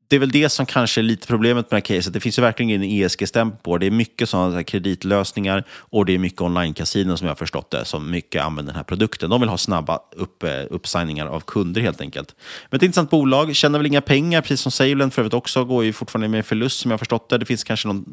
det 0.08 0.16
är 0.16 0.20
väl 0.20 0.32
det 0.32 0.50
som 0.50 0.66
kanske 0.66 1.02
är 1.02 1.04
lite 1.04 1.28
problemet 1.28 1.72
med 1.72 1.82
det 1.82 1.94
här 1.94 1.98
caset. 1.98 2.14
Det 2.14 2.20
finns 2.20 2.38
ju 2.38 2.42
verkligen 2.42 2.70
ingen 2.70 3.06
ESG-stämpel 3.06 3.60
på 3.64 3.78
det. 3.78 3.86
är 3.86 3.92
mycket 3.92 4.30
sådana 4.30 4.64
kreditlösningar 4.64 5.64
och 5.70 6.06
det 6.06 6.14
är 6.14 6.18
mycket 6.18 6.42
online-casino 6.42 7.16
som 7.16 7.26
jag 7.26 7.32
har 7.32 7.36
förstått 7.36 7.72
det, 7.72 7.86
som 7.86 8.12
mycket 8.12 8.44
använder 8.44 8.74
den 8.74 8.78
här 8.78 8.84
produkten. 8.84 9.30
De 9.30 9.42
vill 9.42 9.50
ha 9.50 9.58
snabba 9.58 10.00
upp, 10.16 10.44
eh, 10.44 10.50
uppsigningar 10.70 11.26
av 11.26 11.40
kunder 11.40 11.82
helt 11.82 12.02
enkelt. 12.02 12.36
Men 12.70 12.78
ett 12.78 12.84
intressant 12.84 13.10
bolag, 13.10 13.56
tjänar 13.56 13.80
väl 13.80 13.86
inga 13.86 14.02
pengar, 14.02 14.42
precis 14.42 14.62
som 14.62 14.72
Savelend 14.72 15.14
för 15.14 15.22
övrigt 15.22 15.34
också, 15.34 15.66
går 15.66 15.84
ju 15.84 15.94
fortfarande 15.94 16.28
med 16.28 16.46
förlust 16.46 16.80
som 16.80 16.92
jag 16.92 16.94
har 16.94 17.00
förstått 17.00 17.30
det. 17.30 17.38
Det 17.38 17.46
finns 17.46 17.64
kanske 17.64 17.88
någon, 17.88 18.06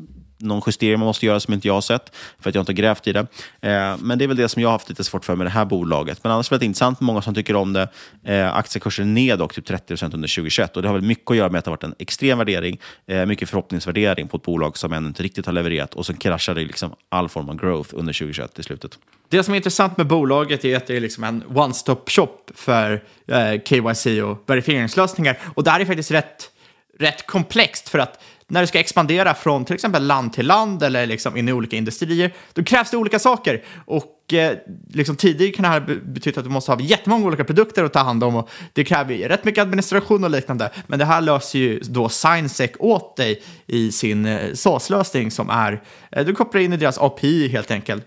någon 0.42 0.62
justering 0.66 0.98
man 0.98 1.06
måste 1.06 1.26
göra 1.26 1.40
som 1.40 1.54
inte 1.54 1.68
jag 1.68 1.74
har 1.74 1.80
sett, 1.80 2.16
för 2.40 2.48
att 2.48 2.54
jag 2.54 2.62
inte 2.62 2.72
har 2.72 2.76
grävt 2.76 3.06
i 3.06 3.12
det. 3.12 3.26
Eh, 3.60 3.96
men 3.98 4.18
det 4.18 4.24
är 4.24 4.26
väl 4.26 4.36
det 4.36 4.48
som 4.48 4.62
jag 4.62 4.68
har 4.68 4.72
haft 4.72 4.88
lite 4.88 5.04
svårt 5.04 5.24
för 5.24 5.36
med 5.36 5.46
det 5.46 5.50
här 5.50 5.64
bolaget. 5.64 6.24
Men 6.24 6.32
annars 6.32 6.52
väldigt 6.52 6.66
intressant, 6.66 7.00
många 7.00 7.22
som 7.22 7.34
tycker 7.34 7.56
om 7.56 7.72
det. 7.72 7.88
Eh, 8.24 8.56
aktiekursen 8.56 9.14
ned 9.14 9.38
dock 9.38 9.54
typ 9.54 9.68
30% 9.68 10.04
under 10.04 10.28
2021 10.28 10.76
och 10.76 10.82
det 10.82 10.88
har 10.88 10.94
väl 10.94 11.02
mycket 11.02 11.30
att 11.30 11.36
göra 11.36 11.48
med 11.48 11.58
att 11.58 11.64
det 11.64 11.70
har 11.70 11.76
varit 11.76 11.84
en 11.84 11.94
extrem 11.98 12.38
värdering, 12.38 12.80
eh, 13.06 13.26
mycket 13.26 13.48
förhoppningsvärdering 13.48 14.28
på 14.28 14.36
ett 14.36 14.42
bolag 14.42 14.78
som 14.78 14.92
ännu 14.92 15.08
inte 15.08 15.22
riktigt 15.22 15.46
har 15.46 15.52
levererat 15.52 15.94
och 15.94 16.06
sen 16.06 16.16
kraschade 16.16 16.60
liksom 16.60 16.94
all 17.08 17.28
form 17.28 17.48
av 17.48 17.56
growth 17.56 17.90
under 17.92 18.12
2021 18.12 18.58
i 18.58 18.62
slutet. 18.62 18.98
Det 19.28 19.42
som 19.42 19.54
är 19.54 19.56
intressant 19.56 19.96
med 19.96 20.06
bolaget 20.06 20.64
är 20.64 20.76
att 20.76 20.86
det 20.86 20.96
är 20.96 21.00
liksom 21.00 21.24
en 21.24 21.42
one-stop 21.42 22.10
shop 22.10 22.38
för 22.54 23.04
eh, 23.26 23.60
KYC 23.64 24.06
och 24.22 24.44
verifieringslösningar. 24.46 25.38
Och 25.54 25.64
där 25.64 25.80
är 25.80 25.84
faktiskt 25.84 26.10
rätt, 26.10 26.50
rätt 26.98 27.26
komplext 27.26 27.88
för 27.88 27.98
att 27.98 28.22
när 28.52 28.60
du 28.60 28.66
ska 28.66 28.78
expandera 28.78 29.34
från 29.34 29.64
till 29.64 29.74
exempel 29.74 30.06
land 30.06 30.32
till 30.32 30.46
land 30.46 30.82
eller 30.82 31.06
liksom 31.06 31.36
in 31.36 31.48
i 31.48 31.52
olika 31.52 31.76
industrier, 31.76 32.34
då 32.52 32.64
krävs 32.64 32.90
det 32.90 32.96
olika 32.96 33.18
saker. 33.18 33.62
Och 33.84 34.32
eh, 34.32 34.58
liksom 34.90 35.16
tidigare 35.16 35.52
kan 35.52 35.62
det 35.62 35.68
här 35.68 36.00
betyda 36.04 36.40
att 36.40 36.44
du 36.44 36.50
måste 36.50 36.72
ha 36.72 36.80
jättemånga 36.80 37.26
olika 37.26 37.44
produkter 37.44 37.84
att 37.84 37.92
ta 37.92 37.98
hand 37.98 38.24
om 38.24 38.36
och 38.36 38.50
det 38.72 38.84
kräver 38.84 39.14
ju 39.14 39.28
rätt 39.28 39.44
mycket 39.44 39.62
administration 39.62 40.24
och 40.24 40.30
liknande. 40.30 40.70
Men 40.86 40.98
det 40.98 41.04
här 41.04 41.20
löser 41.20 41.58
ju 41.58 41.80
då 41.80 42.08
Signsec 42.08 42.70
åt 42.78 43.16
dig 43.16 43.42
i 43.66 43.92
sin 43.92 44.26
eh, 44.26 44.54
SAS-lösning 44.54 45.30
som 45.30 45.50
är, 45.50 45.82
eh, 46.10 46.24
du 46.24 46.34
kopplar 46.34 46.60
in 46.60 46.72
i 46.72 46.76
deras 46.76 46.98
API 46.98 47.48
helt 47.48 47.70
enkelt. 47.70 48.04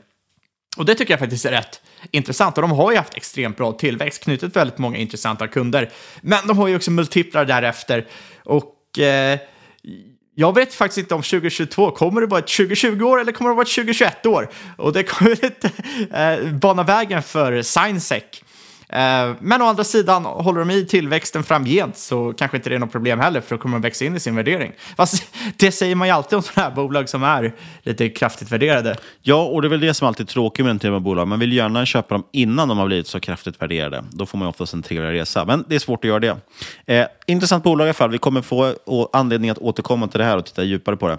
Och 0.77 0.85
det 0.85 0.95
tycker 0.95 1.13
jag 1.13 1.19
faktiskt 1.19 1.45
är 1.45 1.51
rätt 1.51 1.81
intressant 2.11 2.57
och 2.57 2.61
de 2.61 2.71
har 2.71 2.91
ju 2.91 2.97
haft 2.97 3.13
extremt 3.13 3.57
bra 3.57 3.71
tillväxt, 3.71 4.23
knutit 4.23 4.55
väldigt 4.55 4.77
många 4.77 4.97
intressanta 4.97 5.47
kunder. 5.47 5.89
Men 6.21 6.47
de 6.47 6.57
har 6.57 6.67
ju 6.67 6.75
också 6.75 6.91
multiplar 6.91 7.45
därefter 7.45 8.07
och 8.43 8.99
eh, 8.99 9.39
jag 10.37 10.55
vet 10.55 10.73
faktiskt 10.73 10.97
inte 10.97 11.15
om 11.15 11.21
2022 11.21 11.91
kommer 11.91 12.21
det 12.21 12.27
vara 12.27 12.39
ett 12.39 12.45
2020-år 12.45 13.19
eller 13.19 13.31
kommer 13.31 13.49
det 13.49 13.55
vara 13.55 13.65
ett 13.65 14.23
2021-år. 14.23 14.49
Och 14.77 14.93
det 14.93 15.03
kommer 15.03 15.29
lite 15.41 15.71
eh, 16.13 16.53
bana 16.53 16.83
vägen 16.83 17.23
för 17.23 17.61
Signsec. 17.61 18.23
Eh, 18.89 19.35
men 19.39 19.61
å 19.61 19.65
andra 19.65 19.83
sidan, 19.83 20.25
håller 20.25 20.59
de 20.59 20.71
i 20.71 20.85
tillväxten 20.85 21.43
framgent 21.43 21.97
så 21.97 22.33
kanske 22.33 22.57
inte 22.57 22.69
det 22.69 22.75
är 22.75 22.79
något 22.79 22.91
problem 22.91 23.19
heller 23.19 23.41
för 23.41 23.55
då 23.55 23.61
kommer 23.61 23.77
de 23.77 23.81
växa 23.81 24.05
in 24.05 24.15
i 24.15 24.19
sin 24.19 24.35
värdering. 24.35 24.71
Fast 24.97 25.23
det 25.57 25.71
säger 25.71 25.95
man 25.95 26.07
ju 26.07 26.13
alltid 26.13 26.37
om 26.37 26.43
sådana 26.43 26.69
här 26.69 26.75
bolag 26.75 27.09
som 27.09 27.23
är 27.23 27.55
lite 27.83 28.09
kraftigt 28.09 28.51
värderade. 28.51 28.97
Ja, 29.21 29.43
och 29.43 29.61
det 29.61 29.67
är 29.67 29.69
väl 29.69 29.79
det 29.79 29.93
som 29.93 30.07
alltid 30.07 30.27
är 30.27 30.31
tråkigt 30.31 30.65
med 30.65 30.69
den 30.69 30.79
typen 30.79 30.93
av 30.93 31.01
bolag. 31.01 31.27
Man 31.27 31.39
vill 31.39 31.53
gärna 31.53 31.85
köpa 31.85 32.15
dem 32.15 32.23
innan 32.31 32.67
de 32.67 32.77
har 32.77 32.85
blivit 32.85 33.07
så 33.07 33.19
kraftigt 33.19 33.61
värderade. 33.61 34.03
Då 34.11 34.25
får 34.25 34.37
man 34.37 34.47
oftast 34.47 34.73
en 34.73 34.81
trevligare 34.81 35.15
resa. 35.15 35.45
Men 35.45 35.65
det 35.67 35.75
är 35.75 35.79
svårt 35.79 36.03
att 36.03 36.09
göra 36.09 36.19
det. 36.19 36.37
Eh, 36.85 37.05
intressant 37.27 37.63
bolag 37.63 37.85
i 37.85 37.87
alla 37.87 37.93
fall. 37.93 38.09
Vi 38.09 38.17
kommer 38.17 38.41
få 38.41 38.73
anledning 39.13 39.49
att 39.49 39.57
återkomma 39.57 40.07
till 40.07 40.19
det 40.19 40.25
här 40.25 40.37
och 40.37 40.45
titta 40.45 40.63
djupare 40.63 40.97
på 40.97 41.07
det. 41.07 41.17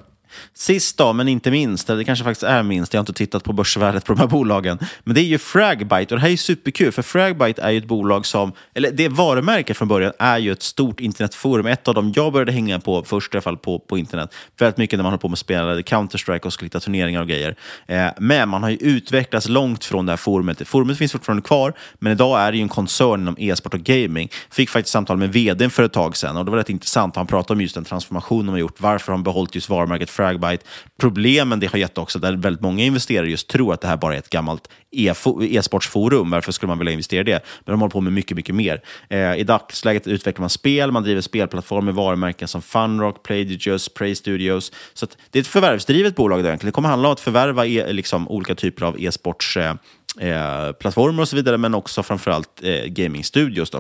Sist 0.55 0.99
då, 0.99 1.13
men 1.13 1.29
inte 1.29 1.51
minst, 1.51 1.91
eller 1.91 1.99
det 1.99 2.05
kanske 2.05 2.25
faktiskt 2.25 2.43
är 2.43 2.63
minst, 2.63 2.95
jag 2.95 2.99
har 2.99 3.03
inte 3.03 3.13
tittat 3.13 3.45
på 3.45 3.53
börsvärdet 3.53 4.05
på 4.05 4.13
de 4.13 4.21
här 4.21 4.27
bolagen, 4.27 4.79
men 5.05 5.15
det 5.15 5.21
är 5.21 5.25
ju 5.25 5.39
Fragbite 5.39 6.15
och 6.15 6.21
det 6.21 6.27
här 6.27 6.31
är 6.31 6.37
superkul 6.37 6.93
för 6.93 7.03
Fragbite 7.03 7.63
är 7.63 7.71
ju 7.71 7.79
ett 7.79 7.85
bolag 7.85 8.27
som, 8.27 8.53
eller 8.75 8.91
det 8.91 9.09
varumärket 9.09 9.77
från 9.77 9.89
början 9.89 10.13
är 10.19 10.39
ju 10.39 10.53
ett 10.53 10.63
stort 10.63 11.01
internetforum, 11.01 11.67
ett 11.67 11.89
av 11.89 11.95
dem 11.95 12.13
jag 12.17 12.33
började 12.33 12.53
hänga 12.53 12.81
på 12.81 13.05
först 13.05 13.35
i 13.35 13.37
alla 13.37 13.43
fall 13.43 13.57
på, 13.57 13.79
på 13.79 13.99
internet, 13.99 14.35
väldigt 14.59 14.77
mycket 14.77 14.99
när 14.99 15.03
man 15.03 15.13
håller 15.13 15.21
på 15.21 15.29
med 15.29 15.39
spelade 15.39 15.83
Counter-Strike 15.83 16.47
och 16.47 16.53
skulle 16.53 16.67
hitta 16.67 16.81
turneringar 16.81 17.21
och 17.21 17.29
grejer. 17.29 17.57
Eh, 17.87 18.07
men 18.19 18.49
man 18.49 18.63
har 18.63 18.71
ju 18.71 18.77
utvecklats 18.77 19.49
långt 19.49 19.85
från 19.85 20.07
det 20.07 20.13
här 20.13 20.17
forumet. 20.17 20.69
Forumet 20.69 20.99
finns 20.99 21.13
fortfarande 21.13 21.43
kvar, 21.43 21.73
men 21.99 22.13
idag 22.13 22.41
är 22.41 22.53
det 22.53 22.59
ju 22.59 22.63
en 22.63 22.69
koncern 22.69 23.21
inom 23.21 23.37
e-sport 23.39 23.75
och 23.75 23.81
gaming. 23.81 24.29
Fick 24.51 24.71
faktiskt 24.71 24.93
samtal 24.93 25.17
med 25.17 25.33
vdn 25.33 25.71
för 25.71 25.83
ett 25.83 25.93
tag 25.93 26.17
sedan 26.17 26.37
och 26.37 26.45
det 26.45 26.51
var 26.51 26.59
rätt 26.59 26.71
intressant. 26.71 27.17
Han 27.17 27.27
pratade 27.27 27.57
om 27.57 27.61
just 27.61 27.75
den 27.75 27.85
transformation 27.85 28.47
de 28.47 28.53
har 28.53 28.59
gjort, 28.59 28.81
varför 28.81 29.13
de 29.13 29.21
har 29.21 29.25
behållit 29.25 29.55
just 29.55 29.69
varumärket 29.69 30.11
Fragbite. 30.17 30.65
Problemen 31.01 31.61
det 31.61 31.67
har 31.67 31.79
gett 31.79 31.99
också, 31.99 32.19
där 32.19 32.37
väldigt 32.37 32.63
många 32.63 32.85
investerare 32.85 33.31
just 33.31 33.49
tror 33.49 33.75
att 33.75 33.81
det 33.81 33.89
här 33.89 33.97
bara 33.97 34.15
är 34.15 34.19
ett 34.19 34.31
gammalt 34.31 34.69
e-sportsforum. 34.93 36.31
Varför 36.31 36.53
skulle 36.53 36.69
man 36.69 36.79
vilja 36.79 36.93
investera 36.93 37.21
i 37.21 37.25
det? 37.25 37.41
Men 37.65 37.73
de 37.73 37.81
håller 37.81 37.91
på 37.91 38.01
med 38.01 38.13
mycket, 38.13 38.37
mycket 38.37 38.55
mer. 38.55 38.81
Eh, 39.11 39.35
I 39.35 39.45
dagsläget 39.45 40.07
utvecklar 40.07 40.41
man 40.41 40.51
spel, 40.51 40.93
man 40.93 41.03
driver 41.03 41.21
spelplattformar, 41.21 41.93
varumärken 41.93 42.49
som 42.49 42.63
Funrock, 42.63 43.23
Playdigious, 43.23 43.89
Prey 43.89 44.15
Studios. 44.15 44.73
Så 44.95 45.07
det 45.31 45.39
är 45.39 45.41
ett 45.41 45.49
förvärvsdrivet 45.49 46.17
bolag. 46.17 46.45
Där. 46.45 46.59
Det 46.63 46.71
kommer 46.71 46.89
handla 46.89 47.09
om 47.09 47.13
att 47.13 47.21
förvärva 47.21 47.67
e 47.67 47.93
liksom, 47.93 48.29
olika 48.29 48.55
typer 48.55 48.87
av 48.87 49.01
e-sports 49.01 49.57
eh, 49.57 49.75
eh 50.21 50.73
plattformar 50.73 51.23
och 51.23 51.29
så 51.29 51.37
vidare, 51.37 51.59
men 51.59 51.75
också 51.75 52.03
framförallt 52.03 52.63
eh, 52.63 52.85
gaming-studios. 52.85 53.71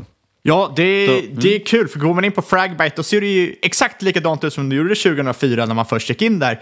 Ja, 0.47 0.73
det, 0.77 1.07
så, 1.07 1.13
mm. 1.13 1.41
det 1.41 1.55
är 1.55 1.67
kul, 1.67 1.89
för 1.89 1.99
går 1.99 2.15
man 2.15 2.25
in 2.25 2.33
på 2.33 2.43
Fragbite 2.43 2.97
då 2.97 3.03
ser 3.03 3.21
det 3.21 3.27
ju 3.27 3.57
exakt 3.63 4.03
likadant 4.03 4.45
ut 4.45 4.53
som 4.53 4.69
det 4.69 4.77
gjorde 4.77 4.95
2004 4.95 5.67
när 5.67 5.75
man 5.75 5.87
först 5.87 6.09
gick 6.09 6.23
in 6.23 6.39
där. 6.39 6.53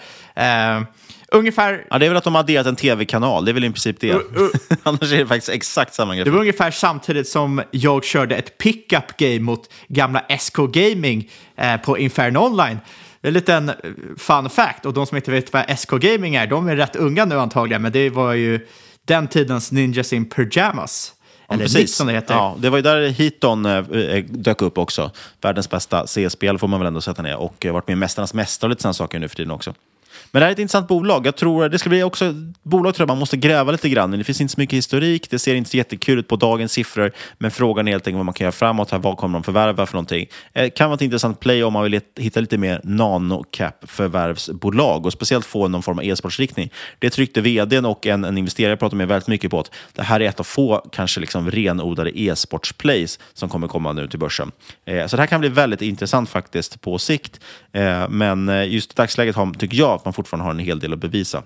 Uh, 0.81 0.85
ungefär... 1.29 1.87
Ja, 1.91 1.99
det 1.99 2.07
är 2.07 2.11
väl 2.11 2.17
att 2.17 2.25
de 2.25 2.35
har 2.35 2.41
adderat 2.41 2.67
en 2.67 2.77
tv-kanal, 2.77 3.45
det 3.45 3.51
är 3.51 3.53
väl 3.53 3.65
i 3.65 3.71
princip 3.71 4.01
det. 4.01 4.13
Uh, 4.13 4.17
uh, 4.17 4.49
Annars 4.83 5.13
är 5.13 5.19
det 5.19 5.27
faktiskt 5.27 5.49
exakt 5.49 5.95
samma 5.95 6.15
grej. 6.15 6.25
Det 6.25 6.31
var 6.31 6.41
ungefär 6.41 6.71
samtidigt 6.71 7.29
som 7.29 7.63
jag 7.71 8.05
körde 8.05 8.37
ett 8.37 8.59
pickup 8.59 9.17
game 9.17 9.41
mot 9.41 9.73
gamla 9.89 10.25
SK 10.39 10.57
Gaming 10.57 11.31
uh, 11.63 11.77
på 11.77 11.99
Inferno 11.99 12.39
Online. 12.39 12.79
Det 13.21 13.29
är 13.29 13.31
en 13.31 13.35
liten 13.35 13.73
fun 14.19 14.51
fact, 14.51 14.87
och 14.87 14.93
de 14.93 15.07
som 15.07 15.17
inte 15.17 15.31
vet 15.31 15.53
vad 15.53 15.79
SK 15.79 15.91
Gaming 15.91 16.35
är, 16.35 16.47
de 16.47 16.69
är 16.69 16.77
rätt 16.77 16.97
unga 16.97 17.25
nu 17.25 17.41
antagligen, 17.41 17.83
men 17.83 17.93
det 17.93 18.11
var 18.11 18.33
ju 18.33 18.67
den 19.05 19.29
tidens 19.29 19.73
Ninjas 19.73 20.13
in 20.13 20.29
Pyjamas. 20.29 21.14
Eller 21.49 21.65
precis. 21.65 21.79
Nick 21.79 21.91
som 21.91 22.07
det 22.07 22.13
heter. 22.13 22.35
Ja, 22.35 22.57
det 22.59 22.71
var 22.71 22.79
ju 22.79 22.83
där 22.83 23.09
Heaton 23.09 23.67
äh, 23.67 24.25
dök 24.25 24.63
upp 24.63 24.79
också. 24.79 25.11
Världens 25.41 25.71
bästa 25.71 26.07
C-spel 26.07 26.59
får 26.59 26.69
man 26.69 26.81
väl 26.81 26.87
ändå 26.87 27.01
sätta 27.01 27.23
ner. 27.23 27.37
Och 27.37 27.67
äh, 27.67 27.73
varit 27.73 27.89
med 27.89 27.93
i 27.93 27.97
Mästarnas 27.97 28.35
Mästare 28.35 28.67
och 28.67 28.71
lite 28.71 28.83
sådana 28.83 28.95
saker 28.95 29.19
nu 29.19 29.29
för 29.29 29.37
tiden 29.37 29.51
också. 29.51 29.75
Men 30.31 30.41
det 30.41 30.45
här 30.45 30.51
är 30.51 30.53
ett 30.53 30.59
intressant 30.59 30.89
bolag. 30.89 31.27
Jag 31.27 31.37
tror 31.37 31.69
det 31.69 31.79
ska 31.79 31.89
bli 31.89 32.03
också 32.03 32.35
bolag 32.63 32.95
tror 32.95 33.03
jag 33.05 33.09
man 33.09 33.19
måste 33.19 33.37
gräva 33.37 33.73
lite 33.73 33.89
grann 33.89 34.11
Det 34.11 34.25
finns 34.25 34.41
inte 34.41 34.55
så 34.55 34.61
mycket 34.61 34.77
historik. 34.77 35.31
Det 35.31 35.39
ser 35.39 35.55
inte 35.55 35.71
så 35.71 35.77
jättekul 35.77 36.19
ut 36.19 36.29
på 36.29 36.37
dagens 36.37 36.73
siffror. 36.73 37.13
Men 37.39 37.51
frågan 37.51 37.89
är 37.89 37.93
helt 37.93 38.07
enkelt 38.07 38.17
vad 38.17 38.25
man 38.25 38.35
kan 38.35 38.45
göra 38.45 38.53
framåt. 38.53 38.91
Här. 38.91 38.99
Vad 38.99 39.17
kommer 39.17 39.39
de 39.39 39.43
förvärva 39.43 39.87
för 39.87 39.95
någonting? 39.95 40.27
Det 40.53 40.71
kan 40.71 40.91
vara 40.91 40.95
ett 40.95 41.03
intressant 41.03 41.41
play 41.41 41.65
om 41.65 41.73
man 41.73 41.83
vill 41.83 42.01
hitta 42.17 42.41
lite 42.41 42.59
mer 42.59 42.81
nanocap 42.85 43.85
förvärvsbolag 43.87 45.07
och 45.07 45.13
speciellt 45.13 45.47
få 45.47 45.69
någon 45.69 45.83
form 45.83 45.99
av 45.99 46.05
e-sportsriktning. 46.05 46.71
Det 46.99 47.11
tryckte 47.11 47.41
vdn 47.41 47.85
och 47.85 48.07
en, 48.07 48.25
en 48.25 48.39
investerare 48.39 48.77
pratar 48.77 48.97
med 48.97 49.09
väldigt 49.09 49.29
mycket 49.29 49.51
på 49.51 49.61
att 49.61 49.71
det 49.93 50.03
här 50.03 50.21
är 50.21 50.29
ett 50.29 50.41
av 50.41 50.45
få 50.45 50.87
kanske 50.93 51.21
liksom 51.21 51.51
renodlade 51.51 52.21
e-sportsplays 52.21 53.19
som 53.33 53.49
kommer 53.49 53.69
komma 53.69 53.93
nu 53.93 54.09
till 54.09 54.19
börsen. 54.19 54.53
Eh, 54.85 55.07
så 55.07 55.17
det 55.17 55.23
här 55.23 55.27
kan 55.27 55.41
bli 55.41 55.49
väldigt 55.49 55.83
intressant 55.83 56.31
faktiskt 56.31 56.81
på 56.81 56.99
sikt. 56.99 57.41
Eh, 57.73 58.09
men 58.09 58.49
eh, 58.49 58.73
just 58.73 58.91
i 58.91 58.95
dagsläget 58.97 59.37
har, 59.37 59.55
tycker 59.55 59.77
jag 59.77 60.04
att 60.05 60.07
man 60.07 60.15
fortfarande 60.15 60.45
har 60.45 60.51
en 60.51 60.59
hel 60.59 60.79
del 60.79 60.93
att 60.93 60.99
bevisa. 60.99 61.43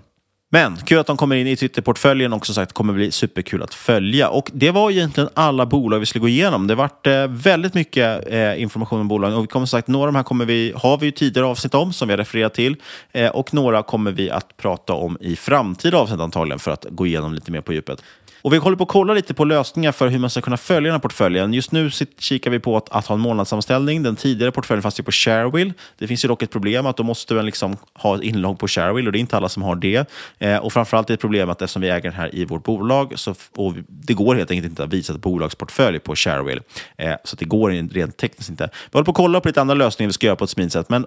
Men 0.50 0.76
kul 0.76 0.98
att 0.98 1.06
de 1.06 1.16
kommer 1.16 1.36
in 1.36 1.46
i 1.46 1.56
Twitterportföljen 1.56 2.32
och 2.32 2.46
som 2.46 2.54
sagt 2.54 2.72
kommer 2.72 2.92
bli 2.92 3.10
superkul 3.10 3.62
att 3.62 3.74
följa. 3.74 4.28
Och 4.28 4.50
det 4.54 4.70
var 4.70 4.90
egentligen 4.90 5.30
alla 5.34 5.66
bolag 5.66 5.98
vi 5.98 6.06
skulle 6.06 6.20
gå 6.20 6.28
igenom. 6.28 6.66
Det 6.66 6.74
vart 6.74 7.06
eh, 7.06 7.26
väldigt 7.26 7.74
mycket 7.74 8.32
eh, 8.32 8.62
information 8.62 9.00
om 9.00 9.08
bolagen 9.08 9.36
och 9.36 9.42
vi 9.42 9.46
kommer 9.46 9.66
sagt 9.66 9.88
några 9.88 10.06
av 10.06 10.12
de 10.12 10.16
här 10.16 10.22
kommer 10.22 10.44
vi, 10.44 10.72
har 10.76 10.98
vi 10.98 11.06
ju 11.06 11.12
tidigare 11.12 11.46
avsnitt 11.46 11.74
om 11.74 11.92
som 11.92 12.08
vi 12.08 12.12
har 12.12 12.18
refererat 12.18 12.54
till 12.54 12.76
eh, 13.12 13.28
och 13.28 13.54
några 13.54 13.82
kommer 13.82 14.10
vi 14.10 14.30
att 14.30 14.56
prata 14.56 14.92
om 14.92 15.18
i 15.20 15.36
framtida 15.36 15.98
avsnitt 15.98 16.20
antagligen 16.20 16.58
för 16.58 16.70
att 16.70 16.86
gå 16.90 17.06
igenom 17.06 17.34
lite 17.34 17.52
mer 17.52 17.60
på 17.60 17.72
djupet. 17.72 18.02
Och 18.42 18.52
vi 18.52 18.56
håller 18.56 18.76
på 18.76 18.82
att 18.82 18.88
kolla 18.88 19.14
lite 19.14 19.34
på 19.34 19.44
lösningar 19.44 19.92
för 19.92 20.08
hur 20.08 20.18
man 20.18 20.30
ska 20.30 20.40
kunna 20.40 20.56
följa 20.56 20.88
den 20.88 20.92
här 20.92 20.98
portföljen. 20.98 21.54
Just 21.54 21.72
nu 21.72 21.90
kikar 22.18 22.50
vi 22.50 22.58
på 22.58 22.76
att, 22.76 22.88
att 22.88 23.06
ha 23.06 23.14
en 23.14 23.20
månadssammanställning. 23.20 24.02
Den 24.02 24.16
tidigare 24.16 24.52
portföljen 24.52 24.82
fanns 24.82 25.00
ju 25.00 25.04
på 25.04 25.12
Sharewill. 25.12 25.72
Det 25.98 26.06
finns 26.06 26.24
ju 26.24 26.28
dock 26.28 26.42
ett 26.42 26.50
problem 26.50 26.86
att 26.86 26.96
då 26.96 27.02
måste 27.02 27.34
man 27.34 27.46
liksom 27.46 27.76
ha 27.94 28.16
ett 28.16 28.22
inlogg 28.22 28.58
på 28.58 28.68
Sharewill 28.68 29.06
och 29.06 29.12
det 29.12 29.18
är 29.18 29.20
inte 29.20 29.36
alla 29.36 29.48
som 29.48 29.62
har 29.62 29.76
det. 29.76 30.08
Eh, 30.38 30.56
och 30.56 30.72
framförallt 30.72 31.10
är 31.10 31.12
det 31.12 31.14
ett 31.14 31.20
problem 31.20 31.50
att 31.50 31.62
eftersom 31.62 31.82
vi 31.82 31.88
äger 31.88 32.02
den 32.02 32.12
här 32.12 32.34
i 32.34 32.44
vårt 32.44 32.64
bolag 32.64 33.12
så 33.16 33.34
och 33.56 33.74
det 33.88 34.14
går 34.14 34.34
helt 34.34 34.50
enkelt 34.50 34.70
inte 34.70 34.84
att 34.84 34.92
visa 34.92 35.12
ett 35.12 35.20
bolagsportfölj 35.20 35.98
på 35.98 36.16
Sharewill. 36.16 36.60
Eh, 36.96 37.14
så 37.24 37.36
det 37.36 37.44
går 37.44 37.70
rent 37.94 38.16
tekniskt 38.16 38.50
inte. 38.50 38.64
Vi 38.64 38.96
håller 38.96 39.04
på 39.04 39.10
att 39.10 39.16
kolla 39.16 39.40
på 39.40 39.48
lite 39.48 39.60
andra 39.60 39.74
lösningar 39.74 40.08
vi 40.08 40.12
ska 40.12 40.26
göra 40.26 40.36
på 40.36 40.44
ett 40.44 40.50
smidigt 40.50 40.72
sätt. 40.72 40.88
Men 40.88 41.06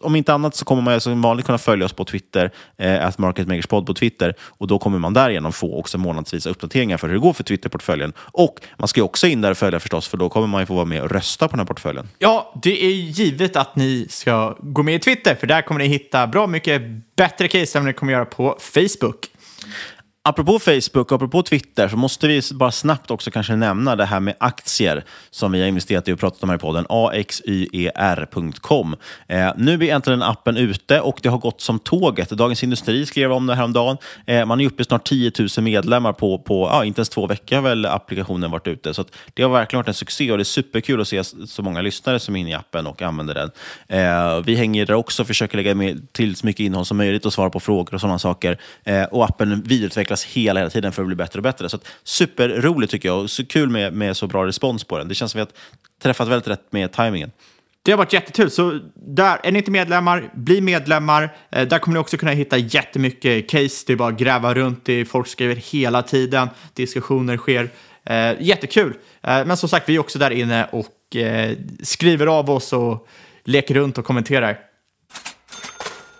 om 0.00 0.16
inte 0.16 0.34
annat 0.34 0.54
så 0.54 0.64
kommer 0.64 0.82
man 0.82 1.00
som 1.00 1.22
vanligt 1.22 1.46
kunna 1.46 1.58
följa 1.58 1.86
oss 1.86 1.92
på 1.92 2.04
Twitter, 2.04 2.50
eh, 2.76 3.06
att 3.06 3.18
Marketmakerspod 3.18 3.86
på 3.86 3.94
Twitter. 3.94 4.34
Och 4.40 4.66
då 4.66 4.78
kommer 4.78 4.98
man 4.98 5.12
därigenom 5.12 5.52
få 5.52 5.78
också 5.78 5.98
månadsvisa 5.98 6.50
uppdateringar 6.50 6.71
för 6.72 7.06
hur 7.06 7.14
det 7.14 7.20
går 7.20 7.32
för 7.32 7.44
Twitterportföljen. 7.44 8.12
Och 8.18 8.60
man 8.76 8.88
ska 8.88 9.00
ju 9.00 9.04
också 9.04 9.26
in 9.26 9.40
där 9.40 9.50
och 9.50 9.58
följa 9.58 9.80
förstås, 9.80 10.08
för 10.08 10.16
då 10.16 10.28
kommer 10.28 10.46
man 10.46 10.62
ju 10.62 10.66
få 10.66 10.74
vara 10.74 10.84
med 10.84 11.02
och 11.02 11.10
rösta 11.10 11.48
på 11.48 11.52
den 11.52 11.58
här 11.58 11.66
portföljen. 11.66 12.08
Ja, 12.18 12.54
det 12.62 12.84
är 12.84 12.90
givet 12.90 13.56
att 13.56 13.76
ni 13.76 14.06
ska 14.10 14.56
gå 14.60 14.82
med 14.82 14.94
i 14.94 14.98
Twitter, 14.98 15.34
för 15.34 15.46
där 15.46 15.62
kommer 15.62 15.80
ni 15.80 15.86
hitta 15.86 16.26
bra 16.26 16.46
mycket 16.46 16.82
bättre 17.16 17.48
case 17.48 17.78
än 17.78 17.84
vad 17.84 17.88
ni 17.88 17.92
kommer 17.92 18.12
göra 18.12 18.24
på 18.24 18.58
Facebook. 18.60 19.28
Apropå 20.24 20.58
Facebook 20.58 20.94
och 20.94 21.12
apropå 21.12 21.42
Twitter 21.42 21.88
så 21.88 21.96
måste 21.96 22.28
vi 22.28 22.40
bara 22.54 22.70
snabbt 22.70 23.10
också 23.10 23.30
kanske 23.30 23.56
nämna 23.56 23.96
det 23.96 24.04
här 24.04 24.20
med 24.20 24.34
aktier 24.40 25.04
som 25.30 25.52
vi 25.52 25.60
har 25.60 25.68
investerat 25.68 26.08
i 26.08 26.12
och 26.12 26.18
pratat 26.18 26.42
om 26.42 26.48
här 26.48 26.56
i 26.56 26.58
podden, 26.58 26.86
axyer.com. 26.88 28.96
Eh, 29.26 29.52
nu 29.56 29.74
är 29.74 29.94
äntligen 29.94 30.22
appen 30.22 30.56
ute 30.56 31.00
och 31.00 31.18
det 31.22 31.28
har 31.28 31.38
gått 31.38 31.60
som 31.60 31.78
tåget. 31.78 32.30
Dagens 32.30 32.62
Industri 32.62 33.06
skrev 33.06 33.32
om 33.32 33.46
det 33.46 33.54
häromdagen. 33.54 33.96
Eh, 34.26 34.46
man 34.46 34.60
är 34.60 34.66
uppe 34.66 34.82
i 34.82 34.84
snart 34.84 35.08
10 35.08 35.32
000 35.38 35.48
medlemmar 35.64 36.12
på, 36.12 36.38
på 36.38 36.68
ja, 36.72 36.84
inte 36.84 36.98
ens 36.98 37.08
två 37.08 37.26
veckor 37.26 37.56
har 37.56 37.62
väl 37.62 37.86
applikationen 37.86 38.50
varit 38.50 38.66
ute. 38.66 38.94
Så 38.94 39.04
det 39.34 39.42
har 39.42 39.50
verkligen 39.50 39.78
varit 39.78 39.88
en 39.88 39.94
succé 39.94 40.32
och 40.32 40.38
det 40.38 40.42
är 40.42 40.44
superkul 40.44 41.00
att 41.00 41.08
se 41.08 41.24
så 41.24 41.62
många 41.62 41.80
lyssnare 41.80 42.18
som 42.18 42.36
är 42.36 42.40
inne 42.40 42.50
i 42.50 42.54
appen 42.54 42.86
och 42.86 43.02
använder 43.02 43.34
den. 43.34 43.50
Eh, 43.88 44.40
vi 44.44 44.54
hänger 44.54 44.86
där 44.86 44.94
också 44.94 45.22
och 45.22 45.26
försöker 45.26 45.56
lägga 45.56 45.74
med 45.74 46.12
till 46.12 46.36
så 46.36 46.46
mycket 46.46 46.60
innehåll 46.60 46.86
som 46.86 46.96
möjligt 46.96 47.26
och 47.26 47.32
svara 47.32 47.50
på 47.50 47.60
frågor 47.60 47.94
och 47.94 48.00
sådana 48.00 48.18
saker. 48.18 48.58
Eh, 48.84 49.04
och 49.04 49.24
appen 49.24 49.62
vidareutvecklas 49.62 50.11
utvecklas 50.12 50.24
hela, 50.24 50.60
hela 50.60 50.70
tiden 50.70 50.92
för 50.92 51.02
att 51.02 51.06
bli 51.06 51.16
bättre 51.16 51.38
och 51.38 51.42
bättre. 51.42 51.68
Så 51.68 51.76
att, 51.76 51.86
superroligt 52.04 52.90
tycker 52.90 53.08
jag 53.08 53.22
och 53.22 53.30
så 53.30 53.44
kul 53.46 53.68
med, 53.68 53.92
med 53.92 54.16
så 54.16 54.26
bra 54.26 54.46
respons 54.46 54.84
på 54.84 54.98
den. 54.98 55.08
Det 55.08 55.14
känns 55.14 55.32
som 55.32 55.42
att 55.42 55.48
vi 55.48 55.52
har 55.52 56.02
träffat 56.02 56.28
väldigt 56.28 56.48
rätt 56.48 56.72
med 56.72 56.92
tajmingen. 56.92 57.32
Det 57.84 57.92
har 57.92 57.98
varit 57.98 58.12
jättekul. 58.12 58.50
Så 58.50 58.78
där, 58.94 59.38
är 59.42 59.52
ni 59.52 59.58
inte 59.58 59.70
medlemmar, 59.70 60.30
bli 60.34 60.60
medlemmar. 60.60 61.34
Eh, 61.50 61.68
där 61.68 61.78
kommer 61.78 61.94
ni 61.94 62.00
också 62.00 62.16
kunna 62.16 62.32
hitta 62.32 62.58
jättemycket 62.58 63.50
case. 63.50 63.84
Det 63.86 63.92
är 63.92 63.96
bara 63.96 64.12
att 64.12 64.18
gräva 64.18 64.54
runt 64.54 64.88
i. 64.88 65.04
Folk 65.04 65.26
skriver 65.26 65.56
hela 65.56 66.02
tiden. 66.02 66.48
Diskussioner 66.74 67.36
sker. 67.36 67.70
Eh, 68.04 68.34
jättekul. 68.40 68.94
Eh, 69.22 69.44
men 69.46 69.56
som 69.56 69.68
sagt, 69.68 69.88
vi 69.88 69.94
är 69.94 69.98
också 69.98 70.18
där 70.18 70.30
inne 70.30 70.68
och 70.72 71.16
eh, 71.16 71.56
skriver 71.82 72.26
av 72.26 72.50
oss 72.50 72.72
och 72.72 73.08
leker 73.44 73.74
runt 73.74 73.98
och 73.98 74.04
kommenterar. 74.04 74.58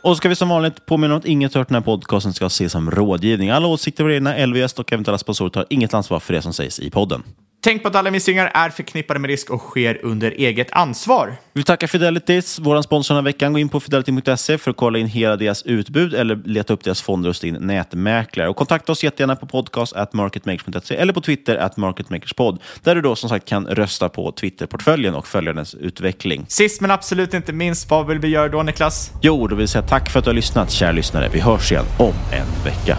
Och 0.02 0.10
så 0.10 0.14
ska 0.14 0.28
vi 0.28 0.34
som 0.34 0.48
vanligt 0.48 0.86
påminna 0.86 1.14
om 1.14 1.18
att 1.18 1.24
inget 1.24 1.54
hört 1.54 1.68
den 1.68 1.74
här 1.74 1.82
podcasten 1.82 2.32
ska 2.32 2.46
ses 2.46 2.72
som 2.72 2.90
rådgivning. 2.90 3.50
Alla 3.50 3.66
åsikter 3.66 4.04
och 4.04 4.12
egna, 4.12 4.46
LVS 4.46 4.72
och 4.72 4.92
eventuella 4.92 5.18
sponsorer 5.18 5.50
tar 5.50 5.66
inget 5.70 5.94
ansvar 5.94 6.20
för 6.20 6.32
det 6.32 6.42
som 6.42 6.52
sägs 6.52 6.80
i 6.80 6.90
podden. 6.90 7.22
Tänk 7.64 7.82
på 7.82 7.88
att 7.88 7.96
alla 7.96 8.08
investeringar 8.08 8.50
är 8.54 8.70
förknippade 8.70 9.20
med 9.20 9.28
risk 9.30 9.50
och 9.50 9.60
sker 9.60 10.00
under 10.02 10.30
eget 10.30 10.72
ansvar. 10.72 11.26
Vi 11.26 11.58
vill 11.58 11.64
tacka 11.64 11.88
Fidelities, 11.88 12.58
vår 12.58 12.82
sponsor 12.82 13.14
den 13.14 13.24
här 13.24 13.32
veckan. 13.32 13.52
Gå 13.52 13.58
in 13.58 13.68
på 13.68 13.80
fidelity.se 13.80 14.58
för 14.58 14.70
att 14.70 14.76
kolla 14.76 14.98
in 14.98 15.06
hela 15.06 15.36
deras 15.36 15.62
utbud 15.62 16.14
eller 16.14 16.36
leta 16.44 16.74
upp 16.74 16.84
deras 16.84 17.02
fonder 17.02 17.30
hos 17.30 17.40
din 17.40 17.54
nätmäklare. 17.54 18.48
Och 18.48 18.56
kontakta 18.56 18.92
oss 18.92 19.04
jättegärna 19.04 19.36
på 19.36 19.46
podcast 19.46 19.96
at 19.96 20.12
marketmakers.se 20.12 20.96
eller 20.96 21.12
på 21.12 21.20
Twitter 21.20 21.56
at 21.56 21.76
marketmakerspod 21.76 22.58
där 22.82 22.94
du 22.94 23.00
då 23.00 23.16
som 23.16 23.28
sagt 23.28 23.48
kan 23.48 23.66
rösta 23.66 24.08
på 24.08 24.32
Twitterportföljen 24.32 25.14
och 25.14 25.26
följa 25.26 25.52
dess 25.52 25.74
utveckling. 25.74 26.44
Sist 26.48 26.80
men 26.80 26.90
absolut 26.90 27.34
inte 27.34 27.52
minst, 27.52 27.90
vad 27.90 28.06
vill 28.06 28.18
vi 28.18 28.28
göra 28.28 28.48
då 28.48 28.62
Niklas? 28.62 29.12
Jo, 29.22 29.46
då 29.46 29.56
vill 29.56 29.62
jag 29.62 29.70
säga 29.70 29.82
tack 29.82 30.10
för 30.10 30.18
att 30.18 30.24
du 30.24 30.30
har 30.30 30.34
lyssnat, 30.34 30.70
kära 30.70 30.92
lyssnare. 30.92 31.28
Vi 31.32 31.40
hörs 31.40 31.72
igen 31.72 31.84
om 31.98 32.14
en 32.32 32.64
vecka. 32.64 32.98